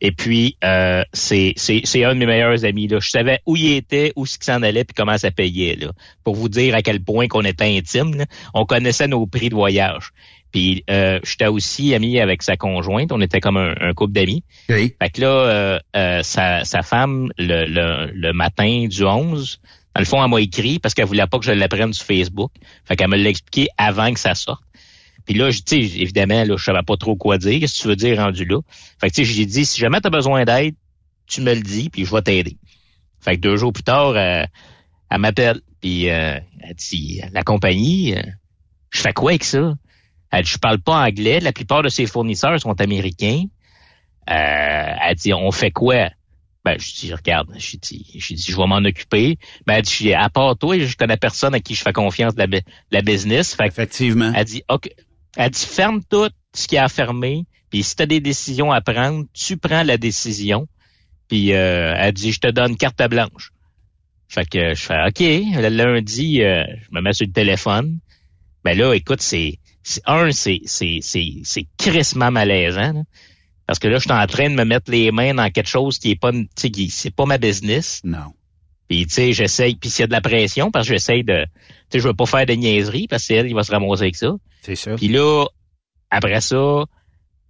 Et 0.05 0.11
puis, 0.11 0.55
euh, 0.63 1.03
c'est, 1.13 1.53
c'est, 1.55 1.81
c'est 1.83 2.03
un 2.03 2.13
de 2.13 2.19
mes 2.19 2.27
meilleurs 2.27 2.63
amis. 2.63 2.87
Là. 2.87 2.99
Je 3.01 3.09
savais 3.09 3.39
où 3.47 3.55
il 3.55 3.73
était, 3.73 4.13
où 4.15 4.27
ce 4.27 4.37
qu'il 4.37 4.43
s'en 4.45 4.61
allait, 4.61 4.83
puis 4.83 4.93
comment 4.95 5.17
ça 5.17 5.31
payait. 5.31 5.75
Là. 5.77 5.93
Pour 6.23 6.35
vous 6.35 6.47
dire 6.47 6.75
à 6.75 6.83
quel 6.83 7.01
point 7.03 7.27
qu'on 7.27 7.41
était 7.41 7.75
intime. 7.75 8.13
là. 8.13 8.25
On 8.53 8.65
connaissait 8.65 9.07
nos 9.07 9.25
prix 9.25 9.49
de 9.49 9.55
voyage. 9.55 10.11
Puis 10.51 10.83
euh, 10.91 11.19
j'étais 11.23 11.47
aussi 11.47 11.95
ami 11.95 12.19
avec 12.19 12.43
sa 12.43 12.55
conjointe. 12.55 13.11
On 13.11 13.19
était 13.19 13.39
comme 13.39 13.57
un, 13.57 13.73
un 13.81 13.93
couple 13.93 14.13
d'amis. 14.13 14.43
OK. 14.69 14.75
Fait 14.75 15.09
que 15.11 15.21
là, 15.21 15.27
euh, 15.27 15.79
euh, 15.95 16.21
sa, 16.21 16.63
sa 16.65 16.83
femme, 16.83 17.31
le, 17.39 17.65
le, 17.65 18.11
le 18.13 18.31
matin 18.31 18.85
du 18.87 19.03
11, 19.03 19.59
dans 19.95 20.01
le 20.01 20.05
fond, 20.05 20.23
elle 20.23 20.29
m'a 20.29 20.39
écrit 20.39 20.77
parce 20.77 20.93
qu'elle 20.93 21.05
voulait 21.05 21.25
pas 21.25 21.39
que 21.39 21.45
je 21.45 21.51
l'apprenne 21.51 21.93
sur 21.93 22.05
Facebook. 22.05 22.51
Fait 22.83 22.95
qu'elle 22.95 23.09
me 23.09 23.17
l'a 23.17 23.29
expliqué 23.29 23.69
avant 23.79 24.13
que 24.13 24.19
ça 24.19 24.35
sorte. 24.35 24.61
Puis 25.25 25.33
là, 25.35 25.49
je- 25.51 25.59
tu 25.59 25.87
sais, 25.87 25.99
évidemment, 25.99 26.43
là, 26.43 26.55
je 26.57 26.63
savais 26.63 26.83
pas 26.83 26.97
trop 26.97 27.15
quoi 27.15 27.37
dire. 27.37 27.59
Qu'est-ce 27.59 27.77
que 27.77 27.81
tu 27.83 27.87
veux 27.87 27.95
dire 27.95 28.17
rendu 28.17 28.45
là? 28.45 28.59
Fait 28.99 29.09
que 29.09 29.15
tu 29.15 29.25
sais, 29.25 29.33
j'ai 29.33 29.45
dit, 29.45 29.65
si 29.65 29.79
jamais 29.79 29.99
tu 30.01 30.07
as 30.07 30.11
besoin 30.11 30.45
d'aide, 30.45 30.75
tu 31.27 31.41
me 31.41 31.53
le 31.53 31.61
dis, 31.61 31.89
puis 31.89 32.05
je 32.05 32.11
vais 32.11 32.21
t'aider. 32.21 32.57
Fait 33.19 33.35
que 33.35 33.41
deux 33.41 33.55
jours 33.57 33.73
plus 33.73 33.83
tard, 33.83 34.09
euh, 34.15 34.43
elle 35.09 35.17
m'appelle, 35.19 35.61
puis 35.81 36.09
euh, 36.09 36.39
elle 36.61 36.75
dit, 36.75 37.21
la 37.31 37.41
compagnie, 37.43 38.13
euh, 38.15 38.21
je 38.91 39.01
fais 39.01 39.13
quoi 39.13 39.31
avec 39.31 39.43
ça? 39.43 39.73
Elle 40.31 40.43
dit, 40.43 40.51
je 40.51 40.57
parle 40.59 40.79
pas 40.79 41.03
anglais, 41.05 41.39
la 41.39 41.51
plupart 41.53 41.81
de 41.81 41.89
ses 41.89 42.05
fournisseurs 42.05 42.59
sont 42.59 42.79
américains. 42.79 43.43
Euh, 44.29 44.93
elle 45.07 45.15
dit, 45.15 45.33
on 45.33 45.51
fait 45.51 45.71
quoi? 45.71 46.09
Ben, 46.63 46.79
je 46.79 46.93
dis, 46.95 47.13
regarde, 47.13 47.47
je 47.57 47.77
dis, 47.77 48.07
je 48.17 48.33
dis, 48.33 48.51
je 48.51 48.57
vais 48.57 48.65
m'en 48.65 48.77
occuper. 48.77 49.37
Ben, 49.67 49.75
elle 49.75 49.81
dit, 49.83 50.13
à 50.13 50.29
part 50.29 50.57
toi, 50.57 50.77
je 50.79 50.95
connais 50.97 51.17
personne 51.17 51.53
à 51.53 51.59
qui 51.59 51.75
je 51.75 51.81
fais 51.83 51.93
confiance 51.93 52.33
de 52.33 52.39
la, 52.39 52.47
bu- 52.47 52.57
de 52.61 52.63
la 52.91 53.01
business. 53.03 53.53
Fait 53.53 53.65
que 53.65 53.73
Effectivement. 53.73 54.31
elle 54.35 54.45
dit, 54.45 54.63
OK. 54.69 54.89
Elle 55.35 55.51
dit, 55.51 55.65
ferme 55.65 56.01
tout 56.09 56.29
ce 56.53 56.67
qui 56.67 56.77
a 56.77 56.85
à 56.85 56.89
fermer. 56.89 57.45
Puis 57.69 57.83
si 57.83 57.95
tu 57.95 58.03
as 58.03 58.05
des 58.05 58.19
décisions 58.19 58.71
à 58.71 58.81
prendre, 58.81 59.25
tu 59.33 59.57
prends 59.57 59.83
la 59.83 59.97
décision. 59.97 60.67
Puis 61.27 61.53
euh, 61.53 61.93
elle 61.97 62.13
dit, 62.13 62.31
je 62.31 62.39
te 62.39 62.51
donne 62.51 62.77
carte 62.77 63.01
blanche. 63.09 63.51
Fait 64.27 64.47
que 64.47 64.73
je 64.73 64.81
fais, 64.81 65.05
OK. 65.07 65.19
Le 65.19 65.69
lundi, 65.69 66.41
euh, 66.41 66.63
je 66.81 66.87
me 66.91 67.01
mets 67.01 67.13
sur 67.13 67.27
le 67.27 67.33
téléphone. 67.33 67.99
Ben 68.63 68.77
là, 68.77 68.93
écoute, 68.93 69.21
c'est, 69.21 69.59
c'est 69.83 70.01
un, 70.05 70.31
c'est, 70.31 70.61
c'est, 70.65 70.99
c'est, 71.01 71.33
c'est 71.43 71.67
crissement 71.77 72.31
malaisant. 72.31 72.93
là. 72.93 73.03
Parce 73.67 73.79
que 73.79 73.87
là, 73.87 73.97
je 73.97 74.03
suis 74.03 74.11
en 74.11 74.27
train 74.27 74.49
de 74.49 74.55
me 74.55 74.63
mettre 74.63 74.91
les 74.91 75.11
mains 75.11 75.33
dans 75.33 75.49
quelque 75.49 75.69
chose 75.69 75.97
qui 75.97 76.11
est 76.11 76.19
pas, 76.19 76.31
tu 76.31 76.47
sais, 76.55 76.69
qui, 76.69 76.89
c'est 76.89 77.13
pas 77.13 77.25
ma 77.25 77.37
business. 77.37 78.01
Non. 78.03 78.33
Puis 78.87 79.07
tu 79.07 79.13
sais, 79.13 79.33
j'essaye. 79.33 79.75
Puis 79.75 79.89
s'il 79.89 80.01
y 80.01 80.03
a 80.03 80.07
de 80.07 80.11
la 80.11 80.21
pression, 80.21 80.69
parce 80.71 80.87
que 80.87 80.93
j'essaye 80.93 81.23
de, 81.23 81.45
tu 81.45 81.51
sais, 81.91 81.99
je 81.99 82.07
veux 82.07 82.13
pas 82.13 82.25
faire 82.25 82.45
de 82.45 82.53
niaiseries, 82.53 83.07
parce 83.07 83.23
que 83.23 83.27
c'est 83.27 83.35
elle, 83.35 83.47
il 83.47 83.55
va 83.55 83.63
se 83.63 83.71
ramasser 83.71 84.03
avec 84.03 84.15
ça. 84.15 84.33
C'est 84.65 84.75
ça. 84.75 84.95
Puis 84.95 85.09
là, 85.09 85.45
après 86.09 86.41
ça, 86.41 86.85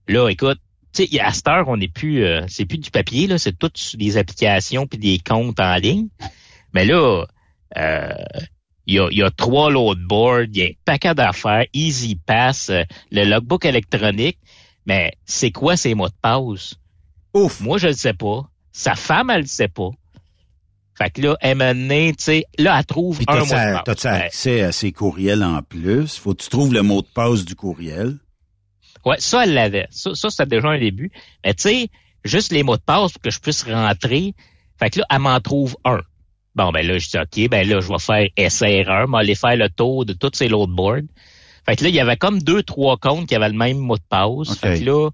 là, 0.10 0.28
écoute, 0.30 0.60
tu 0.94 1.08
sais, 1.08 1.20
à 1.22 1.32
cette 1.32 1.48
heure, 1.48 1.70
on 1.70 1.78
n'est 1.78 1.88
plus, 1.88 2.26
euh, 2.26 2.42
c'est 2.50 2.66
plus 2.66 2.78
du 2.78 2.92
papier, 2.92 3.28
là, 3.28 3.38
c'est 3.38 3.58
toutes 3.58 3.96
des 3.96 4.18
applications 4.18 4.86
puis 4.86 5.00
des 5.00 5.20
comptes 5.20 5.62
en 5.62 5.76
ligne. 5.76 6.10
Mais 6.74 6.84
là, 6.84 7.26
euh, 7.78 8.14
il 8.86 8.96
y, 8.96 9.00
a, 9.00 9.08
y 9.12 9.24
a 9.24 9.32
trois 9.32 9.72
loadboards, 9.72 10.48
il 10.52 10.58
y 10.58 10.64
a 10.64 10.66
un 10.66 10.74
paquet 10.84 11.16
d'affaires, 11.16 11.66
Easy 11.72 12.16
Pass, 12.16 12.70
euh, 12.70 12.84
le 13.12 13.24
logbook 13.24 13.64
électronique. 13.64 14.38
Mais 14.86 15.14
c'est 15.24 15.52
quoi 15.52 15.78
ces 15.78 15.96
mots 15.96 16.10
de 16.10 16.14
passe? 16.22 16.76
Ouf. 17.34 17.62
Moi, 17.62 17.78
je 17.78 17.88
le 17.88 17.94
sais 17.94 18.14
pas. 18.14 18.50
Sa 18.74 18.96
femme, 18.96 19.30
elle 19.30 19.42
le 19.42 19.48
sait 19.48 19.70
pas. 19.70 19.92
Fait 20.98 21.10
que 21.10 21.22
là, 21.22 21.38
elle 21.42 21.58
m'a 21.58 21.74
donné, 21.74 22.14
tu 22.18 22.24
sais, 22.24 22.46
là, 22.58 22.78
elle 22.78 22.86
trouve 22.86 23.18
Puis 23.18 23.26
un 23.28 23.40
mot 23.40 23.46
de 23.46 23.84
passe. 23.84 24.04
Ben, 24.04 24.14
accès 24.14 24.62
à 24.62 24.72
ses 24.72 24.94
courriels 24.94 25.44
en 25.44 25.62
plus? 25.62 26.16
Faut 26.18 26.34
que 26.34 26.42
tu 26.42 26.50
trouves 26.50 26.74
le 26.74 26.84
mot 26.84 27.02
de 27.02 27.08
passe 27.08 27.44
du 27.44 27.56
courriel. 27.56 28.18
Ouais, 29.06 29.18
ça, 29.20 29.44
elle 29.44 29.54
l'avait. 29.54 29.88
Ça, 29.92 30.16
ça 30.16 30.30
c'était 30.30 30.46
déjà 30.46 30.70
un 30.70 30.80
début. 30.80 31.12
Mais 31.46 31.54
tu 31.54 31.64
sais, 31.64 31.88
juste 32.24 32.54
les 32.54 32.64
mots 32.64 32.78
de 32.78 32.82
passe 32.82 33.12
pour 33.12 33.22
que 33.22 33.30
je 33.30 33.40
puisse 33.40 33.64
rentrer. 33.64 34.34
Fait 34.80 34.90
que 34.90 35.00
là, 35.00 35.06
elle 35.12 35.20
m'en 35.20 35.40
trouve 35.42 35.76
un. 35.84 36.00
Bon, 36.56 36.72
ben 36.72 36.88
là, 36.88 36.98
je 36.98 37.10
dis, 37.10 37.18
OK, 37.18 37.50
ben 37.50 37.68
là, 37.68 37.82
je 37.82 37.90
vais 37.90 38.00
faire 38.00 38.28
essai-erreur, 38.38 39.10
mais 39.10 39.18
aller 39.20 39.36
faire 39.36 39.58
le 39.58 39.70
tour 39.70 40.06
de 40.06 40.14
toutes 40.14 40.38
ces 40.38 40.48
loadboards. 40.48 41.04
Fait 41.66 41.76
que 41.76 41.84
là, 41.84 41.90
il 41.90 41.96
y 41.96 42.00
avait 42.00 42.16
comme 42.16 42.42
deux, 42.42 42.64
trois 42.64 42.96
comptes 42.98 43.28
qui 43.28 43.36
avaient 43.36 43.50
le 43.50 43.58
même 43.58 43.78
mot 43.78 43.98
de 43.98 44.04
passe. 44.08 44.58
Fait 44.58 44.80
que 44.80 44.86
là, 44.86 45.10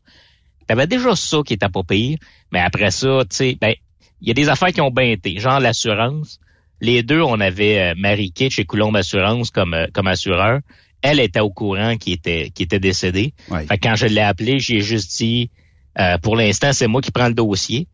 t'avais 0.68 0.86
déjà 0.86 1.16
ça 1.16 1.40
qui 1.46 1.54
était 1.54 1.70
pas 1.70 1.84
pire. 1.84 2.20
Mais 2.52 2.60
après 2.60 2.92
ça, 2.92 3.24
tu 3.30 3.36
sais, 3.36 3.58
ben, 3.60 3.74
il 4.22 4.28
y 4.28 4.32
a 4.32 4.34
des 4.34 4.50
affaires 4.50 4.72
qui 4.72 4.82
ont 4.82 4.92
bien 4.92 5.06
été. 5.06 5.40
Genre 5.40 5.60
l'assurance. 5.60 6.40
les 6.80 7.04
deux, 7.04 7.22
on 7.22 7.40
avait 7.40 7.80
euh, 7.80 7.94
Marie 7.98 8.32
Kay 8.32 8.50
chez 8.50 8.66
Coulombe 8.66 8.96
Assurance 8.96 9.52
comme, 9.52 9.74
euh, 9.74 9.88
comme 9.94 10.08
assureur. 10.08 10.60
Elle 11.02 11.20
était 11.20 11.40
au 11.40 11.50
courant 11.50 11.98
qui 11.98 12.12
était, 12.12 12.52
qui 12.52 12.64
était 12.64 12.80
décédée. 12.80 13.34
Ouais. 13.50 13.66
Fait 13.66 13.78
que 13.78 13.88
quand 13.88 13.96
je 13.96 14.06
l'ai 14.06 14.22
appelé, 14.22 14.60
j'ai 14.60 14.82
juste 14.82 15.18
dit, 15.18 15.50
euh, 16.00 16.18
pour 16.20 16.36
l'instant, 16.36 16.74
c'est 16.74 16.88
moi 16.88 17.02
qui 17.02 17.12
prends 17.12 17.28
le 17.28 17.34
dossier. 17.34 17.88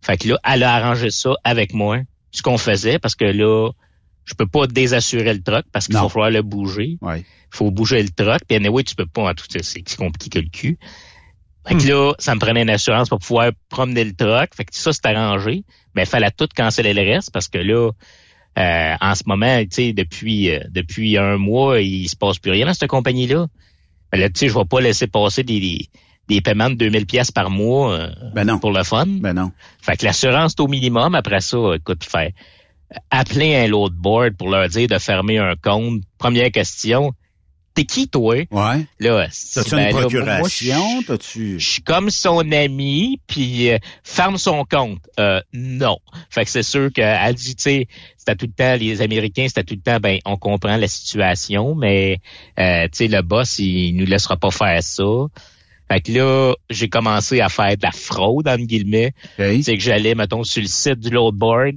Fait 0.00 0.16
que 0.16 0.28
là, 0.28 0.38
elle 0.44 0.62
a 0.62 0.74
arrangé 0.74 1.10
ça 1.10 1.34
avec 1.42 1.74
moi, 1.74 1.98
ce 2.30 2.42
qu'on 2.42 2.58
faisait, 2.58 2.98
parce 2.98 3.16
que 3.16 3.24
là, 3.24 3.70
je 4.24 4.34
peux 4.34 4.46
pas 4.46 4.66
désassurer 4.66 5.34
le 5.34 5.42
truck 5.42 5.64
parce 5.72 5.86
qu'il 5.86 5.96
va 5.96 6.08
falloir 6.08 6.30
le 6.30 6.42
bouger. 6.42 6.98
Ouais. 7.00 7.24
faut 7.50 7.70
bouger 7.70 8.02
le 8.02 8.08
truck. 8.08 8.40
Puis 8.46 8.56
anyway, 8.56 8.84
tu 8.84 8.94
peux 8.94 9.06
pas 9.06 9.30
en 9.30 9.34
tout, 9.34 9.44
c'est 9.48 9.64
c'est 9.64 9.96
compliqué 9.96 10.30
que 10.30 10.44
le 10.44 10.50
cul. 10.50 10.78
Fait 11.66 11.76
que 11.76 11.88
là, 11.88 12.12
ça 12.18 12.34
me 12.34 12.40
prenait 12.40 12.62
une 12.62 12.70
assurance 12.70 13.08
pour 13.08 13.18
pouvoir 13.18 13.50
promener 13.68 14.04
le 14.04 14.12
truck. 14.12 14.54
Fait 14.54 14.64
que 14.64 14.74
ça, 14.74 14.92
c'est 14.92 15.06
arrangé. 15.06 15.64
Mais 15.94 16.02
il 16.02 16.08
fallait 16.08 16.30
tout 16.30 16.48
canceller 16.54 16.92
le 16.92 17.02
reste 17.02 17.30
parce 17.32 17.48
que 17.48 17.58
là, 17.58 17.90
euh, 18.58 18.94
en 19.00 19.14
ce 19.14 19.22
moment, 19.26 19.60
tu 19.62 19.68
sais, 19.70 19.92
depuis 19.92 20.50
euh, 20.50 20.60
depuis 20.70 21.16
un 21.16 21.38
mois, 21.38 21.80
il 21.80 22.08
se 22.08 22.16
passe 22.16 22.38
plus 22.38 22.50
rien 22.50 22.66
dans 22.66 22.74
cette 22.74 22.88
compagnie-là. 22.88 23.46
Ben 24.12 24.20
là, 24.20 24.28
tu 24.28 24.40
sais, 24.40 24.48
je 24.48 24.54
vais 24.54 24.64
pas 24.64 24.80
laisser 24.80 25.06
passer 25.06 25.42
des, 25.42 25.58
des, 25.58 25.88
des 26.28 26.40
paiements 26.40 26.70
de 26.70 26.74
2000 26.74 27.06
pièces 27.06 27.30
par 27.32 27.50
mois 27.50 27.94
euh, 27.94 28.10
Ben 28.34 28.44
non. 28.44 28.58
pour 28.58 28.70
le 28.70 28.84
fun. 28.84 29.06
Ben 29.06 29.32
non. 29.32 29.50
Fait 29.80 29.96
que 29.96 30.04
l'assurance 30.04 30.52
est 30.52 30.60
au 30.60 30.68
minimum. 30.68 31.14
Après 31.14 31.40
ça, 31.40 31.58
écoute, 31.74 32.04
faire 32.04 32.30
appeler 33.10 33.56
un 33.56 33.66
load 33.66 33.94
board 33.94 34.36
pour 34.36 34.50
leur 34.50 34.68
dire 34.68 34.88
de 34.88 34.98
fermer 34.98 35.38
un 35.38 35.54
compte. 35.56 36.02
Première 36.18 36.50
question, 36.50 37.12
t'es 37.74 37.84
qui 37.84 38.08
toi? 38.08 38.36
Ouais. 38.50 38.86
Là, 39.00 39.26
T'as-tu 39.54 39.70
ben 39.70 39.86
une 39.90 39.90
procuration? 39.96 41.00
je- 41.00 41.06
T'as-tu. 41.06 41.58
je 41.60 41.68
suis 41.68 41.82
comme 41.82 42.08
son 42.10 42.50
ami, 42.52 43.20
puis 43.26 43.70
euh, 43.70 43.78
ferme 44.02 44.38
son 44.38 44.64
compte. 44.64 45.00
Euh, 45.18 45.40
non. 45.52 45.98
Fait 46.30 46.44
que 46.44 46.50
c'est 46.50 46.62
sûr 46.62 46.92
qu'elle 46.92 47.34
dit, 47.34 47.56
tu 47.56 47.62
sais, 47.62 47.88
c'était 48.16 48.36
tout 48.36 48.46
le 48.46 48.52
temps, 48.52 48.76
les 48.76 49.02
Américains, 49.02 49.46
c'était 49.48 49.64
tout 49.64 49.74
le 49.74 49.80
temps, 49.80 49.98
ben, 50.00 50.18
on 50.24 50.36
comprend 50.36 50.76
la 50.76 50.88
situation, 50.88 51.74
mais, 51.74 52.18
euh, 52.58 52.84
tu 52.84 52.90
sais, 52.92 53.08
le 53.08 53.22
boss, 53.22 53.58
il 53.58 53.92
nous 53.96 54.06
laissera 54.06 54.36
pas 54.36 54.50
faire 54.50 54.82
ça. 54.82 55.04
Fait 55.90 56.00
que 56.00 56.12
là, 56.12 56.54
j'ai 56.70 56.88
commencé 56.88 57.40
à 57.40 57.48
faire 57.50 57.76
de 57.76 57.82
la 57.82 57.90
fraude, 57.92 58.48
entre 58.48 58.64
guillemets. 58.64 59.12
OK. 59.38 59.44
C'est 59.62 59.74
que 59.76 59.82
j'allais, 59.82 60.14
mettons, 60.14 60.42
sur 60.42 60.62
le 60.62 60.68
site 60.68 60.98
du 61.00 61.10
load 61.10 61.34
board, 61.34 61.74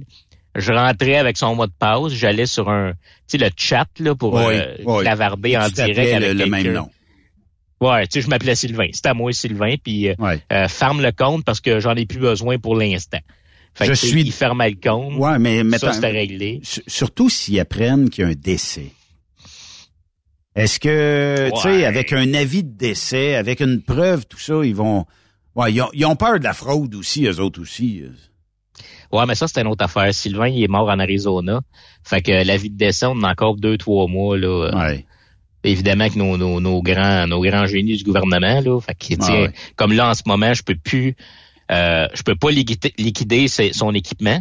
je 0.58 0.72
rentrais 0.72 1.16
avec 1.16 1.36
son 1.36 1.54
mot 1.54 1.66
de 1.66 1.72
passe, 1.78 2.12
j'allais 2.12 2.46
sur 2.46 2.68
un, 2.68 2.92
tu 2.92 2.98
sais, 3.28 3.38
le 3.38 3.50
chat, 3.56 3.88
là, 4.00 4.14
pour 4.14 4.34
Oui, 4.34 4.54
euh, 4.54 4.76
oui. 4.84 5.02
clavarder 5.02 5.56
en 5.56 5.68
direct 5.68 5.98
avec 5.98 6.20
le, 6.20 6.32
le 6.34 6.46
même 6.46 6.72
nom. 6.72 6.90
Ouais, 7.80 8.06
tu 8.08 8.14
sais, 8.14 8.20
je 8.22 8.28
m'appelais 8.28 8.54
Sylvain. 8.56 8.88
C'était 8.92 9.10
à 9.10 9.14
moi 9.14 9.32
Sylvain, 9.32 9.74
puis 9.82 10.08
euh, 10.08 10.14
Ouais. 10.18 10.40
euh, 10.52 10.66
ferme 10.68 11.00
le 11.00 11.12
compte 11.12 11.44
parce 11.44 11.60
que 11.60 11.78
j'en 11.80 11.94
ai 11.94 12.06
plus 12.06 12.18
besoin 12.18 12.58
pour 12.58 12.74
l'instant. 12.76 13.18
Fait 13.74 13.84
Je 13.84 13.90
que, 13.90 13.96
suis- 13.96 14.22
il 14.22 14.32
fermait 14.32 14.70
le 14.70 14.76
compte. 14.82 15.14
Ouais, 15.14 15.38
mais 15.38 15.58
ça, 15.58 15.64
mettons- 15.64 15.92
c'était 15.92 16.10
réglé. 16.10 16.60
Surtout 16.88 17.28
s'ils 17.30 17.60
apprennent 17.60 18.10
qu'il 18.10 18.24
y 18.24 18.26
a 18.26 18.30
un 18.30 18.34
décès. 18.34 18.90
Est-ce 20.56 20.80
que, 20.80 21.50
tu 21.54 21.60
sais, 21.60 21.84
avec 21.84 22.12
un 22.12 22.34
avis 22.34 22.64
de 22.64 22.76
décès, 22.76 23.36
avec 23.36 23.60
une 23.60 23.80
preuve, 23.82 24.26
tout 24.26 24.38
ça, 24.40 24.54
ils 24.64 24.74
vont... 24.74 25.06
Ouais, 25.54 25.72
ils 25.72 25.80
ont, 25.82 25.90
ils 25.92 26.04
ont 26.04 26.16
peur 26.16 26.38
de 26.40 26.44
la 26.44 26.52
fraude 26.52 26.94
aussi, 26.96 27.26
eux 27.26 27.38
autres 27.40 27.60
aussi. 27.60 28.02
Ouais, 29.12 29.24
mais 29.26 29.34
ça, 29.34 29.46
c'était 29.48 29.62
une 29.62 29.68
autre 29.68 29.84
affaire. 29.84 30.12
Sylvain, 30.12 30.48
il 30.48 30.62
est 30.62 30.68
mort 30.68 30.88
en 30.88 30.98
Arizona. 30.98 31.60
Fait 32.04 32.20
que 32.22 32.32
la 32.32 32.56
vie 32.56 32.70
de 32.70 32.76
décès, 32.76 33.06
on 33.06 33.22
a 33.22 33.30
encore 33.30 33.56
deux, 33.56 33.78
trois 33.78 34.06
mois, 34.06 34.36
là. 34.36 34.70
Ouais. 34.74 35.04
Évidemment 35.64 36.08
que 36.08 36.18
nos, 36.18 36.36
nos, 36.36 36.60
nos 36.60 36.82
grands, 36.82 37.26
nos 37.26 37.40
grands 37.42 37.66
génies 37.66 37.96
du 37.96 38.04
gouvernement, 38.04 38.60
là. 38.60 38.80
Fait 38.80 38.94
que, 38.94 39.14
Ah 39.22 39.32
ouais. 39.32 39.52
comme 39.76 39.92
là, 39.92 40.10
en 40.10 40.14
ce 40.14 40.22
moment, 40.26 40.54
je 40.54 40.62
peux 40.62 40.76
plus, 40.76 41.16
euh, 41.70 42.06
je 42.14 42.22
peux 42.22 42.36
pas 42.36 42.50
liquider, 42.50 43.48
son 43.48 43.94
équipement 43.94 44.40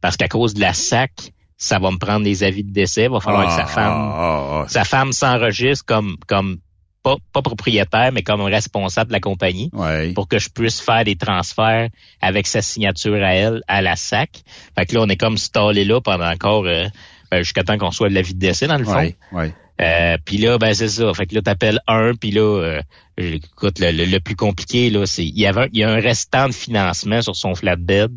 parce 0.00 0.16
qu'à 0.16 0.28
cause 0.28 0.54
de 0.54 0.60
la 0.60 0.72
SAC, 0.72 1.32
ça 1.56 1.78
va 1.78 1.90
me 1.90 1.96
prendre 1.96 2.24
des 2.24 2.42
avis 2.42 2.64
de 2.64 2.72
décès. 2.72 3.04
Il 3.04 3.10
va 3.10 3.20
falloir 3.20 3.46
que 3.46 3.52
sa 3.52 3.66
femme, 3.66 3.92
Ah, 3.94 4.62
ah, 4.62 4.64
sa 4.68 4.84
femme 4.84 5.12
s'enregistre 5.12 5.84
comme, 5.86 6.16
comme, 6.26 6.58
pas, 7.02 7.16
pas 7.32 7.42
propriétaire, 7.42 8.12
mais 8.12 8.22
comme 8.22 8.40
responsable 8.42 9.08
de 9.08 9.12
la 9.14 9.20
compagnie. 9.20 9.70
Ouais. 9.72 10.12
pour 10.12 10.28
que 10.28 10.38
je 10.38 10.48
puisse 10.48 10.80
faire 10.80 11.04
des 11.04 11.16
transferts 11.16 11.88
avec 12.20 12.46
sa 12.46 12.62
signature 12.62 13.22
à 13.22 13.34
elle 13.34 13.62
à 13.68 13.82
la 13.82 13.96
SAC. 13.96 14.42
Fait 14.78 14.86
que 14.86 14.94
là, 14.94 15.00
on 15.02 15.08
est 15.08 15.16
comme 15.16 15.36
stallé 15.38 15.84
là 15.84 16.00
pendant 16.00 16.30
encore 16.30 16.64
euh, 16.66 16.86
ben, 17.30 17.42
jusqu'à 17.42 17.64
temps 17.64 17.78
qu'on 17.78 17.90
soit 17.90 18.08
de 18.08 18.14
la 18.14 18.22
vie 18.22 18.34
de 18.34 18.38
décès, 18.38 18.66
dans 18.66 18.76
le 18.78 18.84
fond. 18.84 18.94
Ouais, 18.94 19.16
ouais. 19.32 19.52
Euh, 19.80 20.16
puis 20.24 20.36
là, 20.36 20.58
ben 20.58 20.72
c'est 20.74 20.88
ça. 20.88 21.12
Fait 21.14 21.26
que 21.26 21.34
là, 21.34 21.42
t'appelles 21.42 21.80
un, 21.88 22.14
puis 22.14 22.30
là, 22.30 22.42
euh, 22.42 22.82
écoute, 23.16 23.80
le, 23.80 23.90
le- 23.90 24.04
le 24.04 24.20
plus 24.20 24.36
compliqué, 24.36 24.90
là, 24.90 25.06
c'est 25.06 25.24
il 25.24 25.36
y 25.38 25.46
avait 25.46 25.68
il 25.72 25.80
y 25.80 25.82
a 25.84 25.90
un 25.90 25.98
restant 26.00 26.46
de 26.46 26.52
financement 26.52 27.20
sur 27.22 27.34
son 27.34 27.54
flatbed. 27.54 28.12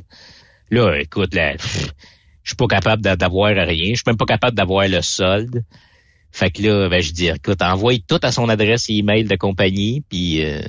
Là, 0.70 0.95
écoute, 0.99 1.34
là, 1.34 1.56
je 1.57 2.49
suis 2.49 2.56
pas 2.57 2.68
capable 2.68 3.02
d'a- 3.02 3.16
d'avoir 3.16 3.49
rien. 3.56 3.90
Je 3.91 3.95
suis 3.95 4.03
même 4.06 4.18
pas 4.18 4.26
capable 4.26 4.56
d'avoir 4.56 4.88
le 4.88 5.02
solde. 5.02 5.64
Fait 6.36 6.52
que 6.52 6.62
là, 6.64 6.90
ben, 6.90 7.02
je 7.02 7.14
dis, 7.14 7.30
écoute, 7.30 7.62
envoie 7.62 7.94
tout 8.06 8.20
à 8.22 8.30
son 8.30 8.49
adresse 8.49 8.90
email 8.90 9.24
de 9.24 9.38
compagnie, 9.38 10.03
puis 10.10 10.44
euh, 10.44 10.62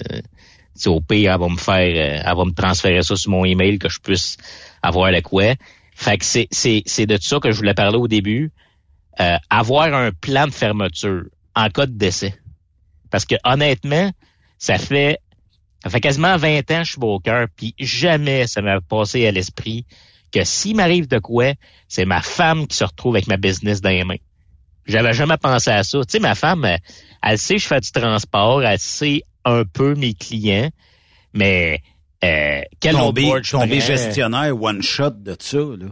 au 0.86 1.00
pire, 1.00 1.32
elle 1.32 1.40
va 1.40 1.48
me 1.48 1.56
faire, 1.56 1.74
euh, 1.74 2.22
elle 2.24 2.36
va 2.36 2.44
me 2.44 2.52
transférer 2.52 3.02
ça 3.02 3.16
sur 3.16 3.32
mon 3.32 3.44
email 3.44 3.80
que 3.80 3.88
je 3.88 3.98
puisse 3.98 4.36
avoir 4.80 5.10
le 5.10 5.20
quoi. 5.22 5.56
Fait 5.92 6.18
que 6.18 6.24
c'est, 6.24 6.46
c'est, 6.52 6.84
c'est 6.86 7.06
de 7.06 7.18
ça 7.20 7.40
que 7.40 7.50
je 7.50 7.56
voulais 7.56 7.74
parler 7.74 7.98
au 7.98 8.06
début. 8.06 8.52
Euh, 9.18 9.38
avoir 9.50 9.92
un 9.92 10.12
plan 10.12 10.46
de 10.46 10.52
fermeture 10.52 11.24
en 11.56 11.68
cas 11.68 11.86
de 11.86 11.98
décès. 11.98 12.38
Parce 13.10 13.24
que 13.24 13.34
honnêtement, 13.42 14.12
ça 14.58 14.78
fait 14.78 15.18
ça 15.82 15.90
fait 15.90 16.00
quasiment 16.00 16.36
20 16.36 16.58
ans 16.58 16.78
que 16.78 16.84
je 16.84 16.90
suis 16.92 17.00
broker, 17.00 17.48
puis 17.56 17.74
jamais 17.80 18.46
ça 18.46 18.62
m'a 18.62 18.80
passé 18.80 19.26
à 19.26 19.32
l'esprit 19.32 19.84
que 20.30 20.44
s'il 20.44 20.76
m'arrive 20.76 21.08
de 21.08 21.18
quoi, 21.18 21.54
c'est 21.88 22.04
ma 22.04 22.22
femme 22.22 22.68
qui 22.68 22.76
se 22.76 22.84
retrouve 22.84 23.16
avec 23.16 23.26
ma 23.26 23.36
business 23.36 23.80
dans 23.80 23.90
les 23.90 24.04
mains. 24.04 24.16
J'avais 24.86 25.12
jamais 25.12 25.36
pensé 25.36 25.70
à 25.70 25.82
ça. 25.82 25.98
Tu 26.00 26.04
sais, 26.08 26.18
ma 26.18 26.34
femme, 26.34 26.64
elle, 26.64 26.78
elle 27.22 27.38
sait 27.38 27.54
que 27.54 27.60
je 27.60 27.66
fais 27.66 27.80
du 27.80 27.90
transport, 27.90 28.62
elle 28.62 28.78
sait 28.78 29.22
un 29.44 29.64
peu 29.64 29.94
mes 29.94 30.14
clients, 30.14 30.70
mais 31.32 31.82
euh, 32.24 32.62
quel 32.80 32.94
Tomber, 32.94 33.32
je 33.42 33.50
tomber 33.52 33.80
gestionnaire 33.80 34.60
one 34.60 34.82
shot 34.82 35.10
de 35.10 35.36
ça, 35.38 35.58
là. 35.58 35.86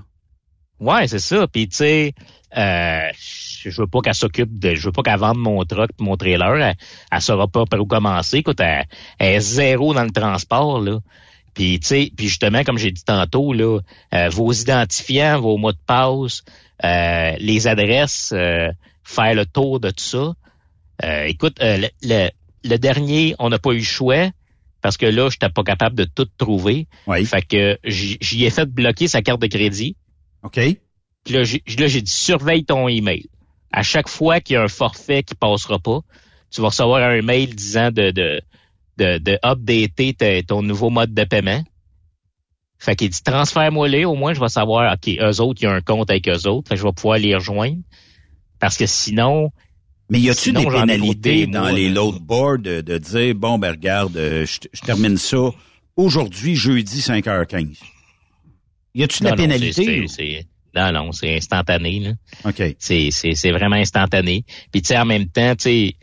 Ouais, 0.81 1.07
c'est 1.07 1.19
ça. 1.21 1.47
Puis 1.47 1.69
tu 1.69 1.77
sais, 1.77 2.13
euh, 2.57 3.09
je 3.17 3.81
veux 3.81 3.87
pas 3.87 4.01
qu'elle 4.01 4.15
s'occupe 4.15 4.59
de, 4.59 4.75
je 4.75 4.87
veux 4.87 4.93
pas 4.93 5.03
qu'elle 5.03 5.19
vende 5.19 5.39
mon 5.39 5.65
truck, 5.65 5.91
mon 5.99 6.17
trailer. 6.17 6.57
Elle, 6.57 6.77
elle 7.11 7.21
saura 7.21 7.49
pas 7.49 7.65
par 7.65 7.81
où 7.81 7.87
commencer. 7.87 8.39
Écoute, 8.39 8.61
elle, 8.61 8.85
elle 9.19 9.35
est 9.35 9.41
zéro 9.41 9.95
dans 9.95 10.05
le 10.05 10.11
transport 10.11 10.81
là. 10.81 10.99
Puis 11.55 11.79
tu 11.81 11.87
sais, 11.87 12.13
puis 12.17 12.29
justement, 12.29 12.65
comme 12.65 12.79
j'ai 12.79 12.91
dit 12.91 13.05
tantôt 13.05 13.53
là, 13.53 13.81
euh, 14.13 14.29
vos 14.29 14.53
identifiants, 14.53 15.41
vos 15.41 15.57
mots 15.57 15.73
de 15.73 15.79
passe, 15.87 16.43
euh, 16.85 17.37
les 17.39 17.67
adresses, 17.69 18.33
euh, 18.35 18.69
faire 19.05 19.35
le 19.35 19.47
tour 19.47 19.81
de 19.81 19.91
tout 19.91 20.05
ça. 20.05 20.35
Euh, 21.05 21.25
écoute, 21.25 21.61
euh, 21.63 21.79
le, 21.79 21.89
le, 22.03 22.31
le 22.65 22.77
dernier, 22.77 23.35
on 23.39 23.49
n'a 23.51 23.59
pas 23.59 23.73
eu 23.73 23.79
le 23.79 23.83
choix 23.85 24.31
parce 24.83 24.97
que 24.97 25.07
là, 25.07 25.31
j'étais 25.31 25.49
pas 25.49 25.63
capable 25.63 25.97
de 25.97 26.05
tout 26.05 26.27
trouver. 26.37 26.89
Oui. 27.07 27.25
Fait 27.25 27.43
que 27.43 27.79
j'y 27.85 28.45
ai 28.45 28.51
fait 28.51 28.67
bloquer 28.67 29.09
sa 29.09 29.23
carte 29.23 29.41
de 29.41 29.47
crédit. 29.47 29.97
OK. 30.43 30.61
Puis 31.25 31.35
là, 31.35 31.43
j'ai 31.45 31.63
là, 31.79 31.87
j'ai 31.87 32.03
dit 32.03 32.11
surveille 32.11 32.65
ton 32.65 32.87
email. 32.89 33.27
À 33.73 33.83
chaque 33.83 34.09
fois 34.09 34.41
qu'il 34.41 34.55
y 34.55 34.57
a 34.57 34.63
un 34.63 34.69
forfait 34.69 35.23
qui 35.23 35.35
passera 35.35 35.79
pas, 35.79 36.01
tu 36.51 36.61
vas 36.61 36.69
recevoir 36.69 37.03
un 37.03 37.23
mail 37.23 37.55
disant 37.55 37.91
de 37.91 38.11
de 38.11 38.43
de, 38.99 39.19
de 39.19 39.39
updater 39.45 40.43
ton 40.45 40.63
nouveau 40.63 40.91
mode 40.91 41.15
de 41.15 41.25
paiement. 41.25 41.63
Fait 42.79 42.97
qu'il 42.97 43.09
dit 43.09 43.23
transfère-moi 43.23 43.89
les, 43.89 44.05
au 44.05 44.15
moins 44.15 44.35
je 44.35 44.41
vais 44.41 44.49
savoir 44.49 44.93
OK, 44.93 45.09
eux 45.09 45.41
autres, 45.41 45.63
il 45.63 45.65
y 45.65 45.69
a 45.69 45.73
un 45.73 45.81
compte 45.81 46.11
avec 46.11 46.29
eux 46.29 46.49
autres, 46.49 46.69
fait 46.69 46.75
que 46.75 46.81
je 46.81 46.87
vais 46.87 46.93
pouvoir 46.93 47.19
les 47.19 47.35
rejoindre. 47.35 47.79
Parce 48.61 48.77
que 48.77 48.87
sinon, 48.87 49.51
Mais 50.11 50.21
y 50.21 50.31
a-tu 50.31 50.53
des 50.53 50.65
pénalités 50.65 51.47
dans 51.47 51.69
les 51.69 51.89
load 51.89 52.19
boards 52.21 52.59
de, 52.59 52.81
de 52.81 52.99
dire, 52.99 53.35
bon, 53.35 53.59
ben 53.59 53.71
regarde, 53.71 54.17
euh, 54.17 54.47
je, 54.47 54.61
je 54.73 54.81
termine 54.83 55.17
ça 55.17 55.51
aujourd'hui, 55.97 56.57
jeudi, 56.57 57.01
5h15? 57.01 57.79
Y 58.95 59.03
a-tu 59.03 59.21
de 59.21 59.25
la 59.25 59.31
non, 59.31 59.37
non, 59.37 59.43
pénalité? 59.43 60.07
non, 60.75 60.93
non, 60.93 61.13
c'est 61.13 61.37
instantané. 61.37 62.01
Là. 62.01 62.13
OK. 62.45 62.63
C'est, 62.79 63.09
c'est, 63.11 63.35
c'est 63.35 63.51
vraiment 63.51 63.77
instantané. 63.77 64.45
Puis 64.73 64.83
tu 64.83 64.89
sais, 64.89 64.99
en 64.99 65.05
même 65.05 65.29
temps, 65.29 65.55
tu 65.57 65.63
sais, 65.63 65.97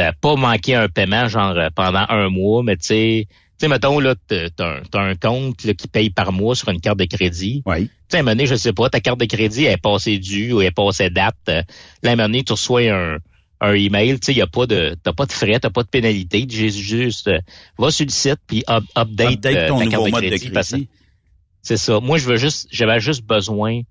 euh, 0.00 0.12
pas 0.20 0.36
manquer 0.36 0.74
un 0.74 0.88
paiement 0.88 1.28
genre 1.28 1.56
euh, 1.56 1.68
pendant 1.74 2.04
un 2.08 2.28
mois, 2.28 2.62
mais 2.62 2.76
tu 2.76 2.86
sais, 2.86 3.26
tu 3.28 3.36
sais, 3.58 3.68
mettons, 3.68 4.00
là, 4.00 4.14
t'as, 4.26 4.46
un, 4.60 4.80
t'as 4.90 5.00
un 5.02 5.14
compte 5.14 5.64
là, 5.64 5.74
qui 5.74 5.86
paye 5.88 6.10
par 6.10 6.32
mois 6.32 6.54
sur 6.54 6.68
une 6.70 6.80
carte 6.80 6.98
de 6.98 7.04
crédit. 7.04 7.62
Oui. 7.66 7.84
Tu 7.86 7.90
sais, 8.08 8.16
à 8.16 8.20
un 8.20 8.22
moment 8.22 8.32
donné, 8.36 8.46
je 8.46 8.54
sais 8.54 8.72
pas, 8.72 8.88
ta 8.88 9.00
carte 9.00 9.20
de 9.20 9.26
crédit 9.26 9.64
elle 9.64 9.74
est 9.74 9.76
passée 9.82 10.18
due 10.18 10.52
ou 10.52 10.60
elle 10.62 10.68
est 10.68 10.70
passée 10.70 11.10
date. 11.10 11.34
Euh, 11.48 11.62
Là, 12.02 12.10
à 12.10 12.12
un 12.14 12.16
moment 12.16 12.28
donné, 12.28 12.42
tu 12.42 12.52
reçois 12.52 12.82
un, 12.90 13.18
un 13.60 13.74
email, 13.74 14.18
tu 14.18 14.26
sais, 14.26 14.34
y 14.34 14.40
a 14.40 14.46
pas 14.46 14.66
de, 14.66 14.96
t'as 15.02 15.12
pas 15.12 15.26
de 15.26 15.32
frais, 15.32 15.60
t'as 15.60 15.68
pas 15.70 15.82
de 15.82 15.88
pénalité. 15.88 16.46
J'ai 16.48 16.70
juste, 16.70 17.28
euh, 17.28 17.38
va 17.78 17.90
sur 17.90 18.06
le 18.06 18.10
site 18.10 18.38
puis 18.46 18.64
up- 18.70 18.84
update, 18.96 19.32
Update 19.34 19.56
euh, 19.56 19.68
ton 19.68 19.78
ta 19.78 19.84
nouveau 19.84 20.04
carte 20.10 20.24
de 20.24 20.28
crédit. 20.38 20.88
c'est 21.62 21.76
ça. 21.76 22.00
Moi, 22.00 22.16
je 22.16 22.24
veux 22.26 22.36
juste, 22.38 22.68
j'avais 22.72 22.98
juste 23.00 23.22
besoin 23.26 23.82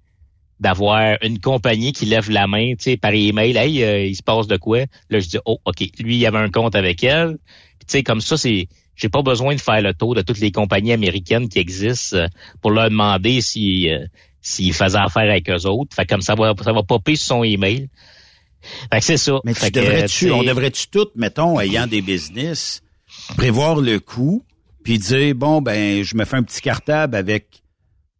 d'avoir 0.60 1.18
une 1.22 1.40
compagnie 1.40 1.94
qui 1.94 2.06
lève 2.06 2.30
la 2.30 2.48
main, 2.48 2.72
tu 2.76 2.84
sais, 2.84 2.98
par 2.98 3.14
email, 3.14 3.56
hey, 3.56 3.84
euh, 3.84 4.06
il 4.06 4.16
se 4.16 4.24
passe 4.24 4.48
de 4.48 4.58
quoi? 4.58 4.80
Là, 5.10 5.20
je 5.20 5.28
dis, 5.28 5.38
oh, 5.46 5.60
OK, 5.66 5.80
lui, 6.00 6.18
il 6.18 6.26
avait 6.26 6.38
un 6.38 6.50
compte 6.50 6.76
avec 6.76 7.04
elle. 7.04 7.38
Puis, 7.80 7.88
tu 7.88 7.92
sais, 7.94 8.04
comme 8.04 8.22
ça, 8.22 8.36
c'est, 8.36 8.68
j'ai 8.96 9.10
pas 9.10 9.22
besoin 9.22 9.56
de 9.56 9.62
faire 9.62 9.82
le 9.82 9.94
tour 9.94 10.16
de 10.16 10.22
toutes 10.22 10.40
les 10.40 10.52
compagnies 10.52 10.92
américaines 10.92 11.48
qui 11.48 11.60
existent 11.60 12.18
euh, 12.18 12.28
pour 12.62 12.72
leur 12.72 12.90
demander 12.90 13.40
si, 13.42 13.90
euh, 13.90 14.06
s'il 14.42 14.74
faisait 14.74 14.98
affaire 14.98 15.30
avec 15.30 15.50
eux 15.50 15.66
autres. 15.66 15.96
Fait 15.96 16.06
comme 16.06 16.22
ça 16.22 16.36
va, 16.36 16.54
ça 16.62 16.74
va 16.74 16.84
popper 16.84 17.16
sur 17.16 17.28
son 17.28 17.44
email. 17.44 17.88
Fait 18.92 19.00
que 19.00 19.06
c'est 19.06 19.18
ça. 19.18 19.40
Mais 19.46 19.54
Fait 19.54 19.72
tu 19.72 19.80
devrais-tu, 19.80 20.26
tu 20.26 20.32
on 20.32 20.44
devrait-tu 20.44 20.88
tout, 20.88 21.08
mettons, 21.16 21.60
ayant 21.60 21.88
des 21.88 22.02
business, 22.02 22.84
prévoir 23.38 23.80
le 23.80 24.00
coût, 24.00 24.44
puis 24.84 24.98
dire, 24.98 25.34
bon, 25.36 25.62
ben, 25.62 26.04
je 26.04 26.16
me 26.16 26.26
fais 26.26 26.36
un 26.36 26.44
petit 26.44 26.62
cartable 26.62 27.16
avec, 27.16 27.64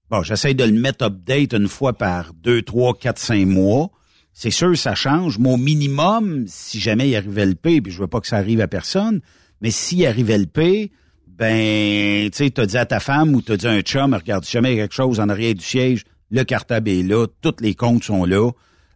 bon, 0.10 0.24
j'essaie 0.24 0.54
de 0.54 0.64
le 0.64 0.80
mettre 0.80 1.06
update 1.06 1.54
une 1.54 1.68
fois 1.68 1.94
par 1.94 2.34
deux, 2.34 2.62
trois, 2.62 2.94
quatre, 2.94 3.20
cinq 3.20 3.46
mois. 3.46 3.90
C'est 4.34 4.52
sûr, 4.52 4.78
ça 4.78 4.96
change. 4.96 5.38
Mon 5.38 5.58
minimum, 5.58 6.46
si 6.48 6.80
jamais 6.80 7.10
il 7.10 7.16
arrivait 7.16 7.46
le 7.46 7.56
P, 7.56 7.82
puis 7.82 7.92
je 7.92 8.00
veux 8.00 8.08
pas 8.08 8.22
que 8.22 8.28
ça 8.28 8.38
arrive 8.38 8.62
à 8.62 8.68
personne, 8.68 9.22
mais 9.62 9.72
s'il 9.72 10.06
arrivait 10.06 10.38
le 10.38 10.46
P, 10.46 10.92
ben, 11.28 12.30
tu 12.30 12.38
sais, 12.38 12.50
t'as 12.50 12.66
dit 12.66 12.78
à 12.78 12.86
ta 12.86 13.00
femme 13.00 13.34
ou 13.34 13.42
t'as 13.42 13.58
dit 13.58 13.68
à 13.68 13.72
un 13.72 13.82
chum, 13.82 14.14
regarde, 14.14 14.46
si 14.46 14.52
jamais 14.52 14.74
il 14.74 14.78
y 14.78 14.80
a 14.80 14.84
quelque 14.84 14.96
chose 14.96 15.20
en 15.20 15.30
arrière 15.30 15.56
du 15.56 15.64
siège, 15.64 16.04
le 16.32 16.44
cartable 16.44 16.90
est 16.90 17.04
là, 17.04 17.28
tous 17.42 17.56
les 17.62 17.76
comptes 17.76 18.04
sont 18.04 18.26
là. 18.26 18.52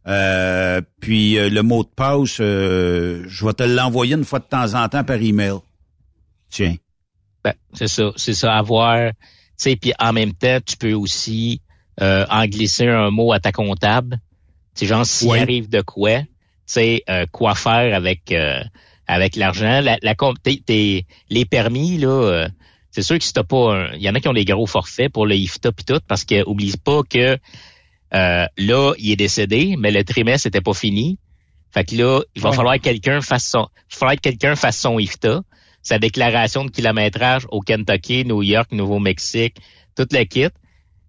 Euh, 0.07 0.81
puis 0.99 1.37
euh, 1.37 1.49
le 1.49 1.63
mot 1.63 1.83
de 1.83 1.89
passe, 1.89 2.37
euh, 2.41 3.23
je 3.27 3.45
vais 3.45 3.53
te 3.53 3.63
l'envoyer 3.63 4.15
une 4.15 4.25
fois 4.25 4.39
de 4.39 4.45
temps 4.45 4.73
en 4.75 4.89
temps 4.89 5.03
par 5.03 5.21
email. 5.21 5.55
Tiens. 6.49 6.75
Ben, 7.43 7.53
c'est 7.73 7.87
ça, 7.87 8.11
c'est 8.15 8.33
ça, 8.33 8.53
avoir, 8.55 9.11
sais, 9.63 9.75
puis 9.75 9.93
en 9.99 10.13
même 10.13 10.33
temps, 10.33 10.59
tu 10.65 10.77
peux 10.77 10.93
aussi 10.93 11.61
euh, 12.01 12.25
en 12.29 12.45
glisser 12.45 12.87
un 12.87 13.11
mot 13.11 13.33
à 13.33 13.39
ta 13.39 13.51
comptable. 13.51 14.19
Tu 14.75 14.79
sais, 14.81 14.85
genre, 14.87 15.05
s'il 15.05 15.29
Ouais. 15.29 15.39
arrive 15.41 15.69
de 15.69 15.81
quoi, 15.81 16.21
tu 16.21 16.27
sais, 16.65 17.03
euh, 17.09 17.25
quoi 17.31 17.53
faire 17.55 17.95
avec 17.95 18.31
euh, 18.31 18.61
avec 19.07 19.35
l'argent. 19.35 19.81
La, 19.81 19.97
la 20.01 20.15
les 21.29 21.45
permis, 21.45 21.97
là, 21.97 22.07
euh, 22.07 22.49
c'est 22.91 23.01
sûr 23.03 23.17
que 23.17 23.23
si 23.23 23.33
t'as 23.33 23.43
pas 23.43 23.73
un- 23.75 23.93
Il 23.93 24.01
y 24.01 24.09
en 24.09 24.15
a 24.15 24.19
qui 24.19 24.27
ont 24.27 24.33
des 24.33 24.45
gros 24.45 24.65
forfaits 24.65 25.11
pour 25.11 25.25
le 25.25 25.35
IFTA 25.35 25.71
pis 25.71 25.83
tout, 25.85 25.99
parce 26.07 26.23
que 26.23 26.43
oublie 26.47 26.73
pas 26.83 27.01
que 27.03 27.37
euh, 28.15 28.45
là, 28.57 28.93
il 28.99 29.11
est 29.11 29.15
décédé, 29.15 29.75
mais 29.77 29.91
le 29.91 30.03
trimestre 30.03 30.47
n'était 30.47 30.61
pas 30.61 30.73
fini. 30.73 31.17
Fait 31.71 31.83
que 31.83 31.95
là, 31.95 32.21
il 32.35 32.41
va 32.41 32.49
Ouais. 32.51 32.55
falloir 32.55 32.75
que 32.75 32.81
quelqu'un 32.81 33.21
fasse 33.21 33.47
son. 33.47 33.67
Il 33.89 33.93
va 33.93 33.97
falloir 33.97 34.15
que 34.15 34.21
quelqu'un 34.21 34.55
fasse 34.55 34.77
son 34.77 34.99
IFTA 34.99 35.41
sa 35.83 35.99
déclaration 35.99 36.65
de 36.65 36.71
kilométrage 36.71 37.45
au 37.49 37.59
Kentucky, 37.59 38.25
New 38.25 38.41
York, 38.41 38.71
Nouveau-Mexique, 38.71 39.57
tout 39.95 40.07
le 40.11 40.23
kit. 40.23 40.47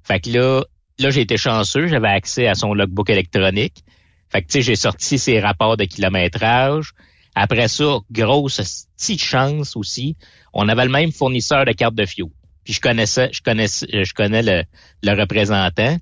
Fait 0.03 0.21
que 0.21 0.31
là, 0.31 0.65
là 0.99 1.11
j'ai 1.11 1.23
été 1.23 1.37
chanceux, 1.37 1.87
j'avais 1.87 2.09
accès 2.09 2.49
à 2.49 2.55
son 2.55 2.75
logbook 2.75 3.09
électronique. 3.09 3.85
Fait 4.29 4.43
que 4.43 4.49
tu 4.49 4.63
j'ai 4.63 4.77
sorti 4.77 5.19
ses 5.19 5.41
rapports 5.41 5.77
de 5.77 5.85
kilométrage. 5.85 6.93
Après 7.37 7.69
ça, 7.69 7.99
grosse 8.11 8.87
petite 8.97 9.23
chance 9.23 9.77
aussi, 9.77 10.17
on 10.53 10.69
avait 10.69 10.85
le 10.85 10.91
même 10.91 11.13
fournisseur 11.13 11.65
de 11.65 11.73
carte 11.73 11.95
de 11.95 12.05
fio. 12.05 12.31
Puis 12.65 12.75
je 12.75 12.81
connaissais, 12.81 13.31
je 13.33 13.43
connaissais, 13.43 13.87
je 14.05 14.15
connais 14.15 14.43
le, 14.43 15.13
représentant. 15.13 15.97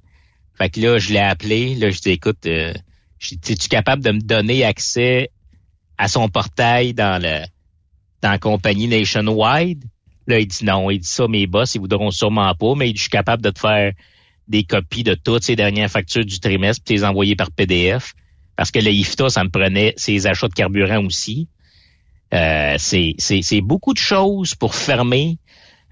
Fait 0.57 0.70
que 0.70 0.81
là, 0.81 0.99
je 0.99 1.12
l'ai 1.12 1.19
appelé. 1.19 1.74
Là, 1.74 1.90
je 1.90 2.01
dis, 2.01 2.11
écoute, 2.11 2.47
euh, 2.47 2.73
es-tu 3.31 3.69
capable 3.69 4.03
de 4.03 4.12
me 4.12 4.20
donner 4.20 4.65
accès 4.65 5.31
à 5.99 6.09
son 6.09 6.28
portail 6.28 6.94
dans 6.94 7.20
le 7.20 7.44
dans 8.23 8.31
la 8.31 8.39
compagnie 8.39 8.89
Nationwide? 8.89 9.85
Là, 10.27 10.39
il 10.39 10.47
dit 10.47 10.65
non. 10.65 10.90
Il 10.90 11.01
dit 11.01 11.09
ça, 11.09 11.27
mes 11.28 11.47
boss, 11.47 11.74
ils 11.74 11.81
voudront 11.81 12.11
sûrement 12.11 12.55
pas, 12.55 12.74
mais 12.77 12.89
il 12.89 12.93
dit, 12.93 12.99
je 12.99 13.03
suis 13.05 13.11
capable 13.11 13.43
de 13.43 13.51
te 13.51 13.59
faire 13.59 13.93
des 14.49 14.65
copies 14.65 15.03
de 15.03 15.15
toutes 15.15 15.43
ces 15.44 15.57
dernières 15.57 15.90
factures 15.90 16.24
du 16.24 16.39
trimestre 16.40 16.82
puis 16.85 16.94
les 16.94 17.05
envoyer 17.05 17.36
par 17.36 17.51
PDF. 17.51 18.15
Parce 18.57 18.70
que 18.70 18.78
le 18.78 18.90
IFTA, 18.90 19.31
ça 19.31 19.44
me 19.44 19.51
prenait 19.51 19.94
ses 19.97 20.27
achats 20.27 20.49
de 20.49 20.55
carburant 20.55 21.05
aussi. 21.05 21.49
Euh, 22.32 22.77
c'est, 22.78 23.61
beaucoup 23.61 23.93
de 23.93 23.99
choses 23.99 24.55
pour 24.55 24.74
fermer, 24.74 25.39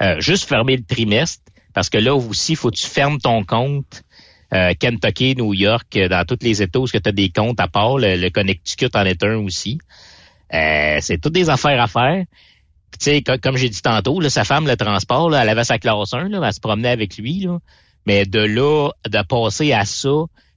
euh, 0.00 0.20
juste 0.20 0.48
fermer 0.48 0.76
le 0.76 0.84
trimestre. 0.84 1.42
Parce 1.74 1.88
que 1.88 1.98
là 1.98 2.14
aussi, 2.14 2.52
il 2.52 2.56
faut 2.56 2.70
que 2.70 2.76
tu 2.76 2.86
fermes 2.86 3.18
ton 3.18 3.44
compte 3.44 4.02
euh, 4.52 4.74
Kentucky, 4.78 5.36
New 5.36 5.54
York, 5.54 5.96
dans 5.96 6.24
tous 6.26 6.38
les 6.42 6.62
États 6.62 6.80
où 6.80 6.88
tu 6.88 6.96
as 6.96 7.12
des 7.12 7.30
comptes 7.30 7.60
à 7.60 7.68
part. 7.68 7.98
Le, 7.98 8.16
le 8.16 8.30
Connecticut 8.30 8.90
en 8.94 9.04
est 9.04 9.22
un 9.22 9.36
aussi. 9.36 9.78
Euh, 10.52 10.98
c'est 11.00 11.18
toutes 11.20 11.32
des 11.34 11.48
affaires 11.50 11.80
à 11.80 11.86
faire. 11.86 12.24
Puis, 12.90 12.98
tu 12.98 13.04
sais, 13.04 13.22
co- 13.22 13.38
comme 13.40 13.56
j'ai 13.56 13.68
dit 13.68 13.82
tantôt, 13.82 14.20
là, 14.20 14.30
sa 14.30 14.44
femme, 14.44 14.66
le 14.66 14.76
transport, 14.76 15.30
là, 15.30 15.42
elle 15.42 15.48
avait 15.48 15.64
sa 15.64 15.78
classe 15.78 16.12
1, 16.12 16.28
là, 16.28 16.40
elle 16.44 16.52
se 16.52 16.60
promenait 16.60 16.88
avec 16.90 17.16
lui. 17.16 17.40
Là. 17.40 17.58
Mais 18.06 18.24
de 18.26 18.40
là, 18.40 18.90
de 19.08 19.22
passer 19.22 19.72
à 19.72 19.84
ça, 19.84 20.10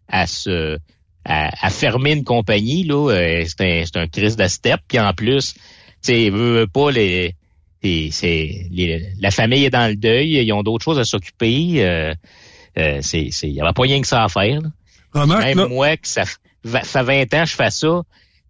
à 0.07 0.25
se 0.27 0.77
à, 1.25 1.51
à 1.65 1.69
fermer 1.69 2.11
une 2.13 2.23
compagnie, 2.25 2.83
là, 2.83 3.09
euh, 3.11 3.45
c'est 3.47 3.61
un, 3.61 3.83
c'est 3.85 3.97
un 3.97 4.07
crise 4.07 4.35
de 4.35 4.45
step. 4.47 4.81
Puis 4.87 4.99
en 4.99 5.13
plus, 5.13 5.53
tu 5.53 5.59
sais, 6.01 6.29
veut, 6.29 6.59
veut 6.59 6.67
pas 6.67 6.91
les, 6.91 7.35
les- 7.81 8.11
c'est 8.11 8.67
les- 8.71 9.07
la 9.21 9.31
famille 9.31 9.63
est 9.63 9.69
dans 9.69 9.87
le 9.89 9.95
deuil, 9.95 10.31
ils 10.43 10.51
ont 10.51 10.63
d'autres 10.63 10.83
choses 10.83 10.99
à 10.99 11.05
s'occuper. 11.05 11.75
Euh, 11.85 12.13
euh, 12.77 12.97
c'est, 13.01 13.29
c'est, 13.31 13.47
il 13.47 13.53
y 13.53 13.61
avait 13.61 13.71
pas 13.71 13.83
rien 13.83 14.01
que 14.01 14.07
ça 14.07 14.23
à 14.23 14.27
faire. 14.27 14.59
là. 14.61 14.69
Remarque, 15.13 15.43
Même 15.45 15.57
là- 15.59 15.67
moi, 15.67 15.95
que 15.95 16.07
ça, 16.07 16.23
ça 16.65 16.81
fait 16.81 17.03
20 17.27 17.33
ans 17.35 17.43
que 17.43 17.49
je 17.49 17.55
fais 17.55 17.69
ça, 17.71 18.01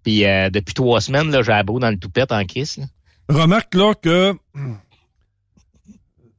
puis 0.04 0.26
euh, 0.26 0.50
depuis 0.50 0.74
trois 0.74 1.02
semaines, 1.02 1.32
là, 1.32 1.42
j'ai 1.42 1.64
boue 1.64 1.80
dans 1.80 1.90
le 1.90 1.98
toupette 1.98 2.32
en 2.32 2.44
crise. 2.46 2.80
Remarque 3.30 3.74
là 3.74 3.94
que 3.96 4.36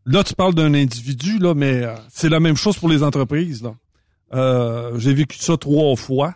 là 0.04 0.22
tu 0.22 0.34
parles 0.34 0.54
d'un 0.54 0.74
individu 0.74 1.38
là, 1.38 1.54
mais 1.54 1.82
euh, 1.82 1.94
c'est 2.10 2.28
la 2.28 2.40
même 2.40 2.56
chose 2.56 2.76
pour 2.76 2.88
les 2.88 3.02
entreprises 3.02 3.62
là. 3.62 3.74
Euh, 4.34 4.98
J'ai 4.98 5.14
vécu 5.14 5.38
ça 5.38 5.56
trois 5.56 5.96
fois. 5.96 6.34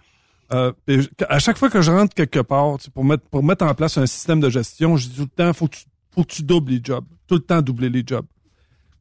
À 0.50 1.38
chaque 1.38 1.58
fois 1.58 1.68
que 1.68 1.82
je 1.82 1.90
rentre 1.90 2.14
quelque 2.14 2.40
part 2.40 2.78
pour 2.94 3.04
mettre 3.04 3.24
pour 3.28 3.42
mettre 3.42 3.66
en 3.66 3.74
place 3.74 3.98
un 3.98 4.06
système 4.06 4.40
de 4.40 4.48
gestion, 4.48 4.96
je 4.96 5.08
dis 5.08 5.16
tout 5.16 5.22
le 5.22 5.28
temps 5.28 5.52
faut 5.52 5.68
que 5.68 5.76
tu 5.76 5.84
faut 6.14 6.24
que 6.24 6.32
tu 6.32 6.42
doubles 6.42 6.72
les 6.72 6.80
jobs, 6.82 7.04
tout 7.26 7.34
le 7.34 7.42
temps 7.42 7.60
doubler 7.60 7.90
les 7.90 8.02
jobs. 8.06 8.24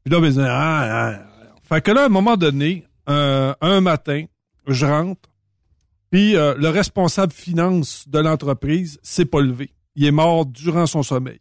Puis 0.03 0.13
là, 0.13 0.19
ben, 0.19 0.29
disent, 0.29 0.39
ah, 0.39 1.15
ah. 1.15 1.19
fait 1.63 1.81
que 1.81 1.91
là, 1.91 2.03
à 2.03 2.05
un 2.07 2.09
moment 2.09 2.35
donné, 2.35 2.85
un 3.07 3.81
matin, 3.81 4.25
je 4.67 4.85
rentre, 4.85 5.29
puis 6.11 6.35
euh, 6.35 6.55
le 6.57 6.69
responsable 6.69 7.33
finance 7.33 8.07
de 8.07 8.19
l'entreprise 8.19 8.99
s'est 9.03 9.25
pas 9.25 9.41
levé. 9.41 9.71
Il 9.95 10.05
est 10.05 10.11
mort 10.11 10.45
durant 10.45 10.85
son 10.85 11.03
sommeil. 11.03 11.39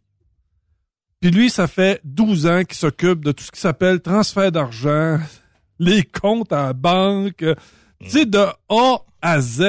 Puis 1.21 1.31
lui, 1.31 1.49
ça 1.49 1.67
fait 1.67 2.01
12 2.03 2.47
ans 2.47 2.63
qu'il 2.63 2.77
s'occupe 2.77 3.23
de 3.23 3.31
tout 3.31 3.43
ce 3.43 3.51
qui 3.51 3.59
s'appelle 3.59 4.01
transfert 4.01 4.51
d'argent, 4.51 5.19
les 5.79 6.03
comptes 6.03 6.51
à 6.51 6.67
la 6.67 6.73
banque, 6.73 7.43
euh, 7.43 7.55
tu 8.01 8.09
sais, 8.09 8.25
de 8.25 8.45
A 8.69 8.97
à 9.21 9.41
Z, 9.41 9.59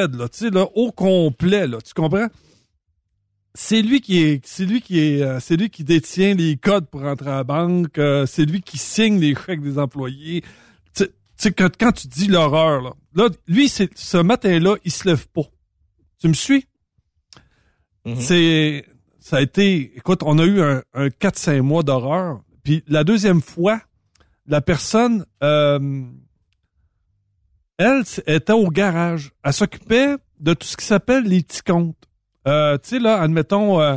là, 0.53 0.69
au 0.75 0.93
complet, 0.93 1.67
tu 1.85 1.95
comprends? 1.95 2.27
C'est 3.55 3.81
lui 3.81 4.01
qui 4.01 4.21
est, 4.23 4.47
c'est 4.47 4.67
lui 4.67 4.83
qui 4.83 5.01
est, 5.01 5.23
euh, 5.23 5.41
c'est 5.41 5.57
lui 5.57 5.71
qui 5.71 5.83
détient 5.83 6.35
les 6.35 6.57
codes 6.57 6.87
pour 6.87 7.05
entrer 7.05 7.31
à 7.31 7.37
la 7.37 7.45
banque, 7.45 7.99
c'est 8.27 8.45
lui 8.45 8.61
qui 8.61 8.79
signe 8.79 9.19
les 9.19 9.35
chèques 9.35 9.63
des 9.63 9.79
employés. 9.79 10.45
Tu 11.39 11.45
sais- 11.45 11.53
que 11.53 11.65
quand 11.69 11.93
tu 11.93 12.09
dis 12.09 12.27
l'horreur, 12.27 12.83
là, 12.83 12.93
là, 13.15 13.29
lui, 13.47 13.69
ce 13.69 14.17
matin-là, 14.19 14.77
il 14.85 14.91
se 14.91 15.09
lève 15.09 15.27
pas. 15.29 15.43
Tu 16.21 16.29
me 16.29 16.35
suis? 16.35 16.67
C'est, 18.17 18.87
ça 19.21 19.37
a 19.37 19.41
été, 19.43 19.93
écoute, 19.97 20.23
on 20.25 20.39
a 20.39 20.45
eu 20.45 20.63
un, 20.63 20.83
un 20.95 21.09
4-5 21.09 21.61
mois 21.61 21.83
d'horreur. 21.83 22.41
Puis 22.63 22.83
la 22.89 23.05
deuxième 23.05 23.43
fois, 23.43 23.81
la 24.47 24.61
personne, 24.61 25.27
euh, 25.43 26.05
elle 27.77 28.03
était 28.27 28.53
au 28.53 28.69
garage. 28.69 29.33
Elle 29.45 29.53
s'occupait 29.53 30.17
de 30.41 30.55
tout 30.55 30.67
ce 30.67 30.77
qui 30.77 30.85
s'appelle 30.85 31.25
les 31.25 31.43
petits 31.43 31.63
comptes. 31.63 31.97
Euh, 32.47 32.79
tu 32.79 32.89
sais, 32.89 32.99
là, 32.99 33.21
admettons, 33.21 33.81
euh, 33.81 33.97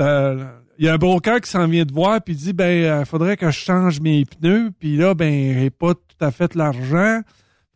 euh, 0.00 0.44
il 0.78 0.84
y 0.84 0.88
a 0.88 0.94
un 0.94 0.98
broker 0.98 1.40
qui 1.40 1.50
s'en 1.50 1.66
vient 1.66 1.84
de 1.84 1.92
voir 1.92 2.20
puis 2.22 2.34
il 2.34 2.38
dit, 2.38 2.52
ben, 2.52 3.00
il 3.00 3.06
faudrait 3.06 3.36
que 3.36 3.50
je 3.50 3.58
change 3.58 4.00
mes 4.00 4.24
pneus. 4.24 4.70
Puis 4.78 4.96
là, 4.96 5.14
ben, 5.14 5.58
j'ai 5.58 5.70
pas 5.70 5.94
tout 6.22 6.26
à 6.26 6.30
fait 6.30 6.54
l'argent. 6.54 7.20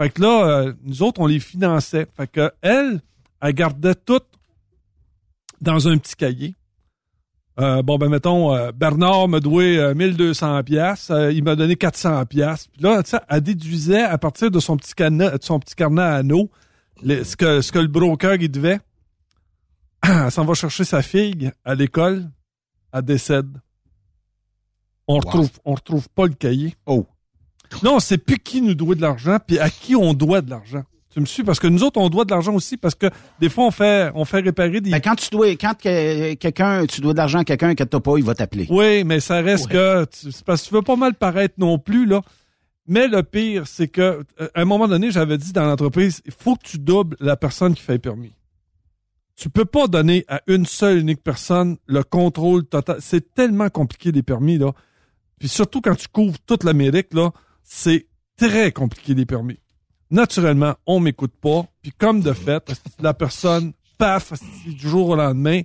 Fait 0.01 0.11
que 0.11 0.23
là, 0.23 0.47
euh, 0.47 0.73
nous 0.85 1.03
autres, 1.03 1.21
on 1.21 1.27
les 1.27 1.41
finançait. 1.41 2.07
Fait 2.17 2.31
que 2.31 2.53
elle, 2.63 3.01
elle 3.41 3.53
gardait 3.55 3.95
tout 3.95 4.21
dans 5.61 5.89
un 5.89 5.99
petit 5.99 6.15
cahier. 6.15 6.55
Euh, 7.59 7.83
bon, 7.83 7.97
ben, 7.97 8.09
mettons, 8.09 8.55
euh, 8.55 8.71
Bernard 8.73 9.29
me 9.29 9.41
douait 9.41 9.79
euh, 9.79 9.95
1200 9.95 10.63
pièces, 10.63 11.11
il 11.11 11.43
m'a 11.43 11.57
donné 11.57 11.75
400 11.75 12.27
pièces. 12.27 12.69
Puis 12.69 12.83
là, 12.83 13.03
tu 13.03 13.11
sais, 13.11 13.19
elle 13.31 13.41
déduisait 13.41 14.03
à 14.03 14.19
partir 14.19 14.51
de 14.51 14.61
son 14.61 14.77
petit 14.77 14.93
carnet, 14.93 15.31
de 15.31 15.43
son 15.43 15.59
petit 15.59 15.75
carnet 15.75 16.03
à 16.03 16.17
anneaux, 16.17 16.51
ce 17.03 17.35
que 17.35 17.63
ce 17.63 17.73
que 17.73 17.79
le 17.79 17.89
broker 17.89 18.35
il 18.35 18.51
devait. 18.51 18.79
Elle 20.03 20.31
s'en 20.31 20.45
va 20.45 20.53
chercher 20.53 20.85
sa 20.85 21.01
fille 21.01 21.51
à 21.65 21.75
l'école, 21.75 22.31
elle 22.93 23.03
décède. 23.03 23.49
On 25.09 25.17
retrouve, 25.17 25.51
on 25.65 25.75
retrouve 25.75 26.09
pas 26.11 26.27
le 26.27 26.35
cahier. 26.35 26.75
Oh. 26.85 27.07
Non, 27.83 27.99
c'est 28.01 28.19
plus 28.19 28.39
qui 28.39 28.63
nous 28.63 28.75
doit 28.75 28.95
de 28.95 29.01
l'argent, 29.03 29.39
puis 29.47 29.59
à 29.59 29.71
qui 29.71 29.95
on 29.97 30.15
doit 30.15 30.41
de 30.41 30.51
l'argent. 30.51 30.85
Tu 31.11 31.21
me 31.21 31.27
suis? 31.27 31.43
Parce 31.45 31.59
que 31.59 31.67
nous 31.67 31.83
autres 31.83 31.99
on 31.99 32.11
doit 32.11 32.27
de 32.27 32.31
l'argent 32.31 32.53
aussi 32.55 32.77
parce 32.77 32.95
que 32.95 33.07
des 33.41 33.49
fois 33.49 33.65
on 33.65 33.71
fait 33.71 34.11
on 34.15 34.27
fait 34.27 34.41
réparer 34.41 34.83
des 34.83 34.91
Ben, 34.91 35.01
quand 35.01 35.15
tu 35.15 35.31
dois, 35.31 35.49
quand 35.53 35.73
que- 35.73 36.35
quelqu'un, 36.35 36.85
tu 36.85 37.01
dois 37.01 37.13
de 37.15 37.19
l'argent 37.19 37.39
à 37.39 37.45
quelqu'un 37.45 37.75
que 37.75 37.85
t'as 37.85 38.01
pas, 38.01 38.19
il 38.19 38.25
va 38.25 38.35
t'appeler. 38.35 38.67
Oui, 38.69 39.03
mais 39.05 39.21
ça 39.21 39.41
reste 39.41 39.69
que 39.69 40.05
tu- 40.05 40.29
parce 40.45 40.63
que 40.63 40.69
tu 40.69 40.75
veux 40.75 40.83
pas 40.83 40.97
mal 40.97 41.15
paraître 41.15 41.55
non 41.57 41.79
plus 41.79 42.05
là. 42.05 42.21
Mais 42.87 43.09
le 43.09 43.23
pire, 43.23 43.67
c'est 43.67 43.89
que 43.89 44.01
euh, 44.41 44.49
à 44.55 44.61
un 44.61 44.65
moment 44.67 44.87
donné, 44.89 45.11
j'avais 45.11 45.39
dit 45.39 45.53
dans 45.55 45.65
l'entreprise, 45.65 46.21
il 46.27 46.33
faut 46.39 46.55
que 46.55 46.65
tu 46.65 46.79
doubles 46.79 47.17
la 47.19 47.37
personne 47.37 47.75
qui 47.75 47.81
fait 47.83 47.95
le 47.95 47.99
permis. 47.99 48.33
Tu 49.37 49.49
peux 49.51 49.65
pas 49.65 49.87
donner 49.87 50.25
à 50.29 50.41
une 50.47 50.67
seule 50.67 50.99
unique 50.99 51.23
personne 51.23 51.79
le 51.87 52.03
contrôle 52.03 52.65
total. 52.67 52.99
C'est 53.01 53.35
tellement 53.35 53.69
compliqué 53.71 54.13
les 54.13 54.23
permis 54.23 54.59
là. 54.59 54.73
Puis 55.39 55.49
surtout 55.49 55.81
quand 55.81 55.95
tu 55.95 56.09
couvres 56.09 56.39
toute 56.47 56.63
l'Amérique 56.65 57.13
là, 57.13 57.31
c'est 57.67 58.07
très 58.37 58.73
compliqué 58.73 59.15
les 59.15 59.27
permis. 59.27 59.59
Naturellement, 60.11 60.77
on 60.87 61.01
m'écoute 61.01 61.35
pas. 61.41 61.67
Puis 61.83 61.93
comme 61.93 62.21
de 62.21 62.33
fait, 62.33 62.73
la 63.01 63.13
personne, 63.13 63.73
paf, 63.99 64.33
du 64.65 64.89
jour 64.89 65.11
au 65.11 65.17
lendemain, 65.17 65.63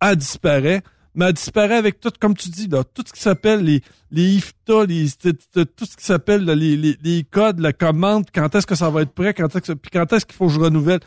elle 0.00 0.16
disparaît. 0.16 0.82
Mais 1.14 1.26
elle 1.26 1.32
disparaît 1.34 1.76
avec 1.76 2.00
tout, 2.00 2.12
comme 2.20 2.36
tu 2.36 2.50
dis, 2.50 2.68
là, 2.68 2.84
tout 2.84 3.02
ce 3.06 3.12
qui 3.12 3.20
s'appelle 3.20 3.60
les, 3.60 3.82
les 4.10 4.36
IFTA, 4.36 4.84
les, 4.84 5.08
tout 5.08 5.86
ce 5.86 5.96
qui 5.96 6.04
s'appelle 6.04 6.44
les, 6.44 6.76
les, 6.76 7.24
codes, 7.24 7.58
la 7.58 7.72
commande, 7.72 8.26
quand 8.34 8.54
est-ce 8.54 8.66
que 8.66 8.74
ça 8.74 8.90
va 8.90 9.02
être 9.02 9.12
prêt, 9.12 9.32
quand 9.32 9.48
que, 9.48 9.72
puis 9.72 9.90
quand 9.90 10.12
est-ce 10.12 10.26
qu'il 10.26 10.36
faut 10.36 10.46
que 10.46 10.52
je 10.52 10.60
renouvelle. 10.60 11.00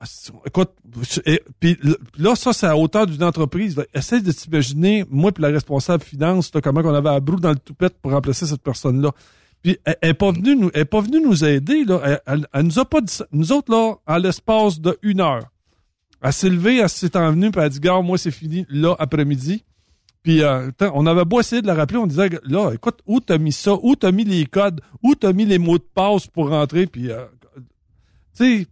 Ah, 0.00 0.04
Écoute, 0.46 0.70
et- 1.26 1.42
là, 2.18 2.36
ça, 2.36 2.52
c'est 2.52 2.66
à 2.66 2.76
hauteur 2.76 3.06
d'une 3.06 3.24
entreprise. 3.24 3.74
Essaye 3.92 4.22
de 4.22 4.30
t'imaginer, 4.30 5.04
moi 5.10 5.32
puis 5.32 5.42
la 5.42 5.48
responsable 5.48 6.04
finance, 6.04 6.52
comment 6.62 6.82
on 6.84 6.94
avait 6.94 7.08
à 7.08 7.18
brou 7.18 7.40
dans 7.40 7.50
le 7.50 7.58
toupette 7.58 7.98
pour 8.00 8.12
remplacer 8.12 8.46
cette 8.46 8.62
personne-là. 8.62 9.10
Puis 9.60 9.76
elle, 9.84 9.96
elle 10.00 10.10
est 10.10 10.14
pas 10.14 10.30
venue 10.30 10.54
nous, 10.54 10.70
elle 10.72 10.82
est 10.82 10.84
pas 10.84 11.00
venue 11.00 11.20
nous 11.20 11.44
aider 11.44 11.84
là. 11.84 12.20
Elle, 12.26 12.46
nous 12.62 12.78
a 12.78 12.84
pas 12.84 13.00
dit 13.00 13.12
ça. 13.12 13.26
Nous 13.32 13.50
autres 13.50 13.72
là, 13.72 13.96
en 14.06 14.16
l'espace 14.18 14.80
de 14.80 14.96
une 15.02 15.20
heure, 15.20 15.46
elle 16.22 16.32
s'est 16.32 16.48
levée, 16.50 16.78
elle 16.78 16.88
s'est 16.88 17.16
envenue, 17.16 17.50
puis 17.50 17.60
elle 17.60 17.66
a 17.66 17.68
dit, 17.68 17.80
gars, 17.80 18.00
moi 18.00 18.18
c'est 18.18 18.30
fini 18.30 18.66
là 18.68 18.94
après-midi. 19.00 19.64
Puis 20.22 20.42
euh, 20.44 20.70
on 20.94 21.06
avait 21.06 21.24
beau 21.24 21.40
essayer 21.40 21.60
de 21.60 21.66
la 21.66 21.74
rappeler, 21.74 21.98
on 21.98 22.06
disait, 22.06 22.28
là, 22.44 22.70
écoute, 22.72 23.00
où 23.06 23.18
t'as 23.18 23.38
mis 23.38 23.52
ça, 23.52 23.74
où 23.82 23.96
t'as 23.96 24.12
mis 24.12 24.24
les 24.24 24.46
codes, 24.46 24.80
où 25.02 25.16
t'as 25.16 25.32
mis 25.32 25.44
les 25.44 25.58
mots 25.58 25.78
de 25.78 25.86
passe 25.92 26.28
pour 26.28 26.50
rentrer, 26.50 26.86
puis 26.86 27.10
euh, 27.10 27.24
tu 28.36 28.60
sais, 28.60 28.66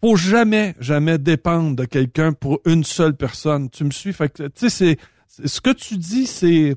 faut 0.00 0.16
jamais, 0.16 0.74
jamais 0.80 1.18
dépendre 1.18 1.76
de 1.76 1.84
quelqu'un 1.84 2.32
pour 2.32 2.60
une 2.64 2.84
seule 2.84 3.16
personne. 3.16 3.68
Tu 3.70 3.84
me 3.84 3.90
suis? 3.90 4.12
Fait 4.12 4.28
que, 4.32 4.44
tu 4.48 4.68
sais, 4.68 4.70
c'est, 4.70 4.96
c'est- 5.28 5.46
ce 5.46 5.60
que 5.60 5.70
tu 5.70 5.96
dis, 5.98 6.26
c'est, 6.26 6.76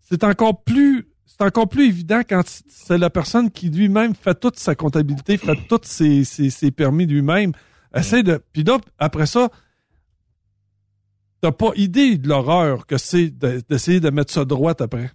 c'est 0.00 0.24
encore 0.24 0.62
plus, 0.64 1.08
c'est 1.26 1.42
encore 1.42 1.68
plus 1.68 1.86
évident 1.86 2.22
quand 2.28 2.42
c'est 2.68 2.98
la 2.98 3.10
personne 3.10 3.50
qui 3.50 3.68
lui-même 3.70 4.14
fait 4.14 4.38
toute 4.38 4.58
sa 4.58 4.74
comptabilité, 4.74 5.36
fait 5.36 5.56
tous 5.68 5.80
ses, 5.84 6.24
ses, 6.24 6.50
ses 6.50 6.70
permis 6.70 7.06
lui-même. 7.06 7.52
Essaye 7.94 8.22
de, 8.24 8.42
puis 8.52 8.64
là, 8.64 8.78
après 8.98 9.26
ça, 9.26 9.48
t'as 11.40 11.52
pas 11.52 11.70
idée 11.76 12.18
de 12.18 12.28
l'horreur 12.28 12.86
que 12.86 12.98
c'est 12.98 13.30
de- 13.30 13.62
d'essayer 13.68 14.00
de 14.00 14.10
mettre 14.10 14.32
ça 14.32 14.44
droit 14.44 14.74
après. 14.80 15.10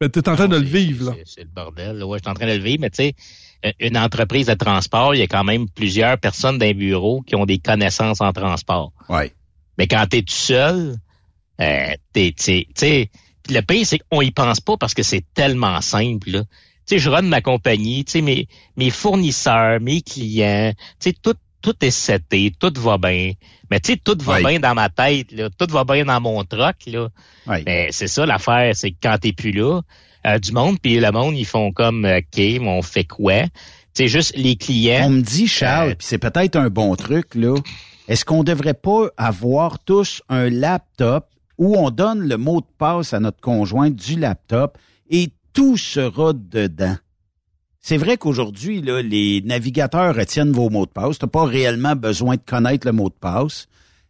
Ben, 0.00 0.08
t'es 0.10 0.28
en 0.28 0.34
train 0.34 0.48
de 0.48 0.56
le 0.56 0.64
vivre, 0.64 1.10
là. 1.10 1.16
C'est 1.24 1.44
le 1.44 1.48
bordel. 1.48 1.98
là. 1.98 2.06
Ouais, 2.06 2.18
je 2.18 2.24
suis 2.24 2.30
en 2.30 2.34
train 2.34 2.46
de 2.48 2.58
le 2.58 2.62
vivre, 2.64 2.80
mais 2.80 2.90
tu 2.90 2.96
sais, 2.96 3.14
une 3.78 3.96
entreprise 3.96 4.46
de 4.46 4.54
transport, 4.54 5.14
il 5.14 5.18
y 5.18 5.22
a 5.22 5.26
quand 5.26 5.44
même 5.44 5.68
plusieurs 5.68 6.18
personnes 6.18 6.58
d'un 6.58 6.72
bureau 6.72 7.22
qui 7.22 7.36
ont 7.36 7.46
des 7.46 7.58
connaissances 7.58 8.20
en 8.20 8.32
transport. 8.32 8.92
Ouais. 9.08 9.32
Mais 9.78 9.86
quand 9.86 10.04
t'es 10.08 10.22
tout 10.22 10.34
seul, 10.34 10.96
euh, 11.60 11.94
t'es, 12.12 12.32
t'sais, 12.36 12.66
t'sais, 12.74 13.10
le 13.48 13.60
pire, 13.60 13.86
c'est 13.86 13.98
qu'on 13.98 14.20
y 14.20 14.30
pense 14.30 14.60
pas 14.60 14.76
parce 14.76 14.94
que 14.94 15.02
c'est 15.02 15.24
tellement 15.34 15.80
simple, 15.80 16.30
là. 16.30 16.42
Tu 16.86 16.98
je 16.98 17.08
run 17.08 17.22
ma 17.22 17.40
compagnie, 17.40 18.04
tu 18.04 18.12
sais, 18.12 18.22
mes, 18.22 18.48
mes 18.76 18.90
fournisseurs, 18.90 19.80
mes 19.80 20.02
clients, 20.02 20.72
tu 21.00 21.10
sais, 21.10 21.16
tout, 21.22 21.36
tout 21.60 21.76
est 21.84 21.92
seté, 21.92 22.52
tout 22.58 22.72
va 22.78 22.98
bien. 22.98 23.32
Mais 23.70 23.78
tu 23.78 23.92
sais, 23.92 23.98
tout 24.02 24.18
va 24.20 24.40
bien 24.40 24.58
dans 24.58 24.74
ma 24.74 24.88
tête, 24.88 25.30
là. 25.30 25.48
Tout 25.50 25.72
va 25.72 25.84
bien 25.84 26.04
dans 26.04 26.20
mon 26.20 26.44
truck, 26.44 26.76
là. 26.86 27.08
Ouais. 27.46 27.62
Mais 27.64 27.88
c'est 27.92 28.08
ça 28.08 28.26
l'affaire, 28.26 28.74
c'est 28.74 28.90
que 28.90 28.96
quand 29.00 29.16
t'es 29.20 29.32
plus 29.32 29.52
là, 29.52 29.80
euh, 30.26 30.38
du 30.38 30.52
monde, 30.52 30.78
puis 30.80 30.98
le 30.98 31.10
monde, 31.10 31.36
ils 31.36 31.46
font 31.46 31.72
comme, 31.72 32.04
euh, 32.04 32.18
OK, 32.18 32.38
mais 32.38 32.68
on 32.68 32.82
fait 32.82 33.04
quoi? 33.04 33.44
C'est 33.94 34.08
juste 34.08 34.36
les 34.36 34.56
clients. 34.56 35.06
On 35.06 35.10
me 35.10 35.22
dit, 35.22 35.46
Charles, 35.46 35.96
puis 35.96 36.06
c'est 36.06 36.18
peut-être 36.18 36.56
un 36.56 36.68
bon 36.68 36.94
truc, 36.96 37.34
là. 37.34 37.54
Est-ce 38.08 38.24
qu'on 38.24 38.42
devrait 38.42 38.74
pas 38.74 39.08
avoir 39.16 39.78
tous 39.78 40.22
un 40.28 40.48
laptop 40.48 41.26
où 41.58 41.76
on 41.76 41.90
donne 41.90 42.26
le 42.26 42.36
mot 42.36 42.60
de 42.60 42.66
passe 42.78 43.14
à 43.14 43.20
notre 43.20 43.40
conjoint 43.40 43.90
du 43.90 44.18
laptop 44.18 44.78
et 45.10 45.30
tout 45.52 45.76
sera 45.76 46.32
dedans? 46.32 46.96
C'est 47.80 47.96
vrai 47.96 48.16
qu'aujourd'hui, 48.16 48.80
là, 48.80 49.02
les 49.02 49.42
navigateurs 49.44 50.14
retiennent 50.14 50.52
vos 50.52 50.70
mots 50.70 50.86
de 50.86 50.90
passe. 50.90 51.18
Tu 51.18 51.24
n'as 51.24 51.30
pas 51.30 51.44
réellement 51.44 51.96
besoin 51.96 52.36
de 52.36 52.42
connaître 52.46 52.86
le 52.86 52.92
mot 52.92 53.08
de 53.08 53.14
passe 53.14 53.66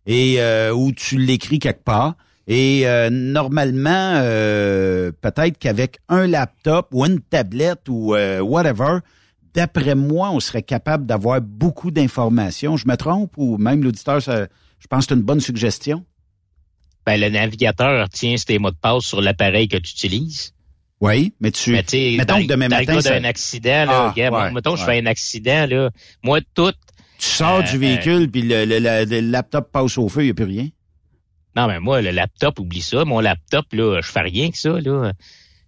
et 0.06 0.40
euh, 0.40 0.74
où 0.74 0.92
tu 0.92 1.16
l'écris 1.16 1.58
quelque 1.58 1.82
part. 1.82 2.14
Et 2.48 2.86
euh, 2.86 3.08
normalement, 3.10 4.14
euh, 4.16 5.12
peut-être 5.20 5.58
qu'avec 5.58 5.98
un 6.08 6.26
laptop 6.26 6.88
ou 6.92 7.04
une 7.06 7.20
tablette 7.20 7.88
ou 7.88 8.14
euh, 8.14 8.40
whatever, 8.40 8.98
d'après 9.54 9.94
moi, 9.94 10.30
on 10.30 10.40
serait 10.40 10.62
capable 10.62 11.06
d'avoir 11.06 11.40
beaucoup 11.40 11.90
d'informations. 11.90 12.76
Je 12.76 12.88
me 12.88 12.96
trompe 12.96 13.32
ou 13.36 13.58
même 13.58 13.82
l'auditeur, 13.84 14.20
je 14.20 14.46
pense 14.90 15.06
que 15.06 15.10
c'est 15.10 15.14
une 15.14 15.22
bonne 15.24 15.40
suggestion? 15.40 16.04
Ben, 17.06 17.20
le 17.20 17.28
navigateur 17.30 18.08
tient 18.08 18.34
tes 18.36 18.58
mots 18.58 18.70
de 18.70 18.76
passe 18.76 19.04
sur 19.04 19.20
l'appareil 19.20 19.68
que 19.68 19.76
tu 19.76 19.92
utilises. 19.92 20.52
Oui, 21.00 21.34
mais 21.40 21.50
tu. 21.50 21.72
Mais 21.72 21.82
mettons 22.16 22.34
dans, 22.36 22.42
que 22.42 22.46
demain 22.46 22.68
dans 22.68 22.76
matin, 22.78 22.92
le 22.92 22.96
cas 22.98 23.02
ça- 23.02 23.18
d'un 23.20 23.24
accident, 23.24 23.84
là, 23.86 24.04
Ah, 24.06 24.10
regarde, 24.10 24.34
ouais, 24.34 24.50
mettons, 24.52 24.76
je 24.76 24.84
ouais. 24.86 24.94
fais 25.00 25.02
un 25.02 25.06
accident, 25.06 25.66
là, 25.68 25.90
moi, 26.22 26.40
tout... 26.54 26.72
Tu 27.18 27.26
sors 27.28 27.62
du 27.64 27.76
véhicule 27.78 28.28
puis 28.30 28.42
le, 28.42 28.64
le- 28.64 28.78
le- 28.78 29.04
le 29.04 29.20
laptop 29.20 29.70
passe 29.72 29.98
au 29.98 30.08
feu, 30.08 30.22
il 30.22 30.24
n'y 30.26 30.30
a 30.30 30.34
plus 30.34 30.44
rien. 30.44 30.68
Non, 31.56 31.66
mais 31.66 31.80
moi, 31.80 32.00
le 32.02 32.10
laptop, 32.10 32.58
oublie 32.60 32.80
ça. 32.82 33.04
Mon 33.04 33.20
laptop, 33.20 33.66
là, 33.72 34.00
je 34.02 34.08
fais 34.10 34.20
rien 34.22 34.50
que 34.50 34.58
ça, 34.58 34.70
là. 34.80 35.12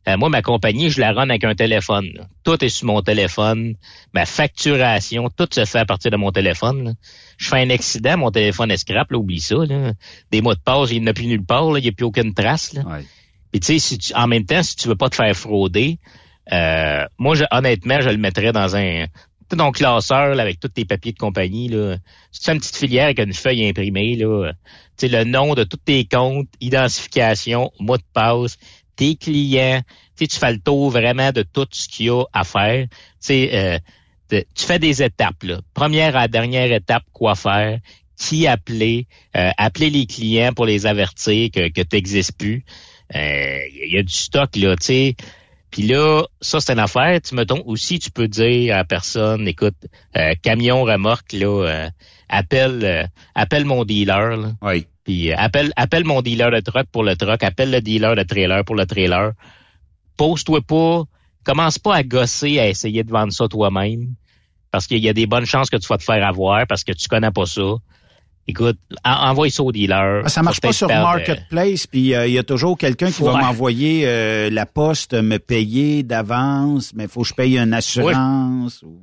Euh, 0.07 0.17
moi, 0.19 0.29
ma 0.29 0.43
compagnie, 0.43 0.91
je 0.91 1.01
la 1.01 1.13
run 1.13 1.31
avec 1.31 1.45
un 1.45 1.55
téléphone. 1.55 2.11
là. 2.15 2.27
Tout 2.45 2.63
est 2.63 2.69
sur 2.69 2.87
mon 2.87 3.01
téléphone. 3.01 3.75
Ma 4.13 4.27
facturation, 4.27 5.31
tout 5.35 5.49
se 5.51 5.65
fait 5.65 5.79
à 5.79 5.87
partir 5.87 6.11
de 6.11 6.17
mon 6.17 6.31
téléphone. 6.31 6.85
là. 6.85 6.93
Je 7.39 7.49
fais 7.49 7.61
un 7.63 7.71
accident, 7.71 8.19
mon 8.19 8.31
téléphone 8.31 8.71
est 8.71 8.77
scrap, 8.77 9.11
là, 9.11 9.19
oublie 9.19 9.41
ça. 9.41 9.57
Là. 9.57 9.93
Des 10.31 10.43
mots 10.43 10.55
de 10.55 10.61
passe, 10.61 10.91
il 10.91 11.01
n'y 11.01 11.05
en 11.05 11.11
a 11.11 11.15
plus 11.15 11.27
nulle 11.27 11.45
part, 11.45 11.71
là, 11.73 11.79
il 11.79 11.83
n'y 11.83 11.89
a 11.89 11.93
plus 11.93 12.05
aucune 12.05 12.35
trace. 12.35 12.75
Là. 12.75 12.83
Puis 13.51 13.61
tu 13.61 13.67
sais, 13.67 13.79
si 13.79 13.97
tu- 13.99 14.15
en 14.15 14.27
même 14.27 14.45
temps, 14.45 14.63
si 14.63 14.77
tu 14.77 14.89
veux 14.89 14.95
pas 14.97 15.09
te 15.09 15.15
faire 15.17 15.35
frauder, 15.35 15.99
euh, 16.53 17.05
moi, 17.19 17.35
je- 17.35 17.45
honnêtement, 17.51 18.01
je 18.01 18.11
le 18.11 18.19
mettrais 18.19 18.53
dans 18.53 18.77
un 18.77 19.07
tu 19.07 19.11
sais, 19.51 19.57
ton 19.59 19.73
classeur 19.73 20.35
là, 20.35 20.43
avec 20.43 20.59
tous 20.61 20.69
tes 20.69 20.85
papiers 20.85 21.13
de 21.13 21.19
compagnie. 21.19 21.69
Là. 21.69 21.97
Si 22.33 22.41
tu 22.41 22.47
fais 22.47 22.53
une 22.53 22.61
petite 22.61 22.77
filière 22.77 23.05
avec 23.05 23.19
une 23.21 23.33
feuille 23.35 23.67
imprimée, 23.69 24.17
là, 24.17 24.53
sais, 24.97 25.09
le 25.09 25.25
nom 25.25 25.55
de 25.55 25.65
tous 25.65 25.77
tes 25.77 26.05
comptes, 26.05 26.49
identification, 26.61 27.71
mot 27.79 27.97
de 27.97 28.03
passe, 28.13 28.59
tes 28.97 29.17
clients, 29.17 29.83
tu 30.17 30.29
tu 30.29 30.39
fais 30.39 30.53
le 30.53 30.61
tour 30.61 30.91
vraiment 30.91 31.33
de 31.33 31.43
tout 31.43 31.67
ce 31.71 31.89
qu'il 31.89 32.07
y 32.07 32.11
a 32.11 32.23
à 32.33 32.45
faire. 32.45 32.87
Tu 33.25 33.49
euh, 33.53 33.79
fais 34.57 34.79
des 34.79 35.03
étapes. 35.03 35.45
Première 35.75 36.17
à 36.17 36.29
dernière 36.29 36.73
étape, 36.73 37.05
quoi 37.13 37.35
faire, 37.35 37.79
qui 38.17 38.47
appeler, 38.47 39.07
euh, 39.37 39.51
appeler 39.59 39.91
les 39.91 40.07
clients 40.07 40.53
pour 40.53 40.67
les 40.67 40.87
avertir 40.87 41.51
que, 41.51 41.69
que 41.69 41.83
tu 41.83 42.33
plus. 42.33 42.65
Euh, 43.15 43.59
Il 43.73 43.93
y 43.93 43.99
a 43.99 44.03
du 44.03 44.13
stock, 44.13 44.57
là, 44.57 44.77
tu 44.77 44.87
sais. 44.87 45.17
Puis 45.75 45.83
là, 45.83 46.23
ça, 46.41 46.61
c'est 46.61 46.73
une 46.73 46.79
affaire. 46.79 47.21
Tu 47.21 47.35
mettons 47.35 47.61
aussi, 47.67 47.99
tu 47.99 48.13
peux 48.13 48.29
dire 48.29 48.75
à 48.75 48.77
la 48.77 48.85
personne, 48.85 49.49
écoute, 49.49 49.75
euh, 50.17 50.35
camion 50.41 50.85
remorque, 50.85 51.33
là, 51.33 51.67
euh, 51.67 51.91
appelle, 52.29 52.85
euh, 52.85 53.05
appelle 53.35 53.65
mon 53.65 53.85
dealer. 53.85 54.37
Là. 54.37 54.53
Oui. 54.63 54.87
Puis 55.03 55.33
euh, 55.33 55.35
appelle, 55.37 55.73
appelle 55.75 56.05
mon 56.05 56.23
dealer 56.23 56.53
de 56.53 56.61
truck 56.61 56.87
pour 56.93 57.03
le 57.03 57.17
truck, 57.17 57.43
appelle 57.43 57.73
le 57.73 57.81
dealer 57.81 58.15
de 58.15 58.23
trailer 58.23 58.65
pour 58.65 58.77
le 58.77 58.87
trailer. 58.87 59.33
Pose-toi 60.17 60.61
pas, 60.61 61.03
commence 61.43 61.81
pas 61.81 61.97
à 61.97 62.05
gosser 62.05 62.61
à 62.61 62.69
essayer 62.69 63.03
de 63.03 63.11
vendre 63.11 63.33
ça 63.33 63.49
toi-même. 63.49 64.15
Parce 64.71 64.87
qu'il 64.87 65.03
y 65.03 65.09
a 65.09 65.13
des 65.13 65.27
bonnes 65.27 65.45
chances 65.45 65.71
que 65.71 65.77
tu 65.77 65.89
vas 65.89 65.99
te 65.99 66.05
faire 66.05 66.25
avoir 66.25 66.69
parce 66.69 66.85
que 66.85 66.93
tu 66.93 67.09
connais 67.09 67.33
pas 67.33 67.47
ça. 67.47 67.75
Écoute, 68.47 68.79
en- 69.05 69.31
envoie 69.31 69.49
ça 69.49 69.63
au 69.63 69.73
dealer. 69.73 70.23
Ah, 70.25 70.29
ça 70.29 70.43
marche 70.43 70.61
pas 70.61 70.73
sur 70.73 70.91
euh, 70.91 70.95
Marketplace, 71.03 71.87
puis 71.87 72.15
euh, 72.15 72.27
il 72.27 72.35
y 72.35 72.39
a 72.39 72.43
toujours 72.43 72.77
quelqu'un 72.77 73.11
qui 73.11 73.23
va 73.23 73.33
m'envoyer 73.39 74.03
euh, 74.07 74.51
la 74.51 74.67
poste, 74.67 75.15
me 75.15 75.39
payer 75.39 76.03
d'avance, 76.03 76.93
mais 76.95 77.05
il 77.05 77.09
faut 77.09 77.23
que 77.23 77.29
je 77.29 77.35
paye 77.35 77.59
une 77.59 77.73
assurance. 77.73 78.83
ou- 78.83 79.01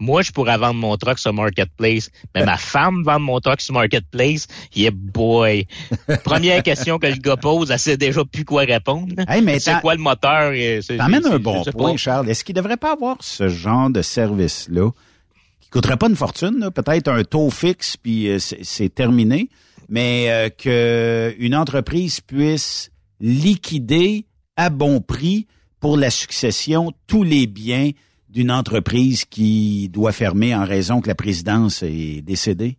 Moi, 0.00 0.22
je 0.22 0.30
pourrais 0.32 0.58
vendre 0.58 0.74
mon 0.74 0.96
truck 0.96 1.18
sur 1.18 1.32
Marketplace, 1.32 2.10
mais 2.34 2.44
ma 2.44 2.56
femme 2.72 3.02
vend 3.04 3.18
mon 3.18 3.40
truck 3.40 3.60
sur 3.60 3.74
Marketplace, 3.74 4.46
yeah 4.76 4.90
boy. 4.92 5.66
Première 6.24 6.62
question 6.64 6.98
que 7.00 7.06
le 7.08 7.16
gars 7.16 7.36
pose, 7.36 7.70
elle 7.72 7.78
sait 7.80 7.96
déjà 7.96 8.24
plus 8.24 8.44
quoi 8.44 8.62
répondre. 8.62 9.12
Hey, 9.28 9.60
c'est 9.60 9.80
quoi 9.80 9.94
le 9.96 10.00
moteur? 10.02 10.52
T'emmènes 10.96 11.22
c'est- 11.22 11.32
un 11.32 11.38
bon 11.38 11.62
point. 11.64 11.96
Charles. 11.96 12.28
Est-ce 12.28 12.44
qu'il 12.44 12.54
devrait 12.54 12.76
pas 12.76 12.92
avoir 12.92 13.16
ce 13.20 13.48
genre 13.48 13.90
de 13.90 14.02
service-là? 14.02 14.90
Qui 15.74 15.80
coûterait 15.80 15.96
pas 15.96 16.08
une 16.08 16.16
fortune, 16.16 16.70
peut-être 16.74 17.08
un 17.08 17.24
taux 17.24 17.50
fixe, 17.50 17.96
puis 17.96 18.28
euh, 18.28 18.38
c'est 18.38 18.94
terminé, 18.94 19.48
mais 19.88 20.26
euh, 20.30 20.48
que 20.48 21.34
une 21.38 21.54
entreprise 21.56 22.20
puisse 22.20 22.90
liquider 23.20 24.26
à 24.56 24.70
bon 24.70 25.00
prix 25.00 25.46
pour 25.80 25.96
la 25.96 26.10
succession 26.10 26.92
tous 27.08 27.24
les 27.24 27.46
biens 27.46 27.90
d'une 28.28 28.50
entreprise 28.52 29.24
qui 29.24 29.88
doit 29.88 30.12
fermer 30.12 30.54
en 30.54 30.64
raison 30.64 31.00
que 31.00 31.08
la 31.08 31.14
présidence 31.14 31.82
est 31.82 32.20
décédée? 32.22 32.78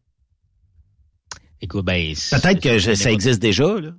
Écoute, 1.61 1.85
ben, 1.85 2.13
Peut-être 2.31 2.59
que 2.61 2.77
je- 2.77 2.93
ça 2.93 3.11
existe 3.11 3.41
déjà, 3.41 3.79
là. 3.79 3.91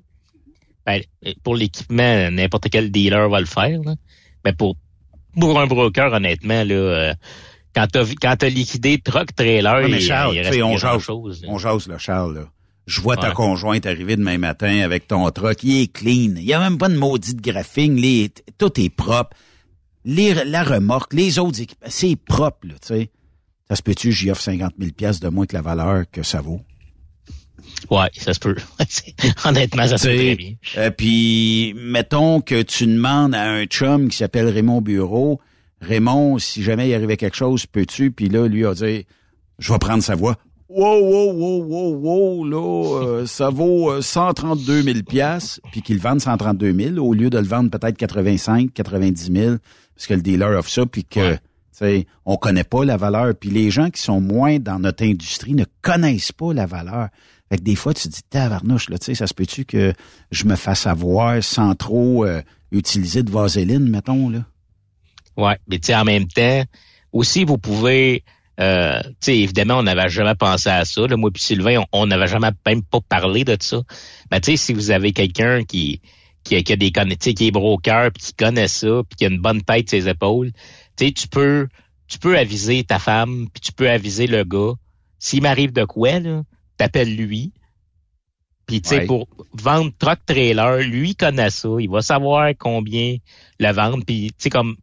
Ben, 0.86 1.02
pour 1.42 1.56
l'équipement, 1.56 2.30
n'importe 2.30 2.68
quel 2.70 2.90
dealer 2.90 3.28
va 3.28 3.40
le 3.40 3.46
faire. 3.46 3.80
là. 3.82 3.94
Mais 4.44 4.52
pour, 4.52 4.76
pour 5.38 5.58
un 5.60 5.66
broker, 5.66 6.12
honnêtement, 6.12 6.62
là, 6.64 6.74
euh, 6.74 7.14
quand 7.76 7.86
t'as 7.92 8.04
quand 8.20 8.34
t'as 8.38 8.48
liquidé 8.48 8.98
truck 8.98 9.34
trailer, 9.36 9.82
Ouais, 9.82 9.88
mais 9.88 10.00
Charles, 10.00 10.34
il 10.34 10.40
reste 10.40 10.62
on 10.62 10.76
jase, 10.76 11.06
là. 11.42 11.48
on 11.48 11.58
jase, 11.58 11.86
là, 11.88 11.98
Charles, 11.98 12.34
là. 12.34 12.48
Je 12.86 13.00
vois 13.00 13.16
ta 13.16 13.32
conjointe 13.32 13.84
arriver 13.84 14.16
demain 14.16 14.38
matin 14.38 14.80
avec 14.82 15.06
ton 15.08 15.28
truck, 15.30 15.62
il 15.64 15.82
est 15.82 15.92
clean. 15.92 16.34
Il 16.36 16.44
y 16.44 16.52
a 16.54 16.60
même 16.60 16.78
pas 16.78 16.88
de 16.88 16.96
maudite 16.96 17.40
graphing, 17.40 17.96
les- 18.00 18.30
tout 18.58 18.80
est 18.80 18.88
propre. 18.90 19.36
les, 20.04 20.34
la 20.44 20.62
remorque, 20.62 21.12
les 21.14 21.38
autres 21.40 21.60
équipements, 21.60 21.88
c'est 21.90 22.14
propre, 22.16 22.68
là, 22.68 22.74
tu 22.80 22.88
sais. 22.94 23.10
Ça 23.68 23.74
se 23.74 23.82
peut-tu, 23.82 24.12
j'y 24.12 24.30
offre 24.30 24.40
50 24.42 24.74
000 24.78 24.92
pièces 24.92 25.18
de 25.18 25.28
moins 25.28 25.46
que 25.46 25.56
la 25.56 25.62
valeur 25.62 26.04
que 26.12 26.22
ça 26.22 26.40
vaut? 26.40 26.60
Ouais, 27.90 28.08
ça 28.16 28.32
se 28.32 28.38
peut. 28.38 28.54
Honnêtement, 29.44 29.86
ça 29.88 29.98
se 29.98 30.06
peut 30.06 30.14
très 30.14 30.36
bien. 30.36 30.52
euh, 30.78 30.90
puis, 30.90 31.74
mettons 31.76 32.40
que 32.40 32.62
tu 32.62 32.86
demandes 32.86 33.34
à 33.34 33.50
un 33.50 33.64
chum 33.64 34.08
qui 34.08 34.16
s'appelle 34.16 34.48
Raymond 34.48 34.80
Bureau, 34.80 35.40
Raymond, 35.80 36.38
si 36.38 36.62
jamais 36.62 36.88
il 36.88 36.94
arrivait 36.94 37.16
quelque 37.16 37.36
chose, 37.36 37.66
peux-tu? 37.66 38.10
Puis 38.10 38.28
là, 38.28 38.46
lui 38.48 38.64
a 38.66 38.74
dit, 38.74 39.06
je 39.58 39.72
vais 39.72 39.78
prendre 39.78 40.02
sa 40.02 40.14
voix. 40.14 40.36
Wow, 40.68 41.00
wow, 41.00 41.32
wow, 41.32 41.64
wow, 41.64 41.94
wow, 41.94 42.44
là, 42.44 43.02
euh, 43.02 43.26
ça 43.26 43.50
vaut 43.50 43.92
euh, 43.92 44.02
132 44.02 44.82
000 44.82 44.98
piastres, 45.08 45.60
puis 45.70 45.80
qu'il 45.80 46.00
vende 46.00 46.20
132 46.20 46.72
000 46.72 46.98
au 46.98 47.14
lieu 47.14 47.30
de 47.30 47.38
le 47.38 47.46
vendre 47.46 47.70
peut-être 47.70 47.96
85, 47.96 48.72
90 48.72 49.32
000, 49.32 49.56
parce 49.94 50.06
que 50.08 50.14
le 50.14 50.22
dealer 50.22 50.58
offre 50.58 50.68
ça, 50.68 50.84
puis 50.84 51.04
que, 51.04 51.34
tu 51.34 51.40
sais, 51.70 52.06
on 52.24 52.36
connaît 52.36 52.64
pas 52.64 52.84
la 52.84 52.96
valeur. 52.96 53.34
Puis 53.36 53.50
les 53.50 53.70
gens 53.70 53.90
qui 53.90 54.02
sont 54.02 54.20
moins 54.20 54.58
dans 54.58 54.80
notre 54.80 55.04
industrie 55.04 55.54
ne 55.54 55.64
connaissent 55.82 56.32
pas 56.32 56.52
la 56.52 56.66
valeur. 56.66 57.10
Fait 57.48 57.58
que 57.58 57.62
des 57.62 57.76
fois, 57.76 57.94
tu 57.94 58.08
te 58.08 58.14
dis, 58.14 58.22
tabarnouche, 58.28 58.90
là, 58.90 58.98
tu 58.98 59.04
sais, 59.04 59.14
ça 59.14 59.28
se 59.28 59.34
peut-tu 59.34 59.64
que 59.64 59.92
je 60.32 60.46
me 60.46 60.56
fasse 60.56 60.88
avoir 60.88 61.42
sans 61.44 61.76
trop 61.76 62.24
euh, 62.24 62.42
utiliser 62.72 63.22
de 63.22 63.30
vaseline, 63.30 63.88
mettons, 63.88 64.30
là? 64.30 64.40
Ouais, 65.36 65.58
mais 65.68 65.78
tu 65.78 65.86
sais, 65.86 65.94
en 65.94 66.04
même 66.04 66.26
temps, 66.28 66.64
aussi, 67.12 67.44
vous 67.44 67.58
pouvez, 67.58 68.24
euh, 68.60 69.00
tu 69.02 69.14
sais, 69.20 69.38
évidemment, 69.38 69.78
on 69.78 69.82
n'avait 69.82 70.08
jamais 70.08 70.34
pensé 70.34 70.68
à 70.68 70.84
ça. 70.84 71.06
Là, 71.06 71.16
moi 71.16 71.30
puis 71.30 71.42
Sylvain, 71.42 71.84
on- 71.92 72.06
n'avait 72.06 72.26
jamais 72.26 72.50
même 72.66 72.82
pas 72.82 73.00
parlé 73.00 73.44
de 73.44 73.56
ça. 73.60 73.82
Mais 74.30 74.40
tu 74.40 74.52
sais, 74.52 74.56
si 74.56 74.72
vous 74.72 74.90
avez 74.90 75.12
quelqu'un 75.12 75.64
qui, 75.64 76.00
qui, 76.42 76.56
a- 76.56 76.62
qui 76.62 76.72
a 76.72 76.76
des 76.76 76.90
qui 76.90 77.46
est 77.46 77.50
broker, 77.50 78.10
puis 78.12 78.22
qui 78.22 78.34
connaît 78.34 78.68
ça, 78.68 79.02
puis 79.08 79.16
qui 79.16 79.24
a 79.26 79.28
une 79.28 79.40
bonne 79.40 79.62
tête 79.62 79.90
ses 79.90 80.08
épaules, 80.08 80.52
tu 80.96 81.06
sais, 81.06 81.12
tu 81.12 81.28
peux, 81.28 81.68
tu 82.08 82.18
peux 82.18 82.38
aviser 82.38 82.84
ta 82.84 82.98
femme, 82.98 83.48
puis 83.52 83.60
tu 83.60 83.72
peux 83.72 83.90
aviser 83.90 84.26
le 84.26 84.44
gars. 84.44 84.72
S'il 85.18 85.42
m'arrive 85.42 85.72
de 85.72 85.84
quoi, 85.84 86.20
là, 86.20 86.42
t'appelles 86.76 87.14
lui. 87.14 87.52
Puis, 88.66 88.80
tu 88.82 88.88
sais, 88.88 88.98
Ouais. 89.00 89.06
pour 89.06 89.28
vendre 89.52 89.92
truck 89.98 90.18
trailer, 90.26 90.78
lui 90.78 91.14
connaît 91.14 91.50
ça. 91.50 91.68
Il 91.78 91.88
va 91.88 92.02
savoir 92.02 92.50
combien 92.58 93.16
le 93.60 93.72
vendre. 93.72 94.04
Puis, 94.04 94.28
tu 94.30 94.34
sais, 94.38 94.50
comme, 94.50 94.76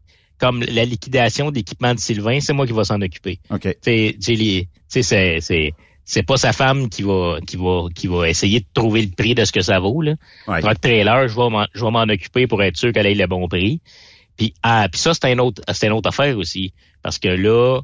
comme 0.44 0.61
la 0.61 0.84
liquidation 0.84 1.52
d'équipement 1.52 1.94
de 1.94 1.99
Sylvain, 2.02 2.41
c'est 2.41 2.52
moi 2.52 2.68
qui 2.68 2.74
va 2.74 2.84
s'en 2.84 2.99
occuper. 2.99 3.40
OK. 3.49 3.78
Tu 3.82 4.18
tu 4.18 5.02
c'est, 6.06 6.24
pas 6.24 6.36
sa 6.36 6.52
femme 6.52 6.90
qui 6.90 7.02
va, 7.02 7.38
qui 7.48 7.56
va, 7.56 7.88
qui 7.95 8.07
va 8.07 8.28
essayer 8.28 8.60
de 8.60 8.65
trouver 8.74 9.03
le 9.03 9.07
prix 9.07 9.36
de 9.36 9.45
ce 9.45 9.53
que 9.53 9.61
ça 9.61 9.80
vaut, 9.80 10.02
là. 10.02 10.15
Ouais. 10.49 10.60
Truck 10.60 10.82
trailer, 10.82 11.30
je 11.30 11.36
vais 11.36 11.91
m'en, 11.91 12.03
occuper 12.03 12.45
pour 12.45 12.61
être 12.61 12.76
sûr 12.76 12.91
qu'elle 12.91 13.06
ait 13.06 13.15
le 13.15 13.26
bon 13.26 13.48
prix. 13.48 13.80
Puis, 14.36 14.53
ah, 14.64 14.90
puis 14.91 14.99
ça, 14.99 15.14
c'est 15.14 15.32
un 15.32 15.40
autre, 15.40 15.61
c'est 15.72 15.88
une 15.88 15.94
autre 15.94 16.10
affaire 16.10 16.38
aussi. 16.38 16.74
Parce 17.03 17.20
que 17.20 17.30
là, 17.30 17.80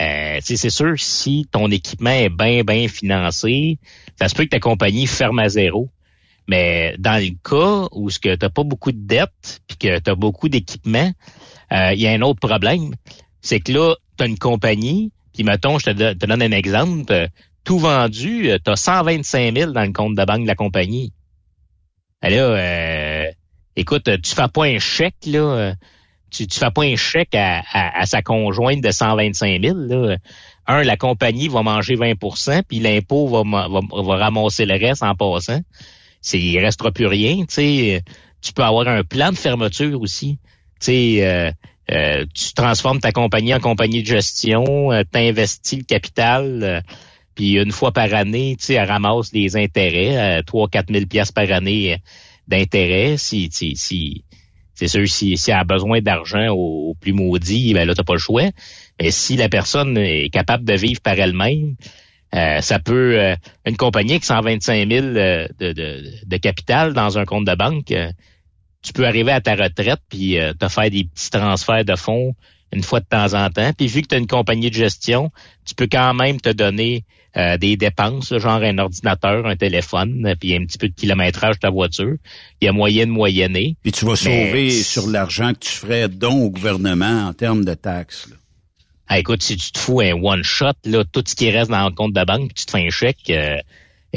euh, 0.00 0.38
tu 0.46 0.56
c'est 0.56 0.70
sûr, 0.70 0.94
si 0.98 1.48
ton 1.50 1.68
équipement 1.68 2.10
est 2.10 2.28
bien, 2.28 2.62
bien 2.62 2.86
financé, 2.86 3.80
ça 4.20 4.28
se 4.28 4.36
peut 4.36 4.44
que 4.44 4.50
ta 4.50 4.60
compagnie 4.60 5.08
ferme 5.08 5.40
à 5.40 5.48
zéro. 5.48 5.90
Mais 6.46 6.94
dans 7.00 7.20
le 7.20 7.30
cas 7.42 7.88
où 7.90 8.08
ce 8.08 8.20
que 8.20 8.36
t'as 8.36 8.50
pas 8.50 8.62
beaucoup 8.62 8.92
de 8.92 9.04
dettes 9.04 9.62
puis 9.66 9.76
que 9.78 9.98
tu 9.98 10.10
as 10.10 10.14
beaucoup 10.14 10.48
d'équipements, 10.48 11.12
il 11.70 12.00
y 12.00 12.06
a 12.06 12.12
un 12.12 12.22
autre 12.22 12.40
problème. 12.46 12.94
C'est 13.40 13.60
que 13.60 13.72
là, 13.72 13.94
tu 14.16 14.24
as 14.24 14.26
une 14.26 14.38
compagnie, 14.38 15.12
puis 15.34 15.44
mettons, 15.44 15.78
je 15.78 15.86
te, 15.86 15.90
do- 15.90 16.14
te 16.14 16.26
donne 16.26 16.42
un 16.42 16.52
exemple, 16.52 17.12
euh, 17.12 17.26
tout 17.64 17.78
vendu, 17.78 18.50
tu 18.64 18.70
as 18.70 18.76
125 18.76 19.54
000 19.56 19.72
dans 19.72 19.82
le 19.84 19.92
compte 19.92 20.14
de 20.16 20.24
banque 20.24 20.42
de 20.42 20.46
la 20.48 20.54
compagnie. 20.54 21.12
Ben 22.22 22.30
là, 22.30 22.42
euh, 22.42 23.30
écoute, 23.76 24.10
tu 24.22 24.34
fais 24.34 24.48
pas 24.48 24.64
un 24.64 24.78
chèque, 24.78 25.14
là. 25.26 25.38
euh, 25.40 25.74
Tu, 26.30 26.46
fais 26.50 26.70
pas 26.70 26.82
un 26.84 26.96
chèque 26.96 27.34
à, 27.34 27.62
sa 28.06 28.22
conjointe 28.22 28.82
de 28.82 28.90
125 28.90 29.62
000, 29.62 29.76
là. 29.76 30.16
Un, 30.66 30.82
la 30.82 30.96
compagnie 30.98 31.48
va 31.48 31.62
manger 31.62 31.96
20% 31.96 32.62
puis 32.68 32.78
l'impôt 32.80 33.26
va, 33.28 33.44
ma- 33.44 33.68
va, 33.68 33.80
va 34.02 34.16
ramasser 34.16 34.66
le 34.66 34.74
reste 34.74 35.02
en 35.02 35.14
passant. 35.14 35.60
Il 36.34 36.58
restera 36.58 36.90
plus 36.92 37.06
rien, 37.06 37.44
sais. 37.48 38.02
Tu 38.42 38.52
peux 38.52 38.62
avoir 38.64 38.86
un 38.88 39.02
plan 39.04 39.30
de 39.30 39.36
fermeture 39.36 40.00
aussi. 40.00 40.38
Tu 40.80 40.86
sais, 40.86 41.26
euh, 41.26 41.50
euh, 41.90 42.24
tu 42.34 42.52
transformes 42.54 43.00
ta 43.00 43.12
compagnie 43.12 43.54
en 43.54 43.60
compagnie 43.60 44.02
de 44.02 44.08
gestion, 44.08 44.90
tu 45.12 45.18
investis 45.18 45.78
le 45.78 45.84
capital, 45.84 46.60
euh, 46.62 46.80
puis 47.38 47.52
une 47.56 47.70
fois 47.70 47.92
par 47.92 48.12
année, 48.14 48.56
tu 48.58 48.76
ramasse 48.76 49.30
des 49.30 49.56
intérêts, 49.56 50.40
euh, 50.40 50.42
3-4 50.42 50.92
000 50.92 51.06
piastres 51.06 51.34
par 51.34 51.50
année 51.52 51.94
euh, 51.94 51.96
d'intérêts. 52.48 53.16
Si, 53.16 53.48
si, 53.52 53.76
si, 53.76 54.24
c'est 54.74 54.88
sûr, 54.88 55.06
si, 55.06 55.36
si 55.36 55.52
elle 55.52 55.58
a 55.58 55.62
besoin 55.62 56.00
d'argent 56.00 56.48
au, 56.50 56.96
plus 57.00 57.12
maudit, 57.12 57.74
ben 57.74 57.86
là, 57.86 57.94
t'as 57.94 58.02
pas 58.02 58.14
le 58.14 58.18
choix. 58.18 58.50
Mais 59.00 59.12
si 59.12 59.36
la 59.36 59.48
personne 59.48 59.96
est 59.96 60.30
capable 60.30 60.64
de 60.64 60.74
vivre 60.74 61.00
par 61.00 61.16
elle-même, 61.16 61.76
euh, 62.34 62.60
ça 62.60 62.80
peut... 62.80 63.20
euh, 63.20 63.36
une 63.64 63.76
compagnie 63.76 64.14
avec 64.14 64.24
125 64.24 64.90
000 64.90 65.06
euh, 65.06 65.46
de, 65.60 65.72
de, 65.72 66.04
de 66.26 66.36
capital 66.38 66.92
dans 66.92 67.18
un 67.18 67.24
compte 67.24 67.46
de 67.46 67.54
banque, 67.54 67.92
euh, 67.92 68.10
tu 68.82 68.92
peux 68.92 69.06
arriver 69.06 69.32
à 69.32 69.40
ta 69.40 69.54
retraite 69.54 70.00
puis 70.08 70.38
euh, 70.38 70.52
te 70.52 70.68
faire 70.68 70.90
des 70.90 71.04
petits 71.04 71.30
transferts 71.30 71.84
de 71.84 71.96
fonds 71.96 72.34
une 72.72 72.82
fois 72.82 73.00
de 73.00 73.06
temps 73.06 73.34
en 73.34 73.50
temps. 73.50 73.72
Puis 73.76 73.86
vu 73.86 74.02
que 74.02 74.08
tu 74.08 74.14
as 74.14 74.18
une 74.18 74.26
compagnie 74.26 74.70
de 74.70 74.74
gestion, 74.74 75.30
tu 75.64 75.74
peux 75.74 75.88
quand 75.90 76.14
même 76.14 76.40
te 76.40 76.50
donner 76.50 77.04
euh, 77.36 77.56
des 77.56 77.76
dépenses, 77.76 78.36
genre 78.36 78.62
un 78.62 78.78
ordinateur, 78.78 79.46
un 79.46 79.56
téléphone, 79.56 80.34
puis 80.38 80.54
un 80.54 80.64
petit 80.64 80.78
peu 80.78 80.88
de 80.88 80.94
kilométrage 80.94 81.56
de 81.56 81.60
ta 81.60 81.70
voiture. 81.70 82.16
Il 82.60 82.66
y 82.66 82.68
a 82.68 82.72
moyen 82.72 83.06
de 83.06 83.10
moyenner. 83.10 83.76
Puis 83.82 83.92
tu 83.92 84.04
vas 84.04 84.16
sauver 84.16 84.70
sur 84.70 85.06
l'argent 85.06 85.52
que 85.52 85.60
tu 85.60 85.70
ferais 85.70 86.08
don 86.08 86.44
au 86.44 86.50
gouvernement 86.50 87.26
en 87.28 87.32
termes 87.32 87.64
de 87.64 87.74
taxes. 87.74 88.28
là. 88.28 88.36
Ah, 89.10 89.18
écoute, 89.18 89.42
si 89.42 89.56
tu 89.56 89.72
te 89.72 89.78
fous 89.78 90.00
un 90.00 90.12
one-shot, 90.12 90.72
là, 90.84 91.02
tout 91.10 91.24
ce 91.26 91.34
qui 91.34 91.50
reste 91.50 91.70
dans 91.70 91.88
le 91.88 91.94
compte 91.94 92.12
de 92.12 92.24
banque, 92.24 92.48
puis 92.48 92.54
tu 92.54 92.66
te 92.66 92.72
fais 92.72 92.86
un 92.86 92.90
chèque, 92.90 93.30
euh, 93.30 93.56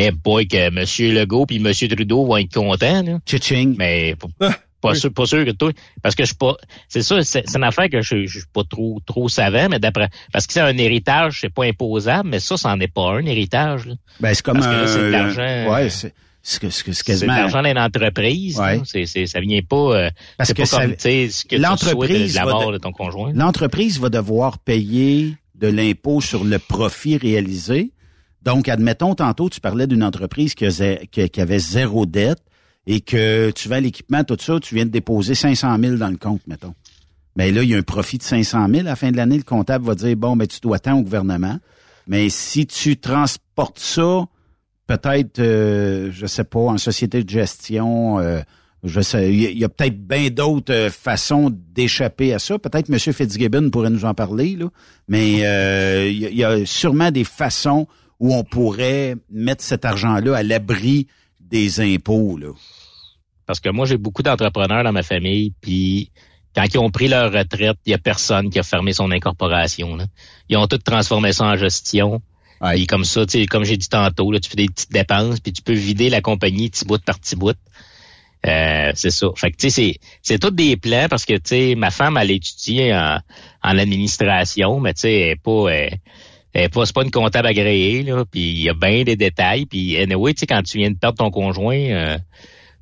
eh 0.08 0.12
boy, 0.12 0.48
que 0.48 0.58
M. 0.58 1.14
Legault 1.14 1.46
puis 1.46 1.58
M. 1.58 1.72
Trudeau 1.74 2.26
vont 2.26 2.38
être 2.38 2.54
contents. 2.54 3.04
Là. 3.04 3.20
Tching. 3.26 3.76
Mais 3.78 4.16
pas, 4.40 4.50
pas 4.82 4.96
sûr, 4.96 5.14
pas 5.14 5.26
sûr 5.26 5.46
que 5.46 5.52
toi. 5.52 5.72
Parce 6.02 6.16
que 6.16 6.24
je 6.24 6.28
suis 6.28 6.36
pas. 6.36 6.56
C'est 6.90 7.04
ça, 7.04 7.22
c'est 7.24 7.44
une 7.56 7.64
affaire 7.64 7.90
que 7.90 8.02
je, 8.02 8.26
je 8.26 8.40
suis 8.40 8.48
pas 8.52 8.64
trop 8.64 9.00
trop 9.06 9.30
savant, 9.30 9.68
mais 9.70 9.80
d'après. 9.80 10.10
Parce 10.34 10.48
que 10.48 10.54
c'est 10.54 10.62
un 10.62 10.78
héritage, 10.78 11.40
c'est 11.42 11.54
pas 11.54 11.66
imposable, 11.66 12.30
mais 12.30 12.40
ça, 12.40 12.58
c'en 12.58 12.80
est 12.80 12.88
pas 12.88 13.12
un 13.12 13.26
héritage. 13.26 13.86
Là. 13.86 13.94
Ben, 14.20 14.34
c'est 14.34 14.44
comme 14.44 14.60
Parce 14.60 14.68
un... 14.68 14.88
c'est 14.88 15.00
de 15.00 15.08
l'argent. 15.10 15.72
Ouais, 15.74 15.90
c'est 15.90 16.14
c'est 16.44 16.60
que- 16.60 16.70
c'est 16.72 16.84
c'est 16.86 16.94
C'est 16.94 17.04
de 17.04 17.06
quasiment... 17.06 17.36
l'argent 17.36 17.62
d'une 17.62 17.78
entreprise. 17.78 18.58
Ouais. 18.60 18.78
là. 18.78 18.82
C'est, 18.86 19.06
c'est, 19.06 19.28
ça 19.28 19.40
vient 19.40 19.62
pas. 19.62 19.76
euh, 19.76 20.10
Parce 20.38 20.48
c'est 20.48 20.54
que 20.56 20.62
pas 20.64 20.66
ça- 20.66 20.82
comme, 20.82 20.96
tu 20.96 21.02
sais, 21.02 21.30
ce 21.30 21.44
que 21.46 21.50
tu 21.50 21.56
reçois 21.58 21.68
de, 21.68 21.88
l'entreprise 21.92 22.34
la 22.36 22.46
mort 22.46 22.68
de- 22.70 22.74
de 22.74 22.78
ton 22.80 22.92
conjoint. 22.92 23.32
L'entreprise 23.36 24.00
va 24.00 24.10
devoir 24.10 24.58
payer 24.58 25.36
de 25.54 25.68
l'impôt 25.68 26.22
sur 26.22 26.44
le 26.44 26.58
profit 26.58 27.18
réalisé. 27.18 27.92
Donc, 28.44 28.68
admettons, 28.68 29.14
tantôt, 29.16 29.50
tu 29.50 29.60
parlais 29.60 29.88
d'une 29.88 30.04
entreprise 30.04 30.56
qui, 30.56 30.66
avait 30.66 31.60
zéro 31.60 32.06
dette 32.06 32.40
et 32.88 33.02
que 33.02 33.52
tu 33.52 33.70
vends 33.70 33.80
l'équipement, 33.80 34.24
tout 34.24 34.38
ça, 34.40 34.60
tu 34.60 34.76
viens 34.76 34.86
de 34.86 34.90
déposer 34.92 35.36
500 35.36 35.78
000 35.80 35.96
dans 35.98 36.10
le 36.10 36.18
compte, 36.18 36.42
mettons. 36.48 36.74
Mais 37.36 37.52
là, 37.52 37.62
il 37.64 37.70
y 37.70 37.76
a 37.76 37.78
un 37.78 37.84
profit 37.84 38.18
de 38.18 38.24
500 38.24 38.68
000. 38.68 38.80
À 38.82 38.84
la 38.84 38.96
fin 38.96 39.12
de 39.12 39.18
l'année, 39.18 39.38
le 39.38 39.44
comptable 39.44 39.86
va 39.86 39.96
dire, 39.96 40.16
bon, 40.18 40.36
ben, 40.36 40.48
tu 40.48 40.60
dois 40.60 40.80
tant 40.80 40.98
au 40.98 41.02
gouvernement. 41.04 41.58
Mais 42.08 42.30
si 42.30 42.66
tu 42.66 42.98
transportes 42.98 43.80
ça, 43.80 44.26
peut-être, 44.88 45.40
euh, 45.40 46.10
je 46.12 46.26
sais 46.26 46.44
pas, 46.44 46.60
en 46.60 46.78
société 46.78 47.24
de 47.24 47.30
gestion, 47.30 48.20
euh, 48.20 48.42
je 48.84 49.00
sais, 49.00 49.32
il 49.32 49.58
y 49.58 49.64
a- 49.64 49.70
peut-être 49.70 50.06
bien 50.06 50.30
d'autres 50.30 50.74
euh, 50.74 50.90
façons 50.90 51.52
d'échapper 51.74 52.34
à 52.34 52.40
ça. 52.40 52.58
Peut-être 52.58 52.90
M. 52.90 52.98
Fitzgibbon 53.00 53.70
pourrait 53.70 53.92
nous 53.92 54.04
en 54.06 54.16
parler, 54.16 54.56
là. 54.58 54.66
Mais 55.08 55.46
euh, 55.46 56.10
il 56.12 56.36
y 56.36 56.44
a 56.44 56.66
sûrement 56.66 57.12
des 57.12 57.24
façons 57.24 57.88
où 58.22 58.36
on 58.36 58.44
pourrait 58.44 59.16
mettre 59.32 59.64
cet 59.64 59.84
argent-là 59.84 60.38
à 60.38 60.44
l'abri 60.44 61.08
des 61.40 61.82
impôts, 61.82 62.38
là. 62.38 62.52
Parce 63.48 63.60
que 63.60 63.70
moi, 63.70 63.86
j'ai 63.88 63.98
beaucoup 63.98 64.22
d'entrepreneurs 64.22 64.84
dans 64.84 64.92
ma 64.92 65.02
famille, 65.02 65.54
puis 65.60 66.12
quand 66.56 66.64
ils 66.72 66.78
ont 66.78 66.92
pris 66.92 67.08
leur 67.08 67.34
retraite, 67.34 67.78
il 67.86 67.92
y 67.92 67.94
a 67.96 67.98
personne 67.98 68.52
qui 68.52 68.60
a 68.60 68.64
fermé 68.64 68.94
son 68.94 69.12
incorporation. 69.12 69.96
là. 69.96 70.06
Ils 70.50 70.56
ont 70.56 70.68
tout 70.68 70.78
transformé 70.78 71.34
ça 71.34 71.46
en 71.46 71.58
gestion. 71.58 72.22
Et 72.76 72.86
comme 72.86 73.06
ça, 73.06 73.24
comme 73.50 73.64
j'ai 73.64 73.76
dit 73.76 73.90
tantôt, 73.90 74.32
là, 74.32 74.40
tu 74.40 74.52
fais 74.52 74.56
des 74.56 74.68
petites 74.68 74.92
dépenses, 74.92 75.40
puis 75.40 75.52
tu 75.52 75.64
peux 75.64 75.74
vider 75.74 76.12
la 76.12 76.22
compagnie 76.22 76.70
petit 76.70 76.86
bout 76.86 77.04
par 77.04 77.20
petit 77.20 77.36
bout. 77.36 77.58
Euh, 78.46 78.92
c'est 78.94 79.10
ça. 79.10 79.28
Fait 79.36 79.52
que 79.52 79.58
tu 79.58 79.72
sais, 79.72 79.96
c'est 80.22 80.38
tous 80.38 80.52
des 80.52 80.78
plans 80.78 81.08
parce 81.10 81.26
que 81.26 81.34
tu 81.34 81.42
sais, 81.46 81.76
ma 81.76 81.90
femme 81.90 82.18
elle 82.18 82.30
a 82.30 82.34
étudié 82.34 82.94
en, 82.94 83.20
en 83.64 83.78
administration, 83.80 84.80
mais 84.80 84.94
tu 84.94 85.02
sais, 85.02 85.14
elle 85.14 85.30
est 85.30 85.36
pas 85.36 85.70
elle, 85.70 86.00
elle 86.54 86.64
est 86.64 86.70
pas 86.70 86.86
c'est 86.86 86.96
pas 86.96 87.04
une 87.04 87.12
comptable 87.12 87.48
agréée 87.48 88.04
là, 88.04 88.26
puis 88.30 88.42
il 88.42 88.62
y 88.62 88.70
a 88.70 88.74
bien 88.74 89.04
des 89.04 89.16
détails, 89.16 89.66
puis 89.66 89.98
anyway, 89.98 90.34
tu 90.34 90.42
sais, 90.42 90.48
quand 90.48 90.62
tu 90.64 90.78
viens 90.78 90.92
de 90.92 90.98
perdre 90.98 91.18
ton 91.18 91.32
conjoint, 91.32 91.78
euh, 91.78 92.18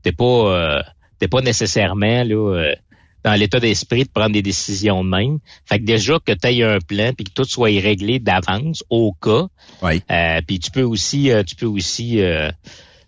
t'es 0.02 0.12
pas 0.12 0.24
euh, 0.24 0.82
t'es 1.20 1.28
pas 1.28 1.42
nécessairement 1.42 2.24
là 2.24 2.36
euh, 2.36 2.76
dans 3.24 3.34
l'état 3.34 3.60
d'esprit 3.60 4.06
de 4.06 4.10
prendre 4.10 4.32
des 4.32 4.42
décisions 4.42 5.04
de 5.04 5.10
même. 5.10 5.40
Fait 5.66 5.80
que 5.80 5.84
déjà 5.84 6.20
que 6.20 6.32
tu 6.32 6.48
aies 6.48 6.64
un 6.64 6.80
plan 6.80 7.12
puis 7.14 7.26
que 7.26 7.32
tout 7.32 7.44
soit 7.44 7.70
réglé 7.70 8.20
d'avance 8.20 8.84
au 8.90 9.14
cas. 9.14 9.48
Euh, 10.10 10.42
puis 10.48 10.60
tu 10.60 10.72
peux 10.72 10.84
aussi 10.84 11.32
euh, 11.32 11.44
tu 11.44 11.56
peux 11.56 11.66
aussi 11.66 12.22
euh, 12.22 12.50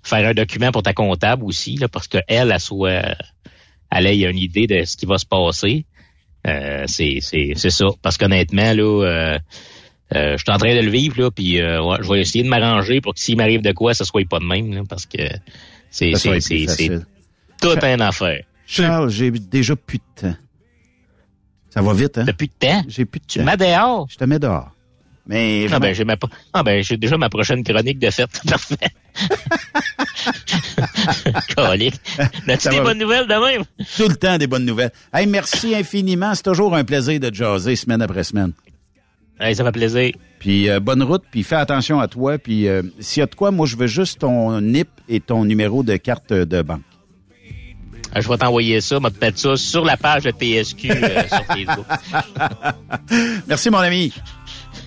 faire 0.04 0.28
un 0.28 0.34
document 0.34 0.72
pour 0.72 0.84
ta 0.84 0.94
comptable 0.94 1.44
aussi 1.46 1.78
là 1.78 1.88
parce 1.88 2.08
que 2.08 2.18
elle 2.28 2.52
elle 2.52 2.60
soit 2.60 3.16
elle 3.90 4.08
ait 4.08 4.30
une 4.30 4.38
idée 4.38 4.68
de 4.68 4.84
ce 4.84 4.98
qui 4.98 5.06
va 5.06 5.18
se 5.18 5.26
passer. 5.26 5.86
Euh, 6.48 6.86
c'est 6.88 7.20
c'est 7.22 7.54
c'est 7.56 7.70
ça. 7.70 7.88
Parce 8.02 8.18
qu'honnêtement, 8.18 8.74
là, 8.74 9.38
euh, 10.16 10.38
je 10.38 10.44
suis 10.44 10.52
en 10.52 10.58
train 10.58 10.76
de 10.76 10.82
le 10.82 10.92
vivre, 10.92 11.22
là, 11.22 11.32
puis 11.32 11.60
euh, 11.62 11.82
ouais, 11.84 11.98
je 12.02 12.10
vais 12.12 12.22
essayer 12.22 12.44
de 12.44 12.50
m'arranger 12.50 13.02
pour 13.02 13.14
que 13.14 13.20
s'il 13.20 13.38
m'arrive 13.38 13.62
de 13.62 13.72
quoi, 13.72 13.94
ça 13.94 14.06
soit 14.06 14.28
pas 14.28 14.40
de 14.40 14.46
même, 14.46 14.74
là, 14.74 14.82
parce 14.88 15.06
que 15.06 15.18
c'est 15.90 16.12
tout 17.62 17.76
un 17.82 18.00
affaire. 18.00 18.44
Charles, 18.66 19.10
j'ai 19.10 19.32
déjà 19.32 19.76
plus 19.76 19.98
de 19.98 20.22
temps. 20.30 20.36
Ça 21.70 21.82
va 21.82 21.94
vite, 21.94 22.18
hein? 22.18 22.26
T'as 22.26 22.34
plus 22.34 22.48
de 22.48 22.54
temps? 22.60 22.84
J'ai 22.88 23.06
plus 23.06 23.20
de 23.20 23.26
temps. 23.26 23.40
Tu 23.40 23.44
mets 23.44 23.58
dehors? 23.58 24.08
Je 24.10 24.18
te 24.18 24.24
mets 24.26 24.40
dehors. 24.40 24.72
Mais 25.28 25.68
Ah 25.72 25.80
ben 25.80 25.94
j'ai 25.94 26.04
ma 26.04 26.16
ah 26.52 26.64
ben 26.64 26.84
j'ai 26.84 26.98
déjà 26.98 27.16
ma 27.16 27.30
prochaine 27.30 27.64
chronique 27.64 28.00
de 28.00 28.10
fête. 28.10 28.42
Parfait. 28.50 28.76
Colique. 31.56 31.96
N'as-tu 32.48 32.64
Ça 32.64 32.70
des 32.72 32.78
va. 32.78 32.84
bonnes 32.84 32.98
nouvelles 32.98 33.28
de 33.28 33.34
même? 33.34 33.64
tout 33.98 34.08
le 34.10 34.16
temps 34.16 34.38
des 34.38 34.48
bonnes 34.48 34.66
nouvelles. 34.66 34.92
Hey, 35.14 35.28
merci 35.28 35.76
infiniment. 35.76 36.34
C'est 36.34 36.44
toujours 36.44 36.76
un 36.76 36.84
plaisir 36.84 37.20
de 37.20 37.34
jaser 37.34 37.76
semaine 37.76 38.02
après 38.02 38.24
semaine. 38.24 38.54
Hey, 39.42 39.56
ça 39.56 39.64
fait 39.64 39.72
plaisir. 39.72 40.12
Puis 40.40 40.70
euh, 40.70 40.80
bonne 40.80 41.02
route, 41.02 41.24
puis 41.32 41.42
fais 41.42 41.56
attention 41.56 42.00
à 42.00 42.08
toi. 42.08 42.38
Puis 42.38 42.68
euh, 42.68 42.84
s'il 43.00 43.22
y 43.22 43.24
a 43.24 43.26
de 43.26 43.34
quoi, 43.34 43.50
moi 43.50 43.66
je 43.66 43.76
veux 43.76 43.88
juste 43.88 44.20
ton 44.20 44.62
NIP 44.62 44.90
et 45.10 45.20
ton 45.20 45.46
numéro 45.46 45.82
de 45.82 45.98
carte 45.98 46.32
de 46.32 46.62
banque. 46.62 46.82
Ah, 48.14 48.22
Je 48.22 48.28
vais 48.28 48.38
t'envoyer 48.38 48.82
ça, 48.82 48.98
je 48.98 49.04
vais 49.04 49.10
te 49.10 49.24
mettre 49.24 49.40
ça 49.40 49.56
sur 49.56 49.84
la 49.84 49.98
page 49.98 50.24
de 50.24 50.32
TSQ 50.32 50.92
euh, 50.92 51.24
sur 51.28 51.46
Facebook. 51.46 51.86
Merci 53.48 53.70
mon 53.70 53.80
ami. 53.80 54.14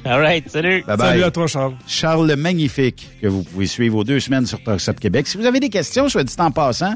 All 0.04 0.20
right, 0.20 0.48
salut. 0.50 0.84
Bye 0.86 0.96
bye. 0.98 1.08
Salut 1.08 1.22
à 1.24 1.30
toi, 1.30 1.46
Charles. 1.46 1.74
Charles 1.86 2.28
le 2.28 2.36
Magnifique, 2.36 3.08
que 3.22 3.26
vous 3.26 3.42
pouvez 3.42 3.66
suivre 3.66 3.96
aux 3.96 4.04
deux 4.04 4.20
semaines 4.20 4.46
sur 4.46 4.62
Talksop 4.62 5.00
Québec. 5.00 5.26
Si 5.26 5.38
vous 5.38 5.46
avez 5.46 5.60
des 5.60 5.70
questions, 5.70 6.08
soit 6.08 6.24
dit 6.24 6.34
en 6.38 6.50
passant, 6.50 6.94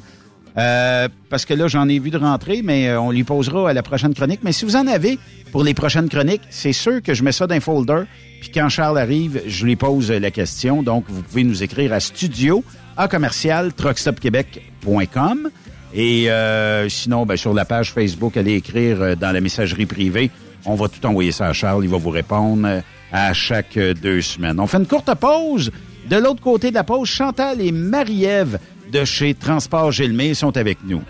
euh, 0.58 1.08
parce 1.30 1.44
que 1.44 1.54
là, 1.54 1.68
j'en 1.68 1.88
ai 1.88 1.98
vu 2.00 2.10
de 2.10 2.18
rentrer, 2.18 2.62
mais 2.62 2.88
euh, 2.88 3.00
on 3.00 3.12
lui 3.12 3.22
posera 3.22 3.70
à 3.70 3.72
la 3.72 3.82
prochaine 3.82 4.12
chronique. 4.12 4.40
Mais 4.42 4.52
si 4.52 4.64
vous 4.64 4.74
en 4.74 4.88
avez 4.88 5.18
pour 5.52 5.62
les 5.62 5.72
prochaines 5.72 6.08
chroniques, 6.08 6.42
c'est 6.50 6.72
sûr 6.72 7.00
que 7.00 7.14
je 7.14 7.22
mets 7.22 7.32
ça 7.32 7.46
dans 7.46 7.54
un 7.54 7.60
folder. 7.60 8.02
Puis 8.40 8.50
quand 8.52 8.68
Charles 8.68 8.98
arrive, 8.98 9.40
je 9.46 9.64
lui 9.64 9.76
pose 9.76 10.10
la 10.10 10.30
question. 10.32 10.82
Donc, 10.82 11.04
vous 11.08 11.22
pouvez 11.22 11.44
nous 11.44 11.62
écrire 11.62 11.92
à 11.92 12.00
studio 12.00 12.64
à 12.96 13.06
commercial 13.06 13.72
truckstopquebec.com. 13.72 15.50
Et 15.94 16.30
euh, 16.30 16.88
sinon, 16.88 17.24
ben, 17.24 17.36
sur 17.36 17.54
la 17.54 17.64
page 17.64 17.92
Facebook, 17.92 18.36
allez 18.36 18.54
écrire 18.54 19.00
euh, 19.00 19.14
dans 19.14 19.30
la 19.30 19.40
messagerie 19.40 19.86
privée. 19.86 20.30
On 20.66 20.74
va 20.74 20.88
tout 20.88 21.04
envoyer 21.06 21.30
ça 21.30 21.46
à 21.46 21.52
Charles. 21.52 21.84
Il 21.84 21.90
va 21.90 21.98
vous 21.98 22.10
répondre 22.10 22.82
à 23.12 23.32
chaque 23.32 23.78
deux 23.78 24.20
semaines. 24.22 24.58
On 24.58 24.66
fait 24.66 24.78
une 24.78 24.86
courte 24.86 25.14
pause. 25.14 25.70
De 26.10 26.16
l'autre 26.16 26.40
côté 26.40 26.70
de 26.70 26.74
la 26.74 26.84
pause, 26.84 27.08
Chantal 27.08 27.60
et 27.60 27.70
Marie-Ève 27.70 28.58
de 28.90 29.04
chez 29.04 29.34
Transport 29.34 29.92
Gilmé 29.92 30.34
sont 30.34 30.56
avec 30.56 30.78
nous. 30.84 31.02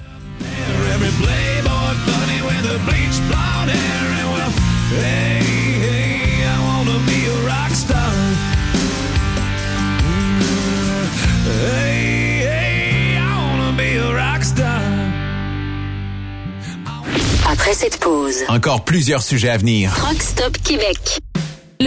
Après 17.50 17.72
cette 17.72 17.98
pause, 17.98 18.44
Encore 18.48 18.84
plusieurs 18.84 19.22
sujets 19.22 19.48
à 19.48 19.56
venir. 19.56 19.92
Truck 19.94 20.22
Stop 20.22 20.58
Québec. 20.62 21.20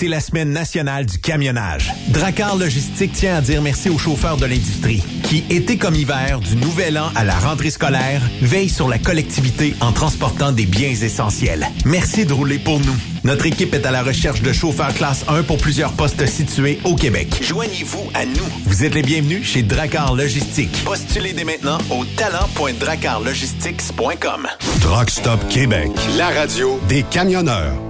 C'est 0.00 0.08
la 0.08 0.20
semaine 0.20 0.50
nationale 0.50 1.04
du 1.04 1.18
camionnage. 1.18 1.92
Dracar 2.08 2.56
Logistique 2.56 3.12
tient 3.12 3.36
à 3.36 3.42
dire 3.42 3.60
merci 3.60 3.90
aux 3.90 3.98
chauffeurs 3.98 4.38
de 4.38 4.46
l'industrie 4.46 5.04
qui, 5.24 5.44
été 5.50 5.76
comme 5.76 5.94
hiver, 5.94 6.40
du 6.40 6.56
nouvel 6.56 6.96
an 6.96 7.10
à 7.14 7.22
la 7.22 7.38
rentrée 7.38 7.68
scolaire, 7.68 8.22
veillent 8.40 8.70
sur 8.70 8.88
la 8.88 8.98
collectivité 8.98 9.74
en 9.82 9.92
transportant 9.92 10.52
des 10.52 10.64
biens 10.64 10.88
essentiels. 10.88 11.68
Merci 11.84 12.24
de 12.24 12.32
rouler 12.32 12.58
pour 12.58 12.80
nous. 12.80 12.96
Notre 13.24 13.44
équipe 13.44 13.74
est 13.74 13.84
à 13.84 13.90
la 13.90 14.02
recherche 14.02 14.40
de 14.40 14.54
chauffeurs 14.54 14.94
classe 14.94 15.26
1 15.28 15.42
pour 15.42 15.58
plusieurs 15.58 15.92
postes 15.92 16.24
situés 16.24 16.80
au 16.84 16.94
Québec. 16.94 17.38
Joignez-vous 17.42 18.10
à 18.14 18.24
nous. 18.24 18.48
Vous 18.64 18.84
êtes 18.84 18.94
les 18.94 19.02
bienvenus 19.02 19.46
chez 19.46 19.62
Dracar 19.62 20.14
Logistique. 20.14 20.82
Postulez 20.82 21.34
dès 21.34 21.44
maintenant 21.44 21.76
au 21.90 22.06
talent.dracarlogistics.com. 22.16 24.48
Truck 24.80 25.10
Stop 25.10 25.46
Québec, 25.50 25.90
la 26.16 26.30
radio 26.30 26.80
des 26.88 27.02
camionneurs. 27.02 27.89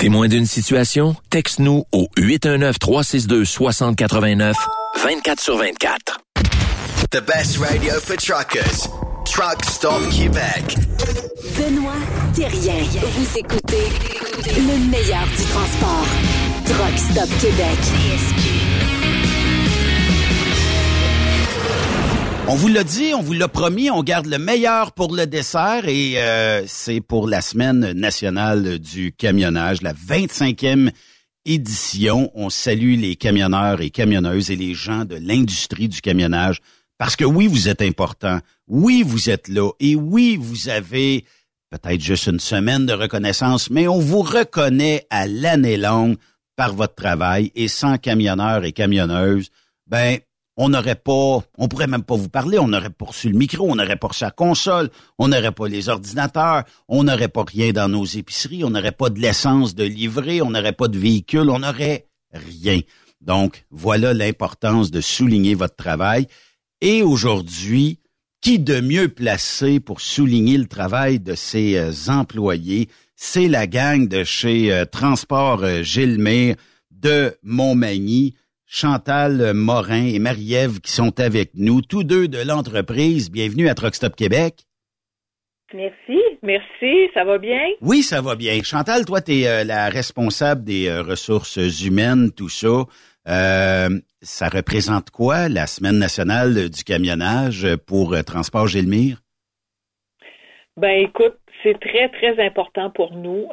Témoin 0.00 0.28
d'une 0.28 0.46
situation? 0.46 1.14
Texte-nous 1.28 1.84
au 1.90 2.06
819-362-6089, 2.16 4.54
24 5.02 5.40
sur 5.40 5.56
24. 5.56 6.20
The 7.10 7.20
best 7.20 7.58
radio 7.58 7.94
for 7.94 8.16
truckers. 8.16 8.86
Truck 9.24 9.64
Stop 9.64 10.08
Québec. 10.10 10.76
Benoît 11.56 11.96
Thérien. 12.32 12.76
Vous 13.02 13.38
écoutez 13.38 13.88
le 14.56 14.78
meilleur 14.88 15.26
du 15.36 15.44
transport. 15.44 16.06
Truck 16.64 16.96
Stop 16.96 17.28
Québec. 17.40 17.78
On 22.50 22.54
vous 22.54 22.68
l'a 22.68 22.82
dit, 22.82 23.12
on 23.12 23.20
vous 23.20 23.34
l'a 23.34 23.46
promis, 23.46 23.90
on 23.90 24.02
garde 24.02 24.24
le 24.24 24.38
meilleur 24.38 24.92
pour 24.92 25.14
le 25.14 25.26
dessert 25.26 25.86
et 25.86 26.14
euh, 26.16 26.64
c'est 26.66 27.02
pour 27.02 27.28
la 27.28 27.42
semaine 27.42 27.92
nationale 27.92 28.78
du 28.78 29.12
camionnage, 29.12 29.82
la 29.82 29.92
25e 29.92 30.90
édition. 31.44 32.30
On 32.34 32.48
salue 32.48 32.98
les 32.98 33.16
camionneurs 33.16 33.82
et 33.82 33.90
camionneuses 33.90 34.50
et 34.50 34.56
les 34.56 34.72
gens 34.72 35.04
de 35.04 35.16
l'industrie 35.16 35.88
du 35.88 36.00
camionnage 36.00 36.62
parce 36.96 37.16
que 37.16 37.26
oui, 37.26 37.48
vous 37.48 37.68
êtes 37.68 37.82
importants, 37.82 38.40
oui, 38.66 39.02
vous 39.04 39.28
êtes 39.28 39.48
là 39.48 39.70
et 39.78 39.94
oui, 39.94 40.38
vous 40.40 40.70
avez 40.70 41.26
peut-être 41.70 42.00
juste 42.00 42.28
une 42.28 42.40
semaine 42.40 42.86
de 42.86 42.94
reconnaissance, 42.94 43.68
mais 43.68 43.88
on 43.88 43.98
vous 43.98 44.22
reconnaît 44.22 45.06
à 45.10 45.26
l'année 45.26 45.76
longue 45.76 46.16
par 46.56 46.72
votre 46.72 46.94
travail 46.94 47.52
et 47.54 47.68
sans 47.68 47.98
camionneurs 47.98 48.64
et 48.64 48.72
camionneuses, 48.72 49.50
ben 49.86 50.18
on 50.60 50.68
n'aurait 50.68 50.96
pas, 50.96 51.38
on 51.56 51.68
pourrait 51.68 51.86
même 51.86 52.02
pas 52.02 52.16
vous 52.16 52.28
parler, 52.28 52.58
on 52.58 52.66
n'aurait 52.66 52.90
pas 52.90 53.06
le 53.24 53.30
micro, 53.30 53.70
on 53.70 53.76
n'aurait 53.76 53.96
pas 53.96 54.08
reçu 54.08 54.24
la 54.24 54.32
console, 54.32 54.90
on 55.16 55.28
n'aurait 55.28 55.52
pas 55.52 55.68
les 55.68 55.88
ordinateurs, 55.88 56.64
on 56.88 57.04
n'aurait 57.04 57.28
pas 57.28 57.44
rien 57.46 57.70
dans 57.72 57.88
nos 57.88 58.04
épiceries, 58.04 58.64
on 58.64 58.70
n'aurait 58.70 58.90
pas 58.90 59.08
de 59.08 59.20
l'essence 59.20 59.76
de 59.76 59.84
livrer, 59.84 60.42
on 60.42 60.50
n'aurait 60.50 60.72
pas 60.72 60.88
de 60.88 60.98
véhicule, 60.98 61.48
on 61.48 61.60
n'aurait 61.60 62.08
rien. 62.32 62.80
Donc, 63.20 63.66
voilà 63.70 64.12
l'importance 64.12 64.90
de 64.90 65.00
souligner 65.00 65.54
votre 65.54 65.76
travail. 65.76 66.26
Et 66.80 67.02
aujourd'hui, 67.02 68.00
qui 68.40 68.58
de 68.58 68.80
mieux 68.80 69.08
placé 69.08 69.78
pour 69.78 70.00
souligner 70.00 70.58
le 70.58 70.66
travail 70.66 71.20
de 71.20 71.36
ses 71.36 71.76
euh, 71.76 71.92
employés? 72.08 72.88
C'est 73.14 73.48
la 73.48 73.68
gang 73.68 74.08
de 74.08 74.24
chez 74.24 74.72
euh, 74.72 74.84
Transport 74.84 75.62
euh, 75.62 75.82
Gilmer 75.82 76.56
de 76.90 77.36
Montmagny. 77.44 78.34
Chantal 78.70 79.54
Morin 79.54 80.04
et 80.04 80.18
Marie-Ève 80.18 80.80
qui 80.80 80.92
sont 80.92 81.18
avec 81.20 81.52
nous, 81.54 81.80
tous 81.80 82.04
deux 82.04 82.28
de 82.28 82.46
l'entreprise. 82.46 83.30
Bienvenue 83.30 83.66
à 83.66 83.74
Truckstop 83.74 84.14
Québec. 84.14 84.56
Merci, 85.72 86.20
merci, 86.42 87.08
ça 87.14 87.24
va 87.24 87.38
bien? 87.38 87.62
Oui, 87.80 88.02
ça 88.02 88.20
va 88.20 88.36
bien. 88.36 88.62
Chantal, 88.62 89.06
toi, 89.06 89.22
tu 89.22 89.40
es 89.40 89.64
la 89.64 89.88
responsable 89.88 90.64
des 90.64 90.86
euh, 90.86 91.00
ressources 91.02 91.56
humaines, 91.82 92.30
tout 92.30 92.50
ça. 92.50 92.84
Euh, 93.26 93.88
ça 94.20 94.48
représente 94.50 95.10
quoi, 95.10 95.48
la 95.48 95.66
Semaine 95.66 95.98
nationale 95.98 96.68
du 96.68 96.84
camionnage 96.84 97.66
pour 97.86 98.12
euh, 98.12 98.22
Transport 98.22 98.66
Gilmire? 98.66 99.22
Ben 100.76 101.06
écoute, 101.06 101.38
c'est 101.62 101.80
très, 101.80 102.10
très 102.10 102.44
important 102.44 102.90
pour 102.90 103.14
nous. 103.14 103.48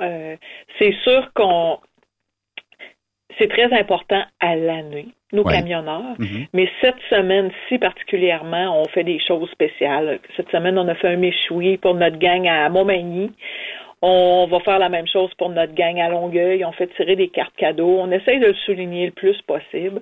c'est 0.77 0.93
sûr 1.03 1.31
qu'on 1.33 1.79
c'est 3.38 3.48
très 3.49 3.72
important 3.78 4.24
à 4.40 4.56
l'année, 4.56 5.07
nos 5.34 5.44
Ouais. 5.44 5.53
camionneurs. 5.56 6.16
Mhm. 6.20 6.45
Mais 6.53 6.70
cette 6.82 6.99
semaine-ci 7.10 7.78
particulièrement, 7.78 8.82
on 8.82 8.86
fait 8.86 9.03
des 9.03 9.20
choses 9.20 9.49
spéciales. 9.52 10.20
Cette 10.38 10.49
semaine, 10.52 10.78
on 10.78 10.88
a 10.88 10.95
fait 10.95 11.10
un 11.10 11.18
méchoui 11.18 11.78
pour 11.78 11.95
notre 11.95 12.18
gang 12.18 12.48
à 12.48 12.70
Montmagny. 12.70 13.32
On 14.02 14.48
va 14.49 14.60
faire 14.60 14.78
la 14.80 14.90
même 14.90 15.07
chose 15.07 15.32
pour 15.38 15.49
notre 15.49 15.74
gang 15.74 15.99
à 15.99 16.10
Longueuil. 16.10 16.64
On 16.64 16.72
fait 16.74 16.88
tirer 16.95 17.16
des 17.16 17.30
cartes 17.30 17.56
cadeaux. 17.57 17.98
On 17.99 18.12
essaye 18.12 18.40
de 18.40 18.48
le 18.48 18.53
souligner 18.66 19.07
le 19.07 19.12
plus 19.12 19.41
possible. 19.44 20.02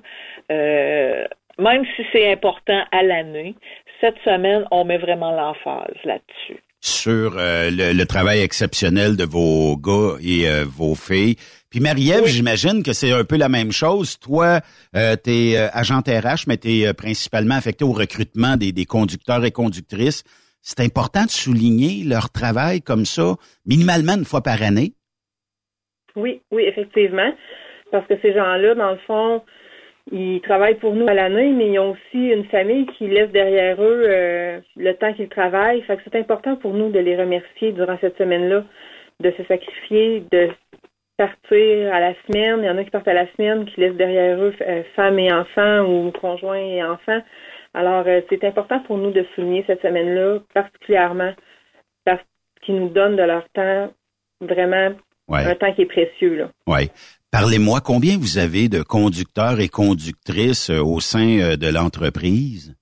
Euh, 0.51 1.23
même 1.59 1.85
si 1.95 2.03
c'est 2.11 2.31
important 2.31 2.81
à 2.91 3.03
l'année, 3.03 3.55
cette 4.01 4.17
semaine, 4.25 4.65
on 4.71 4.83
met 4.85 4.97
vraiment 4.97 5.31
l'emphase 5.31 5.95
là-dessus. 6.03 6.59
sur 6.81 7.37
euh, 7.37 7.69
le, 7.71 7.93
le 7.97 8.05
travail 8.05 8.41
exceptionnel 8.41 9.15
de 9.15 9.23
vos 9.23 9.77
gars 9.77 10.17
et 10.21 10.49
euh, 10.49 10.65
vos 10.67 10.95
filles. 10.95 11.37
Puis 11.73 11.81
Marie-Ève, 11.81 12.27
j'imagine 12.27 12.83
que 12.83 12.93
c'est 12.93 13.11
un 13.11 13.23
peu 13.23 13.35
la 13.35 13.49
même 13.49 13.71
chose. 13.71 14.19
Toi, 14.19 14.59
euh, 14.95 15.15
tu 15.15 15.31
es 15.31 15.57
agente 15.57 16.07
RH, 16.07 16.45
mais 16.47 16.57
tu 16.57 16.69
es 16.69 16.93
principalement 16.93 17.55
affecté 17.55 17.83
au 17.83 17.93
recrutement 17.93 18.57
des, 18.57 18.71
des 18.71 18.85
conducteurs 18.85 19.43
et 19.43 19.49
conductrices. 19.49 20.23
C'est 20.61 20.81
important 20.81 21.23
de 21.23 21.31
souligner 21.31 22.03
leur 22.07 22.29
travail 22.29 22.83
comme 22.83 23.05
ça, 23.05 23.37
minimalement 23.65 24.13
une 24.13 24.23
fois 24.23 24.43
par 24.43 24.61
année? 24.61 24.93
Oui, 26.15 26.43
oui, 26.51 26.65
effectivement. 26.67 27.33
Parce 27.91 28.05
que 28.05 28.19
ces 28.21 28.35
gens-là, 28.35 28.75
dans 28.75 28.91
le 28.91 28.99
fond, 29.07 29.41
ils 30.11 30.41
travaillent 30.41 30.77
pour 30.77 30.93
nous 30.93 31.07
à 31.07 31.15
l'année, 31.15 31.53
mais 31.53 31.71
ils 31.71 31.79
ont 31.79 31.93
aussi 31.93 32.27
une 32.27 32.45
famille 32.45 32.85
qui 32.99 33.07
laisse 33.07 33.31
derrière 33.31 33.81
eux 33.81 34.03
euh, 34.05 34.59
le 34.75 34.93
temps 34.93 35.11
qu'ils 35.15 35.29
travaillent. 35.29 35.81
Fait 35.81 35.97
que 35.97 36.03
c'est 36.03 36.19
important 36.19 36.55
pour 36.55 36.75
nous 36.75 36.91
de 36.91 36.99
les 36.99 37.17
remercier 37.17 37.71
durant 37.71 37.97
cette 37.99 38.19
semaine-là, 38.19 38.63
de 39.21 39.31
se 39.31 39.43
sacrifier, 39.45 40.23
de 40.31 40.49
partir 41.17 41.93
à 41.93 41.99
la 41.99 42.13
semaine. 42.25 42.59
Il 42.61 42.65
y 42.65 42.69
en 42.69 42.77
a 42.77 42.83
qui 42.83 42.89
partent 42.89 43.07
à 43.07 43.13
la 43.13 43.31
semaine, 43.33 43.65
qui 43.65 43.79
laissent 43.81 43.95
derrière 43.95 44.37
eux 44.39 44.53
euh, 44.61 44.83
femmes 44.95 45.19
et 45.19 45.31
enfants 45.31 45.81
ou 45.85 46.11
conjoints 46.11 46.57
et 46.57 46.83
enfants. 46.83 47.21
Alors, 47.73 48.03
euh, 48.07 48.21
c'est 48.29 48.43
important 48.43 48.79
pour 48.81 48.97
nous 48.97 49.11
de 49.11 49.25
souligner 49.35 49.63
cette 49.67 49.81
semaine-là, 49.81 50.39
particulièrement 50.53 51.33
parce 52.05 52.21
qu'ils 52.61 52.75
nous 52.79 52.89
donnent 52.89 53.15
de 53.15 53.23
leur 53.23 53.47
temps, 53.53 53.91
vraiment 54.41 54.91
Ouais. 55.29 55.45
un 55.45 55.55
temps 55.55 55.71
qui 55.73 55.83
est 55.83 55.85
précieux. 55.85 56.47
Ouais. 56.67 56.89
Parlez-moi, 57.31 57.79
combien 57.83 58.17
vous 58.17 58.37
avez 58.37 58.67
de 58.67 58.83
conducteurs 58.83 59.59
et 59.61 59.69
conductrices 59.69 60.69
euh, 60.69 60.81
au 60.83 60.99
sein 60.99 61.55
de 61.55 61.73
l'entreprise? 61.73 62.75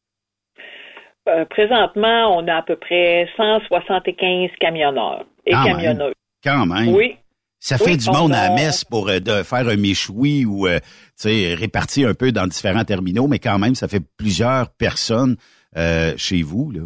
Euh, 1.29 1.45
présentement, 1.45 2.35
on 2.35 2.47
a 2.47 2.55
à 2.55 2.61
peu 2.63 2.75
près 2.75 3.29
175 3.37 4.49
camionneurs 4.59 5.25
et 5.45 5.51
Quand 5.51 5.63
même. 5.65 5.75
camionneuses. 5.77 6.13
Quand 6.43 6.65
même. 6.65 6.95
Oui. 6.95 7.15
Ça 7.63 7.77
fait 7.77 7.91
Oui, 7.91 7.97
du 7.97 8.09
on 8.09 8.13
monde 8.13 8.33
à 8.33 8.49
la 8.49 8.55
messe 8.55 8.83
pour 8.83 9.07
euh, 9.07 9.19
de 9.19 9.43
faire 9.43 9.67
un 9.67 9.77
méchoui 9.77 10.45
ou 10.45 10.65
euh, 10.67 10.79
tu 10.79 11.29
sais 11.29 11.53
réparti 11.53 12.03
un 12.03 12.15
peu 12.15 12.31
dans 12.31 12.47
différents 12.47 12.83
terminaux, 12.83 13.27
mais 13.27 13.37
quand 13.37 13.59
même, 13.59 13.75
ça 13.75 13.87
fait 13.87 14.01
plusieurs 14.17 14.71
personnes 14.71 15.37
euh, 15.77 16.13
chez 16.17 16.41
vous 16.41 16.71
là. 16.71 16.81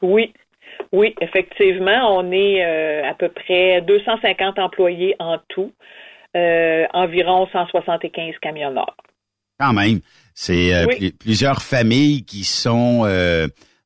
Oui. 0.00 0.32
Oui, 0.92 1.14
effectivement, 1.20 2.16
on 2.16 2.30
est 2.30 2.64
euh, 2.64 3.10
à 3.10 3.14
peu 3.14 3.28
près 3.28 3.82
250 3.82 4.60
employés 4.60 5.16
en 5.18 5.38
tout, 5.48 5.72
environ 6.94 7.48
175 7.50 8.34
camionneurs. 8.40 8.96
Quand 9.58 9.72
même, 9.72 9.98
c'est 10.32 10.86
Oui. 10.86 10.96
pl- 10.96 11.12
plusieurs 11.18 11.60
familles 11.62 12.24
qui 12.24 12.44
sont 12.44 13.02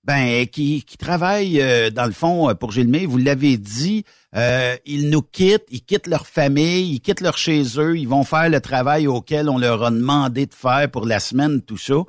ben 0.05 0.47
qui, 0.47 0.83
qui 0.83 0.97
travaillent 0.97 1.61
euh, 1.61 1.91
dans 1.91 2.07
le 2.07 2.13
fond 2.13 2.51
euh, 2.51 2.55
pour 2.55 2.73
Gilmé. 2.73 3.07
Vous 3.07 3.19
l'avez 3.19 3.57
dit, 3.57 4.05
euh, 4.35 4.77
ils 4.85 5.11
nous 5.11 5.23
quittent, 5.23 5.67
ils 5.71 5.83
quittent 5.83 6.07
leur 6.07 6.27
famille, 6.27 6.95
ils 6.95 7.01
quittent 7.01 7.21
leur 7.21 7.39
chez 7.39 7.63
eux, 7.79 7.97
ils 7.97 8.09
vont 8.09 8.25
faire 8.25 8.49
le 8.49 8.61
travail 8.61 9.07
auquel 9.07 9.49
on 9.49 9.59
leur 9.59 9.85
a 9.85 9.91
demandé 9.91 10.47
de 10.47 10.55
faire 10.55 10.91
pour 10.91 11.07
la 11.07 11.21
semaine, 11.21 11.63
tout 11.63 11.77
ça. 11.77 12.03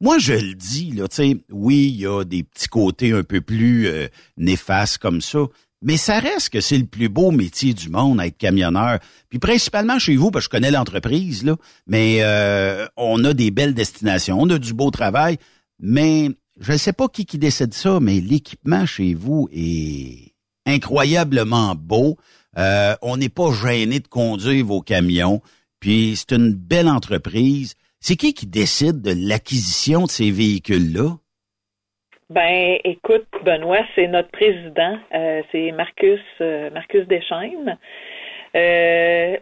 Moi, 0.00 0.18
je 0.18 0.34
le 0.34 0.54
dis, 0.54 0.90
là, 0.92 1.08
tu 1.08 1.16
sais, 1.16 1.36
oui, 1.50 1.92
il 1.94 2.00
y 2.00 2.06
a 2.06 2.24
des 2.24 2.42
petits 2.42 2.68
côtés 2.68 3.12
un 3.12 3.22
peu 3.22 3.40
plus 3.40 3.86
euh, 3.86 4.08
néfastes 4.36 4.98
comme 4.98 5.20
ça, 5.20 5.46
mais 5.82 5.96
ça 5.96 6.18
reste 6.18 6.50
que 6.50 6.60
c'est 6.60 6.78
le 6.78 6.86
plus 6.86 7.08
beau 7.08 7.30
métier 7.30 7.74
du 7.74 7.88
monde, 7.90 8.20
être 8.20 8.36
camionneur. 8.36 8.98
Puis 9.28 9.38
principalement 9.38 9.98
chez 9.98 10.16
vous, 10.16 10.30
parce 10.30 10.46
que 10.46 10.56
je 10.56 10.58
connais 10.58 10.70
l'entreprise, 10.70 11.44
là, 11.44 11.56
mais 11.86 12.18
euh, 12.20 12.86
on 12.96 13.24
a 13.24 13.34
des 13.34 13.50
belles 13.50 13.74
destinations, 13.74 14.40
on 14.40 14.50
a 14.50 14.58
du 14.58 14.74
beau 14.74 14.90
travail, 14.90 15.38
mais 15.78 16.30
je 16.60 16.72
ne 16.72 16.76
sais 16.76 16.92
pas 16.92 17.08
qui 17.08 17.26
qui 17.26 17.38
décide 17.38 17.74
ça, 17.74 17.98
mais 18.00 18.20
l'équipement 18.20 18.86
chez 18.86 19.14
vous 19.14 19.48
est 19.52 20.32
incroyablement 20.66 21.74
beau. 21.76 22.16
Euh, 22.56 22.94
on 23.02 23.16
n'est 23.16 23.28
pas 23.28 23.50
gêné 23.50 24.00
de 24.00 24.08
conduire 24.08 24.64
vos 24.64 24.80
camions. 24.80 25.40
Puis 25.80 26.14
c'est 26.16 26.34
une 26.36 26.54
belle 26.54 26.88
entreprise. 26.88 27.74
C'est 28.00 28.16
qui 28.16 28.34
qui 28.34 28.46
décide 28.46 29.02
de 29.02 29.12
l'acquisition 29.16 30.04
de 30.04 30.10
ces 30.10 30.30
véhicules-là? 30.30 31.16
Ben, 32.30 32.78
écoute, 32.84 33.26
Benoît, 33.44 33.84
c'est 33.94 34.08
notre 34.08 34.30
président, 34.30 34.96
euh, 35.14 35.42
c'est 35.52 35.72
Marcus 35.72 36.20
euh, 36.40 36.70
Deschaines. 37.06 37.78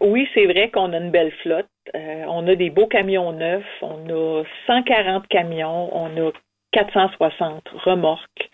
Oui, 0.01 0.27
c'est 0.33 0.45
vrai 0.45 0.69
qu'on 0.69 0.91
a 0.91 0.97
une 0.97 1.11
belle 1.11 1.31
flotte. 1.43 1.67
On 1.93 2.47
a 2.47 2.55
des 2.55 2.69
beaux 2.69 2.87
camions 2.87 3.31
neufs. 3.31 3.63
On 3.81 4.09
a 4.09 4.43
140 4.67 5.27
camions. 5.27 5.95
On 5.95 6.07
a 6.17 6.31
460 6.73 7.69
remorques. 7.85 8.49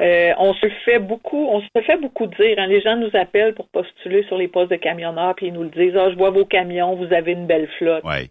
Euh, 0.00 0.32
on 0.38 0.52
se 0.54 0.68
fait 0.84 0.98
beaucoup, 0.98 1.46
on 1.48 1.60
se 1.62 1.82
fait 1.86 1.96
beaucoup 1.96 2.26
dire. 2.26 2.58
hein. 2.58 2.66
Les 2.66 2.82
gens 2.82 2.96
nous 2.96 3.10
appellent 3.14 3.54
pour 3.54 3.68
postuler 3.68 4.22
sur 4.24 4.36
les 4.36 4.46
postes 4.48 4.70
de 4.70 4.76
camionneurs, 4.76 5.34
puis 5.34 5.46
ils 5.46 5.52
nous 5.54 5.62
le 5.62 5.70
disent. 5.70 5.96
Ah, 5.96 6.10
je 6.10 6.16
vois 6.16 6.30
vos 6.30 6.44
camions, 6.44 6.94
vous 6.96 7.12
avez 7.14 7.32
une 7.32 7.46
belle 7.46 7.68
flotte. 7.78 8.04
Ouais. 8.04 8.30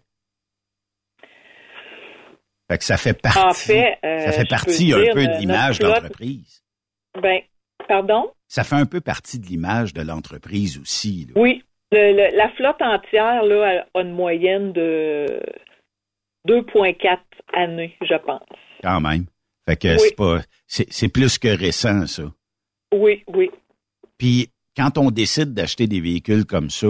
Fait 2.70 2.78
que 2.78 2.84
ça 2.84 2.96
fait 2.96 3.20
partie, 3.20 3.38
En 3.40 3.52
fait, 3.52 3.98
euh, 4.04 4.18
ça 4.20 4.32
fait 4.32 4.48
partie 4.48 4.92
un 4.92 5.00
dire, 5.00 5.14
peu 5.14 5.26
de 5.26 5.38
l'image 5.38 5.78
de 5.78 5.86
l'entreprise. 5.86 6.62
Ben, 7.20 7.40
pardon? 7.88 8.30
Ça 8.48 8.64
fait 8.64 8.74
un 8.76 8.86
peu 8.86 9.00
partie 9.00 9.38
de 9.40 9.46
l'image 9.46 9.92
de 9.92 10.02
l'entreprise 10.02 10.78
aussi. 10.80 11.26
là. 11.28 11.40
Oui. 11.40 11.62
Le- 11.92 12.12
le- 12.12 12.36
la 12.36 12.48
flotte 12.50 12.82
entière 12.82 13.44
là, 13.44 13.84
a 13.94 14.00
une 14.00 14.10
moyenne 14.12 14.72
de 14.72 15.40
2,4 16.48 17.18
années, 17.54 17.96
je 18.02 18.14
pense. 18.16 18.42
Quand 18.82 19.00
même. 19.00 19.26
Fait 19.68 19.76
que 19.76 19.88
Oui. 19.94 19.98
c'est 20.00 20.16
pas, 20.16 20.42
c'est, 20.66 21.08
plus 21.08 21.38
que 21.38 21.48
récent, 21.48 22.06
ça. 22.06 22.24
Oui, 22.94 23.22
oui. 23.34 23.50
Puis 24.18 24.50
quand 24.76 24.98
on 24.98 25.10
décide 25.10 25.54
d'acheter 25.54 25.86
des 25.86 26.00
véhicules 26.00 26.44
comme 26.44 26.70
ça, 26.70 26.86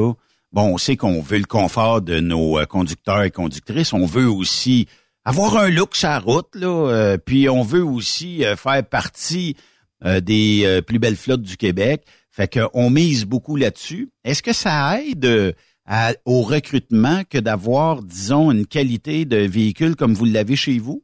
bon, 0.53 0.75
on 0.75 0.79
sait 0.79 0.97
qu'on 0.97 1.21
veut 1.21 1.39
le 1.39 1.45
confort 1.45 2.03
de 2.03 2.21
nos 2.21 2.59
euh, 2.59 2.67
conducteurs 2.67 3.23
et 3.23 3.31
conductrices. 3.31 3.93
On 3.93 4.05
veut 4.07 4.29
aussi 4.29 4.87
avoir 5.25 5.57
un 5.57 5.71
look 5.71 5.97
sur 5.97 6.09
la 6.09 6.19
route, 6.19 6.55
là, 6.55 6.69
euh, 6.91 7.17
puis 7.19 7.49
on 7.49 7.63
veut 7.63 7.85
aussi 7.85 8.45
euh, 8.45 8.57
faire 8.57 8.85
partie 8.87 9.57
euh, 10.05 10.21
des 10.21 10.63
euh, 10.65 10.83
plus 10.83 10.99
belles 10.99 11.17
flottes 11.17 11.43
du 11.43 11.57
Québec. 11.57 12.05
Fait 12.31 12.53
qu'on 12.53 12.91
mise 12.91 13.25
beaucoup 13.25 13.57
là-dessus. 13.57 14.11
Est-ce 14.25 14.43
que 14.43 14.53
ça 14.53 15.01
aide 15.03 15.25
euh, 15.25 15.53
à- 15.87 16.13
au 16.27 16.43
recrutement 16.43 17.23
que 17.29 17.39
d'avoir, 17.39 18.03
disons, 18.03 18.51
une 18.53 18.67
qualité 18.67 19.25
de 19.25 19.39
véhicule 19.39 19.97
comme 19.97 20.13
vous 20.13 20.27
l'avez 20.27 20.57
chez 20.57 20.79
vous? 20.79 21.03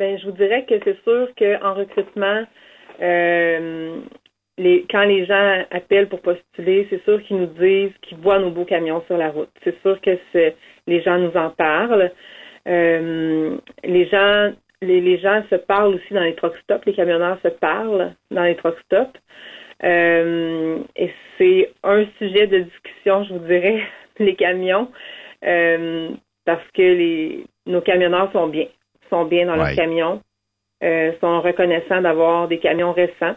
Ben, 0.00 0.18
je 0.18 0.24
vous 0.24 0.32
dirais 0.32 0.64
que 0.64 0.76
c'est 0.82 0.98
sûr 1.02 1.28
qu'en 1.38 1.74
recrutement, 1.74 2.44
euh, 3.02 4.00
les, 4.56 4.86
quand 4.90 5.04
les 5.04 5.26
gens 5.26 5.62
appellent 5.70 6.08
pour 6.08 6.22
postuler, 6.22 6.86
c'est 6.88 7.04
sûr 7.04 7.22
qu'ils 7.22 7.36
nous 7.36 7.46
disent 7.48 7.92
qu'ils 8.00 8.16
voient 8.16 8.38
nos 8.38 8.50
beaux 8.50 8.64
camions 8.64 9.04
sur 9.06 9.18
la 9.18 9.28
route. 9.30 9.50
C'est 9.62 9.78
sûr 9.82 10.00
que 10.00 10.18
les 10.86 11.02
gens 11.02 11.18
nous 11.18 11.36
en 11.36 11.50
parlent. 11.50 12.10
Euh, 12.66 13.58
les 13.84 14.06
gens, 14.06 14.52
les, 14.80 15.18
gens 15.18 15.42
se 15.50 15.56
parlent 15.56 15.96
aussi 15.96 16.14
dans 16.14 16.22
les 16.22 16.34
truck 16.34 16.56
stops. 16.62 16.86
Les 16.86 16.94
camionneurs 16.94 17.38
se 17.42 17.48
parlent 17.48 18.14
dans 18.30 18.44
les 18.44 18.56
truck 18.56 18.78
stops. 18.86 19.20
Euh, 19.84 20.78
et 20.96 21.10
c'est 21.36 21.72
un 21.84 22.06
sujet 22.16 22.46
de 22.46 22.60
discussion, 22.60 23.24
je 23.24 23.34
vous 23.34 23.46
dirais, 23.46 23.82
les 24.18 24.34
camions, 24.34 24.90
parce 25.42 26.66
que 26.72 27.44
nos 27.66 27.82
camionneurs 27.82 28.32
sont 28.32 28.46
bien, 28.46 28.64
sont 29.10 29.24
bien 29.24 29.46
dans 29.46 29.52
Ouais. 29.52 29.58
leurs 29.58 29.74
camions, 29.74 30.20
euh, 30.82 31.12
sont 31.20 31.40
reconnaissants 31.40 32.00
d'avoir 32.00 32.48
des 32.48 32.58
camions 32.58 32.92
récents. 32.92 33.36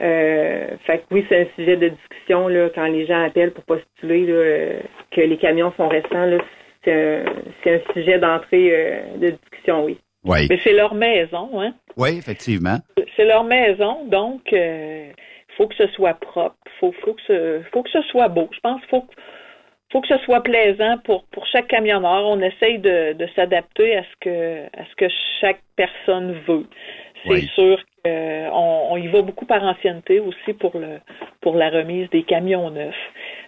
Euh, 0.00 0.68
fait 0.86 0.98
que 0.98 1.04
oui, 1.10 1.26
c'est 1.28 1.40
un 1.40 1.46
sujet 1.56 1.76
de 1.76 1.88
discussion 1.88 2.46
là, 2.46 2.68
quand 2.72 2.86
les 2.86 3.04
gens 3.06 3.24
appellent 3.24 3.50
pour 3.50 3.64
postuler 3.64 4.26
là, 4.26 4.32
euh, 4.32 4.80
que 5.10 5.20
les 5.20 5.36
camions 5.38 5.72
sont 5.76 5.88
récents. 5.88 6.24
Là, 6.26 6.38
c'est 6.84 7.24
un, 7.66 7.92
sujet 7.92 8.18
d'entrée 8.18 8.70
euh, 8.72 9.00
de 9.16 9.30
discussion, 9.30 9.84
oui. 9.84 9.98
Oui. 10.24 10.46
Mais 10.48 10.58
c'est 10.62 10.72
leur 10.72 10.94
maison, 10.94 11.50
hein. 11.60 11.74
Oui, 11.96 12.10
effectivement. 12.16 12.76
C'est 13.16 13.24
leur 13.24 13.42
maison, 13.44 14.04
donc 14.06 14.42
il 14.52 15.12
faut 15.56 15.66
que 15.66 15.74
ce 15.74 15.88
soit 15.88 16.14
propre, 16.14 16.56
faut, 16.78 16.92
faut 17.04 17.14
que 17.14 17.22
ce, 17.26 17.60
faut 17.72 17.82
que 17.82 17.90
ce 17.90 18.02
soit 18.02 18.28
beau. 18.28 18.48
Je 18.52 18.60
pense 18.60 18.80
qu'il 18.80 18.90
faut, 18.90 19.00
que- 19.02 19.14
faut 19.90 20.00
que 20.00 20.08
ce 20.08 20.18
soit 20.24 20.42
plaisant 20.42 20.98
pour, 21.04 21.24
pour 21.32 21.46
chaque 21.46 21.68
camionneur. 21.68 22.26
On 22.26 22.40
essaye 22.40 22.78
de, 22.78 23.14
de 23.14 23.26
s'adapter 23.34 23.96
à 23.96 24.02
ce 24.02 24.16
que 24.20 24.64
à 24.66 24.84
ce 24.90 24.94
que 24.96 25.06
chaque 25.40 25.60
personne 25.76 26.34
veut. 26.46 26.66
C'est 27.24 27.30
Oui. 27.30 27.50
sûr 27.54 27.78
qu'on 28.04 28.86
on 28.90 28.96
y 28.96 29.08
va 29.08 29.22
beaucoup 29.22 29.46
par 29.46 29.62
ancienneté 29.62 30.20
aussi 30.20 30.52
pour 30.58 30.78
le 30.78 30.98
pour 31.40 31.56
la 31.56 31.70
remise 31.70 32.08
des 32.10 32.22
camions 32.22 32.70
neufs. 32.70 32.94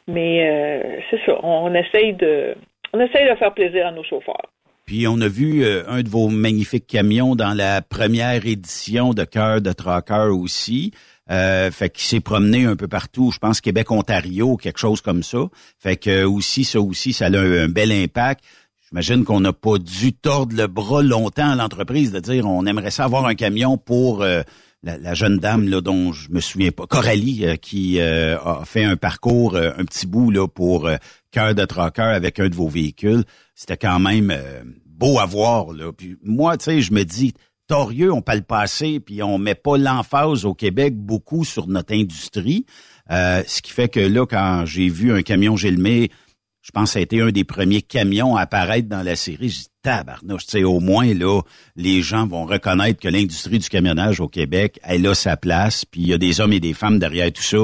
Mais 0.08 0.48
euh, 0.48 1.00
c'est 1.10 1.20
ça, 1.26 1.38
on 1.44 1.72
essaye 1.74 2.14
de 2.14 2.54
on 2.92 3.00
essaye 3.00 3.28
de 3.28 3.34
faire 3.36 3.54
plaisir 3.54 3.86
à 3.86 3.92
nos 3.92 4.02
chauffeurs. 4.02 4.50
Puis 4.86 5.06
on 5.06 5.20
a 5.20 5.28
vu 5.28 5.62
euh, 5.62 5.84
un 5.88 6.02
de 6.02 6.08
vos 6.08 6.28
magnifiques 6.28 6.86
camions 6.88 7.36
dans 7.36 7.54
la 7.56 7.80
première 7.80 8.44
édition 8.44 9.14
de 9.14 9.22
Cœur 9.22 9.60
de 9.60 9.70
Tracker 9.72 10.30
aussi. 10.32 10.92
Euh, 11.30 11.70
fait 11.70 11.90
qu'il 11.90 12.04
s'est 12.04 12.20
promené 12.20 12.64
un 12.64 12.74
peu 12.74 12.88
partout, 12.88 13.30
je 13.32 13.38
pense 13.38 13.60
Québec, 13.60 13.90
Ontario, 13.90 14.56
quelque 14.56 14.78
chose 14.78 15.00
comme 15.00 15.22
ça. 15.22 15.38
Fait 15.78 15.96
que 15.96 16.10
euh, 16.10 16.28
aussi, 16.28 16.64
ça 16.64 16.80
aussi, 16.80 17.12
ça 17.12 17.26
a 17.26 17.28
un, 17.28 17.64
un 17.64 17.68
bel 17.68 17.92
impact. 17.92 18.42
J'imagine 18.88 19.24
qu'on 19.24 19.38
n'a 19.38 19.52
pas 19.52 19.78
dû 19.78 20.12
tordre 20.12 20.56
le 20.56 20.66
bras 20.66 21.02
longtemps 21.02 21.50
à 21.50 21.54
l'entreprise 21.54 22.10
de 22.10 22.18
dire 22.18 22.48
on 22.48 22.66
aimerait 22.66 22.90
ça 22.90 23.04
avoir 23.04 23.26
un 23.26 23.36
camion 23.36 23.78
pour 23.78 24.22
euh, 24.22 24.42
la, 24.82 25.14
jeune 25.14 25.38
dame 25.38 25.68
là, 25.68 25.80
dont 25.80 26.12
je 26.12 26.30
me 26.30 26.40
souviens 26.40 26.72
pas, 26.72 26.88
Coralie, 26.88 27.46
euh, 27.46 27.54
qui 27.54 28.00
a 28.00 28.64
fait 28.64 28.82
un 28.82 28.96
parcours, 28.96 29.54
un 29.56 29.84
petit 29.84 30.08
bout 30.08 30.32
là 30.32 30.48
pour 30.48 30.90
Cœur 31.30 31.54
de 31.54 31.64
Tracker 31.64 32.02
avec 32.02 32.40
un 32.40 32.48
de 32.48 32.56
vos 32.56 32.68
véhicules. 32.68 33.22
C'était 33.54 33.76
quand 33.76 34.00
même 34.00 34.34
beau 34.84 35.20
à 35.20 35.26
voir. 35.26 35.72
Là. 35.72 35.92
Puis 35.92 36.16
moi, 36.24 36.56
tu 36.56 36.64
sais, 36.64 36.80
je 36.80 36.92
me 36.92 37.04
dis, 37.04 37.34
torieux, 37.70 38.12
on 38.12 38.20
peut 38.20 38.34
le 38.34 38.42
passer, 38.42 38.98
puis 38.98 39.22
on 39.22 39.38
met 39.38 39.54
pas 39.54 39.78
l'emphase 39.78 40.44
au 40.44 40.54
Québec 40.54 40.96
beaucoup 40.96 41.44
sur 41.44 41.68
notre 41.68 41.94
industrie. 41.94 42.66
Euh, 43.12 43.44
ce 43.46 43.62
qui 43.62 43.70
fait 43.70 43.88
que 43.88 44.00
là, 44.00 44.26
quand 44.26 44.64
j'ai 44.66 44.88
vu 44.88 45.12
un 45.12 45.22
camion 45.22 45.56
Gilmé, 45.56 46.10
je 46.62 46.72
pense 46.72 46.90
que 46.90 46.92
ça 46.94 46.98
a 46.98 47.02
été 47.02 47.20
un 47.20 47.30
des 47.30 47.44
premiers 47.44 47.80
camions 47.80 48.34
à 48.34 48.40
apparaître 48.42 48.88
dans 48.88 49.04
la 49.04 49.14
série. 49.14 49.50
J'ai 49.50 49.60
dit, 49.60 49.68
tabarnouche, 49.82 50.46
sais, 50.46 50.64
au 50.64 50.80
moins, 50.80 51.14
là, 51.14 51.42
les 51.76 52.02
gens 52.02 52.26
vont 52.26 52.44
reconnaître 52.44 52.98
que 52.98 53.08
l'industrie 53.08 53.60
du 53.60 53.68
camionnage 53.68 54.18
au 54.18 54.26
Québec, 54.26 54.80
elle 54.82 55.06
a 55.06 55.14
sa 55.14 55.36
place, 55.36 55.84
puis 55.84 56.00
il 56.00 56.08
y 56.08 56.12
a 56.12 56.18
des 56.18 56.40
hommes 56.40 56.52
et 56.52 56.60
des 56.60 56.74
femmes 56.74 56.98
derrière 56.98 57.32
tout 57.32 57.40
ça 57.40 57.58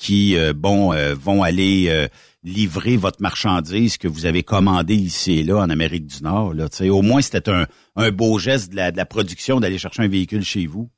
qui, 0.00 0.34
euh, 0.36 0.54
bon, 0.56 0.94
euh, 0.94 1.14
vont 1.14 1.42
aller 1.42 1.88
euh, 1.90 2.08
livrer 2.42 2.96
votre 2.96 3.20
marchandise 3.20 3.98
que 3.98 4.08
vous 4.08 4.24
avez 4.24 4.42
commandé 4.42 4.94
ici 4.94 5.40
et 5.40 5.42
là 5.42 5.58
en 5.58 5.68
Amérique 5.68 6.06
du 6.06 6.22
Nord. 6.22 6.54
Là, 6.54 6.68
au 6.90 7.02
moins, 7.02 7.20
c'était 7.20 7.50
un, 7.50 7.66
un 7.96 8.10
beau 8.10 8.38
geste 8.38 8.70
de 8.72 8.76
la, 8.76 8.92
de 8.92 8.96
la 8.96 9.04
production 9.04 9.60
d'aller 9.60 9.76
chercher 9.76 10.02
un 10.02 10.08
véhicule 10.08 10.42
chez 10.42 10.66
vous. 10.66 10.88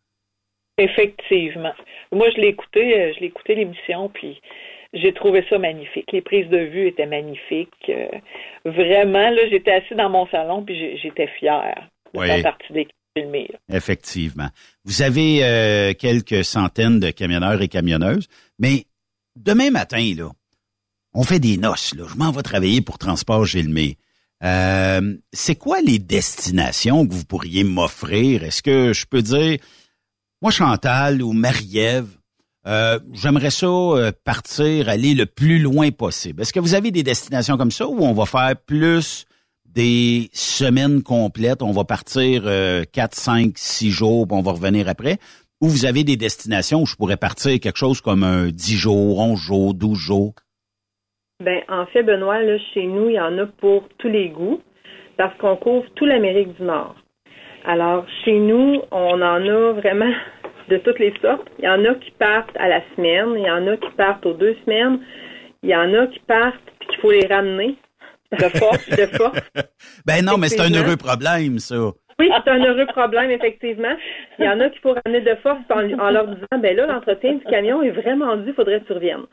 Effectivement. 0.79 1.73
Moi, 2.13 2.29
je 2.35 2.41
l'ai 2.41 2.49
écouté, 2.49 3.13
je 3.15 3.21
l'ai 3.21 3.27
écouté 3.27 3.57
l'émission, 3.57 4.09
puis 4.09 4.41
j'ai 4.95 5.13
trouvé 5.13 5.45
ça 5.51 5.59
magnifique. 5.59 6.11
Les 6.13 6.23
prises 6.23 6.49
de 6.49 6.59
vue 6.59 6.87
étaient 6.87 7.07
magnifiques. 7.07 7.91
Vraiment, 8.65 9.31
là, 9.31 9.49
j'étais 9.51 9.73
assis 9.73 9.95
dans 9.97 10.11
mon 10.11 10.27
salon, 10.29 10.63
puis 10.65 10.99
j'étais 11.03 11.27
fière 11.39 11.89
de 12.15 12.21
Oui. 12.21 12.27
faire 12.29 12.43
partie 12.43 12.73
des 12.73 12.87
filmés. 13.17 13.51
Effectivement. 13.73 14.49
Vous 14.85 15.03
avez 15.03 15.45
euh, 15.45 15.93
quelques 15.95 16.45
centaines 16.45 17.01
de 17.01 17.11
camionneurs 17.11 17.61
et 17.63 17.69
camionneuses, 17.69 18.29
mais 18.59 18.85
demain 19.37 19.71
matin, 19.71 20.15
là, 20.17 20.31
on 21.15 21.25
fait 21.25 21.41
des 21.41 21.57
noces. 21.57 21.95
Là. 21.95 22.05
Je 22.09 22.17
m'en 22.17 22.31
vais 22.31 22.43
travailler 22.43 22.81
pour 22.81 22.99
Transport 22.99 23.45
Gilmé. 23.45 23.99
Euh, 24.43 25.17
c'est 25.33 25.55
quoi 25.55 25.81
les 25.81 25.99
destinations 25.99 27.07
que 27.07 27.15
vous 27.15 27.25
pourriez 27.25 27.65
m'offrir? 27.65 28.43
Est-ce 28.43 28.63
que 28.63 28.93
je 28.93 29.07
peux 29.07 29.23
dire, 29.23 29.59
moi, 30.41 30.51
Chantal 30.51 31.23
ou 31.23 31.33
Marie-Ève, 31.33 32.09
euh, 32.67 32.99
j'aimerais 33.13 33.51
ça 33.51 33.67
euh, 33.67 34.13
partir, 34.25 34.89
aller 34.89 35.15
le 35.15 35.27
plus 35.27 35.59
loin 35.59 35.91
possible. 35.91 36.43
Est-ce 36.43 36.53
que 36.53 36.61
vous 36.61 36.75
avez 36.75 36.91
des 36.91 37.03
destinations 37.03 37.57
comme 37.57 37.73
ça 37.73 37.87
ou 37.89 38.05
on 38.05 38.13
va 38.13 38.27
faire 38.27 38.55
plus 38.57 39.27
des 39.67 40.31
semaines 40.33 41.03
complètes, 41.03 41.63
on 41.63 41.73
va 41.73 41.85
partir 41.85 42.43
euh, 42.45 42.85
4, 42.93 43.15
5, 43.15 43.53
6 43.57 43.91
jours, 43.91 44.29
puis 44.29 44.37
on 44.37 44.43
va 44.43 44.53
revenir 44.53 44.89
après, 44.89 45.19
ou 45.63 45.69
vous 45.69 45.87
avez 45.87 46.03
des 46.03 46.17
destinations 46.17 46.83
où 46.83 46.87
je 46.87 46.97
pourrais 46.97 47.17
partir 47.17 47.59
quelque 47.61 47.79
chose 47.79 48.01
comme 48.01 48.25
un 48.25 48.49
10 48.49 48.77
jours, 48.77 49.21
11 49.21 49.39
jours, 49.39 49.75
12 49.75 49.97
jours? 49.97 50.35
Ben, 51.41 51.61
en 51.69 51.87
fait, 51.87 52.03
Benoît, 52.03 52.43
là, 52.43 52.59
chez 52.75 52.85
nous, 52.85 53.09
il 53.09 53.15
y 53.15 53.21
en 53.21 53.39
a 53.39 53.47
pour 53.47 53.89
tous 53.99 54.09
les 54.09 54.29
goûts, 54.29 54.61
parce 55.17 55.37
qu'on 55.39 55.57
couvre 55.57 55.87
toute 55.95 56.09
l'Amérique 56.09 56.57
du 56.57 56.65
Nord. 56.65 56.97
Alors, 57.65 58.05
chez 58.25 58.39
nous, 58.39 58.83
on 58.91 59.23
en 59.23 59.49
a 59.49 59.73
vraiment 59.73 60.13
de 60.69 60.79
toutes 60.79 60.99
les 60.99 61.15
sortes. 61.23 61.49
Il 61.61 61.65
y 61.65 61.69
en 61.69 61.85
a 61.85 61.95
qui 61.95 62.11
partent 62.19 62.57
à 62.57 62.69
la 62.69 62.83
semaine, 62.97 63.35
il 63.37 63.47
y 63.47 63.51
en 63.51 63.67
a 63.69 63.77
qui 63.77 63.91
partent 63.97 64.27
aux 64.27 64.35
deux 64.35 64.57
semaines, 64.65 64.99
il 65.63 65.71
y 65.71 65.77
en 65.77 65.95
a 65.95 66.09
qui 66.09 66.19
partent 66.27 66.59
puis 66.81 66.89
qu'il 66.89 67.01
faut 67.01 67.13
les 67.13 67.27
ramener 67.27 67.77
de 68.33 68.49
force, 68.59 68.89
de 68.89 69.07
force. 69.07 69.39
Ben 70.07 70.25
non, 70.25 70.39
mais 70.39 70.49
c'est 70.49 70.61
un 70.61 70.71
heureux 70.71 70.97
problème, 70.97 71.59
ça. 71.59 71.77
Oui, 72.19 72.31
c'est 72.45 72.51
un 72.51 72.65
heureux 72.65 72.87
problème, 72.87 73.31
effectivement. 73.31 73.95
Il 74.39 74.45
y 74.45 74.49
en 74.49 74.61
a 74.61 74.69
qu'il 74.69 74.81
faut 74.81 74.95
ramener 75.05 75.21
de 75.21 75.35
force 75.37 75.61
en, 75.71 75.91
en 75.99 76.11
leur 76.11 76.27
disant, 76.27 76.59
ben 76.59 76.77
là, 76.77 76.87
l'entretien 76.87 77.35
du 77.35 77.45
camion 77.45 77.83
est 77.83 77.91
vraiment 77.91 78.37
dû, 78.37 78.49
il 78.51 78.55
faudrait 78.55 78.81
que 78.81 78.87
tu 78.87 78.93
reviennes. 78.93 79.25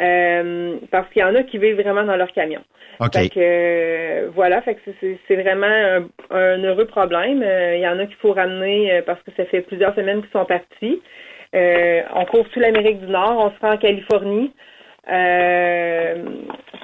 Euh, 0.00 0.76
parce 0.90 1.08
qu'il 1.10 1.22
y 1.22 1.24
en 1.24 1.34
a 1.34 1.42
qui 1.42 1.58
vivent 1.58 1.80
vraiment 1.80 2.04
dans 2.04 2.16
leur 2.16 2.30
camion. 2.32 2.60
OK. 3.00 3.12
Fait 3.12 3.28
que, 3.28 3.38
euh, 3.38 4.28
voilà, 4.34 4.62
fait 4.62 4.74
que 4.76 4.90
c'est- 5.28 5.36
vraiment 5.36 5.66
un, 5.66 6.04
un 6.30 6.62
heureux 6.64 6.86
problème. 6.86 7.42
Euh, 7.42 7.76
il 7.76 7.80
y 7.82 7.88
en 7.88 7.98
a 7.98 8.06
qu'il 8.06 8.16
faut 8.16 8.32
ramener 8.32 8.92
euh, 8.92 9.02
parce 9.04 9.22
que 9.22 9.30
ça 9.36 9.44
fait 9.46 9.60
plusieurs 9.62 9.94
semaines 9.94 10.22
qu'ils 10.22 10.30
sont 10.30 10.44
partis. 10.46 11.02
Euh, 11.54 12.02
on 12.14 12.24
couvre 12.24 12.44
toute 12.48 12.56
l'Amérique 12.62 13.00
du 13.00 13.06
Nord, 13.06 13.36
on 13.38 13.50
se 13.50 13.60
rend 13.60 13.74
en 13.74 13.78
Californie. 13.78 14.52
Euh, 15.10 16.14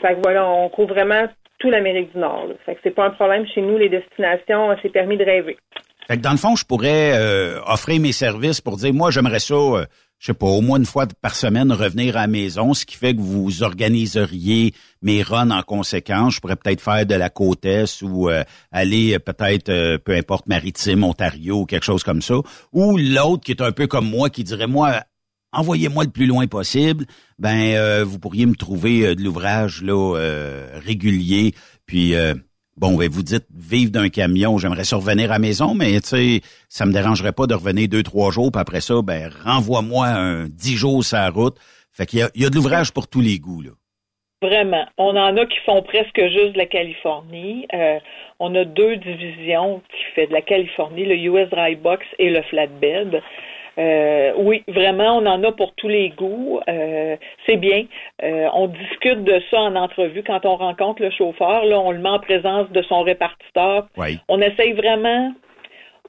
fait 0.01 0.15
que 0.15 0.21
voilà, 0.23 0.47
on 0.49 0.69
couvre 0.69 0.95
vraiment 0.95 1.27
l'Amérique 1.71 2.13
du 2.13 2.19
Nord. 2.19 2.49
Fait 2.65 2.75
que 2.75 2.81
c'est 2.83 2.95
pas 2.95 3.07
un 3.07 3.11
problème 3.11 3.47
chez 3.47 3.61
nous, 3.61 3.79
les 3.79 3.89
destinations, 3.89 4.77
c'est 4.83 4.91
permis 4.91 5.17
de 5.17 5.25
rêver. 5.25 5.57
Fait 6.07 6.17
que 6.17 6.23
dans 6.23 6.33
le 6.33 6.37
fond, 6.37 6.57
je 6.57 6.65
pourrais 6.65 7.13
euh, 7.15 7.61
offrir 7.67 8.01
mes 8.01 8.13
services 8.13 8.61
pour 8.61 8.77
dire, 8.77 8.93
moi, 8.93 9.11
j'aimerais 9.11 9.39
ça, 9.39 9.55
euh, 9.55 9.85
je 10.23 10.27
sais 10.27 10.35
pas, 10.35 10.47
au 10.47 10.61
moins 10.61 10.79
une 10.79 10.87
fois 10.87 11.07
par 11.21 11.35
semaine 11.35 11.73
revenir 11.73 12.17
à 12.17 12.21
la 12.21 12.27
maison, 12.29 12.75
ce 12.75 12.87
qui 12.87 12.97
fait 12.97 13.13
que 13.13 13.21
vous 13.21 13.65
organiseriez 13.65 14.73
mes 15.03 15.21
runs 15.21 15.51
en 15.51 15.63
conséquence. 15.63 16.37
Je 16.37 16.41
pourrais 16.41 16.55
peut-être 16.55 16.81
faire 16.81 17.05
de 17.05 17.17
la 17.17 17.29
côte 17.29 17.65
est 17.65 18.03
ou 18.03 18.31
euh, 18.31 18.45
aller 18.71 19.15
euh, 19.15 19.19
peut-être, 19.19 19.69
euh, 19.69 19.99
peu 19.99 20.15
importe, 20.15 20.47
maritime, 20.47 21.03
Ontario 21.03 21.67
quelque 21.67 21.85
chose 21.85 22.05
comme 22.05 22.23
ça. 22.23 22.37
Ou 22.73 22.99
l'autre 22.99 23.43
qui 23.43 23.51
est 23.51 23.63
un 23.63 23.73
peu 23.73 23.89
comme 23.89 24.09
moi, 24.09 24.31
qui 24.31 24.45
dirait, 24.45 24.69
moi, 24.69 25.03
envoyez-moi 25.53 26.05
le 26.05 26.11
plus 26.11 26.27
loin 26.27 26.47
possible. 26.47 27.05
Ben, 27.39 27.75
euh, 27.75 28.05
vous 28.05 28.19
pourriez 28.19 28.47
me 28.47 28.55
trouver 28.55 29.07
euh, 29.07 29.15
de 29.15 29.23
l'ouvrage 29.23 29.83
là 29.83 30.17
euh, 30.17 30.67
régulier. 30.85 31.53
Puis 31.87 32.15
bon, 32.77 32.97
ben, 32.97 33.09
vous 33.11 33.23
dites 33.23 33.47
vivre 33.55 33.91
d'un 33.91 34.09
camion, 34.09 34.57
j'aimerais 34.57 34.85
ça 34.85 34.97
revenir 34.97 35.31
à 35.31 35.35
la 35.35 35.39
maison, 35.39 35.75
mais 35.75 36.01
tu 36.01 36.09
sais, 36.09 36.41
ça 36.69 36.87
me 36.87 36.93
dérangerait 36.93 37.33
pas 37.33 37.47
de 37.47 37.55
revenir 37.55 37.89
deux, 37.89 38.03
trois 38.03 38.31
jours, 38.31 38.51
puis 38.51 38.61
après 38.61 38.81
ça, 38.81 39.03
ben, 39.03 39.31
renvoie-moi 39.45 40.07
un 40.07 40.49
dix 40.49 40.77
jours 40.77 41.05
sur 41.05 41.35
route. 41.35 41.57
Fait 41.93 42.07
qu'il 42.07 42.21
y 42.21 42.23
a, 42.23 42.31
il 42.35 42.43
y 42.43 42.47
a 42.47 42.51
de 42.51 42.55
l'ouvrage 42.55 42.93
pour 42.93 43.09
tous 43.09 43.21
les 43.21 43.39
goûts, 43.39 43.61
là. 43.61 43.71
Vraiment. 44.41 44.85
On 44.99 45.15
en 45.17 45.37
a 45.37 45.47
qui 45.47 45.59
font 45.65 45.83
presque 45.83 46.21
juste 46.21 46.55
de 46.55 46.59
la 46.59 46.67
Californie. 46.67 47.69
On 48.41 48.53
a 48.57 48.65
deux 48.65 48.97
divisions 48.97 49.81
qui 49.89 50.15
fait 50.17 50.27
de 50.27 50.33
la 50.33 50.43
Californie, 50.43 51.05
le 51.05 51.15
US 51.15 51.49
Dry 51.51 51.77
Box 51.77 52.05
et 52.19 52.29
le 52.29 52.43
Flatbed. 52.43 53.23
Euh, 53.79 54.33
oui, 54.37 54.63
vraiment, 54.69 55.19
on 55.19 55.27
en 55.27 55.43
a 55.45 55.53
pour 55.53 55.75
tous 55.75 55.89
les 55.89 56.11
goûts. 56.11 56.61
Euh, 56.69 57.17
c'est 57.47 57.57
bien. 57.57 57.85
Euh, 58.23 58.49
on 58.55 58.69
discute 58.69 59.25
de 59.25 59.41
ça 59.51 59.61
en 59.61 59.77
entrevue 59.77 60.23
quand 60.23 60.45
on 60.45 60.57
rencontre 60.57 61.03
le 61.03 61.11
chauffeur. 61.11 61.65
Là, 61.65 61.79
on 61.81 61.93
le 61.93 61.99
met 61.99 62.09
en 62.09 62.19
présence 62.19 62.71
de 62.71 62.83
son 62.83 63.03
répartiteur. 63.03 63.89
Oui. 63.97 64.19
On 64.29 64.41
essaye 64.41 64.73
vraiment. 64.73 65.33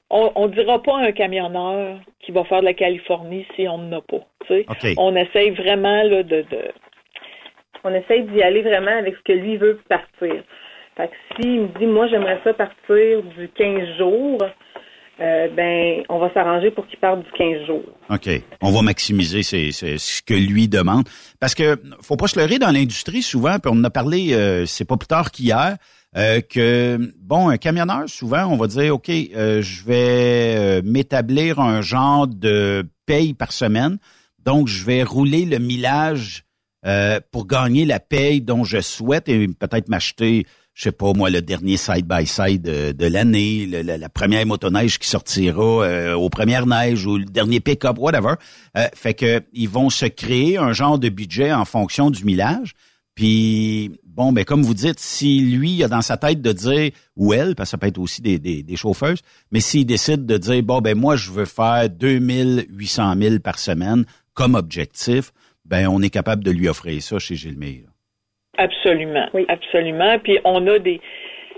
On, 0.10 0.32
on 0.36 0.48
dira 0.48 0.82
pas 0.82 0.98
à 0.98 1.06
un 1.06 1.12
camionneur 1.12 1.98
qui 2.20 2.32
va 2.32 2.44
faire 2.44 2.60
de 2.60 2.66
la 2.66 2.74
Californie 2.74 3.46
si 3.56 3.68
on 3.68 3.78
n'en 3.78 3.98
a 3.98 4.02
pas. 4.02 4.26
On 4.98 5.16
essaye 5.16 5.52
vraiment 5.52 6.04
là, 6.04 6.24
de, 6.24 6.42
de 6.42 6.72
On 7.84 7.94
essaye 7.94 8.24
d'y 8.24 8.42
aller 8.44 8.62
vraiment 8.62 8.98
avec 8.98 9.16
ce 9.16 9.22
que 9.22 9.34
lui 9.34 9.58
veut 9.58 9.80
partir. 9.90 10.44
Fait 10.96 11.08
que 11.08 11.16
s'il 11.36 11.62
me 11.62 11.68
dit, 11.80 11.88
moi, 11.88 12.08
j'aimerais 12.08 12.40
ça 12.44 12.54
partir 12.54 13.24
du 13.36 13.50
15 13.50 13.98
jours, 13.98 14.38
euh, 15.20 15.48
ben, 15.56 16.04
on 16.10 16.18
va 16.18 16.34
s'arranger 16.34 16.72
pour 16.72 16.88
qu'il 16.88 16.98
parte 16.98 17.20
du 17.20 17.32
15 17.38 17.68
jours. 17.68 17.84
OK. 18.10 18.30
On 18.62 18.72
va 18.72 18.82
maximiser 18.82 19.44
c'est 19.44 19.72
ce 19.72 20.22
que 20.24 20.34
lui 20.34 20.68
demande. 20.68 21.08
Parce 21.40 21.54
que 21.54 21.80
faut 22.02 22.18
pas 22.18 22.28
se 22.28 22.40
leurrer 22.40 22.58
dans 22.58 22.72
l'industrie 22.72 23.22
souvent, 23.22 23.60
puis 23.60 23.72
on 23.72 23.78
en 23.78 23.84
a 23.84 23.92
parlé, 23.92 24.34
euh, 24.34 24.66
c'est 24.66 24.86
pas 24.86 24.98
plus 24.98 25.08
tard 25.08 25.30
qu'hier, 25.32 25.78
euh, 26.18 26.42
que, 26.42 26.98
bon, 27.20 27.50
un 27.50 27.58
camionneur, 27.58 28.10
souvent, 28.10 28.46
on 28.46 28.58
va 28.58 28.66
dire, 28.66 28.96
OK, 28.96 29.10
je 29.10 29.86
vais 29.86 30.82
m'établir 30.82 31.60
un 31.60 31.82
genre 31.82 32.28
de 32.28 32.84
paye 33.06 33.36
par 33.36 33.52
semaine. 33.52 34.00
Donc, 34.44 34.68
je 34.68 34.84
vais 34.84 35.04
rouler 35.04 35.46
le 35.46 35.60
millage 35.60 36.44
pour 37.32 37.48
gagner 37.48 37.86
la 37.86 38.00
paye 38.00 38.42
dont 38.42 38.64
je 38.64 38.82
souhaite 38.82 39.30
et 39.30 39.48
peut-être 39.48 39.90
m'acheter, 39.90 40.46
je 40.74 40.84
sais 40.84 40.92
pas 40.92 41.14
moi, 41.14 41.30
le 41.30 41.42
dernier 41.42 41.78
side-by-side 41.78 42.62
de, 42.62 42.92
de 42.94 43.06
l'année, 43.06 43.68
la, 43.68 43.98
la 43.98 44.10
première 44.10 44.46
motoneige 44.46 44.98
qui 44.98 45.08
sortira 45.08 45.84
euh, 45.84 46.16
aux 46.16 46.30
premières 46.30 46.66
neiges 46.66 47.06
ou 47.06 47.18
le 47.18 47.26
dernier 47.26 47.60
pick-up, 47.60 47.98
whatever. 48.00 48.36
Euh, 48.78 48.88
fait 48.96 49.14
que 49.14 49.44
ils 49.54 49.70
vont 49.70 49.90
se 49.90 50.06
créer 50.06 50.58
un 50.58 50.74
genre 50.74 50.98
de 50.98 51.10
budget 51.10 51.54
en 51.54 51.66
fonction 51.66 52.10
du 52.10 52.26
millage. 52.26 52.74
Puis, 53.14 53.92
bon, 54.04 54.34
ben 54.34 54.44
comme 54.44 54.64
vous 54.64 54.74
dites, 54.74 55.00
si 55.00 55.42
lui 55.42 55.84
a 55.84 55.88
dans 55.88 56.02
sa 56.02 56.18
tête 56.18 56.42
de 56.42 56.52
dire, 56.52 56.90
ou 57.16 57.34
elle, 57.34 57.54
parce 57.54 57.70
que 57.70 57.72
ça 57.72 57.78
peut 57.78 57.86
être 57.86 58.00
aussi 58.00 58.24
des, 58.24 58.40
des, 58.40 58.64
des 58.64 58.76
chauffeuses, 58.76 59.20
mais 59.52 59.60
s'il 59.60 59.86
décide 59.86 60.26
de 60.26 60.38
dire, 60.38 60.64
bon, 60.64 60.82
ben 60.82 60.98
moi, 60.98 61.16
je 61.16 61.30
veux 61.30 61.46
faire 61.46 61.88
2800 61.90 63.14
000 63.22 63.40
par 63.40 63.60
semaine 63.60 64.06
comme 64.34 64.56
objectif, 64.56 65.32
ben 65.66 65.88
on 65.88 66.02
est 66.02 66.10
capable 66.10 66.44
de 66.44 66.50
lui 66.50 66.68
offrir 66.68 67.02
ça 67.04 67.20
chez 67.20 67.36
Gilmire. 67.36 67.93
Absolument, 68.58 69.28
absolument. 69.48 70.20
Puis 70.20 70.40
on 70.44 70.66
a 70.68 70.80
des. 70.80 71.02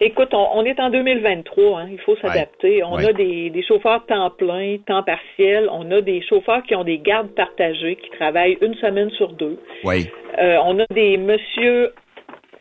Écoute, 0.02 0.34
on, 0.34 0.48
on 0.56 0.66
est 0.66 0.78
en 0.80 0.90
2023, 0.90 1.80
hein, 1.80 1.88
il 1.90 2.00
faut 2.02 2.18
s'adapter. 2.18 2.84
On 2.84 2.96
ouais. 2.96 3.08
a 3.08 3.14
des, 3.14 3.50
des 3.50 3.64
chauffeurs 3.64 4.06
temps 4.06 4.30
plein, 4.30 4.78
temps 4.86 5.04
partiel. 5.04 5.70
On 5.72 5.90
a 5.92 6.02
des 6.02 6.22
chauffeurs 6.22 6.64
qui 6.64 6.76
ont 6.76 6.84
des 6.84 6.98
gardes 7.00 7.30
partagées, 7.30 7.96
qui 7.96 8.10
travaillent 8.18 8.58
une 8.62 8.76
semaine 8.76 9.10
sur 9.12 9.32
deux. 9.34 9.58
Oui. 9.86 10.10
Euh, 10.38 10.58
on 10.66 10.80
a 10.80 10.86
des 10.94 11.16
messieurs 11.18 11.94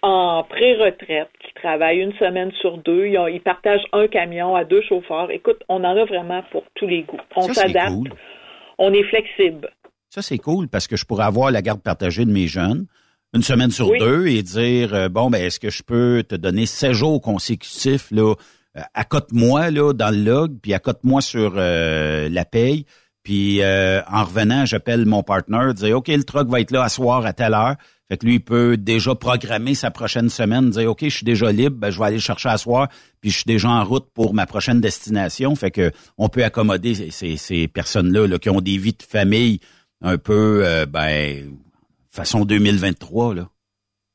en 0.03 0.45
pré-retraite 0.49 1.29
qui 1.45 1.53
travaillent 1.55 1.99
une 2.01 2.13
semaine 2.15 2.53
sur 2.61 2.79
deux. 2.79 3.07
Ils, 3.07 3.19
ont- 3.19 3.27
ils 3.27 3.41
partagent 3.41 3.85
un 3.93 4.07
camion 4.07 4.55
à 4.55 4.65
deux 4.65 4.83
chauffeurs. 4.83 5.31
Écoute, 5.33 5.61
on 5.69 5.83
en 5.83 5.97
a 5.97 6.05
vraiment 6.05 6.43
pour 6.53 6.63
tous 6.77 6.87
les 6.87 7.03
goûts. 7.03 7.19
On 7.35 7.43
s'adapte. 7.53 7.89
cool. 7.89 8.11
On 8.79 8.93
est 8.93 9.03
flexible. 9.05 9.71
Ça, 10.09 10.23
c'est 10.23 10.39
cool 10.39 10.69
parce 10.69 10.87
que 10.87 10.97
je 10.97 11.05
pourrais 11.05 11.25
avoir 11.25 11.51
la 11.51 11.63
garde 11.63 11.83
partagée 11.83 12.25
de 12.25 12.31
mes 12.31 12.47
jeunes 12.47 12.87
une 13.35 13.43
semaine 13.43 13.71
sur 13.71 13.89
Oui. 13.89 13.99
deux 13.99 14.27
et 14.29 14.43
dire, 14.43 14.95
euh, 14.95 15.09
bon, 15.09 15.29
ben, 15.31 15.43
est-ce 15.43 15.59
que 15.61 15.71
je 15.71 15.83
peux 15.83 16.23
te 16.27 16.35
donner 16.35 16.67
16 16.67 16.93
jours 16.93 17.21
consécutifs, 17.21 18.11
là, 18.11 18.35
euh, 18.77 18.81
accote-moi, 18.95 19.71
là, 19.71 19.93
dans 19.93 20.11
le 20.11 20.23
log, 20.23 20.59
puis 20.63 20.73
accote-moi 20.75 21.21
sur 21.21 21.55
euh, 21.57 22.29
la 22.29 22.45
paye. 22.45 22.87
Puis 23.23 23.63
euh, 23.63 24.03
en 24.11 24.25
revenant, 24.25 24.67
j'appelle 24.67 25.07
mon 25.07 25.23
partner, 25.23 25.73
dire 25.75 25.97
OK, 25.97 26.09
le 26.09 26.25
truck 26.25 26.49
va 26.49 26.61
être 26.61 26.71
là 26.71 26.83
à 26.85 26.89
soir 26.89 27.25
à 27.25 27.33
telle 27.33 27.55
heure. 27.55 27.77
Fait 28.09 28.19
que 28.19 28.27
lui, 28.27 28.35
il 28.35 28.41
peut 28.41 28.77
déjà 28.77 29.15
programmer 29.15 29.75
sa 29.75 29.91
prochaine 29.91 30.29
semaine, 30.29 30.69
dire 30.69 30.91
OK, 30.91 31.01
je 31.05 31.09
suis 31.09 31.25
déjà 31.25 31.51
libre, 31.51 31.77
ben, 31.79 31.91
je 31.91 31.99
vais 31.99 32.05
aller 32.05 32.17
le 32.17 32.21
chercher 32.23 32.51
à 32.51 32.59
soir, 32.59 32.89
puis 33.23 33.31
je 33.31 33.37
suis 33.37 33.47
déjà 33.47 33.71
en 33.71 33.83
route 33.83 34.07
pour 34.13 34.35
ma 34.35 34.45
prochaine 34.47 34.81
destination. 34.83 35.55
Fait 35.57 35.71
que 35.71 35.91
on 36.19 36.29
peut 36.29 36.45
accommoder 36.45 36.95
ces, 36.95 37.11
ces, 37.11 37.37
ces 37.39 37.67
personnes-là 37.67 38.27
là, 38.27 38.39
qui 38.39 38.51
ont 38.51 38.61
des 38.61 38.77
vies 38.77 38.93
de 38.93 39.03
famille 39.03 39.59
un 40.03 40.19
peu 40.19 40.63
euh, 40.67 40.85
ben 40.85 41.57
façon 42.15 42.45
2023 42.45 43.35
là. 43.35 43.49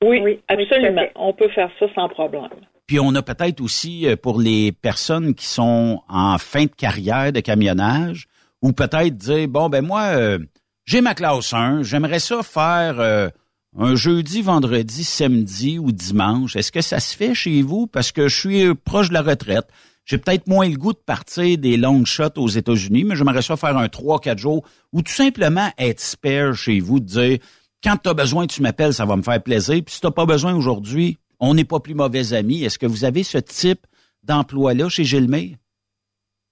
Oui, 0.01 0.39
absolument. 0.47 1.01
On 1.15 1.33
peut 1.33 1.49
faire 1.49 1.69
ça 1.77 1.85
sans 1.93 2.07
problème. 2.07 2.47
Puis 2.87 2.99
on 2.99 3.13
a 3.15 3.21
peut-être 3.21 3.59
aussi 3.59 4.07
euh, 4.07 4.15
pour 4.15 4.39
les 4.39 4.71
personnes 4.71 5.35
qui 5.35 5.45
sont 5.45 6.01
en 6.07 6.37
fin 6.37 6.63
de 6.63 6.71
carrière 6.71 7.33
de 7.33 7.41
camionnage, 7.41 8.27
ou 8.61 8.71
peut-être 8.71 9.15
dire 9.15 9.47
bon 9.47 9.69
ben 9.69 9.85
moi 9.85 10.03
euh, 10.13 10.39
j'ai 10.85 11.01
ma 11.01 11.13
classe 11.13 11.53
1, 11.53 11.83
j'aimerais 11.83 12.19
ça 12.19 12.41
faire 12.41 12.99
euh, 12.99 13.29
un 13.77 13.95
jeudi, 13.95 14.41
vendredi, 14.41 15.03
samedi 15.03 15.77
ou 15.77 15.91
dimanche. 15.91 16.55
Est-ce 16.55 16.71
que 16.71 16.81
ça 16.81 16.99
se 16.99 17.15
fait 17.15 17.35
chez 17.35 17.61
vous? 17.61 17.85
Parce 17.85 18.11
que 18.11 18.27
je 18.27 18.39
suis 18.39 18.75
proche 18.75 19.09
de 19.09 19.13
la 19.13 19.21
retraite? 19.21 19.67
J'ai 20.05 20.17
peut-être 20.17 20.47
moins 20.47 20.67
le 20.67 20.77
goût 20.77 20.93
de 20.93 20.97
partir 20.97 21.59
des 21.59 21.77
long 21.77 22.03
shots 22.05 22.37
aux 22.37 22.47
États-Unis, 22.47 23.03
mais 23.03 23.15
j'aimerais 23.15 23.43
ça 23.43 23.55
faire 23.57 23.77
un 23.77 23.85
3-4 23.85 24.39
jours 24.39 24.63
ou 24.91 25.03
tout 25.03 25.11
simplement 25.11 25.69
être 25.77 25.99
spare 25.99 26.55
chez 26.55 26.79
vous, 26.79 26.99
de 26.99 27.05
dire 27.05 27.37
quand 27.83 27.95
tu 28.03 28.09
as 28.09 28.13
besoin, 28.13 28.47
tu 28.47 28.61
m'appelles, 28.61 28.93
ça 28.93 29.05
va 29.05 29.15
me 29.15 29.21
faire 29.21 29.41
plaisir. 29.41 29.75
Puis 29.85 29.95
si 29.95 30.01
tu 30.01 30.11
pas 30.11 30.25
besoin 30.25 30.55
aujourd'hui, 30.55 31.17
on 31.39 31.53
n'est 31.53 31.63
pas 31.65 31.79
plus 31.79 31.93
mauvais 31.95 32.33
amis. 32.33 32.63
Est-ce 32.63 32.77
que 32.77 32.85
vous 32.85 33.05
avez 33.05 33.23
ce 33.23 33.37
type 33.37 33.85
d'emploi-là 34.23 34.89
chez 34.89 35.03
Gilmire? 35.03 35.55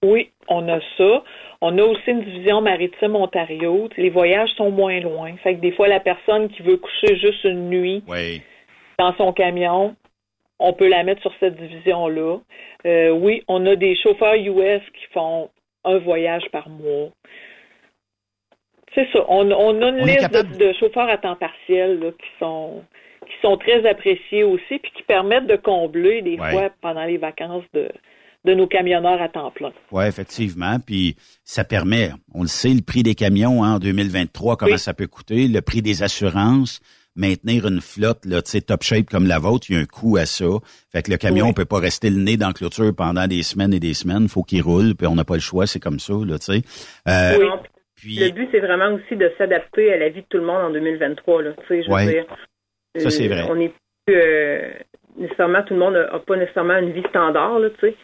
Oui, 0.04 0.30
on 0.48 0.66
a 0.68 0.80
ça. 0.96 1.22
On 1.60 1.76
a 1.76 1.82
aussi 1.82 2.08
une 2.10 2.24
division 2.24 2.60
maritime 2.60 3.16
Ontario. 3.16 3.88
Les 3.96 4.10
voyages 4.10 4.50
sont 4.56 4.70
moins 4.70 5.00
loin. 5.00 5.36
Fait 5.42 5.56
que 5.56 5.60
des 5.60 5.72
fois, 5.72 5.88
la 5.88 6.00
personne 6.00 6.48
qui 6.50 6.62
veut 6.62 6.76
coucher 6.76 7.16
juste 7.18 7.44
une 7.44 7.68
nuit 7.68 8.02
Oui. 8.06 8.40
dans 8.98 9.14
son 9.16 9.32
camion, 9.32 9.96
on 10.60 10.72
peut 10.72 10.88
la 10.88 11.02
mettre 11.02 11.20
sur 11.22 11.32
cette 11.40 11.56
division-là. 11.56 12.38
Euh, 12.86 13.10
oui, 13.10 13.42
on 13.48 13.66
a 13.66 13.74
des 13.74 13.96
chauffeurs 13.96 14.34
US 14.34 14.82
qui 14.94 15.04
font 15.12 15.50
un 15.84 15.98
voyage 15.98 16.44
par 16.52 16.68
mois. 16.68 17.08
C'est 18.94 19.06
ça. 19.12 19.20
On, 19.28 19.50
on 19.50 19.82
a 19.82 19.88
une 19.90 20.00
On 20.00 20.04
liste 20.04 20.20
capable- 20.20 20.56
de, 20.56 20.66
de 20.68 20.72
chauffeurs 20.78 21.08
à 21.08 21.18
temps 21.18 21.36
partiel 21.36 22.00
là, 22.00 22.10
qui 22.12 22.28
sont 22.38 22.82
qui 23.26 23.34
sont 23.46 23.58
très 23.58 23.86
appréciés 23.86 24.42
aussi, 24.42 24.78
puis 24.82 24.90
qui 24.96 25.02
permettent 25.02 25.46
de 25.46 25.56
combler 25.56 26.22
des 26.22 26.38
Ouais. 26.38 26.50
fois 26.50 26.70
pendant 26.80 27.04
les 27.04 27.18
vacances 27.18 27.64
de, 27.74 27.90
de 28.46 28.54
nos 28.54 28.66
camionneurs 28.66 29.20
à 29.20 29.28
temps 29.28 29.50
plein. 29.50 29.70
Oui, 29.92 30.04
effectivement. 30.06 30.78
Puis 30.84 31.14
ça 31.44 31.62
permet, 31.64 32.10
on 32.32 32.40
le 32.42 32.48
sait, 32.48 32.70
le 32.72 32.80
prix 32.80 33.02
des 33.02 33.14
camions 33.14 33.62
hein, 33.62 33.74
en 33.74 33.78
2023, 33.78 34.56
comment 34.56 34.72
Oui. 34.72 34.78
ça 34.78 34.94
peut 34.94 35.06
coûter, 35.08 35.46
le 35.46 35.60
prix 35.60 35.82
des 35.82 36.02
assurances, 36.02 36.80
maintenir 37.16 37.66
une 37.66 37.82
flotte 37.82 38.24
là, 38.24 38.40
tu 38.40 38.52
sais, 38.52 38.62
top 38.62 38.82
shape 38.82 39.10
comme 39.10 39.26
la 39.26 39.38
vôtre, 39.38 39.66
il 39.68 39.76
y 39.76 39.78
a 39.78 39.82
un 39.82 39.84
coût 39.84 40.16
à 40.16 40.24
ça. 40.24 40.46
Fait 40.90 41.02
que 41.02 41.10
le 41.10 41.18
camion 41.18 41.44
Oui. 41.44 41.50
on 41.50 41.52
peut 41.54 41.66
pas 41.66 41.80
rester 41.80 42.08
le 42.08 42.16
nez 42.22 42.38
dans 42.38 42.46
la 42.48 42.52
clôture 42.54 42.94
pendant 42.96 43.26
des 43.26 43.42
semaines 43.42 43.74
et 43.74 43.80
des 43.80 43.92
semaines. 43.92 44.26
faut 44.28 44.42
qu'il 44.42 44.62
roule, 44.62 44.94
puis 44.94 45.06
on 45.06 45.16
n'a 45.16 45.24
pas 45.24 45.34
le 45.34 45.40
choix, 45.40 45.66
c'est 45.66 45.80
comme 45.80 45.98
ça, 46.00 46.14
là, 46.14 46.38
tu 46.38 46.46
sais. 46.46 46.62
Euh, 47.08 47.38
Le 48.04 48.30
but, 48.30 48.48
c'est 48.52 48.60
vraiment 48.60 48.94
aussi 48.94 49.16
de 49.16 49.32
s'adapter 49.38 49.92
à 49.92 49.96
la 49.96 50.08
vie 50.08 50.22
de 50.22 50.26
tout 50.28 50.38
le 50.38 50.44
monde 50.44 50.62
en 50.62 50.70
2023. 50.70 51.42
Là. 51.42 51.52
Tu 51.52 51.66
sais, 51.66 51.82
je 51.82 51.90
veux 51.90 52.12
dire, 52.12 52.26
Ça, 52.96 53.10
c'est 53.10 53.26
euh, 53.26 53.34
vrai. 53.34 53.46
On 53.50 53.56
n'est 53.56 53.72
plus 54.06 54.16
euh, 54.16 54.70
nécessairement, 55.16 55.62
tout 55.62 55.74
le 55.74 55.80
monde 55.80 55.94
n'a 55.94 56.18
pas 56.18 56.36
nécessairement 56.36 56.78
une 56.78 56.92
vie 56.92 57.04
standard. 57.08 57.58
Là, 57.58 57.70
tu 57.70 57.80
sais. 57.80 57.96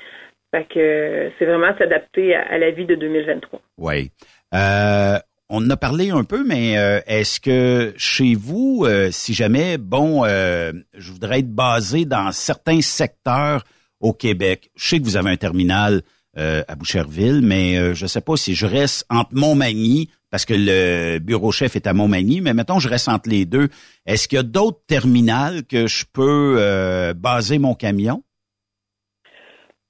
Fait 0.55 0.67
que 0.73 1.31
c'est 1.39 1.47
vraiment 1.47 1.77
s'adapter 1.79 2.35
à, 2.35 2.43
à 2.43 2.59
la 2.59 2.71
vie 2.71 2.87
de 2.87 2.95
2023. 2.95 3.61
Oui. 3.79 4.11
Euh, 4.55 5.19
on 5.51 5.59
en 5.59 5.71
a 5.71 5.77
parlé 5.77 6.11
un 6.11 6.25
peu, 6.25 6.45
mais 6.45 6.79
euh, 6.79 7.01
est-ce 7.07 7.39
que 7.39 7.93
chez 7.97 8.35
vous, 8.35 8.85
euh, 8.87 9.11
si 9.11 9.35
jamais, 9.35 9.79
bon, 9.79 10.25
euh, 10.25 10.73
je 10.97 11.13
voudrais 11.13 11.41
être 11.41 11.53
basé 11.53 12.05
dans 12.05 12.33
certains 12.33 12.81
secteurs 12.81 13.65
au 14.01 14.13
Québec, 14.13 14.71
je 14.75 14.89
sais 14.89 14.99
que 14.99 15.05
vous 15.05 15.17
avez 15.17 15.31
un 15.31 15.37
terminal 15.37 16.03
euh, 16.37 16.63
à 16.69 16.75
Boucherville, 16.75 17.41
mais 17.43 17.79
euh, 17.79 17.95
je 17.95 18.07
sais 18.07 18.21
pas 18.21 18.37
si 18.37 18.55
je 18.55 18.67
reste 18.67 19.07
entre 19.11 19.31
Montmagny, 19.33 20.11
parce 20.31 20.45
que 20.45 20.55
le 20.57 21.19
bureau 21.19 21.53
chef 21.53 21.77
est 21.77 21.87
à 21.87 21.93
Montmagny, 21.93 22.41
mais 22.41 22.55
mettons 22.55 22.79
je 22.79 22.89
reste 22.89 23.09
entre 23.09 23.29
les 23.29 23.45
deux. 23.45 23.69
Est-ce 24.07 24.27
qu'il 24.27 24.37
y 24.37 24.41
a 24.41 24.43
d'autres 24.43 24.81
terminals 24.87 25.65
que 25.65 25.87
je 25.87 26.05
peux 26.13 26.57
euh, 26.59 27.15
baser 27.15 27.59
mon 27.59 27.75
camion? 27.75 28.23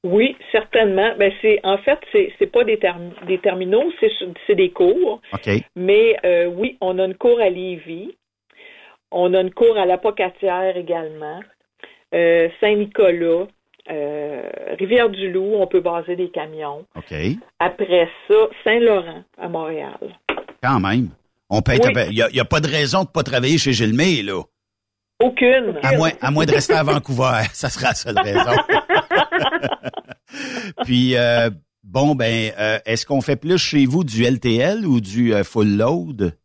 Oui, 0.03 0.37
certainement. 0.53 1.15
Ben 1.19 1.33
c'est 1.41 1.61
en 1.65 1.79
fait 1.79 1.99
c'est 2.13 2.31
c'est 2.39 2.53
pas 2.53 2.63
des, 2.63 2.77
term- 2.77 3.15
des 3.27 3.39
terminaux, 3.39 3.91
c'est 4.01 4.11
c'est 4.47 4.55
des 4.55 4.71
cours. 4.71 5.23
Mais 5.75 6.17
euh, 6.27 6.45
oui, 6.45 6.77
on 6.83 6.99
a 6.99 7.07
une 7.07 7.15
cour 7.15 7.41
à 7.41 7.49
Lévis, 7.49 8.15
on 9.11 9.33
a 9.33 9.41
une 9.41 9.55
cour 9.55 9.79
à 9.79 9.87
la 9.87 9.97
Pocatière 9.97 10.77
également, 10.77 11.41
euh, 12.15 12.51
Saint-Nicolas, 12.61 13.47
euh, 13.91 14.43
Rivière-du-Loup, 14.79 15.55
on 15.57 15.67
peut 15.67 15.81
baser 15.81 16.17
des 16.17 16.31
camions. 16.31 16.85
OK. 16.97 17.15
Après 17.59 18.09
ça, 18.29 18.35
Saint-Laurent 18.65 19.25
à 19.39 19.49
Montréal. 19.49 19.99
Quand 20.63 20.81
même. 20.81 21.11
On 21.51 21.63
peut 21.63 21.73
être. 21.73 21.89
Oui. 21.95 22.03
Il 22.09 22.15
n'y 22.15 22.23
a, 22.23 22.29
il 22.31 22.37
y 22.37 22.41
a 22.41 22.45
pas 22.45 22.61
de 22.61 22.69
raison 22.69 23.05
de 23.05 23.09
pas 23.09 23.23
travailler 23.23 23.59
chez 23.59 23.73
Gilmé, 23.73 24.23
là. 24.23 24.43
Aucune. 25.21 25.79
À 25.83 25.97
moins, 25.97 26.11
à 26.21 26.31
moins 26.31 26.45
de 26.45 26.53
rester 26.53 26.75
à 26.75 26.83
Vancouver, 26.83 27.43
ça 27.53 27.69
sera 27.69 27.89
la 27.89 27.95
seule 27.95 28.19
raison. 28.19 28.57
Puis, 30.85 31.17
euh, 31.17 31.51
bon, 31.83 32.15
ben, 32.15 32.51
euh, 32.59 32.79
est-ce 32.85 33.07
qu'on 33.07 33.21
fait 33.21 33.37
plus 33.37 33.59
chez 33.59 33.87
vous 33.87 34.05
du 34.05 34.25
LTL 34.25 34.87
ou 34.87 35.01
du 35.01 35.35
euh, 35.35 35.45
full 35.45 35.77
load? 35.77 36.37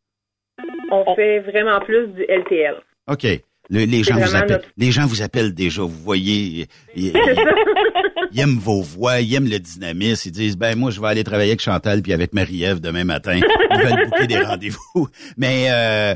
On 0.92 1.16
fait 1.16 1.40
vraiment 1.40 1.80
plus 1.82 2.08
du 2.08 2.24
LTL. 2.24 2.76
OK. 3.10 3.26
Le- 3.70 3.86
les, 3.86 4.04
gens 4.04 4.16
vous 4.16 4.36
appellent, 4.36 4.52
notre- 4.58 4.68
les 4.78 4.92
gens 4.92 5.06
vous 5.06 5.22
appellent 5.22 5.54
déjà, 5.54 5.82
vous 5.84 5.90
voyez. 5.90 6.68
Ils, 6.96 8.40
aiment 8.40 8.60
vos 8.60 8.82
voix, 8.82 9.22
ils 9.22 9.34
aiment 9.36 9.50
le 9.50 9.60
dynamisme. 9.60 10.30
Ils 10.30 10.32
disent, 10.32 10.58
ben 10.58 10.78
moi, 10.78 10.92
je 10.92 11.02
vais 11.02 11.08
aller 11.08 11.24
travailler 11.24 11.50
avec 11.52 11.62
Chantal 11.62 12.02
puis 12.04 12.14
avec 12.14 12.34
Marie-Ève 12.34 12.80
demain 12.80 13.04
matin. 13.04 13.36
Ils 13.40 13.78
veulent 13.82 14.06
booker 14.10 14.28
des 14.28 14.40
rendez-vous. 14.40 15.08
Mais 15.38 15.68
euh, 15.72 16.14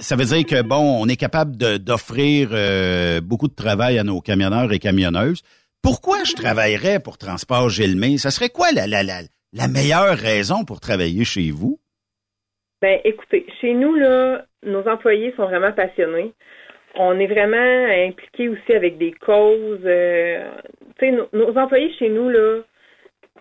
ça 0.00 0.16
veut 0.16 0.24
dire 0.26 0.44
que, 0.44 0.60
bon, 0.62 1.00
on 1.02 1.08
est 1.08 1.16
capable 1.16 1.56
d'offrir 1.78 2.50
euh, 2.52 3.20
beaucoup 3.22 3.48
de 3.48 3.54
travail 3.54 3.98
à 3.98 4.04
nos 4.04 4.20
camionneurs 4.20 4.70
et 4.72 4.78
camionneuses. 4.78 5.40
Pourquoi 5.82 6.24
je 6.24 6.34
travaillerais 6.34 7.00
pour 7.00 7.16
Transport 7.16 7.70
Gilmé? 7.70 8.18
Ça 8.18 8.30
serait 8.30 8.50
quoi 8.50 8.72
la, 8.72 8.86
la, 8.86 9.02
la, 9.02 9.20
la 9.54 9.68
meilleure 9.68 10.16
raison 10.18 10.64
pour 10.64 10.80
travailler 10.80 11.24
chez 11.24 11.50
vous? 11.52 11.78
Ben, 12.82 12.98
écoutez, 13.04 13.46
chez 13.60 13.72
nous, 13.72 13.94
là, 13.94 14.44
nos 14.62 14.86
employés 14.88 15.32
sont 15.36 15.44
vraiment 15.46 15.72
passionnés. 15.72 16.34
On 16.98 17.18
est 17.18 17.26
vraiment 17.26 17.86
impliqués 18.08 18.48
aussi 18.48 18.72
avec 18.74 18.98
des 18.98 19.12
causes. 19.12 19.80
euh, 19.84 20.48
tu 20.98 21.06
sais, 21.06 21.12
nos, 21.12 21.28
nos 21.32 21.56
employés 21.58 21.92
chez 21.98 22.08
nous, 22.08 22.28
là, 22.30 22.62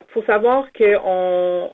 faut 0.10 0.24
savoir 0.24 0.72
que 0.74 0.98
on, 1.04 1.72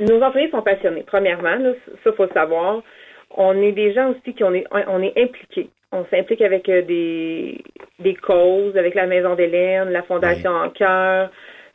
nos 0.00 0.22
employés 0.22 0.50
sont 0.50 0.62
passionnés. 0.62 1.04
Premièrement, 1.06 1.56
là, 1.56 1.72
ça 2.04 2.12
faut 2.12 2.24
le 2.24 2.32
savoir. 2.32 2.82
On 3.30 3.60
est 3.62 3.72
des 3.72 3.92
gens 3.92 4.10
aussi 4.10 4.34
qui 4.34 4.42
on 4.42 4.54
est, 4.54 4.64
on 4.70 5.02
est 5.02 5.16
impliqués. 5.20 5.70
On 5.92 6.04
s'implique 6.06 6.42
avec 6.42 6.68
euh, 6.68 6.82
des, 6.82 7.62
des 7.98 8.14
causes, 8.14 8.76
avec 8.76 8.94
la 8.94 9.06
Maison 9.06 9.34
d'Hélène, 9.34 9.90
la 9.90 10.02
Fondation 10.02 10.50
En 10.50 10.70
Cœur. 10.70 11.30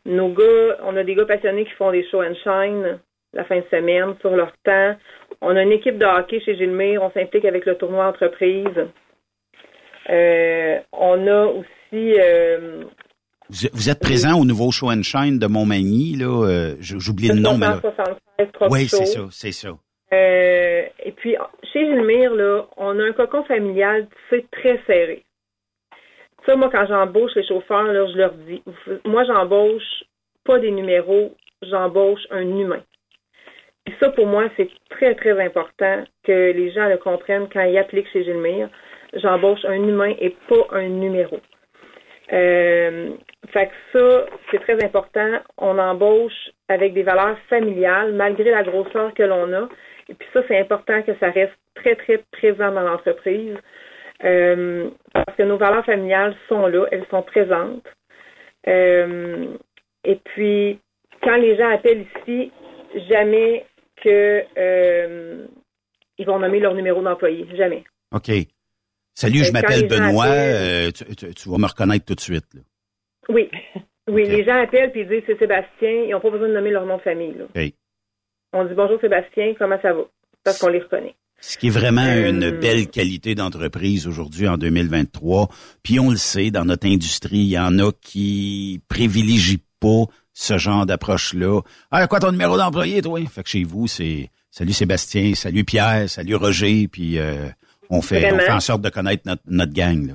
Nos 0.06 0.28
gars, 0.28 0.78
on 0.84 0.96
a 0.96 1.02
des 1.02 1.14
gars 1.14 1.24
passionnés 1.24 1.64
qui 1.64 1.72
font 1.72 1.90
des 1.90 2.04
show 2.08 2.22
and 2.22 2.34
shine 2.44 2.98
la 3.32 3.44
fin 3.44 3.56
de 3.56 3.64
semaine 3.70 4.14
sur 4.20 4.36
leur 4.36 4.52
temps. 4.64 4.94
On 5.46 5.56
a 5.56 5.62
une 5.62 5.72
équipe 5.72 5.98
de 5.98 6.04
hockey 6.06 6.40
chez 6.40 6.56
Gilmire. 6.56 7.02
On 7.02 7.10
s'implique 7.10 7.44
avec 7.44 7.66
le 7.66 7.76
tournoi 7.76 8.06
entreprise. 8.06 8.66
Euh, 10.10 10.78
on 10.92 11.26
a 11.26 11.46
aussi 11.46 12.14
euh, 12.18 12.84
Vous, 13.48 13.68
vous 13.72 13.90
êtes 13.90 14.00
présent 14.00 14.38
au 14.40 14.44
nouveau 14.44 14.70
Show 14.70 14.90
and 14.90 15.02
Shine 15.02 15.38
de 15.38 15.46
Montmagny, 15.46 16.16
là. 16.16 16.46
euh, 16.46 16.74
J'oublie 16.80 17.28
le 17.28 17.40
nom, 17.40 17.56
mais 17.58 17.66
là. 17.66 17.76
376 17.78 18.52
Truck 18.52 18.70
Oui, 18.70 18.88
c'est 18.88 19.06
ça, 19.06 19.20
c'est 19.30 19.52
ça. 19.52 19.68
Euh, 20.12 20.82
et 21.04 21.12
puis, 21.12 21.36
chez 21.72 21.86
Gilmire, 21.86 22.34
là, 22.34 22.66
on 22.76 22.98
a 22.98 23.02
un 23.04 23.12
cocon 23.12 23.44
familial, 23.44 24.06
c'est 24.30 24.48
très 24.50 24.80
serré. 24.86 25.24
Ça, 26.46 26.56
moi, 26.56 26.68
quand 26.70 26.86
j'embauche 26.86 27.32
les 27.36 27.46
chauffeurs, 27.46 27.84
là, 27.84 28.06
je 28.12 28.18
leur 28.18 28.32
dis, 28.34 28.62
moi, 29.06 29.24
j'embauche 29.24 30.04
pas 30.44 30.58
des 30.58 30.70
numéros, 30.70 31.34
j'embauche 31.62 32.20
un 32.30 32.42
humain. 32.42 32.82
Puis 33.84 33.94
ça, 34.00 34.10
pour 34.10 34.26
moi, 34.26 34.44
c'est 34.56 34.68
très, 34.90 35.14
très 35.14 35.38
important 35.44 36.04
que 36.24 36.52
les 36.52 36.70
gens 36.72 36.88
le 36.88 36.96
comprennent 36.96 37.48
quand 37.52 37.62
ils 37.62 37.78
appliquent 37.78 38.10
chez 38.12 38.24
Gilmire. 38.24 38.68
J'embauche 39.14 39.64
un 39.64 39.74
humain 39.74 40.14
et 40.18 40.36
pas 40.48 40.66
un 40.72 40.88
numéro. 40.88 41.38
Euh, 42.32 43.10
fait 43.52 43.66
que 43.66 43.72
ça, 43.92 44.26
c'est 44.50 44.60
très 44.60 44.82
important. 44.82 45.38
On 45.58 45.78
embauche 45.78 46.50
avec 46.68 46.94
des 46.94 47.02
valeurs 47.02 47.38
familiales, 47.50 48.14
malgré 48.14 48.50
la 48.50 48.62
grosseur 48.62 49.12
que 49.14 49.22
l'on 49.22 49.52
a. 49.52 49.68
Et 50.08 50.14
puis 50.14 50.28
ça, 50.32 50.40
c'est 50.48 50.58
important 50.58 51.02
que 51.02 51.12
ça 51.20 51.30
reste 51.30 51.54
très, 51.74 51.94
très 51.94 52.18
présent 52.32 52.72
dans 52.72 52.82
l'entreprise. 52.82 53.56
Euh, 54.24 54.88
parce 55.12 55.36
que 55.36 55.42
nos 55.42 55.58
valeurs 55.58 55.84
familiales 55.84 56.34
sont 56.48 56.66
là, 56.66 56.86
elles 56.90 57.06
sont 57.10 57.22
présentes. 57.22 57.86
Euh, 58.66 59.46
et 60.04 60.16
puis, 60.16 60.78
quand 61.22 61.36
les 61.36 61.56
gens 61.56 61.68
appellent 61.70 62.06
ici, 62.26 62.52
jamais 63.10 63.66
que 64.02 64.42
euh, 64.58 65.46
ils 66.18 66.26
vont 66.26 66.38
nommer 66.38 66.60
leur 66.60 66.74
numéro 66.74 67.02
d'employé. 67.02 67.46
Jamais. 67.56 67.84
OK. 68.12 68.30
Salut, 69.14 69.38
je 69.38 69.42
Euh, 69.44 69.46
quand 69.46 69.52
m'appelle 69.52 69.88
Benoît. 69.88 70.24
appellent- 70.24 70.88
euh, 70.88 70.90
tu, 70.90 71.16
tu- 71.16 71.34
tu 71.34 71.48
vas 71.48 71.58
me 71.58 71.66
reconnaître 71.66 72.04
tout 72.04 72.14
de 72.14 72.20
suite. 72.20 72.46
Là. 72.54 72.60
Oui. 73.28 73.50
Oui, 74.06 74.24
les 74.28 74.44
gens 74.44 74.62
appellent 74.62 74.92
puis 74.92 75.00
ils 75.00 75.08
disent 75.08 75.22
c'est 75.26 75.38
Sébastien. 75.38 75.90
Ils 76.04 76.10
n'ont 76.10 76.20
pas 76.20 76.28
besoin 76.28 76.48
de 76.48 76.52
nommer 76.52 76.70
leur 76.70 76.84
nom 76.84 76.98
de 76.98 77.02
famille. 77.02 77.32
là. 77.38 77.44
OK. 77.44 77.72
On 78.52 78.64
dit 78.66 78.74
bonjour 78.74 79.00
Sébastien, 79.00 79.54
comment 79.58 79.80
ça 79.80 79.94
va? 79.94 80.02
Parce 80.44 80.58
qu'on 80.58 80.68
les 80.68 80.80
reconnaît. 80.80 81.14
Ce 81.40 81.56
qui 81.56 81.68
est 81.68 81.70
vraiment 81.70 82.04
une 82.04 82.50
belle 82.50 82.88
qualité 82.90 83.34
d'entreprise 83.34 84.06
aujourd'hui 84.06 84.46
en 84.46 84.58
2023. 84.58 85.48
Puis 85.82 85.98
on 86.00 86.10
le 86.10 86.18
sait, 86.18 86.50
dans 86.50 86.66
notre 86.66 86.86
industrie, 86.86 87.38
il 87.38 87.50
y 87.52 87.58
en 87.58 87.78
a 87.78 87.92
qui 88.02 88.82
privilégient 88.88 89.62
pas 89.80 90.04
ce 90.34 90.58
genre 90.58 90.84
d'approche-là. 90.84 91.60
Ah, 91.90 92.06
quoi 92.06 92.20
ton 92.20 92.32
numéro 92.32 92.58
d'employé, 92.58 93.00
toi? 93.00 93.20
Fait 93.32 93.42
que 93.42 93.48
chez 93.48 93.64
vous, 93.64 93.86
c'est 93.86 94.28
salut 94.50 94.72
Sébastien, 94.72 95.34
salut 95.34 95.64
Pierre, 95.64 96.08
salut 96.08 96.34
Roger, 96.34 96.88
puis 96.92 97.18
euh, 97.18 97.48
on 97.88 98.02
fait 98.02 98.32
on 98.32 98.38
fait 98.38 98.50
en 98.50 98.60
sorte 98.60 98.82
de 98.82 98.90
connaître 98.90 99.22
notre, 99.26 99.42
notre 99.48 99.72
gang. 99.72 100.08
Là. 100.08 100.14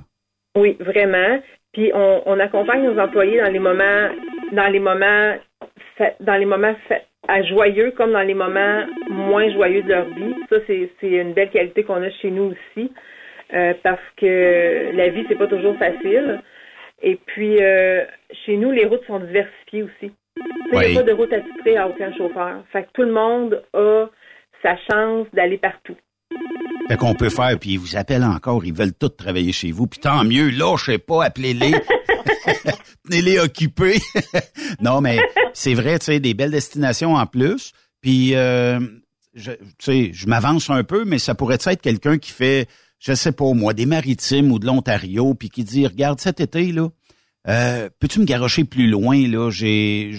Oui, 0.56 0.78
vraiment. 0.80 1.42
Puis 1.72 1.92
on, 1.94 2.22
on 2.26 2.40
accompagne 2.40 2.84
nos 2.84 3.00
employés 3.00 3.40
dans 3.42 3.52
les 3.52 3.60
moments, 3.60 4.10
dans 4.52 4.68
les 4.68 4.80
moments, 4.80 5.36
dans 6.20 6.36
les 6.36 6.46
moments 6.46 6.76
à 7.28 7.44
joyeux 7.44 7.92
comme 7.96 8.12
dans 8.12 8.22
les 8.22 8.34
moments 8.34 8.84
moins 9.10 9.50
joyeux 9.52 9.84
de 9.84 9.90
leur 9.90 10.06
vie. 10.06 10.36
Ça, 10.50 10.58
c'est 10.68 10.90
c'est 11.00 11.12
une 11.12 11.34
belle 11.34 11.52
qualité 11.52 11.84
qu'on 11.84 12.02
a 12.02 12.10
chez 12.22 12.32
nous 12.32 12.54
aussi, 12.54 12.92
euh, 13.54 13.74
parce 13.84 14.02
que 14.18 14.92
la 14.96 15.10
vie 15.10 15.26
c'est 15.30 15.38
pas 15.38 15.48
toujours 15.48 15.78
facile. 15.78 16.42
Et 17.02 17.20
puis 17.26 17.58
euh, 17.62 18.04
chez 18.46 18.58
nous, 18.58 18.72
les 18.72 18.86
routes 18.86 19.06
sont 19.08 19.20
diversifiées 19.20 19.84
aussi. 19.84 20.12
Il 20.72 20.80
n'y 20.80 20.98
a 20.98 21.02
pas 21.02 21.04
de 21.04 21.14
route 21.14 21.34
attitrée 21.34 21.78
à 21.78 21.88
aucun 21.88 22.14
chauffeur. 22.16 22.64
Fait 22.72 22.84
que 22.84 22.90
tout 22.94 23.04
le 23.04 23.12
monde 23.12 23.64
a 23.74 24.06
sa 24.62 24.76
chance 24.90 25.28
d'aller 25.34 25.58
partout. 25.58 25.96
Fait 26.88 26.98
qu'on 26.98 27.16
peut 27.16 27.30
faire, 27.30 27.58
puis 27.60 27.72
ils 27.72 27.80
vous 27.80 27.96
appellent 27.96 28.24
encore, 28.24 28.66
ils 28.66 28.74
veulent 28.74 28.94
tous 28.94 29.10
travailler 29.10 29.52
chez 29.52 29.72
vous, 29.72 29.88
puis 29.88 30.00
tant 30.00 30.24
mieux, 30.24 30.50
là, 30.50 30.76
je 30.78 30.86
sais 30.86 30.98
pas, 30.98 31.26
appelez-les, 31.26 31.74
tenez-les 33.06 33.40
occupés. 33.40 34.00
non, 34.82 35.02
mais 35.02 35.20
c'est 35.54 35.74
vrai, 35.74 36.00
tu 36.00 36.06
sais, 36.06 36.20
des 36.20 36.34
belles 36.34 36.52
destinations 36.52 37.16
en 37.16 37.26
plus, 37.26 37.74
puis, 38.02 38.36
euh, 38.36 38.80
je, 39.34 39.52
tu 39.52 39.62
sais, 39.80 40.12
je 40.14 40.28
m'avance 40.28 40.70
un 40.70 40.84
peu, 40.84 41.06
mais 41.06 41.20
ça 41.20 41.36
pourrait 41.36 41.58
être 41.64 41.82
quelqu'un 41.82 42.18
qui 42.18 42.32
fait, 42.32 42.68
je 43.00 43.14
sais 43.14 43.32
pas 43.32 43.54
moi, 43.54 43.74
des 43.74 43.86
maritimes 43.86 44.52
ou 44.52 44.60
de 44.60 44.66
l'Ontario, 44.66 45.34
puis 45.34 45.50
qui 45.50 45.64
dit, 45.64 45.88
regarde, 45.88 46.20
cet 46.20 46.40
été, 46.40 46.72
là, 46.72 46.90
euh, 47.48 47.90
peux-tu 48.00 48.20
me 48.20 48.26
garocher 48.26 48.66
plus 48.66 48.88
loin, 48.88 49.28
là, 49.28 49.50
j'ai, 49.50 50.12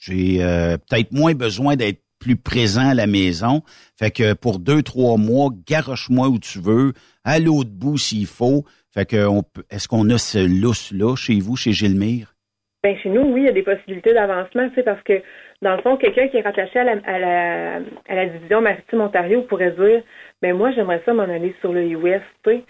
j'ai 0.00 0.42
euh, 0.42 0.76
peut-être 0.78 1.12
moins 1.12 1.34
besoin 1.34 1.76
d'être 1.76 2.00
plus 2.18 2.36
présent 2.36 2.88
à 2.88 2.94
la 2.94 3.06
maison. 3.06 3.62
Fait 3.98 4.10
que 4.10 4.32
pour 4.32 4.58
deux, 4.58 4.82
trois 4.82 5.16
mois, 5.16 5.50
garoche-moi 5.66 6.28
où 6.28 6.38
tu 6.38 6.58
veux, 6.58 6.92
à 7.24 7.38
l'autre 7.38 7.70
bout 7.70 7.98
s'il 7.98 8.26
faut. 8.26 8.64
Fait 8.92 9.04
que 9.04 9.28
est-ce 9.70 9.88
qu'on 9.88 10.08
a 10.10 10.18
ce 10.18 10.38
lousse-là 10.38 11.14
chez 11.16 11.38
vous, 11.38 11.56
chez 11.56 11.72
Gilmire? 11.72 12.34
Ben, 12.82 12.96
chez 13.02 13.10
nous, 13.10 13.32
oui, 13.32 13.42
il 13.42 13.46
y 13.46 13.50
a 13.50 13.52
des 13.52 13.62
possibilités 13.62 14.14
d'avancement, 14.14 14.68
tu 14.68 14.76
sais, 14.76 14.82
parce 14.82 15.02
que, 15.02 15.20
dans 15.60 15.76
le 15.76 15.82
fond, 15.82 15.96
quelqu'un 15.96 16.28
qui 16.28 16.36
est 16.36 16.42
rattaché 16.42 16.78
à 16.78 16.84
la, 16.84 16.92
à 17.04 17.18
la, 17.18 17.74
à 18.08 18.14
la 18.14 18.26
division 18.26 18.60
maritime 18.60 19.00
Ontario 19.00 19.42
pourrait 19.42 19.72
dire, 19.72 20.02
ben, 20.46 20.56
moi, 20.56 20.70
j'aimerais 20.70 21.02
ça 21.04 21.12
m'en 21.12 21.24
aller 21.24 21.56
sur 21.60 21.72
le 21.72 21.82
US, 21.82 22.22
tu 22.44 22.50
sais, 22.50 22.62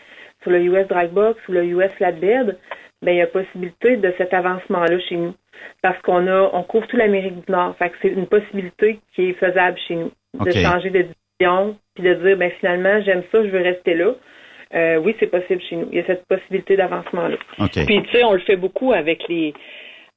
sur 0.43 0.51
le 0.51 0.62
US 0.62 0.89
Dragbox 0.89 1.39
ou 1.47 1.53
le 1.53 1.65
US 1.65 1.90
Flatbed. 1.98 2.57
Ben, 3.03 3.12
il 3.12 3.19
y 3.19 3.20
a 3.20 3.27
possibilité 3.27 3.98
de 3.98 4.15
cet 4.16 4.32
avancement-là 4.32 4.98
chez 5.01 5.16
nous. 5.16 5.35
Parce 5.82 6.01
qu'on 6.01 6.27
a, 6.27 6.51
on 6.55 6.62
couvre 6.62 6.86
toute 6.86 6.98
l'Amérique 6.98 7.44
du 7.44 7.53
Nord. 7.53 7.77
Fait 7.77 7.90
que 7.90 7.97
c'est 8.01 8.09
une 8.09 8.27
possibilité 8.27 8.98
qui 9.15 9.28
est 9.28 9.32
faisable 9.35 9.77
chez 9.86 9.97
nous. 9.97 10.11
De 10.43 10.51
changer 10.53 10.89
de 10.89 11.03
division, 11.03 11.77
puis 11.94 12.05
de 12.05 12.15
dire, 12.15 12.39
ben, 12.39 12.51
finalement, 12.61 12.98
j'aime 13.03 13.24
ça, 13.31 13.44
je 13.44 13.48
veux 13.51 13.61
rester 13.62 13.94
là. 13.94 14.15
Euh, 14.74 14.97
oui, 14.97 15.15
c'est 15.20 15.27
possible 15.27 15.61
chez 15.69 15.77
nous. 15.77 15.89
Il 15.93 15.98
y 15.98 16.01
a 16.01 16.07
cette 16.07 16.24
possibilité 16.24 16.77
d'avancement-là. 16.77 17.36
Puis 17.69 18.03
tu 18.03 18.11
sais, 18.11 18.24
on 18.24 18.32
le 18.32 18.40
fait 18.40 18.57
beaucoup 18.57 18.94
avec 18.94 19.28
les 19.28 19.53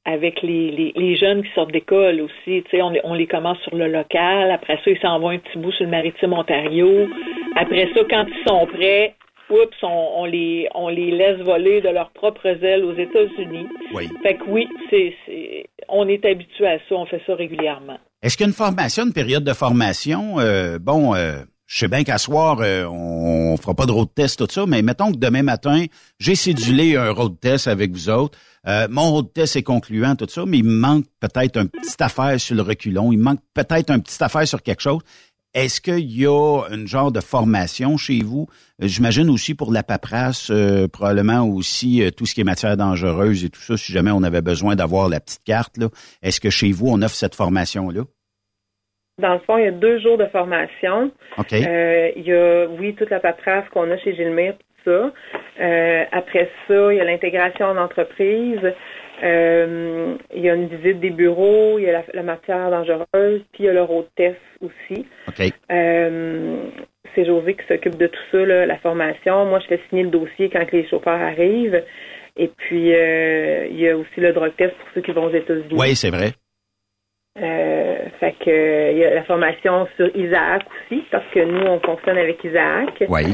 avec 0.06 0.42
les, 0.42 0.72
les, 0.72 0.94
les 0.96 1.16
jeunes 1.18 1.44
qui 1.44 1.50
sortent 1.54 1.72
d'école 1.72 2.22
aussi. 2.22 2.64
Tu 2.64 2.72
sais, 2.72 2.82
on, 2.82 2.90
les- 2.90 3.02
on 3.04 3.14
les 3.14 3.28
commence 3.28 3.60
sur 3.60 3.76
le 3.76 3.88
local. 3.88 4.50
Après 4.52 4.76
ça, 4.84 4.92
ils 4.92 5.00
s'en 5.00 5.20
vont 5.20 5.30
un 5.30 5.38
petit 5.40 5.58
bout 5.58 5.72
sur 5.74 5.86
le 5.86 5.92
maritime 5.92 6.34
Ontario. 6.34 7.08
Après 7.56 7.88
ça, 7.94 8.02
quand 8.10 8.26
ils 8.28 8.48
sont 8.48 8.66
prêts, 8.68 9.16
oups, 9.50 9.78
on, 9.84 10.10
on 10.18 10.26
les 10.26 10.68
on 10.74 10.88
les 10.90 11.12
laisse 11.12 11.40
voler 11.40 11.82
de 11.82 11.90
leurs 11.90 12.12
propres 12.12 12.64
ailes 12.64 12.84
aux 12.86 12.96
États-Unis. 12.96 13.68
Oui. 13.94 14.08
Fait 14.24 14.36
que 14.36 14.44
oui, 14.48 14.68
c'est 14.90 15.14
c'est 15.26 15.66
on 15.90 16.08
est 16.08 16.24
habitué 16.26 16.68
à 16.68 16.78
ça. 16.78 16.96
On 16.96 17.06
fait 17.06 17.22
ça 17.26 17.36
régulièrement. 17.36 17.98
Est-ce 18.22 18.36
qu'il 18.38 18.46
y 18.46 18.48
a 18.48 18.52
une 18.52 18.54
formation, 18.56 19.04
une 19.06 19.14
période 19.14 19.44
de 19.44 19.54
formation? 19.54 20.40
Euh, 20.40 20.78
bon, 20.80 21.16
euh, 21.16 21.40
je 21.72 21.78
sais 21.78 21.88
bien 21.88 22.04
qu'à 22.04 22.18
soir, 22.18 22.58
euh, 22.62 22.86
on, 22.86 23.54
on 23.54 23.58
fera 23.58 23.76
pas 23.76 23.86
de 23.86 23.92
road 23.92 24.10
test, 24.16 24.40
tout 24.40 24.52
ça, 24.52 24.66
mais 24.66 24.82
mettons 24.82 25.12
que 25.12 25.18
demain 25.18 25.44
matin, 25.44 25.86
j'ai 26.20 26.34
cédulé 26.34 26.96
un 26.98 27.12
road 27.12 27.36
test 27.40 27.68
avec 27.68 27.92
vous 27.92 28.10
autres. 28.10 28.38
Euh, 28.68 28.88
mon 28.90 29.12
road 29.12 29.28
test 29.34 29.56
est 29.56 29.62
concluant, 29.64 30.16
tout 30.16 30.26
ça, 30.28 30.46
mais 30.48 30.58
il 30.58 30.66
manque 30.66 31.06
peut-être 31.20 31.58
un 31.58 31.68
petit 31.68 32.02
affaire 32.02 32.40
sur 32.40 32.56
le 32.56 32.64
reculon. 32.64 33.12
Il 33.12 33.20
manque 33.20 33.40
peut-être 33.54 33.92
un 33.92 34.00
petit 34.00 34.22
affaire 34.24 34.48
sur 34.48 34.64
quelque 34.64 34.82
chose. 34.82 35.02
est-ce 35.54 35.80
qu'il 35.82 36.12
y 36.12 36.26
a 36.28 36.64
une 36.72 36.88
genre 36.88 37.12
de 37.12 37.20
formation 37.22 37.98
chez 37.98 38.22
vous? 38.24 38.48
Euh, 38.82 38.88
J'imagine 38.88 39.30
aussi 39.30 39.54
pour 39.56 39.72
la 39.72 39.84
paperasse, 39.84 40.48
euh, 40.52 40.88
probablement 40.88 41.44
aussi 41.48 42.02
euh, 42.04 42.12
tout 42.12 42.26
ce 42.26 42.34
qui 42.36 42.42
est 42.42 42.44
matière 42.44 42.78
dangereuse 42.78 43.44
et 43.46 43.50
tout 43.50 43.62
ça, 43.62 43.78
si 43.78 43.92
jamais 43.92 44.12
on 44.12 44.24
avait 44.24 44.42
besoin 44.42 44.76
d'avoir 44.76 45.08
la 45.10 45.20
petite 45.20 45.44
carte. 45.44 45.78
Est-ce 46.22 46.40
que 46.40 46.50
chez 46.50 46.72
vous, 46.72 46.88
on 46.90 47.02
offre 47.02 47.16
cette 47.16 47.36
formation-là? 47.36 48.02
Dans 49.20 49.34
le 49.34 49.40
fond, 49.40 49.58
il 49.58 49.66
y 49.66 49.68
a 49.68 49.72
deux 49.72 50.00
jours 50.00 50.18
de 50.18 50.26
formation. 50.26 51.12
OK. 51.38 51.54
Euh, 51.54 52.10
il 52.16 52.24
y 52.24 52.34
a, 52.34 52.68
oui, 52.68 52.96
toute 52.96 53.10
la 53.10 53.20
paperasse 53.20 53.68
qu'on 53.70 53.90
a 53.92 53.98
chez 53.98 54.16
Gilmire, 54.16 54.54
tout 54.54 54.92
ça. 54.92 55.12
Euh, 55.62 56.06
après 56.12 56.50
ça, 56.68 56.94
il 56.94 56.98
y 56.98 57.02
a 57.02 57.04
l'intégration 57.04 57.66
en 57.66 57.78
entreprise. 57.78 58.74
Euh, 59.22 60.16
il 60.34 60.42
y 60.42 60.50
a 60.50 60.56
une 60.56 60.68
visite 60.68 61.00
des 61.02 61.10
bureaux, 61.10 61.78
il 61.78 61.84
y 61.84 61.90
a 61.90 61.92
la, 61.92 62.04
la 62.14 62.24
matière 62.24 62.72
dangereuse, 62.72 63.42
puis 63.52 63.60
il 63.60 63.66
y 63.66 63.70
a 63.70 63.74
le 63.74 63.82
road 63.82 64.06
test 64.16 64.38
aussi. 64.62 65.06
OK. 65.28 65.52
Euh, 65.72 66.64
c'est 67.16 67.26
José 67.26 67.56
qui 67.56 67.66
s'occupe 67.68 67.98
de 67.98 68.08
tout 68.08 68.22
ça, 68.32 68.46
là, 68.46 68.66
la 68.66 68.78
formation. 68.78 69.46
Moi, 69.46 69.60
je 69.60 69.68
fais 69.68 69.80
signer 69.90 70.04
le 70.04 70.10
dossier 70.10 70.50
quand 70.50 70.72
les 70.72 70.88
chauffeurs 70.88 71.20
arrivent. 71.20 71.84
Et 72.38 72.48
puis, 72.48 72.94
euh, 72.94 73.68
il 73.70 73.80
y 73.80 73.90
a 73.90 73.98
aussi 73.98 74.18
le 74.18 74.32
drug 74.32 74.56
test 74.56 74.74
pour 74.76 74.88
ceux 74.94 75.02
qui 75.02 75.12
vont 75.12 75.26
aux 75.26 75.34
États-Unis. 75.34 75.76
Oui, 75.78 75.96
c'est 75.96 76.12
vrai. 76.12 76.32
Euh, 77.42 77.98
fait 78.20 78.34
que 78.34 78.50
euh, 78.50 78.92
il 78.92 78.98
y 78.98 79.06
a 79.06 79.14
la 79.14 79.24
formation 79.24 79.88
sur 79.96 80.14
Isaac 80.16 80.64
aussi, 80.68 81.04
parce 81.12 81.26
que 81.34 81.40
nous, 81.40 81.66
on 81.66 81.80
fonctionne 81.80 82.18
avec 82.18 82.44
Isaac. 82.44 83.04
Oui. 83.08 83.34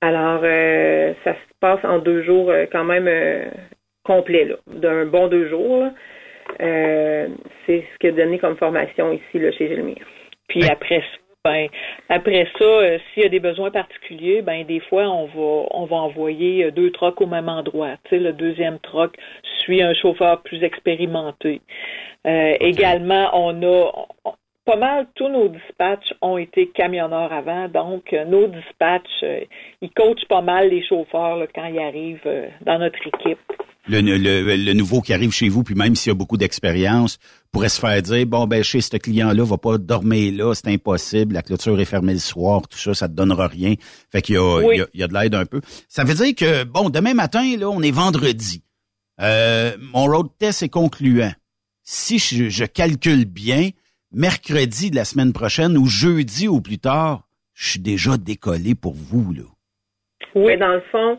Alors, 0.00 0.40
euh, 0.42 1.12
ça 1.24 1.34
se 1.34 1.54
passe 1.60 1.84
en 1.84 1.98
deux 1.98 2.22
jours 2.22 2.50
euh, 2.50 2.66
quand 2.70 2.84
même 2.84 3.06
euh, 3.08 3.46
complet, 4.04 4.48
d'un 4.66 5.06
bon 5.06 5.28
deux 5.28 5.48
jours. 5.48 5.88
Euh, 6.60 7.28
c'est 7.66 7.84
ce 7.92 7.98
qui 7.98 8.06
est 8.06 8.12
donné 8.12 8.38
comme 8.38 8.56
formation 8.56 9.12
ici, 9.12 9.38
là, 9.38 9.52
chez 9.52 9.68
Gilmire. 9.68 10.06
Puis 10.48 10.64
après 10.68 11.00
ça, 11.00 11.27
ben, 11.44 11.68
après 12.08 12.48
ça, 12.58 12.64
euh, 12.64 12.98
s'il 13.12 13.22
y 13.22 13.26
a 13.26 13.28
des 13.28 13.40
besoins 13.40 13.70
particuliers, 13.70 14.42
ben 14.42 14.66
des 14.66 14.80
fois 14.80 15.08
on 15.08 15.26
va 15.26 15.68
on 15.70 15.84
va 15.86 15.96
envoyer 15.96 16.64
euh, 16.64 16.70
deux 16.70 16.90
trocs 16.90 17.20
au 17.20 17.26
même 17.26 17.48
endroit. 17.48 17.96
Tu 18.04 18.10
sais, 18.10 18.18
le 18.18 18.32
deuxième 18.32 18.78
troc 18.80 19.16
suit 19.60 19.82
un 19.82 19.94
chauffeur 19.94 20.42
plus 20.42 20.62
expérimenté. 20.62 21.60
Euh, 22.26 22.56
Également, 22.60 23.30
on 23.34 23.62
a 23.62 23.92
pas 24.68 24.76
mal 24.76 25.06
tous 25.14 25.30
nos 25.30 25.48
dispatchs 25.48 26.12
ont 26.20 26.36
été 26.36 26.68
camionneurs 26.74 27.32
avant, 27.32 27.68
donc 27.68 28.12
euh, 28.12 28.26
nos 28.26 28.48
dispatchs, 28.48 29.22
euh, 29.22 29.40
ils 29.80 29.88
coachent 29.96 30.28
pas 30.28 30.42
mal 30.42 30.68
les 30.68 30.86
chauffeurs 30.86 31.36
là, 31.38 31.46
quand 31.54 31.64
ils 31.64 31.78
arrivent 31.78 32.20
euh, 32.26 32.48
dans 32.66 32.78
notre 32.78 32.98
équipe. 32.98 33.38
Le, 33.88 34.02
le, 34.02 34.56
le 34.56 34.72
nouveau 34.74 35.00
qui 35.00 35.14
arrive 35.14 35.32
chez 35.32 35.48
vous, 35.48 35.62
puis 35.62 35.74
même 35.74 35.94
s'il 35.94 36.10
y 36.10 36.12
a 36.12 36.14
beaucoup 36.14 36.36
d'expérience, 36.36 37.18
pourrait 37.50 37.70
se 37.70 37.80
faire 37.80 38.02
dire, 38.02 38.26
bon, 38.26 38.46
ben 38.46 38.62
chez 38.62 38.82
ce 38.82 38.94
client-là, 38.98 39.42
va 39.42 39.56
pas 39.56 39.78
dormir 39.78 40.34
là, 40.36 40.52
c'est 40.54 40.68
impossible, 40.68 41.32
la 41.32 41.40
clôture 41.40 41.80
est 41.80 41.86
fermée 41.86 42.12
le 42.12 42.18
soir, 42.18 42.68
tout 42.68 42.76
ça, 42.76 42.92
ça 42.92 43.08
te 43.08 43.14
donnera 43.14 43.46
rien. 43.46 43.72
Fait 44.12 44.20
qu'il 44.20 44.34
y 44.34 44.38
a, 44.38 44.58
Oui. 44.58 44.74
il 44.74 44.78
y 44.80 44.82
a, 44.82 44.86
il 44.92 45.00
y 45.00 45.02
a 45.02 45.08
de 45.08 45.14
l'aide 45.14 45.34
un 45.34 45.46
peu. 45.46 45.62
Ça 45.88 46.04
veut 46.04 46.12
dire 46.12 46.34
que, 46.34 46.64
bon, 46.64 46.90
demain 46.90 47.14
matin, 47.14 47.56
là, 47.58 47.70
on 47.70 47.80
est 47.80 47.90
vendredi. 47.90 48.62
Mon 49.18 50.04
road 50.04 50.26
test 50.38 50.62
est 50.62 50.68
concluant. 50.68 51.32
Si 51.82 52.18
je, 52.18 52.50
je 52.50 52.66
calcule 52.66 53.24
bien, 53.24 53.70
mercredi 54.12 54.90
de 54.90 54.96
la 54.96 55.04
semaine 55.04 55.32
prochaine 55.32 55.76
ou 55.76 55.86
jeudi 55.86 56.48
au 56.48 56.60
plus 56.60 56.78
tard, 56.78 57.22
je 57.54 57.70
suis 57.70 57.80
déjà 57.80 58.16
décollé 58.16 58.74
pour 58.74 58.94
vous, 58.94 59.32
là. 59.32 59.42
Oui. 60.34 60.56
dans 60.56 60.74
le 60.74 60.82
fond, 60.92 61.18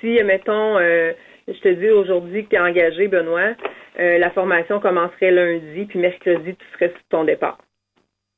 si, 0.00 0.22
mettons, 0.24 0.78
euh, 0.78 1.12
je 1.46 1.58
te 1.60 1.68
dis 1.68 1.90
aujourd'hui 1.90 2.44
que 2.44 2.50
tu 2.50 2.56
es 2.56 2.58
engagé, 2.58 3.08
Benoît, 3.08 3.54
euh, 3.98 4.18
la 4.18 4.30
formation 4.30 4.80
commencerait 4.80 5.30
lundi, 5.30 5.86
puis 5.86 5.98
mercredi, 5.98 6.54
tu 6.56 6.66
serais 6.74 6.90
sur 6.90 7.02
ton 7.10 7.24
départ. 7.24 7.58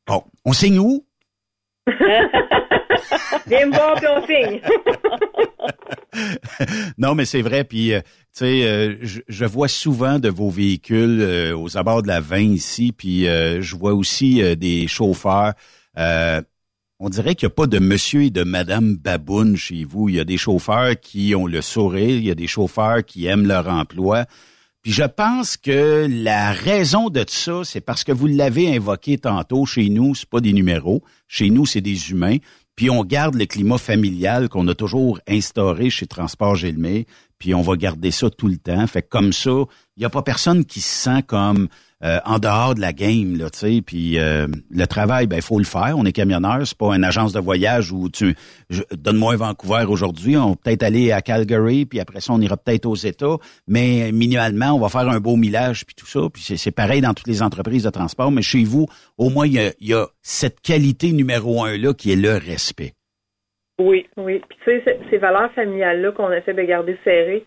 Bon, 0.06 0.22
on 0.44 0.52
signe 0.52 0.78
où? 0.78 1.04
Viens 3.46 3.66
me 3.66 3.74
voir, 3.74 3.94
puis 3.96 4.06
on 4.08 4.26
signe. 4.26 4.60
non, 6.98 7.14
mais 7.14 7.24
c'est 7.24 7.42
vrai. 7.42 7.64
Puis, 7.64 7.94
euh, 7.94 8.00
tu 8.34 8.38
sais, 8.38 8.64
euh, 8.64 8.96
je, 9.02 9.20
je 9.28 9.44
vois 9.44 9.68
souvent 9.68 10.18
de 10.18 10.30
vos 10.30 10.48
véhicules 10.48 11.20
euh, 11.20 11.56
aux 11.56 11.76
abords 11.76 12.02
de 12.02 12.08
la 12.08 12.20
20 12.20 12.38
ici. 12.38 12.92
Puis, 12.92 13.28
euh, 13.28 13.60
je 13.60 13.76
vois 13.76 13.92
aussi 13.92 14.42
euh, 14.42 14.54
des 14.54 14.88
chauffeurs. 14.88 15.52
Euh, 15.98 16.40
on 16.98 17.10
dirait 17.10 17.34
qu'il 17.34 17.48
n'y 17.48 17.52
a 17.52 17.56
pas 17.56 17.66
de 17.66 17.78
monsieur 17.78 18.22
et 18.22 18.30
de 18.30 18.42
madame 18.42 18.96
baboune 18.96 19.56
chez 19.56 19.84
vous. 19.84 20.08
Il 20.08 20.14
y 20.14 20.20
a 20.20 20.24
des 20.24 20.38
chauffeurs 20.38 20.98
qui 20.98 21.34
ont 21.34 21.46
le 21.46 21.60
sourire. 21.60 22.16
Il 22.16 22.24
y 22.24 22.30
a 22.30 22.34
des 22.34 22.46
chauffeurs 22.46 23.04
qui 23.04 23.26
aiment 23.26 23.46
leur 23.46 23.68
emploi. 23.68 24.24
Puis 24.82 24.92
je 24.92 25.04
pense 25.04 25.56
que 25.56 26.06
la 26.08 26.52
raison 26.52 27.10
de 27.10 27.24
ça, 27.28 27.62
c'est 27.64 27.80
parce 27.80 28.02
que 28.02 28.12
vous 28.12 28.28
l'avez 28.28 28.74
invoqué 28.74 29.18
tantôt. 29.18 29.66
Chez 29.66 29.88
nous, 29.90 30.14
c'est 30.14 30.28
pas 30.28 30.40
des 30.40 30.52
numéros. 30.52 31.02
Chez 31.28 31.50
nous, 31.50 31.66
c'est 31.66 31.80
des 31.80 32.10
humains. 32.10 32.38
Puis 32.76 32.88
on 32.88 33.04
garde 33.04 33.34
le 33.34 33.46
climat 33.46 33.78
familial 33.78 34.48
qu'on 34.48 34.66
a 34.68 34.74
toujours 34.74 35.20
instauré 35.28 35.90
chez 35.90 36.06
Transport 36.06 36.56
Gilmé. 36.56 37.06
Puis 37.42 37.56
on 37.56 37.62
va 37.62 37.74
garder 37.74 38.12
ça 38.12 38.30
tout 38.30 38.46
le 38.46 38.56
temps. 38.56 38.86
Fait 38.86 39.02
que 39.02 39.08
comme 39.08 39.32
ça, 39.32 39.50
il 39.96 40.00
n'y 40.00 40.04
a 40.04 40.10
pas 40.10 40.22
personne 40.22 40.64
qui 40.64 40.80
se 40.80 41.10
sent 41.10 41.24
comme 41.26 41.66
euh, 42.04 42.20
en 42.24 42.38
dehors 42.38 42.76
de 42.76 42.80
la 42.80 42.92
game, 42.92 43.36
là, 43.36 43.50
tu 43.50 43.58
sais. 43.58 43.82
Puis 43.84 44.16
euh, 44.16 44.46
le 44.70 44.86
travail, 44.86 45.26
ben 45.26 45.34
il 45.38 45.42
faut 45.42 45.58
le 45.58 45.64
faire. 45.64 45.94
On 45.96 46.04
est 46.04 46.12
camionneur, 46.12 46.64
c'est 46.64 46.78
pas 46.78 46.94
une 46.94 47.02
agence 47.02 47.32
de 47.32 47.40
voyage 47.40 47.90
où 47.90 48.08
tu 48.08 48.36
donne-moi 48.92 49.34
Vancouver 49.34 49.86
aujourd'hui. 49.88 50.36
On 50.36 50.50
va 50.50 50.56
peut-être 50.62 50.84
aller 50.84 51.10
à 51.10 51.20
Calgary, 51.20 51.84
puis 51.84 51.98
après 51.98 52.20
ça, 52.20 52.32
on 52.32 52.40
ira 52.40 52.56
peut-être 52.56 52.86
aux 52.86 52.94
États. 52.94 53.38
Mais 53.66 54.12
minimalement, 54.12 54.70
on 54.74 54.78
va 54.78 54.88
faire 54.88 55.08
un 55.08 55.18
beau 55.18 55.34
millage, 55.34 55.84
puis 55.84 55.96
tout 55.96 56.06
ça. 56.06 56.20
Puis 56.32 56.56
c'est, 56.56 56.70
pareil 56.70 57.00
dans 57.00 57.12
toutes 57.12 57.26
les 57.26 57.42
entreprises 57.42 57.82
de 57.82 57.90
transport. 57.90 58.30
Mais 58.30 58.42
chez 58.42 58.62
vous, 58.62 58.86
au 59.18 59.30
moins, 59.30 59.48
il 59.48 59.54
y 59.54 59.58
a, 59.58 59.72
y 59.80 59.94
a 59.94 60.06
cette 60.22 60.60
qualité 60.60 61.10
numéro 61.10 61.64
un 61.64 61.76
là 61.76 61.92
qui 61.92 62.12
est 62.12 62.16
le 62.16 62.36
respect. 62.36 62.94
Oui, 63.78 64.06
oui. 64.16 64.40
Puis 64.48 64.58
tu 64.64 64.80
sais, 64.84 64.98
ces- 65.10 65.18
valeurs 65.18 65.52
familiales-là 65.52 66.12
qu'on 66.12 66.30
essaie 66.32 66.54
de 66.54 66.62
garder 66.62 66.96
serrées, 67.04 67.44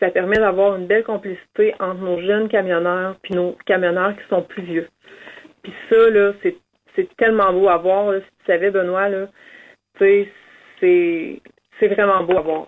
ça 0.00 0.10
permet 0.10 0.36
d'avoir 0.38 0.76
une 0.76 0.86
belle 0.86 1.04
complicité 1.04 1.74
entre 1.80 2.00
nos 2.00 2.20
jeunes 2.20 2.48
camionneurs 2.48 3.16
puis 3.22 3.34
nos 3.34 3.56
camionneurs 3.66 4.14
qui 4.16 4.28
sont 4.28 4.42
plus 4.42 4.62
vieux. 4.62 4.88
Puis 5.62 5.72
ça, 5.90 6.10
là, 6.10 6.32
c'est 6.42 6.56
c'est 6.94 7.14
tellement 7.16 7.52
beau 7.52 7.68
à 7.68 7.76
voir. 7.76 8.10
là. 8.10 8.20
Si 8.20 8.26
tu 8.40 8.46
savais, 8.52 8.70
Benoît, 8.70 9.08
là, 9.10 9.26
tu 9.98 10.04
sais, 10.04 10.28
c'est 10.80 11.40
c'est 11.78 11.88
vraiment 11.88 12.22
beau 12.24 12.38
à 12.38 12.40
voir. 12.40 12.66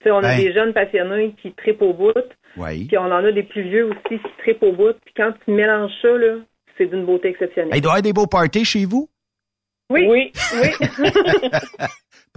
Tu 0.00 0.04
sais, 0.04 0.10
on 0.10 0.18
a 0.18 0.28
Ouais. 0.36 0.36
des 0.44 0.52
jeunes 0.52 0.72
passionnés 0.72 1.34
qui 1.42 1.52
tripent 1.52 1.82
au 1.82 1.92
bout, 1.92 2.12
Oui. 2.56 2.86
puis 2.86 2.96
on 2.96 3.02
en 3.04 3.24
a 3.24 3.30
des 3.32 3.42
plus 3.42 3.62
vieux 3.62 3.86
aussi 3.90 4.18
qui 4.20 4.30
tripent 4.38 4.62
au 4.62 4.72
bout. 4.72 4.94
Puis 5.04 5.12
quand 5.16 5.32
tu 5.44 5.50
mélanges 5.50 5.92
ça, 6.00 6.08
là, 6.16 6.36
c'est 6.78 6.86
d'une 6.86 7.04
beauté 7.04 7.28
exceptionnelle. 7.28 7.72
Il 7.74 7.82
doit 7.82 7.90
y 7.90 7.94
avoir 7.96 8.02
des 8.02 8.12
beaux 8.12 8.26
parties 8.26 8.64
chez 8.64 8.84
vous? 8.86 9.08
Oui, 9.90 10.06
oui, 10.08 10.32
oui. 10.62 10.70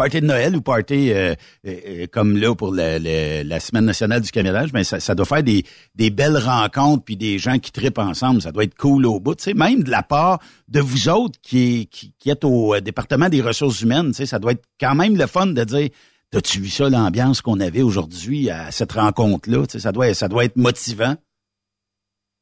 Party 0.01 0.19
de 0.21 0.25
Noël 0.25 0.55
ou 0.55 0.61
party 0.61 1.11
euh, 1.13 1.35
euh, 1.67 1.75
euh, 1.87 2.07
comme 2.11 2.35
là 2.35 2.55
pour 2.55 2.73
la, 2.73 2.97
la- 2.97 3.59
semaine 3.59 3.85
nationale 3.85 4.19
du 4.21 4.31
camionnage, 4.31 4.73
mais 4.73 4.83
ça, 4.83 4.99
ça 4.99 5.13
doit 5.13 5.27
faire 5.27 5.43
des, 5.43 5.63
des 5.93 6.09
belles 6.09 6.37
rencontres 6.37 7.03
puis 7.03 7.17
des 7.17 7.37
gens 7.37 7.59
qui 7.59 7.71
tripent 7.71 7.99
ensemble. 7.99 8.41
Ça 8.41 8.51
doit 8.51 8.63
être 8.63 8.73
cool 8.75 9.05
au 9.05 9.19
bout. 9.19 9.35
Tu 9.35 9.43
sais, 9.43 9.53
même 9.53 9.83
de 9.83 9.91
la 9.91 10.01
part 10.01 10.39
de 10.69 10.79
vous 10.79 11.07
autres 11.07 11.37
qui, 11.43 11.85
qui, 11.91 12.13
qui 12.17 12.31
êtes 12.31 12.43
au 12.43 12.73
euh, 12.73 12.81
département 12.81 13.29
des 13.29 13.41
ressources 13.41 13.81
humaines, 13.81 14.07
tu 14.07 14.13
sais, 14.13 14.25
ça 14.25 14.39
doit 14.39 14.53
être 14.53 14.63
quand 14.79 14.95
même 14.95 15.15
le 15.15 15.27
fun 15.27 15.45
de 15.45 15.63
dire 15.63 15.89
T'as-tu 16.31 16.61
vu 16.61 16.69
ça, 16.69 16.89
l'ambiance 16.89 17.41
qu'on 17.41 17.59
avait 17.59 17.81
aujourd'hui 17.83 18.49
à 18.49 18.71
cette 18.71 18.93
rencontre-là? 18.93 19.67
Tu 19.67 19.73
sais, 19.73 19.79
ça 19.79 19.91
doit 19.91 20.13
ça 20.15 20.27
doit 20.29 20.45
être 20.45 20.55
motivant. 20.55 21.15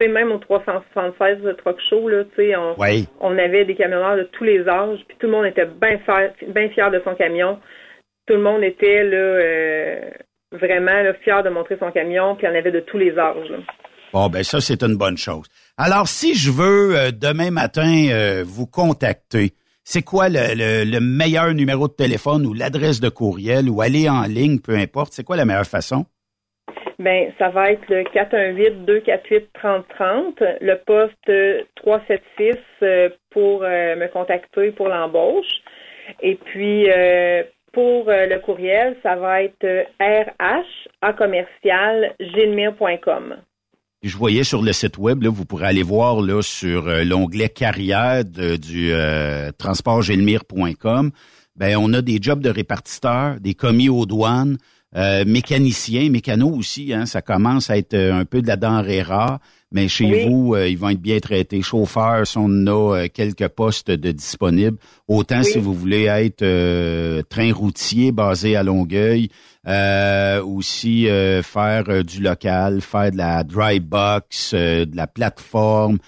Même 0.08 0.32
au 0.32 0.38
376 0.38 1.42
de 1.42 1.52
Truck 1.52 1.78
Show, 1.90 2.08
là, 2.08 2.24
tu 2.24 2.30
sais, 2.38 2.56
on, 2.56 2.74
on 3.20 3.38
avait 3.38 3.66
des 3.66 3.76
camionneurs 3.76 4.16
de 4.16 4.24
tous 4.32 4.46
les 4.46 4.66
âges, 4.68 5.00
puis 5.08 5.18
tout 5.20 5.28
le 5.28 5.34
monde 5.34 5.46
était 5.46 5.66
bien 5.66 6.00
fier, 6.70 6.92
de 6.92 7.02
son 7.04 7.16
camion. 7.16 7.60
Tout 8.26 8.36
le 8.36 8.42
monde 8.42 8.64
était 8.64 9.04
là, 9.04 9.18
euh, 9.18 10.10
vraiment 10.54 11.02
là, 11.04 11.14
fier 11.16 11.44
de 11.44 11.50
montrer 11.50 11.76
son 11.80 11.92
camion, 11.92 12.36
puis 12.36 12.46
il 12.48 12.50
y 12.50 12.54
en 12.54 12.58
avait 12.58 12.72
de 12.72 12.80
tous 12.80 12.98
les 12.98 13.18
âges. 13.18 13.50
là. 13.50 13.58
Bon, 14.14 14.30
ben 14.30 14.42
ça, 14.44 14.62
c'est 14.62 14.82
une 14.84 14.96
bonne 14.96 15.18
chose. 15.18 15.46
Alors, 15.78 16.08
si 16.08 16.34
je 16.34 16.50
veux 16.50 16.98
euh, 16.98 17.12
demain 17.12 17.52
matin 17.52 18.08
euh, 18.10 18.44
vous 18.48 18.68
contacter, 18.68 19.52
c'est 19.84 20.02
quoi 20.02 20.30
le, 20.30 20.56
le- 20.56 20.90
le 20.90 21.00
meilleur 21.02 21.54
numéro 21.54 21.88
de 21.90 21.94
téléphone 21.94 22.46
ou 22.46 22.54
l'adresse 22.54 23.02
de 23.02 23.10
courriel 23.10 23.70
ou 23.70 23.82
aller 23.82 24.10
en 24.10 24.24
ligne, 24.24 24.60
peu 24.60 24.76
importe. 24.76 25.12
C'est 25.14 25.24
quoi 25.26 25.36
la 25.36 25.46
meilleure 25.46 25.66
façon? 25.68 26.06
Ben, 27.00 27.32
ça 27.40 27.50
va 27.50 27.72
être 27.72 27.88
le 27.88 28.04
418-248-3030, 28.04 30.58
le 30.60 30.76
poste 30.86 31.16
euh, 31.30 31.64
376 31.76 32.58
euh, 32.84 33.10
pour 33.30 33.64
euh, 33.64 33.96
me 33.96 34.12
contacter 34.12 34.72
pour 34.72 34.90
l'embauche. 34.90 35.62
Et 36.22 36.36
puis, 36.36 36.90
euh, 36.90 37.44
pour 37.72 38.08
le 38.08 38.38
courriel, 38.40 38.98
ça 39.02 39.16
va 39.16 39.44
être 39.44 39.66
RH 40.02 40.90
à 41.02 41.14
commercial 41.14 42.14
gilmire.com. 42.20 43.38
Je 44.02 44.18
voyais 44.18 44.44
sur 44.44 44.62
le 44.62 44.74
site 44.74 44.98
web, 44.98 45.24
là, 45.24 45.30
vous 45.30 45.46
pourrez 45.46 45.68
aller 45.68 45.84
voir 45.84 46.20
là, 46.20 46.42
sur 46.42 46.90
l'onglet 47.06 47.48
carrière 47.48 48.26
du 48.26 48.92
euh, 48.92 49.52
transportgelmire.com. 49.58 51.12
Ben, 51.56 51.78
on 51.78 51.94
a 51.94 52.02
des 52.02 52.18
jobs 52.22 52.42
de 52.42 52.50
répartiteurs, 52.50 53.40
des 53.40 53.54
commis 53.54 53.88
aux 53.90 54.06
douanes, 54.06 54.58
euh, 54.95 55.24
mécanicien, 55.26 56.10
mécano 56.10 56.49
aussi, 56.49 56.94
hein, 56.94 57.06
ça 57.06 57.22
commence 57.22 57.70
à 57.70 57.78
être 57.78 57.94
euh, 57.94 58.14
un 58.14 58.26
peu 58.26 58.41
de 58.41 58.48
la 58.48 58.56
denrée 58.56 59.02
rare, 59.03 59.40
mais 59.72 59.88
chez 59.88 60.06
Oui. 60.06 60.26
vous, 60.28 60.56
euh, 60.56 60.68
ils 60.68 60.78
vont 60.78 60.90
être 60.90 60.99
bien 61.02 61.20
traités. 61.20 61.61
Chauffeurs, 61.61 62.26
si 62.26 62.38
on 62.40 62.66
a 62.66 62.98
euh, 62.98 63.07
quelques 63.14 63.48
postes 63.49 63.91
de 63.91 64.11
disponibles, 64.11 64.78
autant 65.07 65.44
si 65.44 65.60
vous 65.60 65.74
voulez 65.76 66.06
être 66.06 66.41
euh, 66.41 67.22
train 67.30 67.53
routier 67.53 68.11
basé 68.11 68.56
à 68.56 68.64
Longueuil, 68.64 69.30
euh, 69.68 70.44
aussi 70.44 71.07
euh, 71.07 71.44
faire 71.44 72.03
du 72.03 72.22
local, 72.22 72.82
faire 72.82 73.11
de 73.11 73.18
la 73.18 73.44
dry 73.44 73.80
box, 73.80 74.53
euh, 74.56 74.86
de 74.86 74.95
la 74.95 75.06
plateforme, 75.06 75.99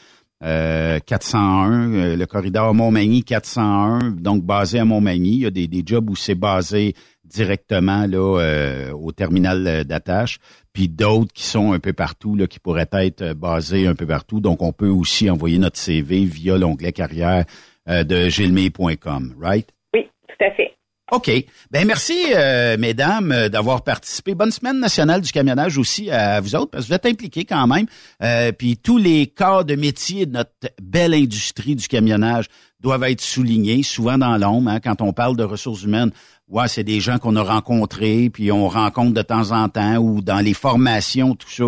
euh, 0.44 0.98
401, 1.06 1.94
euh, 1.94 2.16
le 2.16 2.26
corridor 2.26 2.74
Montmagny 2.74 3.24
401, 3.24 4.16
donc 4.18 4.44
basé 4.44 4.80
à 4.80 4.86
Montmagny. 4.86 5.34
Il 5.34 5.40
y 5.42 5.46
a 5.46 5.52
des, 5.52 5.68
des 5.68 5.84
jobs 5.86 6.10
où 6.10 6.16
c'est 6.16 6.34
basé 6.34 6.96
directement 7.32 8.06
là 8.06 8.40
euh, 8.40 8.92
au 8.92 9.12
terminal 9.12 9.66
euh, 9.66 9.84
d'attache, 9.84 10.40
puis 10.74 10.88
d'autres 10.90 11.34
qui 11.34 11.44
sont 11.44 11.74
un 11.74 11.80
peu 11.80 11.94
partout, 11.94 12.36
là, 12.36 12.48
qui 12.48 12.60
pourraient 12.60 12.90
être 12.92 13.22
euh, 13.22 13.34
basés 13.34 13.88
un 13.88 13.96
peu 13.96 14.06
partout. 14.06 14.40
Donc, 14.40 14.62
on 14.62 14.74
peut 14.74 14.90
aussi 14.90 15.30
envoyer 15.30 15.58
notre 15.58 15.78
CV 15.78 16.26
via 16.26 16.58
l'onglet 16.58 16.92
carrière 16.92 17.46
euh, 17.90 18.04
de 18.04 18.30
gilmay.com, 18.30 19.36
right? 19.40 19.70
Oui, 19.94 20.08
tout 20.28 20.46
à 20.46 20.52
fait. 20.52 20.76
OK. 21.12 21.30
Ben 21.72 21.86
merci, 21.86 22.28
euh, 22.34 22.78
mesdames, 22.78 23.34
euh, 23.34 23.50
d'avoir 23.50 23.84
participé. 23.84 24.34
Bonne 24.34 24.52
semaine 24.52 24.80
nationale 24.80 25.20
du 25.20 25.30
camionnage 25.34 25.78
aussi 25.78 26.10
à 26.10 26.40
vous 26.40 26.56
autres, 26.56 26.72
parce 26.72 26.86
que 26.86 26.88
vous 26.88 26.96
êtes 26.96 27.06
impliqués 27.06 27.44
quand 27.44 27.68
même. 27.68 27.86
Euh, 28.24 28.54
puis 28.54 28.78
tous 28.78 28.98
les 28.98 29.28
corps 29.28 29.66
de 29.66 29.76
métier 29.76 30.26
de 30.26 30.32
notre 30.32 30.52
belle 30.82 31.14
industrie 31.14 31.76
du 31.76 31.90
camionnage 31.90 32.46
doivent 32.80 33.04
être 33.04 33.20
soulignés, 33.20 33.84
souvent 33.84 34.18
dans 34.18 34.38
l'ombre, 34.38 34.70
hein, 34.70 34.80
quand 34.80 35.02
on 35.02 35.12
parle 35.12 35.36
de 35.36 35.44
ressources 35.44 35.84
humaines. 35.84 36.12
Ouais, 36.52 36.68
c'est 36.68 36.84
des 36.84 37.00
gens 37.00 37.18
qu'on 37.18 37.38
a 37.38 37.44
rencontrés, 37.44 38.30
puis 38.30 38.52
on 38.52 38.68
rencontre 38.68 39.14
de 39.14 39.22
temps 39.22 39.52
en 39.54 39.70
temps, 39.70 39.96
ou 39.96 40.22
dans 40.22 40.42
les 40.42 40.54
formations, 40.54 41.34
tout 41.34 41.50
ça. 41.50 41.64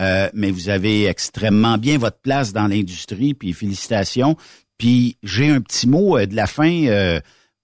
Euh, 0.00 0.28
mais 0.34 0.50
vous 0.50 0.68
avez 0.68 1.06
extrêmement 1.06 1.78
bien 1.78 1.98
votre 1.98 2.18
place 2.18 2.52
dans 2.52 2.66
l'industrie, 2.66 3.34
puis 3.34 3.52
félicitations. 3.52 4.36
Puis 4.76 5.18
j'ai 5.22 5.50
un 5.50 5.60
petit 5.60 5.88
mot 5.88 6.18
euh, 6.18 6.26
de 6.26 6.34
la 6.34 6.48
fin. 6.48 6.86
euh, 6.88 7.20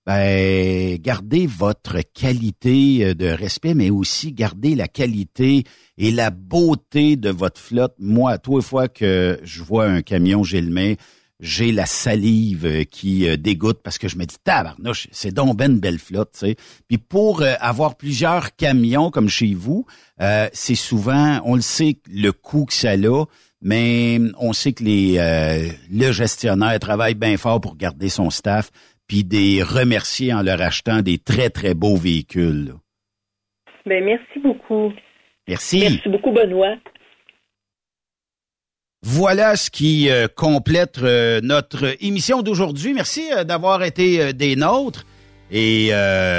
ben, 0.06 0.96
gardez 0.98 1.46
votre 1.46 1.98
qualité 2.14 3.04
euh, 3.04 3.14
de 3.14 3.26
respect, 3.26 3.74
mais 3.74 3.90
aussi 3.90 4.32
gardez 4.32 4.74
la 4.74 4.88
qualité 4.88 5.64
et 5.98 6.10
la 6.10 6.30
beauté 6.30 7.16
de 7.16 7.30
votre 7.30 7.60
flotte. 7.60 7.94
Moi, 7.98 8.30
à 8.30 8.38
les 8.38 8.62
fois 8.62 8.88
que 8.88 9.40
je 9.42 9.62
vois 9.62 9.86
un 9.86 10.02
camion 10.02 10.42
Gilmet, 10.42 10.96
j'ai 11.40 11.72
la 11.72 11.86
salive 11.86 12.66
euh, 12.66 12.84
qui 12.84 13.28
euh, 13.28 13.36
dégoûte 13.36 13.80
parce 13.82 13.98
que 13.98 14.08
je 14.08 14.16
me 14.16 14.24
dis 14.24 14.36
tabarnouche, 14.44 15.08
c'est 15.10 15.32
donc 15.32 15.56
ben 15.56 15.72
une 15.72 15.80
belle 15.80 15.98
flotte, 15.98 16.32
tu 16.32 16.38
sais. 16.40 16.56
Puis 16.88 16.98
pour 16.98 17.42
euh, 17.42 17.54
avoir 17.60 17.96
plusieurs 17.96 18.54
camions 18.56 19.10
comme 19.10 19.28
chez 19.28 19.54
vous, 19.54 19.86
euh, 20.20 20.48
c'est 20.52 20.74
souvent, 20.74 21.40
on 21.44 21.54
le 21.54 21.62
sait 21.62 21.96
le 22.10 22.30
coût 22.32 22.66
que 22.66 22.74
ça 22.74 22.92
a, 22.92 23.24
mais 23.62 24.18
on 24.38 24.52
sait 24.52 24.72
que 24.72 24.84
les 24.84 25.16
euh, 25.18 25.68
le 25.90 26.12
gestionnaire 26.12 26.78
travaille 26.78 27.14
bien 27.14 27.36
fort 27.36 27.60
pour 27.60 27.76
garder 27.76 28.08
son 28.08 28.30
staff 28.30 28.70
puis 29.06 29.24
des 29.24 29.62
remercier 29.62 30.32
en 30.32 30.42
leur 30.42 30.60
achetant 30.62 31.02
des 31.02 31.18
très 31.18 31.50
très 31.50 31.74
beaux 31.74 31.96
véhicules. 31.96 32.66
là. 32.66 32.74
Ben, 33.86 34.04
merci 34.04 34.38
beaucoup. 34.40 34.92
Merci. 35.48 35.80
Merci 35.80 36.08
beaucoup, 36.08 36.30
Benoît. 36.30 36.76
Voilà 39.02 39.56
ce 39.56 39.70
qui 39.70 40.10
euh, 40.10 40.28
complète 40.28 40.98
euh, 41.02 41.40
notre 41.42 41.96
émission 42.04 42.42
d'aujourd'hui. 42.42 42.92
Merci 42.92 43.22
euh, 43.32 43.44
d'avoir 43.44 43.82
été 43.82 44.34
des 44.34 44.56
nôtres. 44.56 45.06
Et 45.50 45.90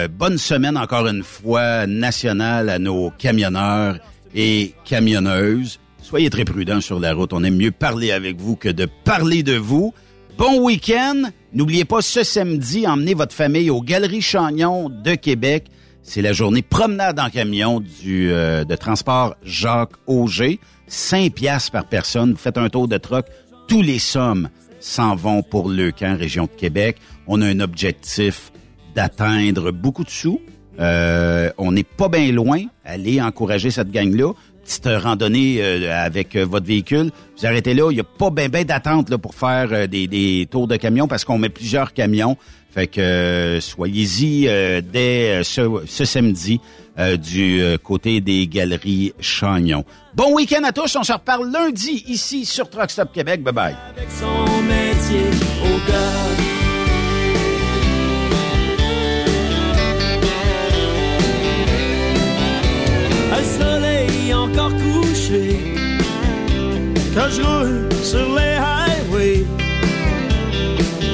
bonne 0.09 0.38
semaine 0.38 0.77
encore 0.77 1.05
une 1.05 1.21
fois 1.21 1.85
nationale 1.85 2.69
à 2.69 2.79
nos 2.79 3.09
camionneurs 3.09 3.97
et 4.33 4.73
camionneuses. 4.85 5.81
Soyez 6.01 6.29
très 6.29 6.45
prudents 6.45 6.79
sur 6.79 6.97
la 6.97 7.13
route. 7.13 7.33
On 7.33 7.43
aime 7.43 7.57
mieux 7.57 7.71
parler 7.71 8.13
avec 8.13 8.39
vous 8.39 8.55
que 8.55 8.69
de 8.69 8.88
parler 9.03 9.43
de 9.43 9.57
vous. 9.57 9.93
Bon 10.38 10.63
week-end. 10.63 11.23
N'oubliez 11.51 11.83
pas 11.83 12.01
ce 12.01 12.23
samedi, 12.23 12.88
emmenez 12.88 13.13
votre 13.13 13.35
famille 13.35 13.69
aux 13.69 13.81
Galeries 13.81 14.21
Chagnon 14.21 14.88
de 14.88 15.15
Québec. 15.15 15.65
C'est 16.03 16.22
la 16.22 16.34
journée 16.34 16.61
promenade 16.61 17.19
en 17.19 17.30
camion 17.30 17.80
du 17.80 18.32
euh, 18.32 18.64
de 18.64 18.76
transport 18.76 19.36
Jacques 19.44 19.94
Auger. 20.07 20.60
5 20.88 21.34
piastres 21.34 21.72
par 21.72 21.86
personne. 21.86 22.32
Vous 22.32 22.38
faites 22.38 22.57
un 22.57 22.69
tour 22.69 22.88
de 22.88 22.98
troc. 22.98 23.28
Tous 23.68 23.82
les 23.82 23.99
sommes 23.99 24.49
s'en 24.80 25.15
vont 25.15 25.44
pour 25.44 25.69
le 25.69 25.91
camp 25.91 26.18
région 26.18 26.45
de 26.45 26.60
Québec. 26.60 26.98
On 27.28 27.41
a 27.41 27.45
un 27.45 27.60
objectif 27.60 28.52
d'atteindre 28.95 29.72
beaucoup 29.72 30.03
de 30.03 30.10
sous. 30.10 30.41
Euh, 30.80 31.52
on 31.57 31.72
n'est 31.72 31.84
pas 31.84 32.10
bien 32.10 32.32
loin. 32.32 32.64
Allez 32.84 33.22
encourager 33.22 33.72
cette 33.72 33.91
gang-là. 33.91 34.34
Petite 34.64 34.90
randonnée 35.03 35.57
euh, 35.60 36.06
avec 36.06 36.36
euh, 36.36 36.45
votre 36.45 36.65
véhicule. 36.65 37.11
Vous 37.38 37.45
arrêtez 37.45 37.73
là. 37.73 37.91
Il 37.91 37.95
n'y 37.95 38.02
a 38.02 38.06
pas 38.06 38.32
bien 38.32 38.49
ben, 38.49 38.64
d'attente 38.64 39.15
pour 39.18 39.36
faire 39.36 39.88
des, 39.88 40.07
des 40.07 40.48
tours 40.49 40.68
de 40.68 40.76
camion 40.76 41.07
parce 41.07 41.26
qu'on 41.26 41.38
met 41.38 41.49
plusieurs 41.49 41.94
camions. 41.94 42.38
Fait 42.73 42.88
que 42.88 43.02
euh, 43.02 43.60
soyez-y 43.60 44.48
euh, 44.48 44.81
dès 44.81 45.39
euh, 45.39 45.43
ce, 45.43 45.84
ce 45.85 46.06
samedi 46.06 46.61
euh, 46.98 47.18
du 47.18 47.61
euh, 47.61 47.77
côté 47.77 48.22
des 48.22 48.48
galeries 48.48 49.14
Chagnon. 49.19 49.84
Bon 50.15 50.34
week-end 50.34 50.64
à 50.64 50.72
tous. 50.72 50.95
On 50.95 51.03
se 51.03 51.11
reparle 51.11 51.52
lundi 51.52 52.03
ici 52.07 52.45
sur 52.45 52.69
Truck 52.69 52.89
Stop 52.91 53.11
Québec. 53.14 53.43
Bye 53.43 53.53
bye. 53.53 53.76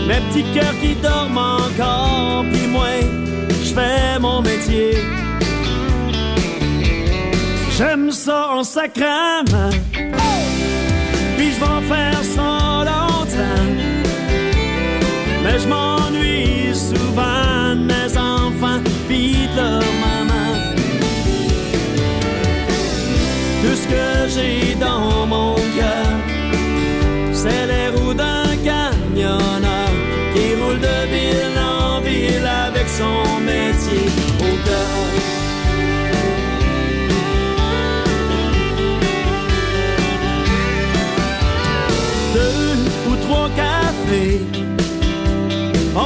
Mes 0.08 0.22
petits 0.30 0.46
cœurs 0.54 0.80
qui 0.82 0.96
dorment 0.96 1.38
encore, 1.38 2.46
puis 2.52 2.68
moi, 2.68 2.88
je 3.50 3.74
fais 3.74 4.20
mon 4.20 4.42
métier. 4.42 4.92
J'aime 7.78 8.12
ça 8.12 8.50
en 8.54 8.64
sacrament. 8.64 9.70
Puis 11.38 11.52
je 11.54 11.60
vais 11.60 11.72
en 11.80 11.82
faire 11.82 12.24
ça 12.24 12.86
longtemps. 12.92 13.68
Mais 15.44 15.60
je 15.60 15.68
m'ennuie 15.68 16.74
souvent 16.74 17.76
de 17.76 17.84
mes 17.84 18.18
enfants 18.18 18.82
puis 19.08 19.48
de 19.52 19.56
leur 19.56 19.84
maman. 20.06 20.50
Tout 23.62 23.76
ce 23.76 23.88
que 23.88 24.30
j'ai 24.34 24.74
dans 24.76 25.28
mon 25.28 25.57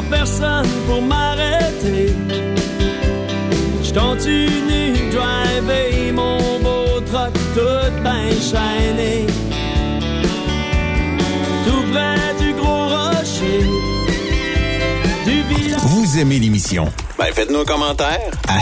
personne 0.10 0.68
pour 0.88 1.02
m'arrêter. 1.02 2.14
Je 3.84 3.94
continue 3.94 4.94
de 4.94 5.12
driver 5.12 6.12
mon 6.14 6.38
beau 6.60 7.02
truck 7.02 7.34
tout 7.54 8.02
bien 8.04 8.30
chaîné. 8.40 9.28
Tout 11.66 11.84
près 11.92 12.44
du 12.44 12.54
gros 12.54 12.88
rocher. 12.88 13.66
Du 15.26 15.42
village. 15.54 15.82
Vous 15.82 16.20
aimez 16.20 16.40
l'émission? 16.40 16.88
Ben, 17.18 17.28
faites-nous 17.34 17.60
un 17.60 17.66
commentaire 17.66 18.32
à 18.48 18.62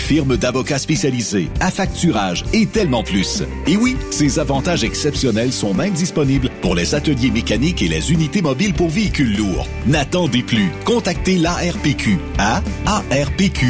firme 0.11 0.35
d'avocats 0.35 0.77
spécialisés, 0.77 1.47
affacturage 1.61 2.43
et 2.51 2.65
tellement 2.65 3.01
plus. 3.01 3.43
Et 3.65 3.77
oui, 3.77 3.95
ces 4.09 4.39
avantages 4.39 4.83
exceptionnels 4.83 5.53
sont 5.53 5.73
même 5.73 5.93
disponibles 5.93 6.49
pour 6.59 6.75
les 6.75 6.93
ateliers 6.95 7.31
mécaniques 7.31 7.81
et 7.81 7.87
les 7.87 8.11
unités 8.11 8.41
mobiles 8.41 8.73
pour 8.73 8.89
véhicules 8.89 9.37
lourds. 9.37 9.69
N'attendez 9.87 10.43
plus. 10.43 10.69
Contactez 10.83 11.37
l'ARPQ 11.37 12.17
à 12.39 12.61
arpq.org. 12.87 13.61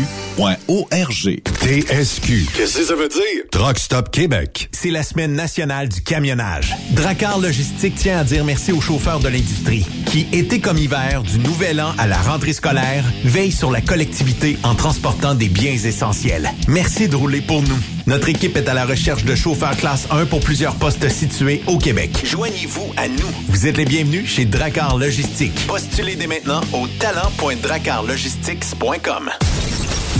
TSQ. 1.61 2.47
Qu'est-ce 2.55 2.79
que 2.79 2.85
ça 2.85 2.95
veut 2.95 3.07
dire? 3.07 3.43
Truck 3.51 3.77
Stop 3.77 4.09
Québec. 4.09 4.67
C'est 4.71 4.89
la 4.89 5.03
semaine 5.03 5.33
nationale 5.33 5.89
du 5.89 6.01
camionnage. 6.01 6.75
Dracar 6.93 7.37
Logistique 7.37 7.93
tient 7.93 8.17
à 8.17 8.23
dire 8.23 8.43
merci 8.43 8.71
aux 8.71 8.81
chauffeurs 8.81 9.19
de 9.19 9.27
l'industrie 9.27 9.85
qui, 10.07 10.25
été 10.31 10.59
comme 10.59 10.79
hiver, 10.79 11.21
du 11.21 11.37
nouvel 11.37 11.79
an 11.79 11.93
à 11.99 12.07
la 12.07 12.17
rentrée 12.17 12.53
scolaire, 12.53 13.03
veillent 13.23 13.51
sur 13.51 13.69
la 13.69 13.79
collectivité 13.79 14.57
en 14.63 14.73
transportant 14.73 15.35
des 15.35 15.49
biens 15.49 15.73
essentiels. 15.73 16.49
Merci 16.67 17.07
de 17.07 17.15
rouler 17.15 17.41
pour 17.41 17.61
nous. 17.61 17.77
Notre 18.07 18.29
équipe 18.29 18.57
est 18.57 18.67
à 18.67 18.73
la 18.73 18.87
recherche 18.87 19.23
de 19.23 19.35
chauffeurs 19.35 19.77
classe 19.77 20.07
1 20.09 20.25
pour 20.25 20.39
plusieurs 20.39 20.77
postes 20.77 21.07
situés 21.09 21.61
au 21.67 21.77
Québec. 21.77 22.09
Joignez-vous 22.23 22.91
à 22.97 23.07
nous. 23.07 23.29
Vous 23.49 23.67
êtes 23.67 23.77
les 23.77 23.85
bienvenus 23.85 24.27
chez 24.27 24.45
Dracar 24.45 24.97
Logistique. 24.97 25.67
Postulez 25.67 26.15
dès 26.15 26.25
maintenant 26.25 26.61
au 26.73 26.87
talent.dracarlogistics.com. 26.87 29.29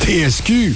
TSQ. 0.02 0.76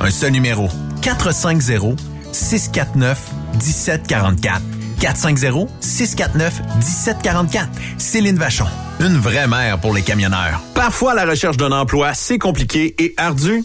Un 0.00 0.10
seul 0.10 0.32
numéro. 0.32 0.68
450 1.02 1.98
649 2.32 3.18
1744. 3.54 4.62
450-649-1744. 5.00 7.66
Céline 7.98 8.36
Vachon. 8.36 8.66
Une 9.00 9.16
vraie 9.16 9.46
mère 9.46 9.78
pour 9.78 9.94
les 9.94 10.02
camionneurs. 10.02 10.60
Parfois, 10.74 11.14
la 11.14 11.24
recherche 11.24 11.56
d'un 11.56 11.72
emploi, 11.72 12.12
c'est 12.14 12.38
compliqué 12.38 12.94
et 12.98 13.14
ardu. 13.16 13.64